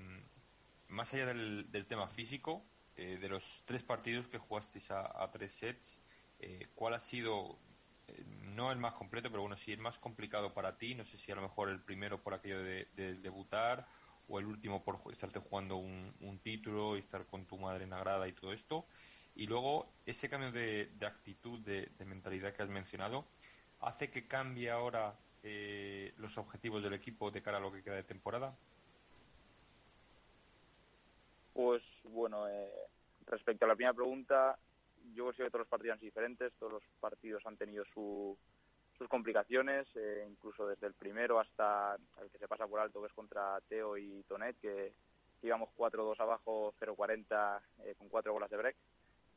más 0.87 1.13
allá 1.13 1.27
del, 1.27 1.71
del 1.71 1.85
tema 1.85 2.07
físico, 2.07 2.63
eh, 2.95 3.19
de 3.21 3.29
los 3.29 3.61
tres 3.67 3.83
partidos 3.83 4.27
que 4.27 4.39
jugasteis 4.39 4.89
a, 4.89 5.23
a 5.23 5.29
tres 5.29 5.53
sets, 5.53 5.99
eh, 6.39 6.65
¿cuál 6.73 6.95
ha 6.95 6.99
sido, 6.99 7.59
no 8.55 8.71
el 8.71 8.79
más 8.79 8.95
completo, 8.95 9.29
pero 9.29 9.41
bueno, 9.41 9.55
sí 9.55 9.71
el 9.71 9.79
más 9.79 9.99
complicado 9.99 10.55
para 10.55 10.75
ti? 10.75 10.95
No 10.95 11.05
sé 11.05 11.19
si 11.19 11.31
a 11.31 11.35
lo 11.35 11.43
mejor 11.43 11.69
el 11.69 11.81
primero 11.81 12.23
por 12.23 12.33
aquello 12.33 12.63
de, 12.63 12.87
de 12.95 13.13
debutar 13.13 13.85
o 14.27 14.39
el 14.39 14.47
último 14.47 14.83
por 14.83 14.99
estarte 15.11 15.37
jugando 15.37 15.75
un, 15.75 16.15
un 16.21 16.39
título 16.39 16.95
y 16.97 16.99
estar 16.99 17.27
con 17.27 17.45
tu 17.45 17.59
madre 17.59 17.83
en 17.83 17.91
la 17.91 17.99
grada 17.99 18.27
y 18.27 18.33
todo 18.33 18.53
esto. 18.53 18.87
Y 19.37 19.45
luego, 19.45 19.87
ese 20.07 20.29
cambio 20.29 20.51
de, 20.51 20.89
actitud, 21.05 21.59
de, 21.59 21.89
de 21.97 22.05
mentalidad 22.05 22.53
que 22.55 22.63
has 22.63 22.69
mencionado, 22.69 23.23
hace 23.81 24.09
que 24.09 24.27
cambie 24.27 24.71
ahora 24.71 25.13
eh, 25.43 26.11
los 26.17 26.39
objetivos 26.39 26.81
del 26.81 26.93
equipo 26.93 27.29
de 27.29 27.43
cara 27.43 27.57
a 27.57 27.61
lo 27.61 27.71
que 27.71 27.83
queda 27.83 27.95
de 27.95 28.03
temporada? 28.03 28.55
Pues 31.53 31.83
bueno, 32.03 32.49
eh, 32.49 32.71
respecto 33.27 33.65
a 33.65 33.67
la 33.67 33.75
primera 33.75 33.93
pregunta, 33.93 34.57
yo 35.13 35.25
considero 35.25 35.49
que 35.49 35.51
todos 35.51 35.61
los 35.61 35.69
partidos 35.69 35.93
han 35.93 35.99
sido 35.99 36.07
diferentes, 36.09 36.53
todos 36.57 36.73
los 36.73 36.83
partidos 36.99 37.45
han 37.45 37.57
tenido 37.57 37.85
su- 37.93 38.35
sus 38.97 39.07
complicaciones, 39.07 39.87
eh, 39.95 40.25
incluso 40.27 40.65
desde 40.67 40.87
el 40.87 40.95
primero 40.95 41.39
hasta 41.39 41.95
el 42.23 42.31
que 42.31 42.39
se 42.39 42.47
pasa 42.47 42.65
por 42.65 42.79
alto, 42.79 43.01
que 43.01 43.07
es 43.07 43.13
contra 43.13 43.61
Teo 43.69 43.97
y 43.97 44.23
Tonet, 44.27 44.59
que 44.59 44.93
íbamos 45.43 45.69
4-2 45.75 46.19
abajo, 46.19 46.73
0-40 46.79 47.61
eh, 47.83 47.93
con 47.99 48.09
cuatro 48.09 48.33
bolas 48.33 48.49
de 48.49 48.57
break, 48.57 48.75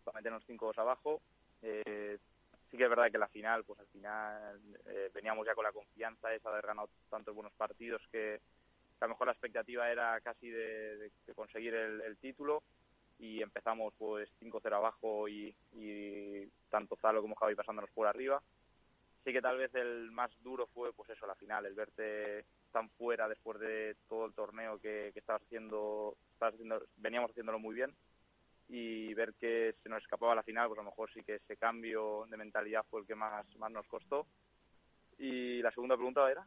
para 0.04 0.18
meternos 0.18 0.46
5-2 0.46 0.78
abajo. 0.78 1.20
Eh, 1.62 2.18
sí 2.70 2.76
que 2.76 2.84
es 2.84 2.90
verdad 2.90 3.10
que 3.10 3.18
la 3.18 3.28
final, 3.28 3.64
pues 3.64 3.78
al 3.80 3.86
final 3.88 4.60
eh, 4.86 5.10
veníamos 5.12 5.46
ya 5.46 5.54
con 5.54 5.64
la 5.64 5.72
confianza 5.72 6.32
esa 6.32 6.48
de 6.48 6.54
haber 6.54 6.66
ganado 6.66 6.88
tantos 7.08 7.34
buenos 7.34 7.52
partidos 7.54 8.02
que 8.12 8.40
a 9.00 9.06
lo 9.06 9.10
mejor 9.10 9.26
la 9.28 9.32
expectativa 9.32 9.90
era 9.90 10.20
casi 10.20 10.50
de, 10.50 11.10
conseguir 11.34 11.74
el, 11.74 12.02
el 12.02 12.16
título 12.18 12.62
y 13.18 13.42
empezamos 13.42 13.94
pues 13.98 14.28
5-0 14.40 14.72
abajo 14.74 15.28
y, 15.28 15.54
y 15.72 16.46
tanto 16.70 16.96
Zalo 16.96 17.22
como 17.22 17.34
Javi 17.34 17.54
pasándonos 17.54 17.90
por 17.90 18.06
arriba. 18.06 18.42
Sí 19.24 19.32
que 19.32 19.42
tal 19.42 19.58
vez 19.58 19.74
el 19.74 20.10
más 20.12 20.30
duro 20.42 20.66
fue 20.68 20.92
pues 20.92 21.10
eso, 21.10 21.26
la 21.26 21.34
final, 21.34 21.66
el 21.66 21.74
verte 21.74 22.44
tan 22.72 22.88
fuera 22.90 23.28
después 23.28 23.58
de 23.58 23.96
todo 24.08 24.26
el 24.26 24.32
torneo 24.32 24.78
que, 24.78 25.10
que 25.12 25.20
estabas 25.20 25.42
haciendo, 25.42 26.16
estabas 26.32 26.54
haciendo, 26.54 26.82
veníamos 26.96 27.30
haciéndolo 27.30 27.58
muy 27.58 27.74
bien 27.74 27.94
y 28.72 29.12
ver 29.14 29.34
que 29.34 29.74
se 29.82 29.88
nos 29.88 30.00
escapaba 30.00 30.34
la 30.34 30.44
final, 30.44 30.68
pues 30.68 30.78
a 30.78 30.82
lo 30.82 30.90
mejor 30.90 31.12
sí 31.12 31.24
que 31.24 31.34
ese 31.36 31.56
cambio 31.56 32.24
de 32.30 32.36
mentalidad 32.36 32.86
fue 32.88 33.00
el 33.00 33.06
que 33.06 33.16
más, 33.16 33.44
más 33.56 33.70
nos 33.72 33.86
costó. 33.88 34.26
Y 35.18 35.60
la 35.60 35.72
segunda 35.72 35.96
pregunta 35.96 36.30
era. 36.30 36.46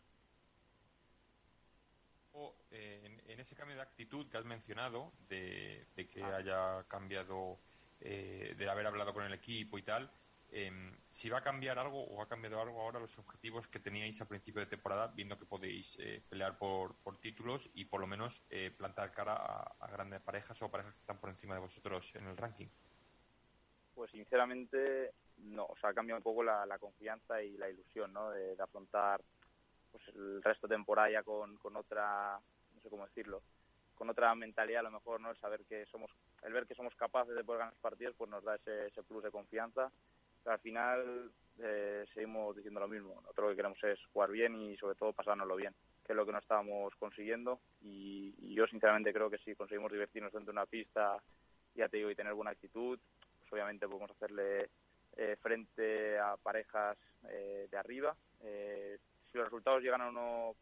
Eh, 2.71 3.01
en, 3.03 3.30
en 3.30 3.39
ese 3.39 3.55
cambio 3.55 3.76
de 3.76 3.84
actitud 3.84 4.28
que 4.30 4.38
has 4.38 4.45
mencionado, 4.45 5.11
de, 5.28 5.86
de 5.95 6.07
que 6.07 6.24
haya 6.24 6.84
cambiado, 6.88 7.59
eh, 7.99 8.55
de 8.57 8.69
haber 8.69 8.88
hablado 8.88 9.13
con 9.13 9.26
el 9.26 9.34
equipo 9.34 9.78
y 9.78 9.84
tal, 9.84 10.09
em, 10.54 10.95
si 11.10 11.30
va 11.30 11.39
a 11.39 11.43
cambiar 11.43 11.80
algo 11.80 12.04
o 12.04 12.22
ha 12.22 12.28
cambiado 12.28 12.62
algo 12.62 12.82
ahora 12.82 12.99
los 12.99 13.18
objetivos 13.18 13.68
que 13.68 13.80
teníais 13.80 14.22
a 14.22 14.28
principio 14.28 14.62
de 14.62 14.68
temporada, 14.68 15.08
viendo 15.08 15.38
que 15.38 15.45
podéis 15.45 15.97
eh, 15.99 16.22
pelear 16.30 16.58
por, 16.58 16.95
por 17.04 17.20
títulos 17.20 17.70
y 17.74 17.86
por 17.86 17.99
lo 17.99 18.08
menos 18.08 18.43
eh, 18.49 18.72
plantar 18.72 19.12
cara 19.12 19.36
a, 19.36 19.88
grandes 19.91 20.22
parejas 20.22 20.62
o 20.62 20.70
parejas 20.70 20.93
que 20.93 20.99
están 21.01 21.20
por 21.20 21.30
encima 21.30 21.56
de 21.56 21.62
vosotros 21.62 22.16
en 22.16 22.28
el 22.28 22.38
ranking. 22.38 22.68
Pues 23.95 24.12
sinceramente 24.12 25.14
no, 25.38 25.66
o 25.66 25.76
sea, 25.78 25.89
ha 25.89 25.93
cambiado 25.93 26.18
un 26.20 26.24
poco 26.24 26.43
la, 26.43 26.66
la 26.66 26.78
confianza 26.78 27.41
y 27.41 27.58
la 27.58 27.70
ilusión, 27.70 28.14
¿no? 28.14 28.32
De, 28.32 28.56
afrontar 28.60 29.22
pues 29.91 30.08
el 30.16 30.41
resto 30.41 30.68
de 30.68 30.76
temporada 30.76 31.12
ya 31.12 31.24
con, 31.24 31.58
con 31.58 31.76
otra, 31.76 32.39
no 32.76 32.82
sé 32.82 32.89
cómo 32.89 33.06
decirlo, 33.06 33.41
con 33.95 34.10
otra 34.10 34.34
mentalidad 34.36 34.82
a 34.82 34.84
lo 34.84 34.91
mejor, 34.91 35.22
¿no? 35.22 35.30
El 35.30 35.38
saber 35.38 35.64
que 35.66 35.86
somos, 35.86 36.12
el 36.43 36.54
ver 36.54 36.66
que 36.66 36.76
somos 36.76 36.95
capaces 36.95 37.36
de 37.36 37.43
poder 37.43 37.60
ganar 37.60 37.76
partidos, 37.82 38.16
pues 38.18 38.30
nos 38.30 38.43
da 38.43 38.56
ese, 38.56 38.88
ese 38.88 39.04
plus 39.04 39.24
de 39.24 39.32
confianza. 39.32 39.91
Al 40.45 40.59
final 40.59 41.31
eh, 41.59 42.05
seguimos 42.13 42.55
diciendo 42.55 42.79
lo 42.79 42.87
mismo. 42.87 43.15
Nosotros 43.21 43.45
lo 43.45 43.49
que 43.51 43.55
queremos 43.55 43.83
es 43.83 43.99
jugar 44.11 44.31
bien 44.31 44.55
y 44.55 44.75
sobre 44.77 44.95
todo 44.95 45.13
pasárnoslo 45.13 45.55
bien, 45.55 45.73
que 46.05 46.13
es 46.13 46.15
lo 46.15 46.25
que 46.25 46.31
no 46.31 46.39
estábamos 46.39 46.93
consiguiendo. 46.95 47.59
Y, 47.82 48.53
yo 48.53 48.67
sinceramente 48.67 49.13
creo 49.13 49.32
que 49.32 49.39
si 49.39 49.55
conseguimos 49.55 49.91
divertirnos 49.91 50.32
dentro 50.32 50.53
de 50.53 50.59
una 50.59 50.67
pista, 50.67 51.17
ya 51.75 51.89
te 51.89 51.97
digo, 51.97 52.11
y 52.11 52.15
tener 52.15 52.33
buena 52.36 52.51
actitud, 52.51 52.99
pues 53.39 53.53
obviamente 53.53 53.87
podemos 53.87 54.11
hacerle 54.11 54.70
eh, 55.17 55.36
frente 55.41 56.20
a 56.20 56.37
parejas 56.37 56.97
eh, 57.29 57.67
de 57.70 57.78
arriba. 57.78 58.15
Eh, 58.43 58.99
si 59.32 59.37
los 59.37 59.47
resultados 59.47 59.82
llegan 59.82 60.01
o 60.01 60.11
no, 60.11 60.55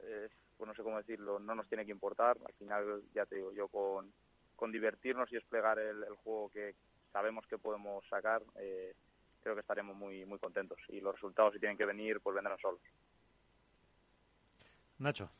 eh, 0.00 0.28
pues 0.58 0.68
no 0.68 0.74
sé 0.74 0.82
cómo 0.82 0.98
decirlo, 0.98 1.38
no 1.38 1.54
nos 1.54 1.66
tiene 1.68 1.86
que 1.86 1.92
importar. 1.92 2.36
Al 2.44 2.52
final, 2.54 3.02
ya 3.14 3.24
te 3.24 3.36
digo, 3.36 3.52
yo 3.52 3.68
con, 3.68 4.12
con 4.54 4.70
divertirnos 4.70 5.32
y 5.32 5.36
desplegar 5.36 5.78
el, 5.78 6.02
el 6.04 6.14
juego 6.16 6.50
que 6.50 6.74
sabemos 7.12 7.46
que 7.46 7.58
podemos 7.58 8.04
sacar, 8.08 8.42
eh, 8.56 8.94
creo 9.42 9.54
que 9.54 9.60
estaremos 9.60 9.96
muy 9.96 10.24
muy 10.24 10.38
contentos. 10.38 10.78
Y 10.88 11.00
los 11.00 11.14
resultados, 11.14 11.52
si 11.52 11.60
tienen 11.60 11.76
que 11.76 11.86
venir, 11.86 12.20
pues 12.20 12.34
vendrán 12.34 12.58
solos. 12.58 12.80
Nacho. 14.98 15.30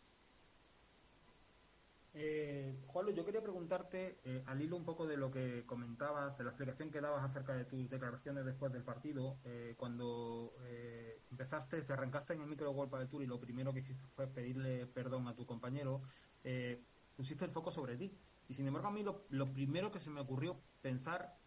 Eh, 2.15 2.77
Juanlo, 2.89 3.11
yo 3.13 3.25
quería 3.25 3.41
preguntarte, 3.41 4.19
eh, 4.25 4.43
al 4.47 4.61
hilo 4.61 4.77
un 4.77 4.85
poco 4.85 5.07
de 5.07 5.17
lo 5.17 5.31
que 5.31 5.65
comentabas, 5.65 6.37
de 6.37 6.45
la 6.45 6.51
explicación 6.51 6.91
que 6.91 7.01
dabas 7.01 7.25
acerca 7.25 7.55
de 7.55 7.65
tus 7.65 7.89
declaraciones 7.89 8.45
después 8.45 8.71
del 8.71 8.83
partido, 8.83 9.39
eh, 9.45 9.75
cuando 9.79 10.53
eh, 10.65 11.23
empezaste, 11.31 11.81
te 11.81 11.93
arrancaste 11.93 12.35
en 12.35 12.43
el 12.43 12.49
micro 12.49 12.67
de 12.67 12.75
World 12.75 12.99
del 12.99 13.09
Tour 13.09 13.23
y 13.23 13.27
lo 13.27 13.41
primero 13.41 13.73
que 13.73 13.81
hiciste 13.81 14.07
fue 14.09 14.27
pedirle 14.27 14.87
perdón 14.87 15.27
a 15.27 15.35
tu 15.35 15.47
compañero, 15.47 16.03
eh, 16.45 16.83
pusiste 17.17 17.47
el 17.47 17.51
foco 17.51 17.71
sobre 17.71 17.97
ti. 17.97 18.15
Y 18.49 18.55
sin 18.55 18.67
embargo, 18.67 18.89
a 18.89 18.93
mí 18.93 19.03
lo, 19.03 19.25
lo 19.31 19.51
primero 19.51 19.91
que 19.91 20.01
se 20.01 20.11
me 20.11 20.21
ocurrió 20.21 20.61
pensar 20.83 21.39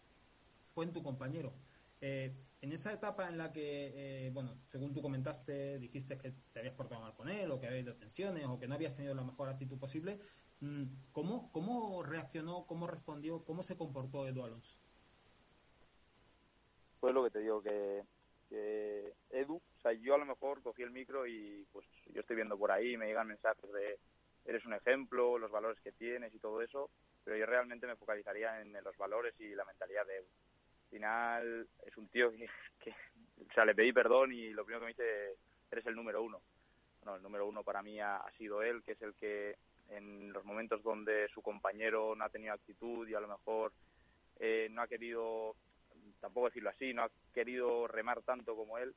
fue 0.76 0.85
en 0.85 0.93
tu 0.93 1.02
compañero. 1.02 1.53
Eh, 2.02 2.35
en 2.61 2.72
esa 2.73 2.93
etapa 2.93 3.27
en 3.30 3.38
la 3.38 3.52
que, 3.52 4.27
eh, 4.27 4.30
bueno, 4.31 4.60
según 4.68 4.93
tú 4.93 5.02
comentaste, 5.02 5.80
dijiste 5.80 6.18
que 6.18 6.34
te 6.52 6.60
habías 6.60 6.76
portado 6.76 7.02
mal 7.02 7.15
con 7.15 7.30
él, 7.30 7.49
o 7.49 7.60
que 7.60 7.68
había 7.68 7.80
habido 7.80 7.95
tensiones, 7.95 8.45
o 8.45 8.60
que 8.60 8.68
no 8.68 8.76
habías 8.76 8.93
tenido 8.93 9.15
la 9.15 9.23
mejor 9.23 9.49
actitud 9.49 9.80
posible, 9.80 10.19
mm, 10.60 10.84
¿cómo, 11.11 11.52
cómo 11.52 12.03
reaccionó, 12.03 12.65
cómo 12.68 12.85
respondió, 12.88 13.43
cómo 13.45 13.64
se 13.64 13.77
comportó 13.77 14.27
Edu 14.27 14.43
Alonso? 14.43 14.77
Pues 16.99 17.14
lo 17.14 17.23
que 17.23 17.31
te 17.31 17.39
digo, 17.39 17.61
que, 17.61 18.03
que 18.49 19.14
Edu, 19.30 19.56
o 19.56 19.81
sea, 19.81 19.93
yo 19.93 20.15
a 20.15 20.18
lo 20.18 20.26
mejor 20.26 20.61
cogí 20.61 20.84
el 20.84 20.91
micro 20.91 21.26
y 21.26 21.65
pues 21.72 21.85
yo 22.14 22.22
estoy 22.22 22.35
viendo 22.35 22.57
por 22.57 22.72
ahí, 22.72 22.97
me 22.97 23.06
llegan 23.06 23.27
mensajes 23.27 23.72
de 23.72 23.99
eres 24.45 24.65
un 24.65 24.73
ejemplo, 24.73 25.38
los 25.38 25.52
valores 25.52 25.80
que 25.81 25.91
tienes 25.91 26.34
y 26.34 26.39
todo 26.39 26.61
eso, 26.61 26.89
pero 27.23 27.38
yo 27.38 27.45
realmente 27.45 27.88
me 27.88 27.95
focalizaría 27.95 28.61
en, 28.61 28.73
los 28.73 28.95
valores 28.97 29.34
y 29.39 29.56
la 29.56 29.65
mentalidad 29.65 30.06
de 30.06 30.18
Edu. 30.18 30.27
Al 30.86 30.90
final 30.90 31.68
es 31.86 31.98
un 31.98 32.07
tío 32.10 32.32
que, 32.32 32.48
que, 32.80 32.91
o 32.91 33.53
sea, 33.53 33.66
le 33.66 33.76
pedí 33.76 33.91
perdón 33.91 34.32
y 34.32 34.52
lo 34.52 34.64
primero 34.64 34.82
que 34.82 34.86
me 34.86 34.94
dice, 34.94 35.38
eres 35.72 35.86
el 35.86 35.95
número 35.95 36.24
uno. 36.24 36.41
Bueno, 37.02 37.18
el 37.18 37.24
número 37.24 37.45
uno 37.45 37.64
para 37.64 37.84
mí 37.84 37.99
ha, 37.99 38.24
sido 38.38 38.64
él, 38.64 38.82
que 38.84 38.94
es 38.94 39.02
el 39.02 39.14
que 39.14 39.57
en 39.90 40.34
los 40.34 40.44
momentos 40.44 40.82
donde 40.82 41.28
su 41.30 41.41
compañero 41.41 42.16
no 42.16 42.24
ha 42.24 42.30
tenido 42.30 42.53
actitud 42.53 43.07
y 43.07 43.14
a 43.14 43.20
lo 43.20 43.28
mejor 43.28 43.72
eh, 44.40 44.68
no 44.72 44.82
ha 44.82 44.88
querido, 44.88 45.56
tampoco 46.20 46.48
decirlo 46.48 46.72
así, 46.72 46.94
no 46.94 47.03
ha 47.03 47.12
querido 47.34 47.88
remar 47.88 48.24
tanto 48.24 48.56
como 48.56 48.80
él, 48.80 48.95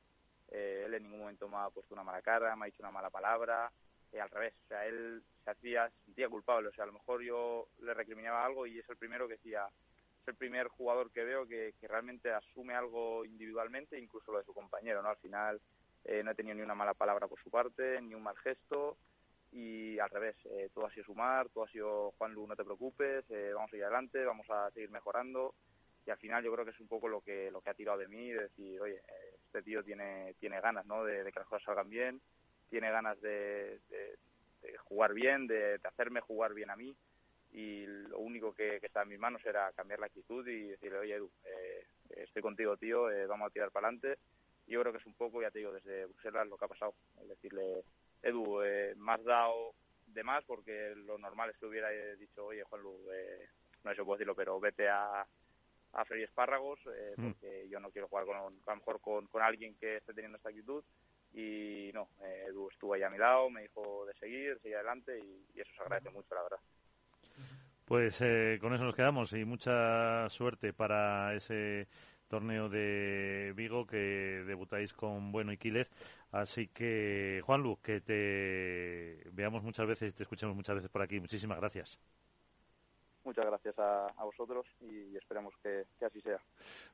eh, 0.49 0.83
él 0.87 0.95
en 0.95 1.03
ningún 1.03 1.19
momento 1.19 1.47
me 1.47 1.57
ha 1.57 1.69
puesto 1.69 1.93
una 1.93 2.03
mala 2.03 2.21
cara, 2.23 2.55
me 2.55 2.65
ha 2.65 2.65
dicho 2.65 2.81
una 2.81 2.91
mala 2.91 3.11
palabra, 3.11 3.71
eh, 4.11 4.19
al 4.19 4.29
revés, 4.29 4.55
o 4.65 4.67
sea, 4.69 4.87
él 4.87 5.21
se 5.43 5.51
hacía, 5.51 5.91
sentía 6.05 6.29
culpable, 6.29 6.69
o 6.69 6.73
sea, 6.73 6.85
a 6.85 6.87
lo 6.87 6.93
mejor 6.93 7.21
yo 7.21 7.67
le 7.81 7.93
recriminaba 7.93 8.43
algo 8.43 8.65
y 8.65 8.79
es 8.79 8.89
el 8.89 8.97
primero 8.97 9.27
que 9.27 9.35
decía, 9.35 9.67
el 10.29 10.35
primer 10.35 10.67
jugador 10.67 11.11
que 11.11 11.23
veo 11.23 11.47
que, 11.47 11.73
que 11.79 11.87
realmente 11.87 12.31
asume 12.31 12.73
algo 12.73 13.25
individualmente, 13.25 13.99
incluso 13.99 14.31
lo 14.31 14.39
de 14.39 14.45
su 14.45 14.53
compañero, 14.53 15.01
¿no? 15.01 15.09
Al 15.09 15.17
final 15.17 15.61
eh, 16.05 16.23
no 16.23 16.31
he 16.31 16.35
tenido 16.35 16.55
ni 16.55 16.61
una 16.61 16.75
mala 16.75 16.93
palabra 16.93 17.27
por 17.27 17.41
su 17.41 17.49
parte, 17.49 18.01
ni 18.01 18.13
un 18.13 18.23
mal 18.23 18.37
gesto, 18.37 18.97
y 19.51 19.97
al 19.99 20.09
revés, 20.09 20.35
eh, 20.45 20.69
todo 20.73 20.85
ha 20.85 20.91
sido 20.91 21.05
sumar, 21.05 21.49
todo 21.49 21.65
ha 21.65 21.69
sido 21.69 22.11
Juan 22.17 22.33
Lu, 22.33 22.47
no 22.47 22.55
te 22.55 22.63
preocupes, 22.63 23.25
eh, 23.29 23.51
vamos 23.53 23.73
a 23.73 23.77
ir 23.77 23.83
adelante, 23.83 24.23
vamos 24.23 24.49
a 24.49 24.69
seguir 24.71 24.91
mejorando 24.91 25.53
y 26.05 26.11
al 26.11 26.17
final 26.17 26.43
yo 26.43 26.51
creo 26.53 26.65
que 26.65 26.71
es 26.71 26.79
un 26.79 26.87
poco 26.87 27.07
lo 27.07 27.21
que 27.21 27.51
lo 27.51 27.61
que 27.61 27.69
ha 27.69 27.73
tirado 27.73 27.97
de 27.97 28.07
mí, 28.07 28.31
de 28.31 28.43
decir, 28.43 28.79
oye, 28.81 29.01
este 29.45 29.61
tío 29.61 29.83
tiene 29.83 30.33
tiene 30.39 30.61
ganas, 30.61 30.85
¿no? 30.85 31.03
De, 31.03 31.23
de 31.23 31.31
que 31.31 31.39
las 31.39 31.47
cosas 31.47 31.65
salgan 31.65 31.89
bien, 31.89 32.21
tiene 32.69 32.89
ganas 32.89 33.19
de, 33.21 33.79
de, 33.89 34.17
de 34.61 34.77
jugar 34.77 35.13
bien, 35.13 35.47
de, 35.47 35.79
hacerme 35.83 36.21
jugar 36.21 36.53
bien 36.53 36.69
a 36.69 36.75
mí 36.75 36.95
y 37.51 37.85
lo 37.85 38.19
único 38.19 38.53
que, 38.53 38.79
que 38.79 38.85
está 38.87 39.01
en 39.03 39.09
mis 39.09 39.19
manos 39.19 39.43
era 39.45 39.71
cambiar 39.73 39.99
la 39.99 40.05
actitud 40.07 40.47
y 40.47 40.69
decirle, 40.69 40.99
oye, 40.99 41.15
Edu, 41.15 41.31
eh, 41.45 41.85
estoy 42.17 42.41
contigo, 42.41 42.77
tío, 42.77 43.09
eh, 43.09 43.25
vamos 43.25 43.47
a 43.47 43.51
tirar 43.51 43.71
para 43.71 43.87
adelante. 43.87 44.17
Yo 44.67 44.79
creo 44.81 44.93
que 44.93 44.99
es 44.99 45.05
un 45.05 45.15
poco, 45.15 45.41
ya 45.41 45.49
te 45.49 45.59
digo, 45.59 45.71
desde 45.71 46.05
Bruselas 46.05 46.47
lo 46.47 46.57
que 46.57 46.65
ha 46.65 46.69
pasado, 46.69 46.93
es 47.21 47.27
decirle 47.27 47.83
Edu, 48.21 48.61
eh, 48.61 48.93
me 48.97 49.13
has 49.13 49.23
dado 49.23 49.73
de 50.07 50.23
más 50.23 50.43
porque 50.45 50.93
lo 50.95 51.17
normal 51.17 51.49
es 51.49 51.57
que 51.57 51.65
hubiera 51.65 51.89
dicho, 52.15 52.45
oye, 52.45 52.63
Juanlu, 52.63 52.95
eh, 53.11 53.47
no 53.83 53.91
sé 53.91 53.97
si 53.97 54.03
puedo 54.03 54.17
decirlo, 54.17 54.35
pero 54.35 54.59
vete 54.59 54.87
a, 54.89 55.25
a 55.93 56.05
freír 56.05 56.25
espárragos 56.25 56.79
eh, 56.85 57.13
Mm. 57.17 57.31
porque 57.31 57.67
yo 57.69 57.79
no 57.79 57.89
quiero 57.89 58.07
jugar 58.07 58.25
con, 58.25 58.35
a 58.37 58.43
lo 58.43 58.75
mejor 58.75 59.01
con, 59.01 59.27
con 59.27 59.41
alguien 59.41 59.75
que 59.75 59.97
esté 59.97 60.13
teniendo 60.13 60.37
esta 60.37 60.49
actitud 60.49 60.83
y 61.33 61.91
no, 61.93 62.09
eh, 62.23 62.45
Edu 62.49 62.69
estuvo 62.69 62.93
ahí 62.93 63.03
a 63.03 63.09
mi 63.09 63.17
lado, 63.17 63.49
me 63.49 63.61
dijo 63.63 64.05
de 64.05 64.13
seguir, 64.15 64.59
seguir 64.61 64.77
adelante 64.77 65.19
y, 65.19 65.45
y 65.55 65.61
eso 65.61 65.71
se 65.75 65.81
agradece 65.81 66.09
mucho, 66.11 66.33
la 66.35 66.43
verdad. 66.43 66.59
Pues 67.89 68.21
eh, 68.21 68.59
con 68.61 68.71
eso 68.75 68.83
nos 68.83 68.93
quedamos 68.95 69.33
y 69.33 69.45
mucha 69.45 70.29
suerte 70.29 70.73
para 70.73 71.33
ese 71.33 71.87
torneo 72.27 72.69
de 72.69 73.51
Vigo 73.55 73.87
que 73.87 74.43
debutáis 74.45 74.93
con 74.93 75.31
Bueno 75.31 75.51
y 75.51 75.57
Quílez. 75.57 75.89
Así 76.31 76.67
que, 76.67 77.41
Juan 77.45 77.63
Lu, 77.63 77.81
que 77.81 77.99
te 78.01 79.27
veamos 79.31 79.63
muchas 79.63 79.87
veces 79.87 80.09
y 80.09 80.15
te 80.15 80.21
escuchemos 80.23 80.55
muchas 80.55 80.75
veces 80.75 80.91
por 80.91 81.01
aquí. 81.01 81.19
Muchísimas 81.19 81.57
gracias. 81.59 81.99
Muchas 83.23 83.45
gracias 83.45 83.77
a, 83.77 84.07
a 84.07 84.23
vosotros 84.23 84.65
y 84.79 85.15
esperemos 85.15 85.53
que, 85.61 85.85
que 85.97 86.05
así 86.05 86.21
sea. 86.21 86.39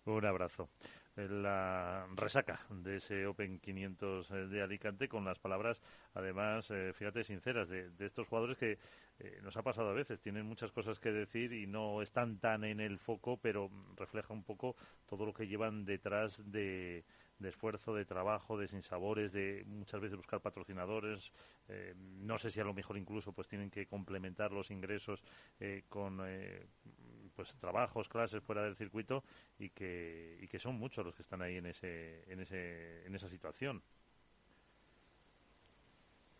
Un 0.05 0.25
abrazo. 0.25 0.69
La 1.15 2.07
resaca 2.13 2.59
de 2.69 2.97
ese 2.97 3.25
Open 3.25 3.59
500 3.59 4.49
de 4.49 4.61
Alicante 4.61 5.07
con 5.07 5.23
las 5.23 5.39
palabras, 5.39 5.81
además, 6.13 6.69
eh, 6.71 6.91
fíjate, 6.93 7.23
sinceras, 7.23 7.69
de, 7.69 7.89
de 7.91 8.05
estos 8.05 8.27
jugadores 8.27 8.57
que 8.57 8.77
eh, 9.19 9.39
nos 9.41 9.55
ha 9.55 9.61
pasado 9.61 9.89
a 9.89 9.93
veces. 9.93 10.19
Tienen 10.19 10.45
muchas 10.45 10.71
cosas 10.71 10.99
que 10.99 11.11
decir 11.11 11.53
y 11.53 11.67
no 11.67 12.01
están 12.01 12.39
tan 12.39 12.65
en 12.65 12.81
el 12.81 12.99
foco, 12.99 13.37
pero 13.37 13.69
refleja 13.95 14.33
un 14.33 14.43
poco 14.43 14.75
todo 15.07 15.25
lo 15.25 15.33
que 15.33 15.47
llevan 15.47 15.85
detrás 15.85 16.41
de, 16.51 17.05
de 17.39 17.49
esfuerzo, 17.49 17.93
de 17.93 18.05
trabajo, 18.05 18.57
de 18.57 18.67
sinsabores, 18.67 19.31
de 19.31 19.63
muchas 19.67 19.99
veces 19.99 20.17
buscar 20.17 20.41
patrocinadores. 20.41 21.31
Eh, 21.67 21.93
no 21.97 22.37
sé 22.37 22.51
si 22.51 22.59
a 22.59 22.63
lo 22.63 22.73
mejor 22.73 22.97
incluso 22.97 23.33
pues 23.33 23.47
tienen 23.47 23.69
que 23.69 23.87
complementar 23.87 24.51
los 24.51 24.71
ingresos 24.71 25.23
eh, 25.59 25.83
con 25.89 26.21
eh, 26.25 26.65
pues 27.35 27.53
trabajos, 27.55 28.07
clases 28.07 28.41
fuera 28.43 28.63
del 28.63 28.75
circuito 28.75 29.23
y 29.59 29.69
que, 29.69 30.37
y 30.41 30.47
que 30.47 30.59
son 30.59 30.75
muchos 30.75 31.05
los 31.05 31.15
que 31.15 31.21
están 31.21 31.41
ahí 31.41 31.57
en 31.57 31.65
ese, 31.65 32.23
en 32.31 32.39
ese, 32.39 33.05
en 33.05 33.15
esa 33.15 33.27
situación. 33.27 33.81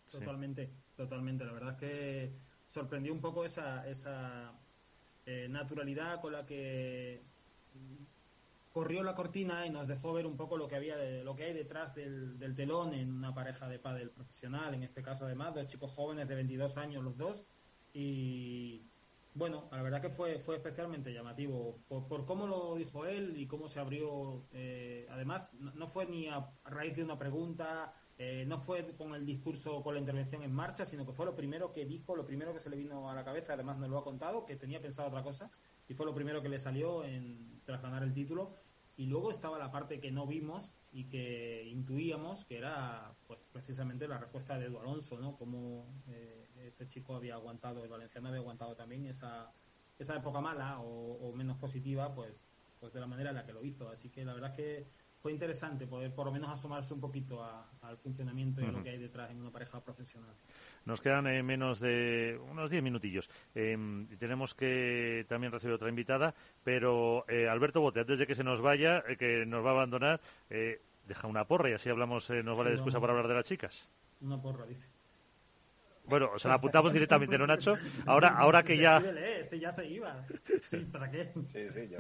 Sí. 0.05 0.19
Totalmente, 0.19 0.69
totalmente. 0.95 1.45
La 1.45 1.51
verdad 1.51 1.73
es 1.73 1.79
que 1.79 2.31
sorprendió 2.67 3.11
un 3.11 3.21
poco 3.21 3.43
esa, 3.43 3.87
esa 3.89 4.53
eh, 5.25 5.47
naturalidad 5.49 6.21
con 6.21 6.33
la 6.33 6.45
que 6.45 7.21
corrió 8.75 9.03
la 9.03 9.15
cortina 9.15 9.65
y 9.65 9.69
nos 9.69 9.87
dejó 9.87 10.11
ver 10.11 10.25
un 10.25 10.35
poco 10.35 10.57
lo 10.57 10.67
que 10.67 10.75
había 10.75 10.97
de, 10.97 11.23
lo 11.23 11.33
que 11.33 11.45
hay 11.45 11.53
detrás 11.53 11.95
del, 11.95 12.37
del, 12.37 12.53
telón 12.55 12.93
en 12.93 13.09
una 13.09 13.33
pareja 13.33 13.69
de 13.69 13.79
pádel 13.79 14.09
profesional 14.09 14.73
en 14.73 14.83
este 14.83 15.01
caso 15.01 15.23
además 15.23 15.55
dos 15.55 15.67
chicos 15.67 15.93
jóvenes 15.93 16.27
de 16.27 16.35
22 16.35 16.75
años 16.75 17.01
los 17.01 17.15
dos. 17.15 17.45
Y 17.93 18.83
bueno 19.33 19.69
la 19.71 19.81
verdad 19.81 20.01
que 20.01 20.09
fue 20.09 20.39
fue 20.39 20.57
especialmente 20.57 21.13
llamativo. 21.13 21.79
Por, 21.87 22.05
por 22.09 22.25
cómo 22.25 22.47
lo 22.47 22.75
dijo 22.75 23.05
él 23.05 23.37
y 23.37 23.47
cómo 23.47 23.69
se 23.69 23.79
abrió 23.79 24.45
eh, 24.51 25.07
además 25.09 25.53
no, 25.53 25.87
fue 25.87 26.05
ni 26.05 26.27
a 26.27 26.45
raíz 26.65 26.97
de 26.97 27.03
una 27.05 27.17
pregunta 27.17 27.93
eh, 28.17 28.43
no 28.45 28.57
fue 28.57 28.85
con 28.97 29.15
el 29.15 29.25
discurso 29.25 29.83
con 29.83 29.93
la 29.93 30.01
intervención 30.01 30.43
en 30.43 30.51
marcha 30.51 30.85
sino 30.85 31.05
que 31.05 31.13
fue 31.13 31.25
lo 31.25 31.33
primero 31.33 31.71
que 31.71 31.85
dijo 31.85 32.13
lo 32.13 32.25
primero 32.25 32.53
que 32.53 32.59
se 32.59 32.69
le 32.69 32.75
vino 32.75 33.09
a 33.09 33.15
la 33.15 33.23
cabeza 33.23 33.53
además 33.53 33.77
nos 33.77 33.89
lo 33.89 33.99
ha 33.99 34.03
contado 34.03 34.45
que 34.45 34.57
tenía 34.57 34.81
pensado 34.81 35.07
otra 35.07 35.23
cosa 35.23 35.49
y 35.87 35.93
fue 35.93 36.05
lo 36.05 36.13
primero 36.13 36.41
que 36.41 36.49
le 36.49 36.59
salió 36.59 37.05
en, 37.05 37.61
tras 37.63 37.81
ganar 37.81 38.03
el 38.03 38.13
título 38.13 38.64
y 38.97 39.07
luego 39.07 39.31
estaba 39.31 39.57
la 39.57 39.71
parte 39.71 39.99
que 39.99 40.11
no 40.11 40.25
vimos 40.25 40.75
y 40.91 41.05
que 41.05 41.63
intuíamos 41.65 42.45
que 42.45 42.57
era 42.57 43.13
pues 43.27 43.43
precisamente 43.51 44.07
la 44.07 44.17
respuesta 44.17 44.57
de 44.57 44.67
Edu 44.67 44.79
Alonso 44.79 45.17
no 45.19 45.35
como 45.35 45.85
eh, 46.07 46.47
este 46.67 46.87
chico 46.87 47.15
había 47.15 47.35
aguantado 47.35 47.83
el 47.83 47.89
valenciano 47.89 48.29
había 48.29 48.39
aguantado 48.39 48.75
también 48.75 49.05
esa 49.05 49.51
esa 49.99 50.15
época 50.15 50.41
mala 50.41 50.79
o, 50.79 51.29
o, 51.29 51.33
menos 51.33 51.57
positiva 51.57 52.13
pues 52.13 52.55
pues 52.79 52.93
de 52.93 52.99
la 52.99 53.07
manera 53.07 53.29
en 53.29 53.35
la 53.35 53.45
que 53.45 53.53
lo 53.53 53.63
hizo. 53.63 53.89
Así 53.89 54.09
que 54.09 54.23
la 54.23 54.33
verdad 54.33 54.51
es 54.51 54.55
que 54.55 54.87
fue 55.17 55.31
interesante 55.31 55.87
poder 55.87 56.13
por 56.13 56.27
lo 56.27 56.31
menos 56.31 56.51
asomarse 56.51 56.93
un 56.93 56.99
poquito 56.99 57.43
a, 57.43 57.67
al 57.81 57.97
funcionamiento 57.97 58.61
y 58.61 58.65
uh 58.65 58.67
-huh. 58.67 58.71
lo 58.73 58.83
que 58.83 58.91
hay 58.91 58.99
detrás 58.99 59.31
en 59.31 59.41
una 59.41 59.51
pareja 59.51 59.83
profesional 59.83 60.35
nos 60.85 61.01
quedan 61.01 61.27
eh, 61.27 61.43
menos 61.43 61.79
de 61.79 62.39
unos 62.49 62.69
10 62.69 62.83
minutillos. 62.83 63.29
Eh, 63.53 63.77
tenemos 64.17 64.53
que 64.53 65.25
también 65.27 65.51
recibir 65.51 65.73
otra 65.75 65.89
invitada, 65.89 66.33
pero 66.63 67.25
eh, 67.27 67.49
Alberto 67.49 67.81
Bote, 67.81 68.01
antes 68.01 68.19
de 68.19 68.27
que 68.27 68.35
se 68.35 68.43
nos 68.43 68.61
vaya, 68.61 69.03
eh, 69.07 69.17
que 69.17 69.45
nos 69.45 69.65
va 69.65 69.69
a 69.69 69.73
abandonar, 69.73 70.21
eh, 70.49 70.81
deja 71.07 71.27
una 71.27 71.45
porra 71.45 71.69
y 71.69 71.73
así 71.73 71.89
hablamos, 71.89 72.29
eh, 72.29 72.43
nos 72.43 72.57
vale 72.57 72.71
sí, 72.71 72.75
excusa 72.75 72.99
para 72.99 73.13
hablar 73.13 73.27
de 73.27 73.35
las 73.35 73.45
chicas. 73.45 73.89
Una 74.21 74.41
porra, 74.41 74.65
dice. 74.65 74.89
Bueno, 76.07 76.29
o 76.35 76.39
sea, 76.39 76.49
la 76.49 76.55
apuntamos 76.55 76.93
directamente, 76.93 77.35
¿no, 77.35 77.47
Nacho? 77.47 77.73
Ahora, 78.05 78.37
ahora 78.37 78.61
que 78.61 78.77
ya... 78.77 78.97
Este 78.97 79.59
ya 79.59 79.71
se 79.71 79.87
iba. 79.87 80.23
Sí, 80.61 80.77
¿para 80.91 81.09
qué? 81.09 81.23
Sí, 81.23 81.67
sí, 81.69 81.87
yo, 81.89 81.97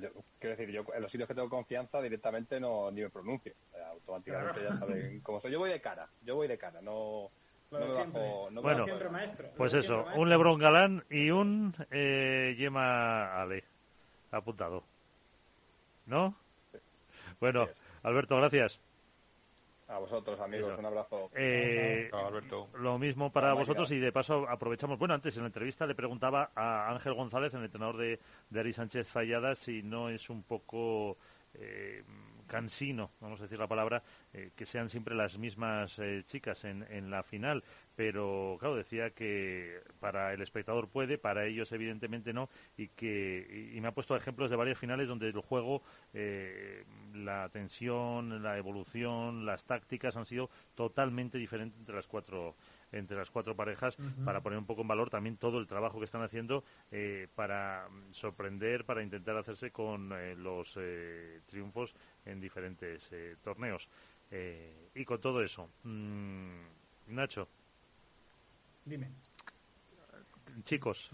yo, 0.00 0.08
quiero 0.38 0.56
decir, 0.56 0.70
yo 0.70 0.84
en 0.94 1.02
los 1.02 1.12
sitios 1.12 1.28
que 1.28 1.34
tengo 1.34 1.50
confianza 1.50 2.00
directamente 2.00 2.58
no 2.58 2.90
ni 2.90 3.02
me 3.02 3.10
pronuncio. 3.10 3.52
Automáticamente 3.90 4.60
claro. 4.60 4.70
ya 4.70 4.78
saben 4.78 5.20
cómo 5.20 5.38
soy. 5.38 5.52
Yo 5.52 5.58
voy 5.58 5.68
de 5.68 5.82
cara, 5.82 6.08
yo 6.22 6.36
voy 6.36 6.48
de 6.48 6.56
cara, 6.56 6.80
no... 6.80 7.30
No 7.72 7.78
bajo, 7.80 8.48
no 8.50 8.62
bueno, 8.62 8.84
siempre 8.84 9.08
maestro. 9.08 9.48
Pues 9.56 9.72
eso, 9.74 10.02
maestro. 10.02 10.20
un 10.20 10.28
Lebron 10.28 10.58
Galán 10.58 11.04
y 11.10 11.30
un 11.30 11.74
eh, 11.90 12.54
Yema 12.58 13.40
Ale. 13.40 13.64
Apuntado. 14.30 14.84
¿No? 16.06 16.34
Sí. 16.70 16.78
Bueno, 17.40 17.66
sí 17.66 17.82
Alberto, 18.02 18.36
gracias. 18.36 18.80
A 19.88 19.98
vosotros, 19.98 20.40
amigos, 20.40 20.78
un 20.78 20.86
abrazo. 20.86 21.30
Eh, 21.34 22.08
Chao, 22.10 22.26
Alberto. 22.26 22.68
Lo 22.78 22.98
mismo 22.98 23.30
para 23.30 23.52
vosotros 23.52 23.90
y 23.92 23.98
de 23.98 24.10
paso 24.10 24.48
aprovechamos. 24.48 24.98
Bueno, 24.98 25.14
antes 25.14 25.36
en 25.36 25.42
la 25.42 25.48
entrevista 25.48 25.86
le 25.86 25.94
preguntaba 25.94 26.50
a 26.54 26.90
Ángel 26.90 27.14
González, 27.14 27.52
el 27.54 27.64
entrenador 27.64 27.98
de, 27.98 28.18
de 28.48 28.60
Ari 28.60 28.72
Sánchez 28.72 29.06
Fallada, 29.08 29.54
si 29.54 29.82
no 29.82 30.08
es 30.08 30.30
un 30.30 30.42
poco 30.44 31.18
eh, 31.54 32.02
cansino, 32.52 33.12
vamos 33.18 33.40
a 33.40 33.44
decir 33.44 33.58
la 33.58 33.66
palabra, 33.66 34.02
eh, 34.34 34.50
que 34.54 34.66
sean 34.66 34.90
siempre 34.90 35.14
las 35.14 35.38
mismas 35.38 35.98
eh, 35.98 36.22
chicas 36.26 36.66
en, 36.66 36.84
en, 36.90 37.10
la 37.10 37.22
final. 37.22 37.64
Pero, 37.96 38.58
claro, 38.60 38.76
decía 38.76 39.08
que 39.08 39.80
para 40.00 40.34
el 40.34 40.42
espectador 40.42 40.88
puede, 40.88 41.16
para 41.16 41.46
ellos 41.46 41.72
evidentemente 41.72 42.34
no, 42.34 42.50
y 42.76 42.88
que 42.88 43.72
y, 43.74 43.80
me 43.80 43.88
ha 43.88 43.92
puesto 43.92 44.14
ejemplos 44.14 44.50
de 44.50 44.56
varias 44.56 44.78
finales 44.78 45.08
donde 45.08 45.28
el 45.28 45.40
juego, 45.40 45.82
eh, 46.12 46.84
la 47.14 47.48
tensión, 47.48 48.42
la 48.42 48.58
evolución, 48.58 49.46
las 49.46 49.64
tácticas 49.64 50.18
han 50.18 50.26
sido 50.26 50.50
totalmente 50.74 51.38
diferentes 51.38 51.78
entre 51.80 51.94
las 51.94 52.06
cuatro 52.06 52.54
entre 52.92 53.16
las 53.16 53.30
cuatro 53.30 53.56
parejas 53.56 53.98
uh 53.98 54.02
-huh. 54.02 54.24
para 54.24 54.40
poner 54.42 54.58
un 54.58 54.66
poco 54.66 54.82
en 54.82 54.88
valor 54.88 55.10
también 55.10 55.36
todo 55.36 55.58
el 55.58 55.66
trabajo 55.66 55.98
que 55.98 56.04
están 56.04 56.22
haciendo 56.22 56.62
eh, 56.90 57.28
para 57.34 57.88
sorprender, 58.10 58.84
para 58.84 59.02
intentar 59.02 59.36
hacerse 59.36 59.70
con 59.70 60.12
eh, 60.12 60.36
los 60.36 60.76
eh, 60.78 61.40
triunfos 61.46 61.94
en 62.24 62.40
diferentes 62.40 63.10
eh, 63.12 63.36
torneos. 63.42 63.88
Eh, 64.30 64.90
y 64.94 65.04
con 65.04 65.20
todo 65.20 65.42
eso, 65.42 65.68
mmm, 65.82 66.62
Nacho. 67.08 67.48
Dime. 68.84 69.10
Chicos. 70.64 71.10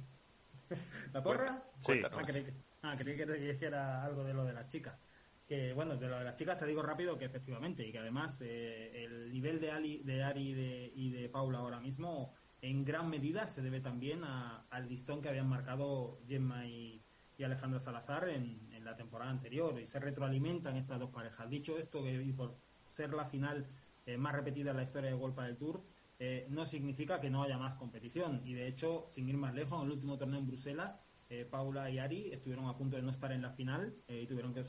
¿La 1.13 1.23
porra? 1.23 1.63
Sí. 1.81 2.01
Ah, 2.05 2.23
creí, 2.25 2.45
que, 2.45 2.53
ah, 2.83 2.97
creí 2.97 3.17
que 3.57 3.67
era 3.67 4.05
algo 4.05 4.23
de 4.25 4.35
lo 4.35 4.45
de 4.45 4.53
las 4.53 4.69
chicas 4.69 5.08
que 5.49 5.73
bueno, 5.73 5.97
de 5.97 6.07
lo 6.07 6.19
de 6.19 6.25
las 6.25 6.35
chicas 6.37 6.59
te 6.59 6.67
digo 6.67 6.83
rápido 6.83 7.17
que 7.17 7.25
efectivamente 7.25 7.87
y 7.87 7.91
que 7.91 7.99
además 7.99 8.41
eh, 8.43 9.05
el 9.05 9.33
nivel 9.33 9.59
de 9.59 9.71
Ali, 9.71 9.99
de 10.05 10.23
Ari 10.23 10.51
y 10.51 10.55
de, 10.55 10.93
y 10.95 11.11
de 11.11 11.29
Paula 11.31 11.59
ahora 11.59 11.81
mismo 11.81 12.35
en 12.61 12.85
gran 12.85 13.09
medida 13.09 13.47
se 13.47 13.63
debe 13.63 13.81
también 13.81 14.23
al 14.25 14.89
listón 14.89 15.23
que 15.23 15.29
habían 15.29 15.49
marcado 15.49 16.21
Gemma 16.27 16.67
y, 16.67 17.03
Alejandro 17.43 17.79
Salazar 17.79 18.29
en, 18.29 18.59
la 18.85 18.97
temporada 18.97 19.31
anterior 19.31 19.79
y 19.79 19.87
se 19.87 20.01
retroalimentan 20.01 20.77
estas 20.77 20.99
dos 20.99 21.11
parejas. 21.11 21.49
Dicho 21.49 21.79
esto, 21.79 22.05
y 22.09 22.33
por 22.33 22.57
ser 22.87 23.13
la 23.13 23.25
final 23.25 23.67
eh, 24.07 24.17
más 24.17 24.33
repetida 24.33 24.71
en 24.71 24.79
la 24.79 24.83
historia 24.83 25.11
de 25.11 25.17
Golpa 25.17 25.45
del 25.45 25.57
Tour, 25.57 25.85
eh, 26.19 26.47
no 26.49 26.65
significa 26.65 27.21
que 27.21 27.31
no 27.31 27.43
haya 27.43 27.59
más 27.59 27.75
competición. 27.75 28.41
Y 28.45 28.55
de 28.55 28.67
hecho, 28.67 29.05
sin 29.09 29.29
ir 29.29 29.37
más 29.37 29.55
lejos, 29.55 29.79
en 29.79 29.87
el 29.87 29.93
último 29.93 30.17
torneo 30.17 30.41
en 30.41 30.47
Bruselas, 30.47 30.97
eh, 31.31 31.45
Paula 31.45 31.91
y 31.91 31.99
Ari 31.99 32.33
estuvieron 32.33 32.67
a 32.67 32.77
punto 32.77 32.97
de 32.97 33.03
no 33.03 33.11
estar 33.11 33.33
en 33.33 33.43
la 33.43 33.51
final 33.51 33.95
y 34.09 34.27
tuvieron 34.27 34.55
que 34.55 34.65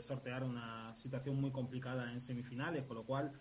sortear 0.00 0.44
una 0.44 0.94
situación 0.94 1.40
muy 1.40 1.50
complicada 1.50 2.12
en 2.12 2.20
semifinales, 2.20 2.84
con 2.84 2.96
lo 2.96 3.04
cual 3.04 3.32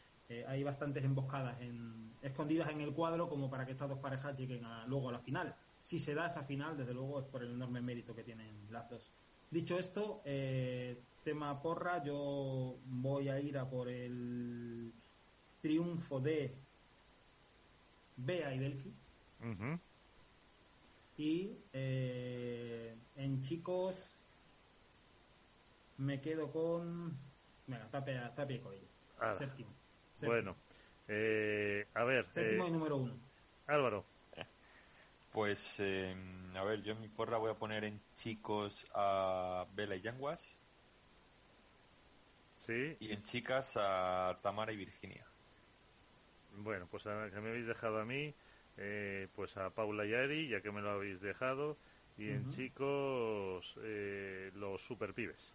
hay 0.48 0.64
bastantes 0.64 1.04
emboscadas 1.04 1.60
en, 1.60 2.14
escondidas 2.22 2.70
en 2.70 2.82
el 2.82 2.94
cuadro 2.94 3.28
como 3.28 3.50
para 3.50 3.66
que 3.66 3.72
estas 3.72 3.90
dos 3.90 3.98
parejas 3.98 4.38
lleguen 4.38 4.62
luego 4.86 5.10
a 5.10 5.14
la 5.14 5.20
final. 5.20 5.56
Si 5.82 5.98
se 5.98 6.14
da 6.14 6.28
esa 6.28 6.44
final, 6.44 6.78
desde 6.78 6.94
luego 6.94 7.20
es 7.20 7.26
por 7.26 7.42
el 7.42 7.54
enorme 7.54 7.82
mérito 7.82 8.14
que 8.14 8.24
tienen 8.24 8.68
las 8.70 8.88
dos. 8.90 9.12
Dicho 9.50 9.80
esto, 9.80 10.22
tema 11.24 11.62
porra, 11.62 12.04
yo 12.04 12.78
voy 12.86 13.30
a 13.30 13.40
ir 13.40 13.58
a 13.58 13.68
por 13.68 13.90
el 13.90 14.94
triunfo 15.62 16.20
de 16.20 16.56
Bea 18.18 18.54
y 18.54 18.60
Delphi. 18.60 18.94
Y 21.20 21.54
eh, 21.74 22.96
en 23.18 23.42
chicos 23.42 24.26
me 25.98 26.22
quedo 26.22 26.50
con. 26.50 27.14
Venga, 27.68 27.90
Tapia, 27.92 28.34
tapia 28.34 28.56
y 28.56 28.60
Coello. 28.62 28.88
Séptimo. 29.34 29.70
Bueno, 30.22 30.56
eh, 31.10 31.86
a 31.94 32.06
ver. 32.06 32.26
Séptimo 32.32 32.64
y 32.64 32.68
eh, 32.70 32.72
número 32.72 32.96
uno. 32.96 33.20
Álvaro. 33.68 34.06
Pues, 35.34 35.78
a 35.80 36.64
ver, 36.64 36.82
yo 36.84 36.94
en 36.94 37.02
mi 37.02 37.10
porra 37.10 37.38
voy 37.38 37.52
a 37.52 37.56
poner 37.56 37.84
en 37.84 38.02
chicos 38.16 38.88
a 38.96 39.68
Bela 39.74 39.98
y 39.98 40.02
Yanguas. 40.02 40.58
Sí. 42.60 42.96
Y 43.02 43.12
en 43.12 43.24
chicas 43.24 43.74
a 43.76 44.40
Tamara 44.42 44.72
y 44.72 44.78
Virginia. 44.78 45.26
Bueno, 46.56 46.88
pues 46.90 47.06
a, 47.08 47.30
que 47.30 47.42
me 47.42 47.50
habéis 47.50 47.68
dejado 47.68 48.00
a 48.00 48.06
mí, 48.06 48.34
eh, 48.80 49.28
pues 49.36 49.58
a 49.58 49.70
Paula 49.70 50.06
y 50.06 50.14
Ari, 50.14 50.48
ya 50.48 50.62
que 50.62 50.72
me 50.72 50.82
lo 50.82 50.92
habéis 50.92 51.20
dejado, 51.20 51.78
y 52.18 52.30
en 52.30 52.50
chicos, 52.50 53.78
eh, 53.84 54.52
los 54.56 54.82
super 54.82 55.14
pibes. 55.14 55.54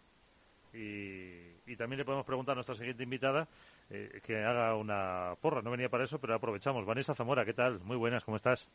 Y, 0.73 1.75
también 1.77 1.99
le 1.99 2.05
podemos 2.05 2.25
preguntar 2.25 2.53
a 2.53 2.55
nuestra 2.55 2.75
siguiente 2.75 3.03
invitada 3.03 3.47
eh, 3.89 4.19
que 4.23 4.43
haga 4.43 4.75
una 4.75 5.35
porra. 5.41 5.61
No 5.61 5.71
venía 5.71 5.89
para 5.89 6.03
eso, 6.03 6.19
pero 6.19 6.35
aprovechamos. 6.35 6.85
Vanessa 6.85 7.15
Zamora, 7.15 7.45
¿qué 7.45 7.53
tal? 7.53 7.79
Muy 7.81 7.97
buenas, 7.97 8.23
¿cómo 8.23 8.37
estás? 8.37 8.69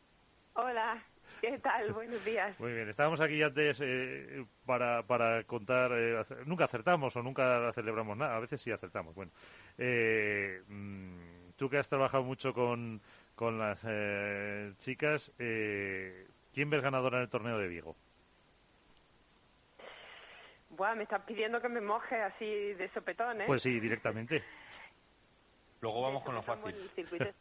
Hola, 0.55 1.02
¿qué 1.40 1.59
tal? 1.59 1.93
Buenos 1.93 2.24
días. 2.24 2.59
Muy 2.59 2.72
bien, 2.72 2.89
estábamos 2.89 3.20
aquí 3.20 3.43
antes 3.43 3.81
eh, 3.82 4.44
para, 4.66 5.02
para 5.02 5.44
contar. 5.44 5.93
nunca 6.47 6.64
acertamos 6.64 7.14
o 7.16 7.22
nunca 7.22 7.72
celebramos 7.72 8.16
nada, 8.16 8.36
a 8.36 8.40
veces 8.40 8.60
sí 8.60 8.70
acertamos. 8.70 9.14
Bueno, 9.14 9.31
eh, 9.78 10.62
mm, 10.68 11.51
tú 11.56 11.68
que 11.68 11.78
has 11.78 11.89
trabajado 11.89 12.24
mucho 12.24 12.52
con, 12.52 13.01
con 13.41 13.59
las 13.59 13.83
eh, 13.89 14.75
chicas, 14.77 15.33
eh, 15.39 16.29
¿quién 16.53 16.69
ves 16.69 16.83
ganadora 16.83 17.17
en 17.17 17.23
el 17.23 17.31
torneo 17.31 17.57
de 17.57 17.69
Vigo? 17.69 17.97
Buah, 20.69 20.95
me 20.95 21.05
estás 21.05 21.23
pidiendo 21.23 21.59
que 21.59 21.71
me 21.71 21.81
moje 21.81 22.21
así 22.21 22.45
de 22.45 22.91
sopetón, 22.93 23.41
¿eh? 23.41 23.45
Pues 23.47 23.62
sí, 23.62 23.81
directamente. 23.81 24.45
Luego 25.81 26.03
vamos 26.03 26.23
con 26.23 26.35
lo 26.35 26.43
fácil. 26.43 26.75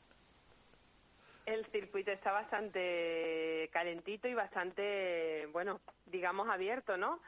El 1.45 1.65
circuito, 1.65 2.11
está 2.11 2.31
bastante 2.31 3.69
calentito 3.73 4.29
y 4.29 4.33
bastante, 4.35 5.47
bueno, 5.51 5.81
digamos 6.05 6.47
abierto, 6.47 6.95
¿no? 6.95 7.19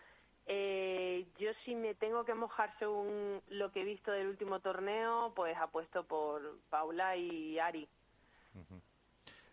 Eh, 0.46 1.26
yo 1.38 1.52
si 1.66 1.76
me 1.76 1.94
tengo 1.96 2.24
que 2.24 2.36
mojar 2.36 2.74
según 2.80 3.42
lo 3.50 3.70
que 3.74 3.82
he 3.82 3.84
visto 3.84 4.14
del 4.14 4.28
último 4.28 4.62
torneo, 4.62 5.34
pues 5.36 5.58
apuesto 5.58 6.06
por 6.06 6.58
Paula 6.70 7.18
y 7.18 7.60
Ari. 7.60 7.90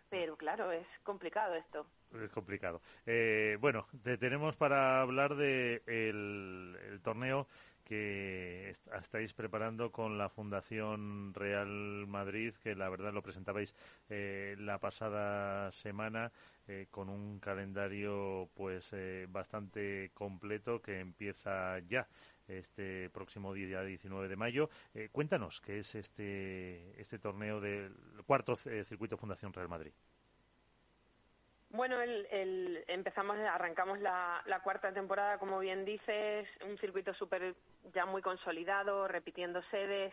Pero 0.09 0.35
claro, 0.35 0.71
es 0.71 0.87
complicado 1.03 1.55
esto. 1.55 1.85
Es 2.23 2.31
complicado. 2.31 2.81
Eh, 3.05 3.57
bueno, 3.61 3.85
te 4.03 4.17
tenemos 4.17 4.55
para 4.55 5.01
hablar 5.01 5.35
de 5.35 5.83
el 5.85 6.99
torneo 7.03 7.47
que 7.89 8.69
estáis 8.99 9.33
preparando 9.33 9.91
con 9.91 10.19
la 10.19 10.29
Fundación 10.29 11.33
Real 11.33 12.05
Madrid, 12.07 12.53
que 12.61 12.75
la 12.75 12.87
verdad 12.87 13.11
lo 13.11 13.23
presentabais 13.23 13.73
eh, 14.09 14.55
la 14.59 14.77
pasada 14.77 15.71
semana 15.71 16.31
eh, 16.67 16.85
con 16.91 17.09
un 17.09 17.39
calendario 17.39 18.47
pues 18.53 18.93
eh, 18.93 19.25
bastante 19.27 20.11
completo 20.13 20.83
que 20.83 20.99
empieza 20.99 21.79
ya 21.79 22.07
este 22.49 23.09
próximo 23.09 23.53
día 23.53 23.81
19 23.83 24.27
de 24.27 24.35
mayo. 24.35 24.69
cuéntanos 25.11 25.61
qué 25.61 25.79
es 25.79 25.95
este 25.95 26.99
este 26.99 27.19
torneo 27.19 27.61
del 27.61 27.93
cuarto 28.25 28.55
circuito 28.55 29.17
Fundación 29.17 29.53
Real 29.53 29.69
Madrid. 29.69 29.93
Bueno, 31.71 32.01
el, 32.01 32.83
empezamos, 32.87 33.37
arrancamos 33.37 33.99
la, 33.99 34.41
cuarta 34.63 34.91
temporada, 34.91 35.37
como 35.37 35.59
bien 35.59 35.85
dices, 35.85 36.47
un 36.67 36.77
circuito 36.79 37.13
súper 37.13 37.55
ya 37.93 38.07
muy 38.07 38.23
consolidado, 38.23 39.07
repitiendo 39.07 39.61
sedes, 39.69 40.11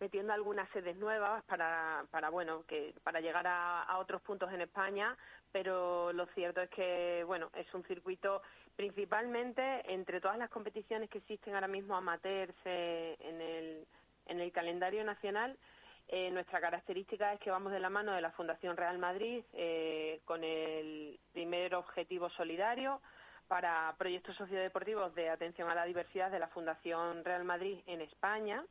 metiendo 0.00 0.32
algunas 0.32 0.68
sedes 0.70 0.96
nuevas 0.96 1.44
para, 1.44 2.04
para 2.10 2.30
bueno, 2.30 2.64
que 2.66 2.94
para 3.04 3.20
llegar 3.20 3.46
a, 3.46 3.96
otros 3.98 4.20
puntos 4.22 4.52
en 4.52 4.62
España, 4.62 5.16
pero 5.52 6.12
lo 6.12 6.26
cierto 6.34 6.62
es 6.62 6.70
que, 6.70 7.22
bueno, 7.24 7.48
es 7.54 7.72
un 7.74 7.84
circuito 7.84 8.42
principalmente 8.78 9.92
entre 9.92 10.20
todas 10.20 10.38
las 10.38 10.50
competiciones 10.50 11.10
que 11.10 11.18
existen 11.18 11.52
ahora 11.52 11.66
mismo 11.66 11.96
amateurs 11.96 12.54
eh, 12.64 13.16
en 13.18 13.40
el, 13.40 13.86
en 14.26 14.38
el 14.38 14.52
calendario 14.52 15.02
nacional 15.02 15.58
eh, 16.06 16.30
nuestra 16.30 16.60
característica 16.60 17.32
es 17.32 17.40
que 17.40 17.50
vamos 17.50 17.72
de 17.72 17.80
la 17.80 17.90
mano 17.90 18.12
de 18.12 18.20
la 18.20 18.30
Fundación 18.30 18.76
Real 18.76 18.96
Madrid 18.98 19.42
eh, 19.52 20.20
con 20.24 20.44
el 20.44 21.18
primer 21.32 21.74
objetivo 21.74 22.30
solidario 22.30 23.00
para 23.48 23.92
proyectos 23.98 24.36
sociodeportivos 24.36 25.12
de 25.16 25.28
atención 25.28 25.68
a 25.68 25.74
la 25.74 25.84
diversidad 25.84 26.30
de 26.30 26.38
la 26.38 26.46
Fundación 26.46 27.24
Real 27.24 27.42
Madrid 27.42 27.80
en 27.86 28.00
España. 28.00 28.64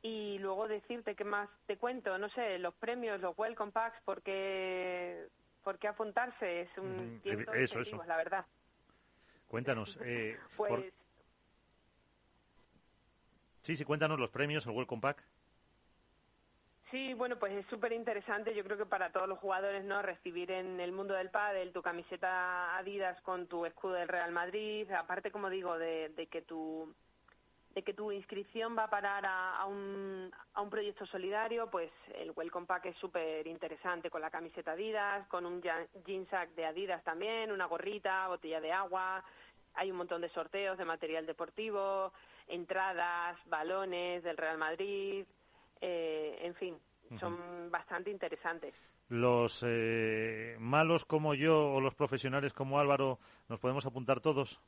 Y 0.00 0.38
luego 0.38 0.66
decirte 0.66 1.14
qué 1.14 1.24
más 1.24 1.50
te 1.66 1.76
cuento, 1.76 2.16
no 2.16 2.30
sé, 2.30 2.58
los 2.58 2.72
premios, 2.76 3.20
los 3.20 3.36
welcome 3.36 3.72
packs, 3.72 4.00
¿por 4.04 4.22
qué, 4.22 5.26
apuntarse? 5.86 6.62
Es 6.62 6.78
un 6.78 7.20
tiempo 7.22 7.52
eso, 7.52 7.80
eso. 7.80 8.02
la 8.06 8.16
verdad. 8.16 8.46
Cuéntanos. 9.48 9.98
Eh, 10.02 10.36
pues 10.56 10.92
Sí, 13.66 13.74
sí, 13.74 13.84
cuéntanos 13.84 14.20
los 14.20 14.30
premios, 14.30 14.64
el 14.66 14.76
welcome 14.76 15.02
pack. 15.02 15.24
Sí, 16.92 17.14
bueno, 17.14 17.36
pues 17.36 17.52
es 17.52 17.66
súper 17.66 17.92
interesante. 17.92 18.54
Yo 18.54 18.62
creo 18.62 18.78
que 18.78 18.86
para 18.86 19.10
todos 19.10 19.28
los 19.28 19.40
jugadores, 19.40 19.84
¿no? 19.84 20.02
Recibir 20.02 20.52
en 20.52 20.78
el 20.78 20.92
mundo 20.92 21.14
del 21.14 21.30
pádel 21.30 21.72
tu 21.72 21.82
camiseta 21.82 22.78
Adidas 22.78 23.20
con 23.22 23.48
tu 23.48 23.66
escudo 23.66 23.94
del 23.94 24.06
Real 24.06 24.30
Madrid. 24.30 24.88
Aparte, 24.92 25.32
como 25.32 25.50
digo, 25.50 25.76
de, 25.78 26.28
que 26.30 26.42
tu 26.42 26.94
de 27.76 27.82
que 27.82 27.92
tu 27.92 28.10
inscripción 28.10 28.74
va 28.74 28.84
a 28.84 28.90
parar 28.90 29.26
a, 29.26 29.66
un, 29.66 30.32
a 30.54 30.62
un 30.62 30.70
proyecto 30.70 31.04
solidario, 31.04 31.70
pues 31.70 31.90
el 32.14 32.32
Welcome 32.34 32.64
Pack 32.64 32.86
es 32.86 32.96
súper 32.96 33.46
interesante 33.46 34.08
con 34.08 34.22
la 34.22 34.30
camiseta 34.30 34.72
Adidas, 34.72 35.28
con 35.28 35.44
un 35.44 35.60
jean 35.60 36.26
sack 36.30 36.54
de 36.54 36.64
Adidas 36.64 37.04
también, 37.04 37.52
una 37.52 37.66
gorrita, 37.66 38.28
botella 38.28 38.62
de 38.62 38.72
agua, 38.72 39.22
hay 39.74 39.90
un 39.90 39.98
montón 39.98 40.22
de 40.22 40.30
sorteos 40.30 40.78
de 40.78 40.86
material 40.86 41.26
deportivo, 41.26 42.14
entradas, 42.46 43.36
balones 43.44 44.24
del 44.24 44.38
Real 44.38 44.56
Madrid, 44.56 45.26
eh, 45.82 46.38
en 46.40 46.54
fin, 46.54 46.78
son 47.20 47.70
bastante 47.70 48.10
interesantes. 48.10 48.72
Los 49.10 49.62
eh, 49.68 50.56
malos 50.58 51.04
como 51.04 51.34
yo 51.34 51.74
o 51.74 51.82
los 51.82 51.94
profesionales 51.94 52.54
como 52.54 52.80
Álvaro, 52.80 53.18
¿nos 53.50 53.60
podemos 53.60 53.84
apuntar 53.84 54.20
todos? 54.20 54.62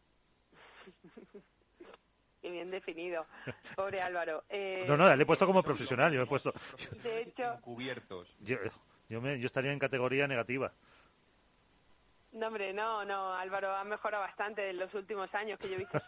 Qué 2.48 2.52
bien 2.52 2.70
definido. 2.70 3.26
Pobre 3.76 4.00
Álvaro. 4.00 4.44
Eh, 4.48 4.86
no, 4.88 4.96
no, 4.96 5.14
le 5.14 5.22
he 5.22 5.26
puesto 5.26 5.44
como 5.46 5.62
profesional, 5.62 6.10
yo 6.10 6.22
he 6.22 6.26
puesto... 6.26 6.50
De 7.02 7.20
hecho... 7.20 7.58
Cubiertos. 7.60 8.34
Yo, 8.40 8.56
yo, 9.10 9.20
me, 9.20 9.38
yo 9.38 9.44
estaría 9.44 9.70
en 9.70 9.78
categoría 9.78 10.26
negativa. 10.26 10.72
No, 12.32 12.46
hombre, 12.46 12.72
no, 12.72 13.04
no, 13.04 13.34
Álvaro 13.34 13.76
ha 13.76 13.84
mejorado 13.84 14.24
bastante 14.24 14.70
en 14.70 14.78
los 14.78 14.94
últimos 14.94 15.34
años 15.34 15.58
que 15.58 15.68
yo 15.68 15.74
he 15.74 15.78
visto 15.78 16.00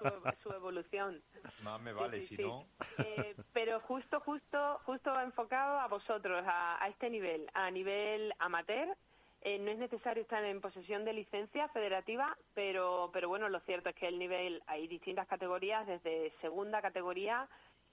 su, 0.43 0.51
evolución. 0.51 1.23
Más 1.63 1.79
me 1.83 1.93
vale, 1.93 2.23
si 2.23 2.39
no. 2.39 2.67
Eh, 2.97 3.37
pero 3.53 3.81
justo, 3.81 4.21
justo, 4.21 4.81
justo 4.87 5.21
enfocado 5.21 5.79
a 5.79 5.89
vosotros, 5.89 6.43
a, 6.47 6.87
este 6.89 7.11
nivel, 7.11 7.51
a 7.53 7.71
nivel 7.71 8.33
amateur. 8.39 8.97
Eh, 9.43 9.59
no 9.59 9.71
es 9.71 9.79
necesario 9.79 10.23
estar 10.23 10.45
en 10.45 10.61
posesión 10.61 11.05
de 11.05 11.15
licencia 11.15 11.69
federativa, 11.69 12.37
pero, 12.55 13.11
pero 13.13 13.29
bueno, 13.29 13.49
lo 13.49 13.61
cierto 13.61 13.89
es 13.89 13.95
que 13.97 14.09
el 14.09 14.19
nivel, 14.19 14.63
hay 14.67 14.87
distintas 14.87 15.27
categorías, 15.27 15.87
desde 15.87 16.33
segunda 16.41 16.83
categoría 16.83 17.49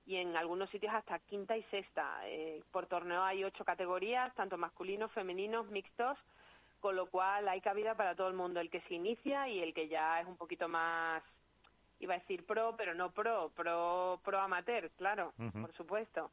y 0.05 0.17
en 0.17 0.35
algunos 0.35 0.69
sitios 0.69 0.93
hasta 0.93 1.19
quinta 1.19 1.55
y 1.55 1.63
sexta. 1.63 2.19
Eh, 2.25 2.61
por 2.71 2.87
torneo 2.87 3.23
hay 3.23 3.43
ocho 3.43 3.63
categorías, 3.63 4.33
tanto 4.35 4.57
masculinos, 4.57 5.11
femeninos, 5.13 5.67
mixtos 5.69 6.17
con 6.79 6.95
lo 6.95 7.07
cual 7.07 7.47
hay 7.47 7.61
cabida 7.61 7.95
para 7.95 8.15
todo 8.15 8.27
el 8.27 8.35
mundo, 8.35 8.59
el 8.59 8.69
que 8.69 8.81
se 8.81 8.93
inicia 8.93 9.47
y 9.49 9.59
el 9.61 9.73
que 9.73 9.87
ya 9.87 10.21
es 10.21 10.27
un 10.27 10.37
poquito 10.37 10.67
más, 10.67 11.23
iba 11.99 12.13
a 12.13 12.19
decir 12.19 12.45
pro, 12.45 12.75
pero 12.77 12.93
no 12.93 13.11
pro, 13.11 13.51
pro, 13.55 14.19
pro 14.23 14.39
amateur, 14.39 14.89
claro, 14.91 15.33
por 15.59 15.73
supuesto. 15.73 16.31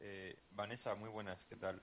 Eh, 0.00 0.36
Vanessa, 0.50 0.94
muy 0.94 1.10
buenas, 1.10 1.44
¿qué 1.46 1.56
tal? 1.56 1.80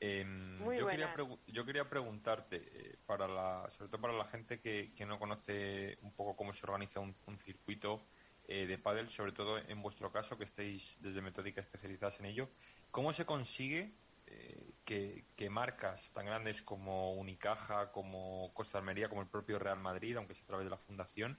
Em, 0.00 0.58
yo, 0.60 0.86
Quería 0.86 1.14
yo 1.48 1.64
quería 1.64 1.88
preguntarte, 1.88 2.62
eh, 2.72 2.98
para 3.04 3.26
la, 3.26 3.68
sobre 3.70 3.90
todo 3.90 4.00
para 4.00 4.12
la 4.12 4.26
gente 4.26 4.60
que, 4.60 4.92
que 4.94 5.04
no 5.04 5.18
conoce 5.18 5.98
un 6.02 6.12
poco 6.12 6.36
cómo 6.36 6.52
se 6.52 6.64
organiza 6.66 7.00
un, 7.00 7.14
circuito 7.38 8.06
eh, 8.46 8.66
de 8.66 8.78
pádel, 8.78 9.08
sobre 9.08 9.32
todo 9.32 9.58
en 9.58 9.82
vuestro 9.82 10.12
caso, 10.12 10.38
que 10.38 10.44
estéis 10.44 10.98
desde 11.02 11.20
Metódica 11.20 11.60
especializadas 11.60 12.20
en 12.20 12.26
ello, 12.26 12.48
¿cómo 12.92 13.12
se 13.12 13.26
consigue 13.26 13.92
eh, 14.26 14.70
que, 14.84 15.24
que, 15.34 15.50
marcas 15.50 16.12
tan 16.12 16.26
grandes 16.26 16.62
como 16.62 17.14
Unicaja, 17.14 17.90
como 17.90 18.52
Costa 18.54 18.78
Almería, 18.78 19.08
como 19.08 19.22
el 19.22 19.28
propio 19.28 19.58
Real 19.58 19.80
Madrid, 19.80 20.16
aunque 20.16 20.34
sea 20.34 20.44
a 20.44 20.46
través 20.46 20.66
de 20.66 20.70
la 20.70 20.78
fundación, 20.78 21.38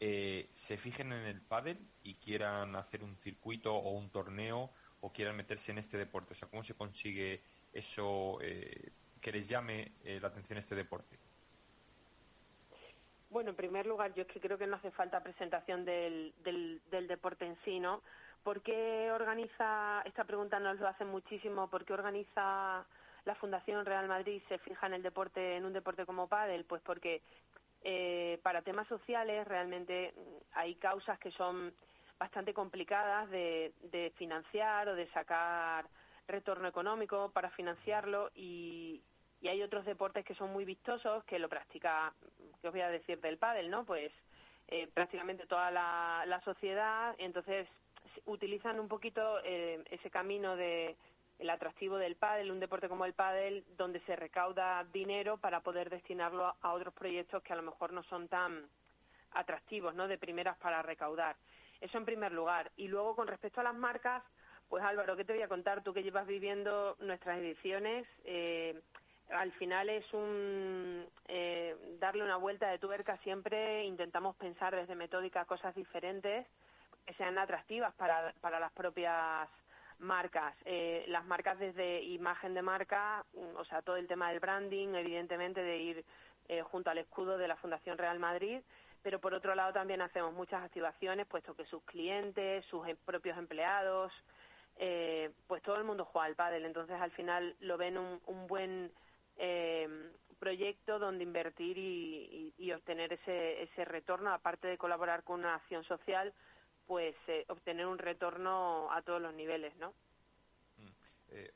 se 0.00 0.78
fijen 0.78 1.12
en 1.12 1.26
el 1.26 1.42
pádel 1.42 1.78
y 2.02 2.14
quieran 2.14 2.74
hacer 2.74 3.04
un 3.04 3.18
circuito 3.18 3.74
o 3.74 3.90
un 3.90 4.08
torneo 4.08 4.72
o 5.00 5.12
quieran 5.12 5.36
meterse 5.36 5.72
en 5.72 5.78
este 5.78 5.98
deporte? 5.98 6.32
O 6.32 6.34
sea, 6.34 6.48
¿cómo 6.48 6.64
se 6.64 6.72
consigue 6.72 7.42
eso 7.72 8.38
eh, 8.42 8.92
que 9.20 9.32
les 9.32 9.48
llame 9.48 9.92
eh, 10.04 10.18
la 10.20 10.28
atención 10.28 10.58
este 10.58 10.74
deporte? 10.74 11.18
Bueno, 13.30 13.50
en 13.50 13.56
primer 13.56 13.86
lugar, 13.86 14.12
yo 14.14 14.22
es 14.22 14.28
que 14.28 14.40
creo 14.40 14.58
que 14.58 14.66
no 14.66 14.76
hace 14.76 14.90
falta 14.90 15.22
presentación 15.22 15.84
del, 15.84 16.34
del, 16.42 17.06
deporte 17.06 17.46
en 17.46 17.56
sí, 17.64 17.78
¿no? 17.78 18.02
¿Por 18.42 18.60
qué 18.60 19.10
organiza, 19.12 20.02
esta 20.04 20.24
pregunta 20.24 20.58
nos 20.58 20.80
lo 20.80 20.88
hacen 20.88 21.08
muchísimo, 21.08 21.68
¿por 21.68 21.84
qué 21.84 21.92
organiza 21.92 22.84
la 23.24 23.34
Fundación 23.36 23.86
Real 23.86 24.08
Madrid 24.08 24.42
se 24.48 24.58
fija 24.58 24.86
en 24.86 24.94
el 24.94 25.02
deporte, 25.02 25.56
en 25.56 25.64
un 25.64 25.72
deporte 25.72 26.06
como 26.06 26.26
pádel? 26.26 26.64
Pues 26.64 26.82
porque 26.82 27.22
eh, 27.82 28.40
para 28.42 28.62
temas 28.62 28.88
sociales 28.88 29.46
realmente 29.46 30.12
hay 30.54 30.74
causas 30.76 31.18
que 31.20 31.30
son 31.30 31.72
bastante 32.18 32.52
complicadas 32.52 33.30
de, 33.30 33.72
de 33.92 34.12
financiar 34.16 34.88
o 34.88 34.96
de 34.96 35.06
sacar 35.12 35.86
retorno 36.30 36.68
económico 36.68 37.30
para 37.32 37.50
financiarlo 37.50 38.30
y, 38.34 39.02
hay 39.42 39.62
otros 39.62 39.86
deportes 39.86 40.22
que 40.26 40.34
son 40.34 40.52
muy 40.52 40.66
vistosos 40.66 41.24
que 41.24 41.38
lo 41.38 41.48
practica, 41.48 42.12
que 42.60 42.68
os 42.68 42.74
voy 42.74 42.82
a 42.82 42.90
decir 42.90 43.18
del 43.22 43.38
pádel, 43.38 43.70
¿no? 43.70 43.86
Pues 43.86 44.12
eh, 44.68 44.86
prácticamente 44.92 45.46
toda 45.46 45.70
la, 45.70 46.40
sociedad, 46.44 47.14
entonces 47.16 47.66
utilizan 48.26 48.78
un 48.78 48.86
poquito 48.86 49.40
eh, 49.42 49.82
ese 49.90 50.10
camino 50.10 50.56
de 50.56 50.94
el 51.40 51.50
atractivo 51.50 51.96
del 51.96 52.16
pádel, 52.16 52.50
un 52.50 52.60
deporte 52.60 52.88
como 52.88 53.06
el 53.06 53.14
pádel, 53.14 53.64
donde 53.76 54.00
se 54.00 54.14
recauda 54.14 54.84
dinero 54.92 55.38
para 55.38 55.60
poder 55.60 55.88
destinarlo 55.88 56.54
a, 56.60 56.72
otros 56.72 56.92
proyectos 56.92 57.42
que 57.42 57.52
a 57.52 57.56
lo 57.56 57.62
mejor 57.62 57.92
no 57.92 58.02
son 58.04 58.28
tan 58.28 58.68
atractivos, 59.32 59.94
¿no? 59.94 60.06
De 60.06 60.18
primeras 60.18 60.58
para 60.58 60.82
recaudar. 60.82 61.36
Eso 61.80 61.96
en 61.96 62.04
primer 62.04 62.32
lugar. 62.32 62.70
Y 62.76 62.88
luego, 62.88 63.16
con 63.16 63.26
respecto 63.26 63.60
a 63.60 63.64
las 63.64 63.74
marcas, 63.74 64.22
pues 64.70 64.84
Álvaro, 64.84 65.16
¿qué 65.16 65.24
te 65.24 65.32
voy 65.32 65.42
a 65.42 65.48
contar? 65.48 65.82
Tú 65.82 65.92
que 65.92 66.04
llevas 66.04 66.28
viviendo 66.28 66.96
nuestras 67.00 67.38
ediciones, 67.38 68.06
eh, 68.24 68.80
al 69.30 69.50
final 69.52 69.88
es 69.90 70.04
un 70.14 71.04
eh, 71.26 71.74
darle 71.98 72.22
una 72.22 72.36
vuelta 72.36 72.70
de 72.70 72.78
tuerca 72.78 73.16
siempre, 73.18 73.84
intentamos 73.84 74.36
pensar 74.36 74.74
desde 74.74 74.94
metódica 74.94 75.44
cosas 75.44 75.74
diferentes 75.74 76.46
que 77.04 77.14
sean 77.14 77.36
atractivas 77.36 77.92
para, 77.94 78.32
para 78.40 78.60
las 78.60 78.70
propias 78.70 79.48
marcas. 79.98 80.54
Eh, 80.64 81.04
las 81.08 81.26
marcas 81.26 81.58
desde 81.58 82.02
imagen 82.02 82.54
de 82.54 82.62
marca, 82.62 83.24
o 83.56 83.64
sea, 83.64 83.82
todo 83.82 83.96
el 83.96 84.06
tema 84.06 84.30
del 84.30 84.38
branding, 84.38 84.94
evidentemente 84.94 85.62
de 85.62 85.78
ir 85.78 86.04
junto 86.64 86.90
al 86.90 86.98
escudo 86.98 87.38
de 87.38 87.46
la 87.46 87.54
Fundación 87.54 87.96
Real 87.96 88.18
Madrid, 88.18 88.60
pero 89.02 89.20
por 89.20 89.34
otro 89.34 89.54
lado 89.54 89.72
también 89.72 90.02
hacemos 90.02 90.32
muchas 90.32 90.62
activaciones, 90.62 91.26
puesto 91.26 91.54
que 91.54 91.64
sus 91.66 91.82
clientes, 91.84 92.64
sus 92.66 92.86
em, 92.88 92.96
propios 93.04 93.38
empleados, 93.38 94.12
eh, 94.82 95.30
pues 95.46 95.62
todo 95.62 95.76
el 95.76 95.84
mundo 95.84 96.06
juega 96.06 96.24
al 96.24 96.36
pádel, 96.36 96.64
entonces 96.64 96.98
al 96.98 97.10
final 97.10 97.54
lo 97.60 97.76
ven 97.76 97.98
un, 97.98 98.18
un 98.24 98.46
buen 98.46 98.90
eh, 99.36 99.86
proyecto 100.38 100.98
donde 100.98 101.22
invertir 101.22 101.76
y, 101.76 102.72
obtener 102.72 103.12
ese, 103.12 103.62
ese 103.62 103.84
retorno, 103.84 104.32
aparte 104.32 104.68
de 104.68 104.78
colaborar 104.78 105.22
con 105.22 105.40
una 105.40 105.56
acción 105.56 105.84
social, 105.84 106.32
pues 106.86 107.14
eh, 107.26 107.44
obtener 107.48 107.84
un 107.84 107.98
retorno 107.98 108.90
a 108.90 109.02
todos 109.02 109.20
los 109.20 109.34
niveles, 109.34 109.76
¿no? 109.76 109.90
Mm. 110.78 110.90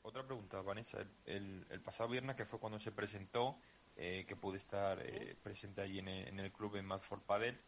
otra 0.03 0.21
pregunta, 0.21 0.61
Vanessa. 0.61 0.99
El, 1.25 1.65
el, 1.71 1.81
pasado 1.81 2.09
viernes, 2.09 2.35
que 2.35 2.45
fue 2.45 2.59
cuando 2.59 2.77
se 2.77 2.91
presentó, 2.91 3.57
que 3.95 4.35
pude 4.39 4.57
estar 4.57 5.01
presente 5.41 5.81
allí 5.81 5.97
en 5.97 6.09
el, 6.09 6.27
en 6.27 6.39
el 6.41 6.51
club 6.51 6.75
en 6.75 6.85
Mad 6.85 6.99
for 6.99 7.23
Padel, 7.23 7.59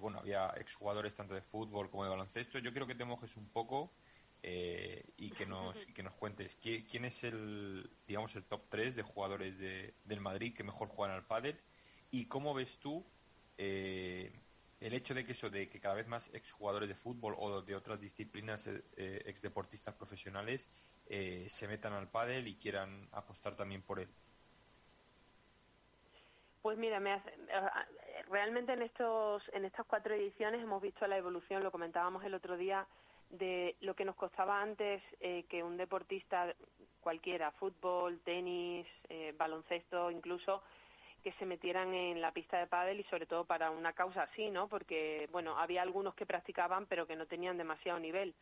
bueno, 0.00 0.18
había 0.18 0.48
exjugadores 0.56 1.14
tanto 1.14 1.34
de 1.34 1.42
fútbol 1.42 1.90
como 1.90 2.02
de 2.02 2.10
baloncesto. 2.10 2.58
Yo 2.58 2.72
quiero 2.72 2.88
que 2.88 2.96
te 2.96 3.04
mojes 3.04 3.36
un 3.36 3.48
poco 3.50 3.92
eh, 4.42 5.04
y 5.16 5.30
que 5.30 5.46
nos 5.46 5.86
que 5.86 6.02
nos 6.02 6.14
cuentes 6.14 6.56
quién 6.56 7.04
es 7.04 7.24
el 7.24 7.90
digamos 8.06 8.34
el 8.36 8.44
top 8.44 8.62
3 8.68 8.94
de 8.94 9.02
jugadores 9.02 9.58
de, 9.58 9.94
del 10.04 10.20
Madrid 10.20 10.54
que 10.54 10.62
mejor 10.62 10.88
juegan 10.88 11.16
al 11.16 11.24
pádel 11.24 11.58
y 12.10 12.26
cómo 12.26 12.54
ves 12.54 12.78
tú 12.78 13.04
eh, 13.58 14.30
el 14.80 14.92
hecho 14.92 15.14
de 15.14 15.24
que 15.24 15.32
eso 15.32 15.50
de 15.50 15.68
que 15.68 15.80
cada 15.80 15.94
vez 15.94 16.06
más 16.06 16.32
exjugadores 16.34 16.88
de 16.88 16.94
fútbol 16.94 17.34
o 17.38 17.62
de 17.62 17.74
otras 17.74 18.00
disciplinas 18.00 18.66
eh, 18.68 19.22
exdeportistas 19.26 19.94
profesionales 19.94 20.68
se 21.08 21.68
metan 21.68 21.92
al 21.92 22.08
pádel 22.08 22.48
y 22.48 22.56
quieran 22.56 23.08
apostar 23.12 23.54
también 23.54 23.82
por 23.82 24.00
él 24.00 24.08
pues 26.62 26.76
mira, 26.78 26.98
me 26.98 27.22
realmente 28.28 28.72
en 28.72 28.82
estos 28.82 29.42
en 29.52 29.64
estas 29.64 29.86
cuatro 29.86 30.14
ediciones 30.14 30.62
hemos 30.62 30.82
visto 30.82 31.06
la 31.06 31.16
evolución, 31.16 31.62
lo 31.62 31.70
comentábamos 31.70 32.24
el 32.24 32.34
otro 32.34 32.56
día, 32.56 32.86
de 33.30 33.76
lo 33.80 33.94
que 33.94 34.04
nos 34.04 34.16
costaba 34.16 34.60
antes 34.60 35.02
eh, 35.20 35.44
que 35.48 35.62
un 35.62 35.76
deportista 35.76 36.54
cualquiera, 37.00 37.52
fútbol, 37.52 38.20
tenis, 38.24 38.86
eh, 39.08 39.32
baloncesto, 39.36 40.10
incluso, 40.10 40.62
que 41.22 41.32
se 41.32 41.46
metieran 41.46 41.94
en 41.94 42.20
la 42.20 42.32
pista 42.32 42.58
de 42.58 42.66
pádel 42.66 43.00
y 43.00 43.04
sobre 43.04 43.26
todo 43.26 43.44
para 43.44 43.70
una 43.70 43.92
causa 43.92 44.24
así, 44.24 44.50
¿no? 44.50 44.68
Porque, 44.68 45.28
bueno, 45.32 45.58
había 45.58 45.82
algunos 45.82 46.14
que 46.14 46.26
practicaban 46.26 46.86
pero 46.86 47.06
que 47.06 47.16
no 47.16 47.26
tenían 47.26 47.58
demasiado 47.58 47.98
nivel. 47.98 48.34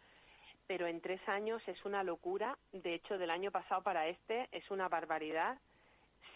Pero 0.66 0.86
en 0.86 1.00
tres 1.00 1.20
años 1.28 1.62
es 1.68 1.84
una 1.84 2.02
locura. 2.02 2.56
De 2.72 2.94
hecho, 2.94 3.18
del 3.18 3.30
año 3.30 3.50
pasado 3.50 3.82
para 3.82 4.08
este 4.08 4.48
es 4.52 4.70
una 4.70 4.88
barbaridad. 4.88 5.58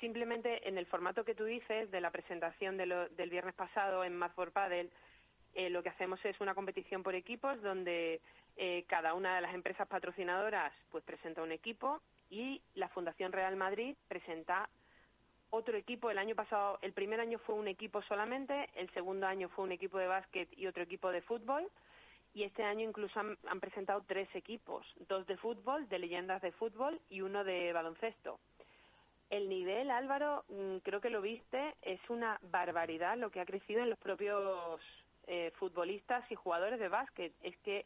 Simplemente 0.00 0.68
en 0.68 0.76
el 0.76 0.86
formato 0.86 1.24
que 1.24 1.34
tú 1.34 1.44
dices 1.44 1.90
de 1.90 2.00
la 2.00 2.10
presentación 2.10 2.76
del 2.76 3.30
viernes 3.30 3.54
pasado 3.54 4.04
en 4.04 4.16
Mad 4.16 4.32
for 4.32 4.52
Paddle, 4.52 4.90
eh, 5.54 5.70
lo 5.70 5.82
que 5.82 5.88
hacemos 5.88 6.24
es 6.24 6.40
una 6.40 6.54
competición 6.54 7.02
por 7.02 7.14
equipos 7.14 7.60
donde 7.62 8.20
eh, 8.56 8.84
cada 8.88 9.14
una 9.14 9.36
de 9.36 9.40
las 9.40 9.54
empresas 9.54 9.88
patrocinadoras 9.88 10.72
pues 10.90 11.04
presenta 11.04 11.42
un 11.42 11.52
equipo 11.52 12.00
y 12.30 12.60
la 12.74 12.88
Fundación 12.88 13.32
Real 13.32 13.56
Madrid 13.56 13.96
presenta 14.08 14.68
otro 15.50 15.76
equipo. 15.76 16.10
El 16.10 16.18
año 16.18 16.34
pasado, 16.34 16.78
el 16.82 16.92
primer 16.92 17.20
año 17.20 17.38
fue 17.38 17.54
un 17.54 17.68
equipo 17.68 18.02
solamente, 18.02 18.68
el 18.74 18.90
segundo 18.90 19.26
año 19.26 19.48
fue 19.48 19.64
un 19.64 19.72
equipo 19.72 19.98
de 19.98 20.06
básquet 20.06 20.48
y 20.56 20.66
otro 20.66 20.82
equipo 20.82 21.10
de 21.10 21.22
fútbol. 21.22 21.68
Y 22.34 22.42
este 22.42 22.62
año 22.62 22.86
incluso 22.86 23.18
han, 23.18 23.38
han 23.46 23.58
presentado 23.58 24.04
tres 24.06 24.28
equipos, 24.34 24.86
dos 25.08 25.26
de 25.26 25.38
fútbol, 25.38 25.88
de 25.88 25.98
leyendas 25.98 26.42
de 26.42 26.52
fútbol 26.52 27.00
y 27.08 27.22
uno 27.22 27.42
de 27.42 27.72
baloncesto. 27.72 28.38
El 29.30 29.48
nivel, 29.48 29.90
Álvaro, 29.90 30.44
mm, 30.48 30.78
creo 30.78 31.00
que 31.00 31.10
lo 31.10 31.20
viste, 31.20 31.74
es 31.82 32.00
una 32.08 32.38
barbaridad 32.42 33.16
lo 33.16 33.30
que 33.30 33.40
ha 33.40 33.46
crecido 33.46 33.82
en 33.82 33.90
los 33.90 33.98
propios 33.98 34.80
eh, 35.28 35.52
futbolistas 35.58 36.24
y 36.30 36.34
jugadores 36.34 36.80
de 36.80 36.88
básquet. 36.88 37.32
Es 37.42 37.56
que 37.58 37.84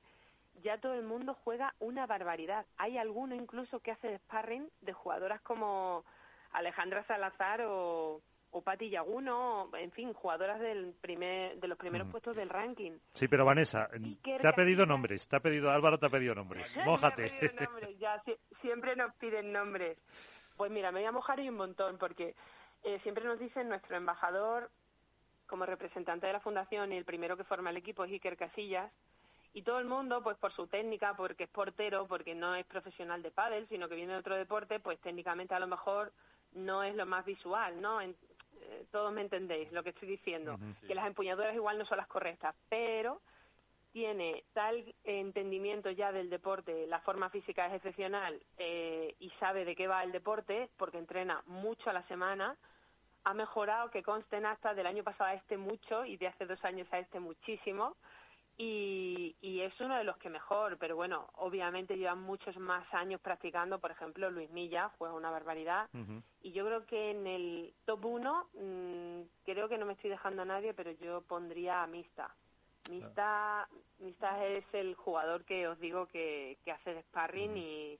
ya 0.62 0.78
todo 0.78 0.94
el 0.94 1.02
mundo 1.02 1.36
juega 1.44 1.74
una 1.80 2.06
barbaridad. 2.06 2.64
Hay 2.76 2.98
alguno 2.98 3.34
incluso 3.34 3.80
que 3.80 3.90
hace 3.90 4.18
sparring 4.18 4.70
de 4.80 4.92
jugadoras 4.92 5.40
como 5.42 6.04
Alejandra 6.52 7.04
Salazar 7.04 7.62
o, 7.62 8.20
o 8.52 8.62
Pati 8.62 8.90
Yaguno, 8.90 9.70
en 9.76 9.90
fin, 9.92 10.12
jugadoras 10.12 10.60
del 10.60 10.94
primer, 11.00 11.58
de 11.58 11.68
los 11.68 11.78
primeros 11.78 12.06
mm. 12.06 12.10
puestos 12.10 12.36
del 12.36 12.50
ranking. 12.50 12.92
Sí, 13.14 13.26
pero 13.26 13.44
Vanessa, 13.44 13.88
te 14.22 14.46
ha 14.46 14.52
pedido 14.52 14.86
nombres, 14.86 15.26
te 15.26 15.36
ha 15.36 15.40
pedido 15.40 15.70
Álvaro, 15.70 15.98
te 15.98 16.06
ha 16.06 16.10
pedido 16.10 16.34
nombres. 16.34 16.70
Mójate. 16.84 17.32
ya, 17.98 18.22
siempre 18.60 18.94
nos 18.94 19.14
piden 19.14 19.52
nombres. 19.52 19.98
Pues 20.56 20.70
mira, 20.70 20.92
me 20.92 21.00
voy 21.00 21.08
a 21.08 21.12
mojar 21.12 21.40
y 21.40 21.48
un 21.48 21.56
montón, 21.56 21.96
porque 21.98 22.34
eh, 22.84 23.00
siempre 23.02 23.24
nos 23.24 23.38
dicen 23.38 23.68
nuestro 23.68 23.96
embajador 23.96 24.70
como 25.52 25.66
representante 25.66 26.26
de 26.26 26.32
la 26.32 26.40
fundación 26.40 26.94
y 26.94 26.96
el 26.96 27.04
primero 27.04 27.36
que 27.36 27.44
forma 27.44 27.68
el 27.68 27.76
equipo 27.76 28.04
es 28.04 28.10
Iker 28.10 28.38
Casillas. 28.38 28.90
Y 29.52 29.60
todo 29.60 29.80
el 29.80 29.84
mundo 29.84 30.22
pues 30.22 30.38
por 30.38 30.50
su 30.54 30.66
técnica 30.66 31.14
porque 31.14 31.44
es 31.44 31.50
portero 31.50 32.06
porque 32.06 32.34
no 32.34 32.54
es 32.54 32.64
profesional 32.64 33.20
de 33.22 33.30
pádel 33.30 33.68
sino 33.68 33.86
que 33.86 33.94
viene 33.94 34.14
de 34.14 34.20
otro 34.20 34.34
deporte 34.34 34.80
pues 34.80 34.98
técnicamente 35.00 35.54
a 35.54 35.58
lo 35.58 35.66
mejor 35.66 36.10
no 36.54 36.82
es 36.82 36.94
lo 36.94 37.04
más 37.04 37.26
visual 37.26 37.82
no 37.82 38.00
eh, 38.00 38.14
todos 38.90 39.12
me 39.12 39.20
entendéis 39.20 39.70
lo 39.72 39.82
que 39.82 39.90
estoy 39.90 40.08
diciendo 40.08 40.58
que 40.86 40.94
las 40.94 41.06
empuñaduras 41.06 41.54
igual 41.54 41.78
no 41.78 41.84
son 41.84 41.98
las 41.98 42.06
correctas 42.06 42.54
pero 42.70 43.20
tiene 43.92 44.44
tal 44.54 44.82
entendimiento 45.04 45.90
ya 45.90 46.12
del 46.12 46.30
deporte, 46.30 46.86
la 46.86 47.00
forma 47.00 47.28
física 47.28 47.66
es 47.66 47.74
excepcional 47.74 48.40
eh, 48.56 49.14
y 49.20 49.28
sabe 49.38 49.66
de 49.66 49.76
qué 49.76 49.86
va 49.86 50.02
el 50.02 50.12
deporte, 50.12 50.70
porque 50.78 50.96
entrena 50.96 51.42
mucho 51.46 51.90
a 51.90 51.92
la 51.92 52.02
semana, 52.08 52.56
ha 53.24 53.34
mejorado, 53.34 53.90
que 53.90 54.02
consten 54.02 54.46
hasta 54.46 54.74
del 54.74 54.86
año 54.86 55.02
pasado 55.02 55.30
a 55.30 55.34
este 55.34 55.56
mucho 55.56 56.04
y 56.04 56.16
de 56.16 56.28
hace 56.28 56.46
dos 56.46 56.62
años 56.64 56.88
a 56.92 56.98
este 56.98 57.20
muchísimo. 57.20 57.96
Y, 58.58 59.34
y 59.40 59.60
es 59.60 59.72
uno 59.80 59.96
de 59.96 60.04
los 60.04 60.18
que 60.18 60.28
mejor, 60.28 60.76
pero 60.78 60.94
bueno, 60.94 61.30
obviamente 61.36 61.96
llevan 61.96 62.20
muchos 62.20 62.56
más 62.58 62.84
años 62.92 63.20
practicando, 63.20 63.78
por 63.78 63.90
ejemplo, 63.90 64.30
Luis 64.30 64.50
Milla 64.50 64.90
juega 64.98 65.14
una 65.14 65.30
barbaridad, 65.30 65.88
y 66.42 66.52
yo 66.52 66.66
creo 66.66 66.86
que 66.86 67.10
en 67.12 67.26
el 67.26 67.74
top 67.86 68.04
1, 68.04 68.48
mm, 68.52 69.20
creo 69.44 69.68
que 69.70 69.78
no 69.78 69.86
me 69.86 69.94
estoy 69.94 70.10
dejando 70.10 70.42
a 70.42 70.44
nadie, 70.44 70.74
pero 70.74 70.90
yo 70.92 71.22
pondría 71.22 71.82
a 71.82 71.86
Mista. 71.86 72.34
Mista, 72.90 73.68
Mista 73.98 74.44
es 74.44 74.64
el 74.74 74.96
jugador 74.96 75.44
que 75.44 75.66
os 75.66 75.80
digo 75.80 76.06
que, 76.06 76.58
que 76.62 76.72
hace 76.72 76.92
de 76.94 77.02
sparring 77.04 77.56
y, 77.56 77.98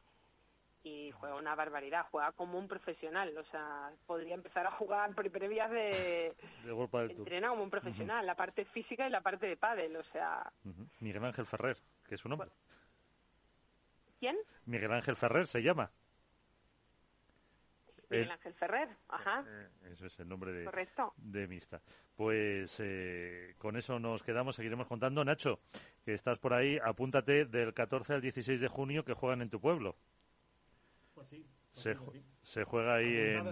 y 0.84 1.10
juega 1.12 1.36
una 1.36 1.54
barbaridad, 1.54 2.06
juega 2.10 2.32
como 2.32 2.58
un 2.58 2.66
profesional, 2.66 3.36
o 3.38 3.44
sea, 3.44 3.90
podría 4.06 4.34
empezar 4.34 4.66
a 4.66 4.70
jugar 4.72 5.14
pre- 5.14 5.30
previas 5.30 5.70
de... 5.70 6.34
De 6.64 6.72
World 6.72 6.90
Padel 6.90 7.08
Tour. 7.10 7.18
entrena 7.20 7.48
como 7.50 7.62
un 7.62 7.70
profesional, 7.70 8.26
la 8.26 8.34
parte 8.34 8.64
física 8.66 9.06
y 9.06 9.10
la 9.10 9.20
parte 9.20 9.46
de 9.46 9.56
pádel, 9.56 9.94
o 9.96 10.02
sea. 10.04 10.52
Miguel 11.00 11.24
Ángel 11.24 11.46
Ferrer, 11.46 11.76
que 12.08 12.16
es 12.16 12.20
su 12.20 12.28
nombre. 12.28 12.48
¿quién? 14.18 14.36
Miguel 14.66 14.92
Ángel 14.92 15.16
Ferrer 15.16 15.46
se 15.46 15.62
llama. 15.62 15.90
Miguel 18.10 18.26
El- 18.26 18.30
Ángel 18.32 18.54
Ferrer, 18.54 18.88
ajá, 19.08 19.44
Eso 19.90 20.06
es 20.06 20.18
el 20.20 20.28
nombre 20.28 20.52
de, 20.52 20.64
correcto. 20.64 21.14
de 21.16 21.46
Mista. 21.48 21.80
Pues 22.14 22.78
eh, 22.80 23.54
con 23.58 23.76
eso 23.76 23.98
nos 23.98 24.22
quedamos, 24.22 24.54
seguiremos 24.56 24.86
contando. 24.86 25.24
Nacho, 25.24 25.60
que 26.04 26.12
estás 26.12 26.38
por 26.38 26.52
ahí, 26.52 26.78
apúntate 26.84 27.46
del 27.46 27.72
14 27.72 28.14
al 28.14 28.20
16 28.20 28.60
de 28.60 28.68
junio 28.68 29.04
que 29.04 29.14
juegan 29.14 29.40
en 29.42 29.48
tu 29.50 29.60
pueblo. 29.60 29.96
Pues 31.22 31.28
sí. 31.30 31.46
pues 31.72 31.82
Se, 31.82 31.94
sí, 31.94 32.00
pues 32.04 32.16
sí. 32.18 32.24
se 32.42 32.64
juega 32.64 32.94
ahí 32.96 33.16
en, 33.16 33.46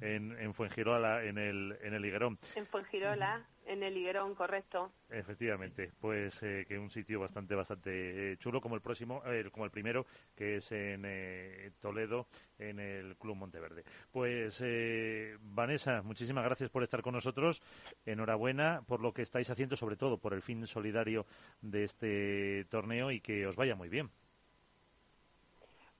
en, 0.00 0.38
en 0.38 0.54
Fuengirola, 0.54 1.24
en 1.24 1.38
el, 1.38 1.78
en 1.80 1.94
el 1.94 2.04
Higuerón. 2.04 2.38
En 2.54 2.66
Fuengirola, 2.66 3.46
en 3.64 3.82
el 3.82 3.96
Higuerón, 3.96 4.34
correcto. 4.34 4.92
Efectivamente, 5.08 5.90
pues 6.00 6.42
eh, 6.42 6.64
que 6.68 6.78
un 6.78 6.90
sitio 6.90 7.20
bastante 7.20 7.54
bastante 7.54 8.32
eh, 8.32 8.36
chulo 8.38 8.60
como 8.60 8.74
el 8.74 8.82
próximo, 8.82 9.22
eh, 9.26 9.48
como 9.50 9.64
el 9.64 9.70
primero 9.70 10.04
que 10.34 10.56
es 10.56 10.72
en 10.72 11.04
eh, 11.06 11.70
Toledo 11.80 12.26
en 12.58 12.78
el 12.80 13.16
Club 13.16 13.36
Monteverde. 13.36 13.84
Pues 14.10 14.60
eh, 14.64 15.36
Vanessa, 15.40 16.02
muchísimas 16.02 16.44
gracias 16.44 16.70
por 16.70 16.82
estar 16.82 17.00
con 17.02 17.14
nosotros. 17.14 17.62
Enhorabuena 18.04 18.82
por 18.86 19.00
lo 19.00 19.12
que 19.12 19.22
estáis 19.22 19.48
haciendo, 19.50 19.76
sobre 19.76 19.96
todo 19.96 20.18
por 20.18 20.34
el 20.34 20.42
fin 20.42 20.66
solidario 20.66 21.24
de 21.60 21.84
este 21.84 22.64
torneo 22.68 23.10
y 23.10 23.20
que 23.20 23.46
os 23.46 23.56
vaya 23.56 23.76
muy 23.76 23.88
bien. 23.88 24.10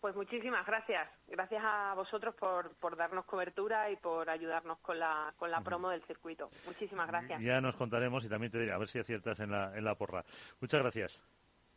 Pues 0.02 0.16
muchísimas 0.16 0.66
gracias. 0.66 1.08
Gracias 1.28 1.62
a 1.64 1.94
vosotros 1.94 2.34
por, 2.34 2.74
por 2.80 2.96
darnos 2.96 3.24
cobertura 3.24 3.88
y 3.88 3.94
por 3.94 4.28
ayudarnos 4.28 4.80
con 4.80 4.98
la, 4.98 5.32
con 5.36 5.48
la 5.48 5.60
promo 5.60 5.90
del 5.90 6.02
circuito. 6.02 6.50
Muchísimas 6.66 7.06
gracias. 7.06 7.40
Ya 7.40 7.60
nos 7.60 7.76
contaremos 7.76 8.24
y 8.24 8.28
también 8.28 8.50
te 8.50 8.58
diré 8.58 8.72
a 8.72 8.78
ver 8.78 8.88
si 8.88 8.98
aciertas 8.98 9.38
en 9.38 9.52
la 9.52 9.72
en 9.78 9.84
la 9.84 9.94
porra. 9.94 10.24
Muchas 10.60 10.82
gracias. 10.82 11.20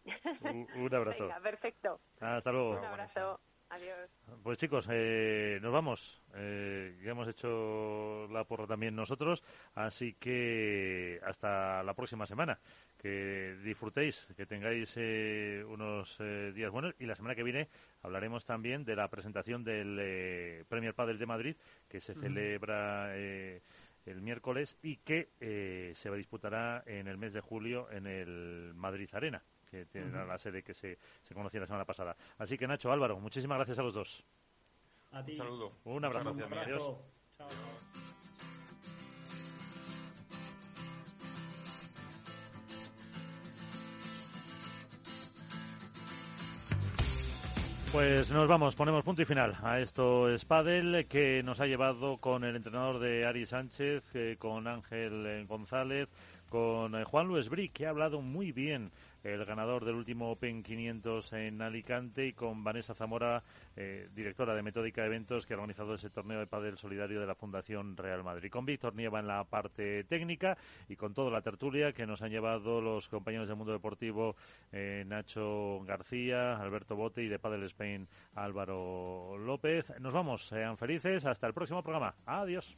Un, 0.42 0.68
un 0.76 0.96
abrazo. 0.96 1.28
Venga, 1.28 1.40
perfecto. 1.40 2.00
Hasta 2.20 2.52
luego. 2.52 2.80
Un 2.80 2.86
abrazo. 2.86 3.40
Adiós. 3.76 4.10
Pues 4.42 4.58
chicos, 4.58 4.88
eh, 4.90 5.60
nos 5.62 5.74
vamos. 5.74 6.22
Eh, 6.34 6.98
ya 7.04 7.12
hemos 7.12 7.28
hecho 7.28 8.26
la 8.32 8.46
porra 8.46 8.66
también 8.66 8.96
nosotros, 8.96 9.44
así 9.74 10.14
que 10.14 11.20
hasta 11.26 11.84
la 11.84 11.94
próxima 11.94 12.26
semana. 12.26 12.58
Que 12.98 13.58
disfrutéis, 13.64 14.28
que 14.38 14.46
tengáis 14.46 14.94
eh, 14.96 15.62
unos 15.68 16.16
eh, 16.22 16.54
días 16.56 16.72
buenos 16.72 16.96
y 17.00 17.06
la 17.06 17.16
semana 17.16 17.36
que 17.36 17.44
viene 17.44 17.68
hablaremos 18.02 18.46
también 18.46 18.86
de 18.86 18.96
la 18.96 19.10
presentación 19.10 19.64
del 19.64 19.98
eh, 20.00 20.64
Premier 20.70 20.94
Padel 20.94 21.20
de 21.20 21.26
Madrid 21.26 21.56
que 21.90 22.00
se 22.00 22.16
celebra 22.16 23.10
eh, 23.18 23.62
el 24.06 24.22
miércoles 24.22 24.78
y 24.82 24.98
que 24.98 25.30
eh, 25.40 25.92
se 25.96 26.10
disputará 26.12 26.84
en 26.88 27.08
el 27.08 27.18
mes 27.18 27.34
de 27.34 27.42
julio 27.42 27.92
en 27.92 28.08
el 28.08 28.72
Madrid 28.74 29.10
Arena 29.12 29.44
que 29.66 29.86
tiene 29.86 30.08
Ujú. 30.08 30.28
la 30.28 30.38
sede 30.38 30.64
que 30.64 30.74
se, 30.74 30.98
se 31.22 31.34
conocía 31.34 31.60
la 31.60 31.68
semana 31.68 31.86
pasada. 31.86 32.16
Así 32.38 32.58
que 32.58 32.68
Nacho, 32.68 32.92
Álvaro, 32.92 33.20
muchísimas 33.20 33.58
gracias 33.58 33.80
a 33.80 33.84
los 33.84 33.94
dos. 33.94 34.24
A 35.12 35.24
ti. 35.24 35.34
Un 35.34 35.38
saludo. 35.38 35.72
Un 35.86 36.06
abrazo. 36.06 36.32
Un 36.32 36.42
abrazo. 36.42 36.64
Adiós. 36.66 36.98
Chao. 37.38 37.48
Pues 47.92 48.30
nos 48.30 48.50
vamos, 48.50 48.76
ponemos 48.76 49.06
punto 49.06 49.22
y 49.22 49.26
final 49.26 49.56
a 49.64 49.80
esto 49.80 50.30
es 50.30 50.44
Padel, 50.44 51.06
que 51.08 51.42
nos 51.44 51.62
ha 51.62 51.66
llevado 51.66 52.18
con 52.18 52.44
el 52.44 52.58
entrenador 52.58 53.00
de 53.00 53.26
Ari 53.26 53.46
Sánchez, 53.46 54.04
eh, 54.16 54.36
con 54.38 54.68
Ángel 54.68 55.26
eh, 55.26 55.46
González, 55.48 56.10
con 56.50 56.94
eh, 56.96 57.06
Juan 57.06 57.28
Luis 57.30 57.48
Bri, 57.48 57.70
que 57.70 57.86
ha 57.86 57.92
hablado 57.92 58.20
muy 58.20 58.52
bien, 58.52 58.92
el 59.26 59.44
ganador 59.44 59.84
del 59.86 59.96
último 59.96 60.32
Open 60.32 60.62
500 60.62 61.34
en 61.34 61.62
Alicante, 61.62 62.28
y 62.28 62.34
con 62.34 62.64
Vanessa 62.64 62.94
Zamora, 62.94 63.44
eh, 63.76 64.08
directora 64.16 64.54
de 64.54 64.62
Metódica 64.62 65.04
Eventos, 65.04 65.46
que 65.46 65.54
ha 65.54 65.58
organizado 65.58 65.96
ese 65.96 66.12
torneo 66.12 66.40
de 66.40 66.46
Padel 66.46 66.78
Solidario 66.78 67.20
de 67.20 67.26
la 67.26 67.34
Fundación 67.34 67.98
Real 67.98 68.24
Madrid. 68.24 68.52
Con 68.52 68.66
Víctor 68.66 68.94
Nieva 68.94 69.20
en 69.20 69.28
la 69.28 69.44
parte 69.44 70.04
técnica 70.04 70.58
y 70.88 70.96
con 70.96 71.14
toda 71.14 71.32
la 71.32 71.42
tertulia 71.42 71.92
que 71.92 72.06
nos 72.06 72.22
han 72.22 72.30
llevado 72.30 72.82
los 72.82 73.10
compañeros 73.10 73.48
del 73.48 73.58
mundo 73.58 73.74
deportivo, 73.74 74.36
eh, 74.72 75.04
Nacho 75.08 75.82
García, 75.86 76.58
Alberto 76.58 76.96
Bote 76.96 77.24
y 77.24 77.28
de 77.28 77.40
Padel 77.40 77.64
Spain, 77.64 78.08
Álvaro 78.36 79.38
López. 79.40 79.92
Nos 80.00 80.14
vamos, 80.14 80.46
sean 80.46 80.78
felices, 80.78 81.26
hasta 81.26 81.48
el 81.48 81.54
próximo 81.54 81.82
programa. 81.82 82.14
Adiós. 82.28 82.78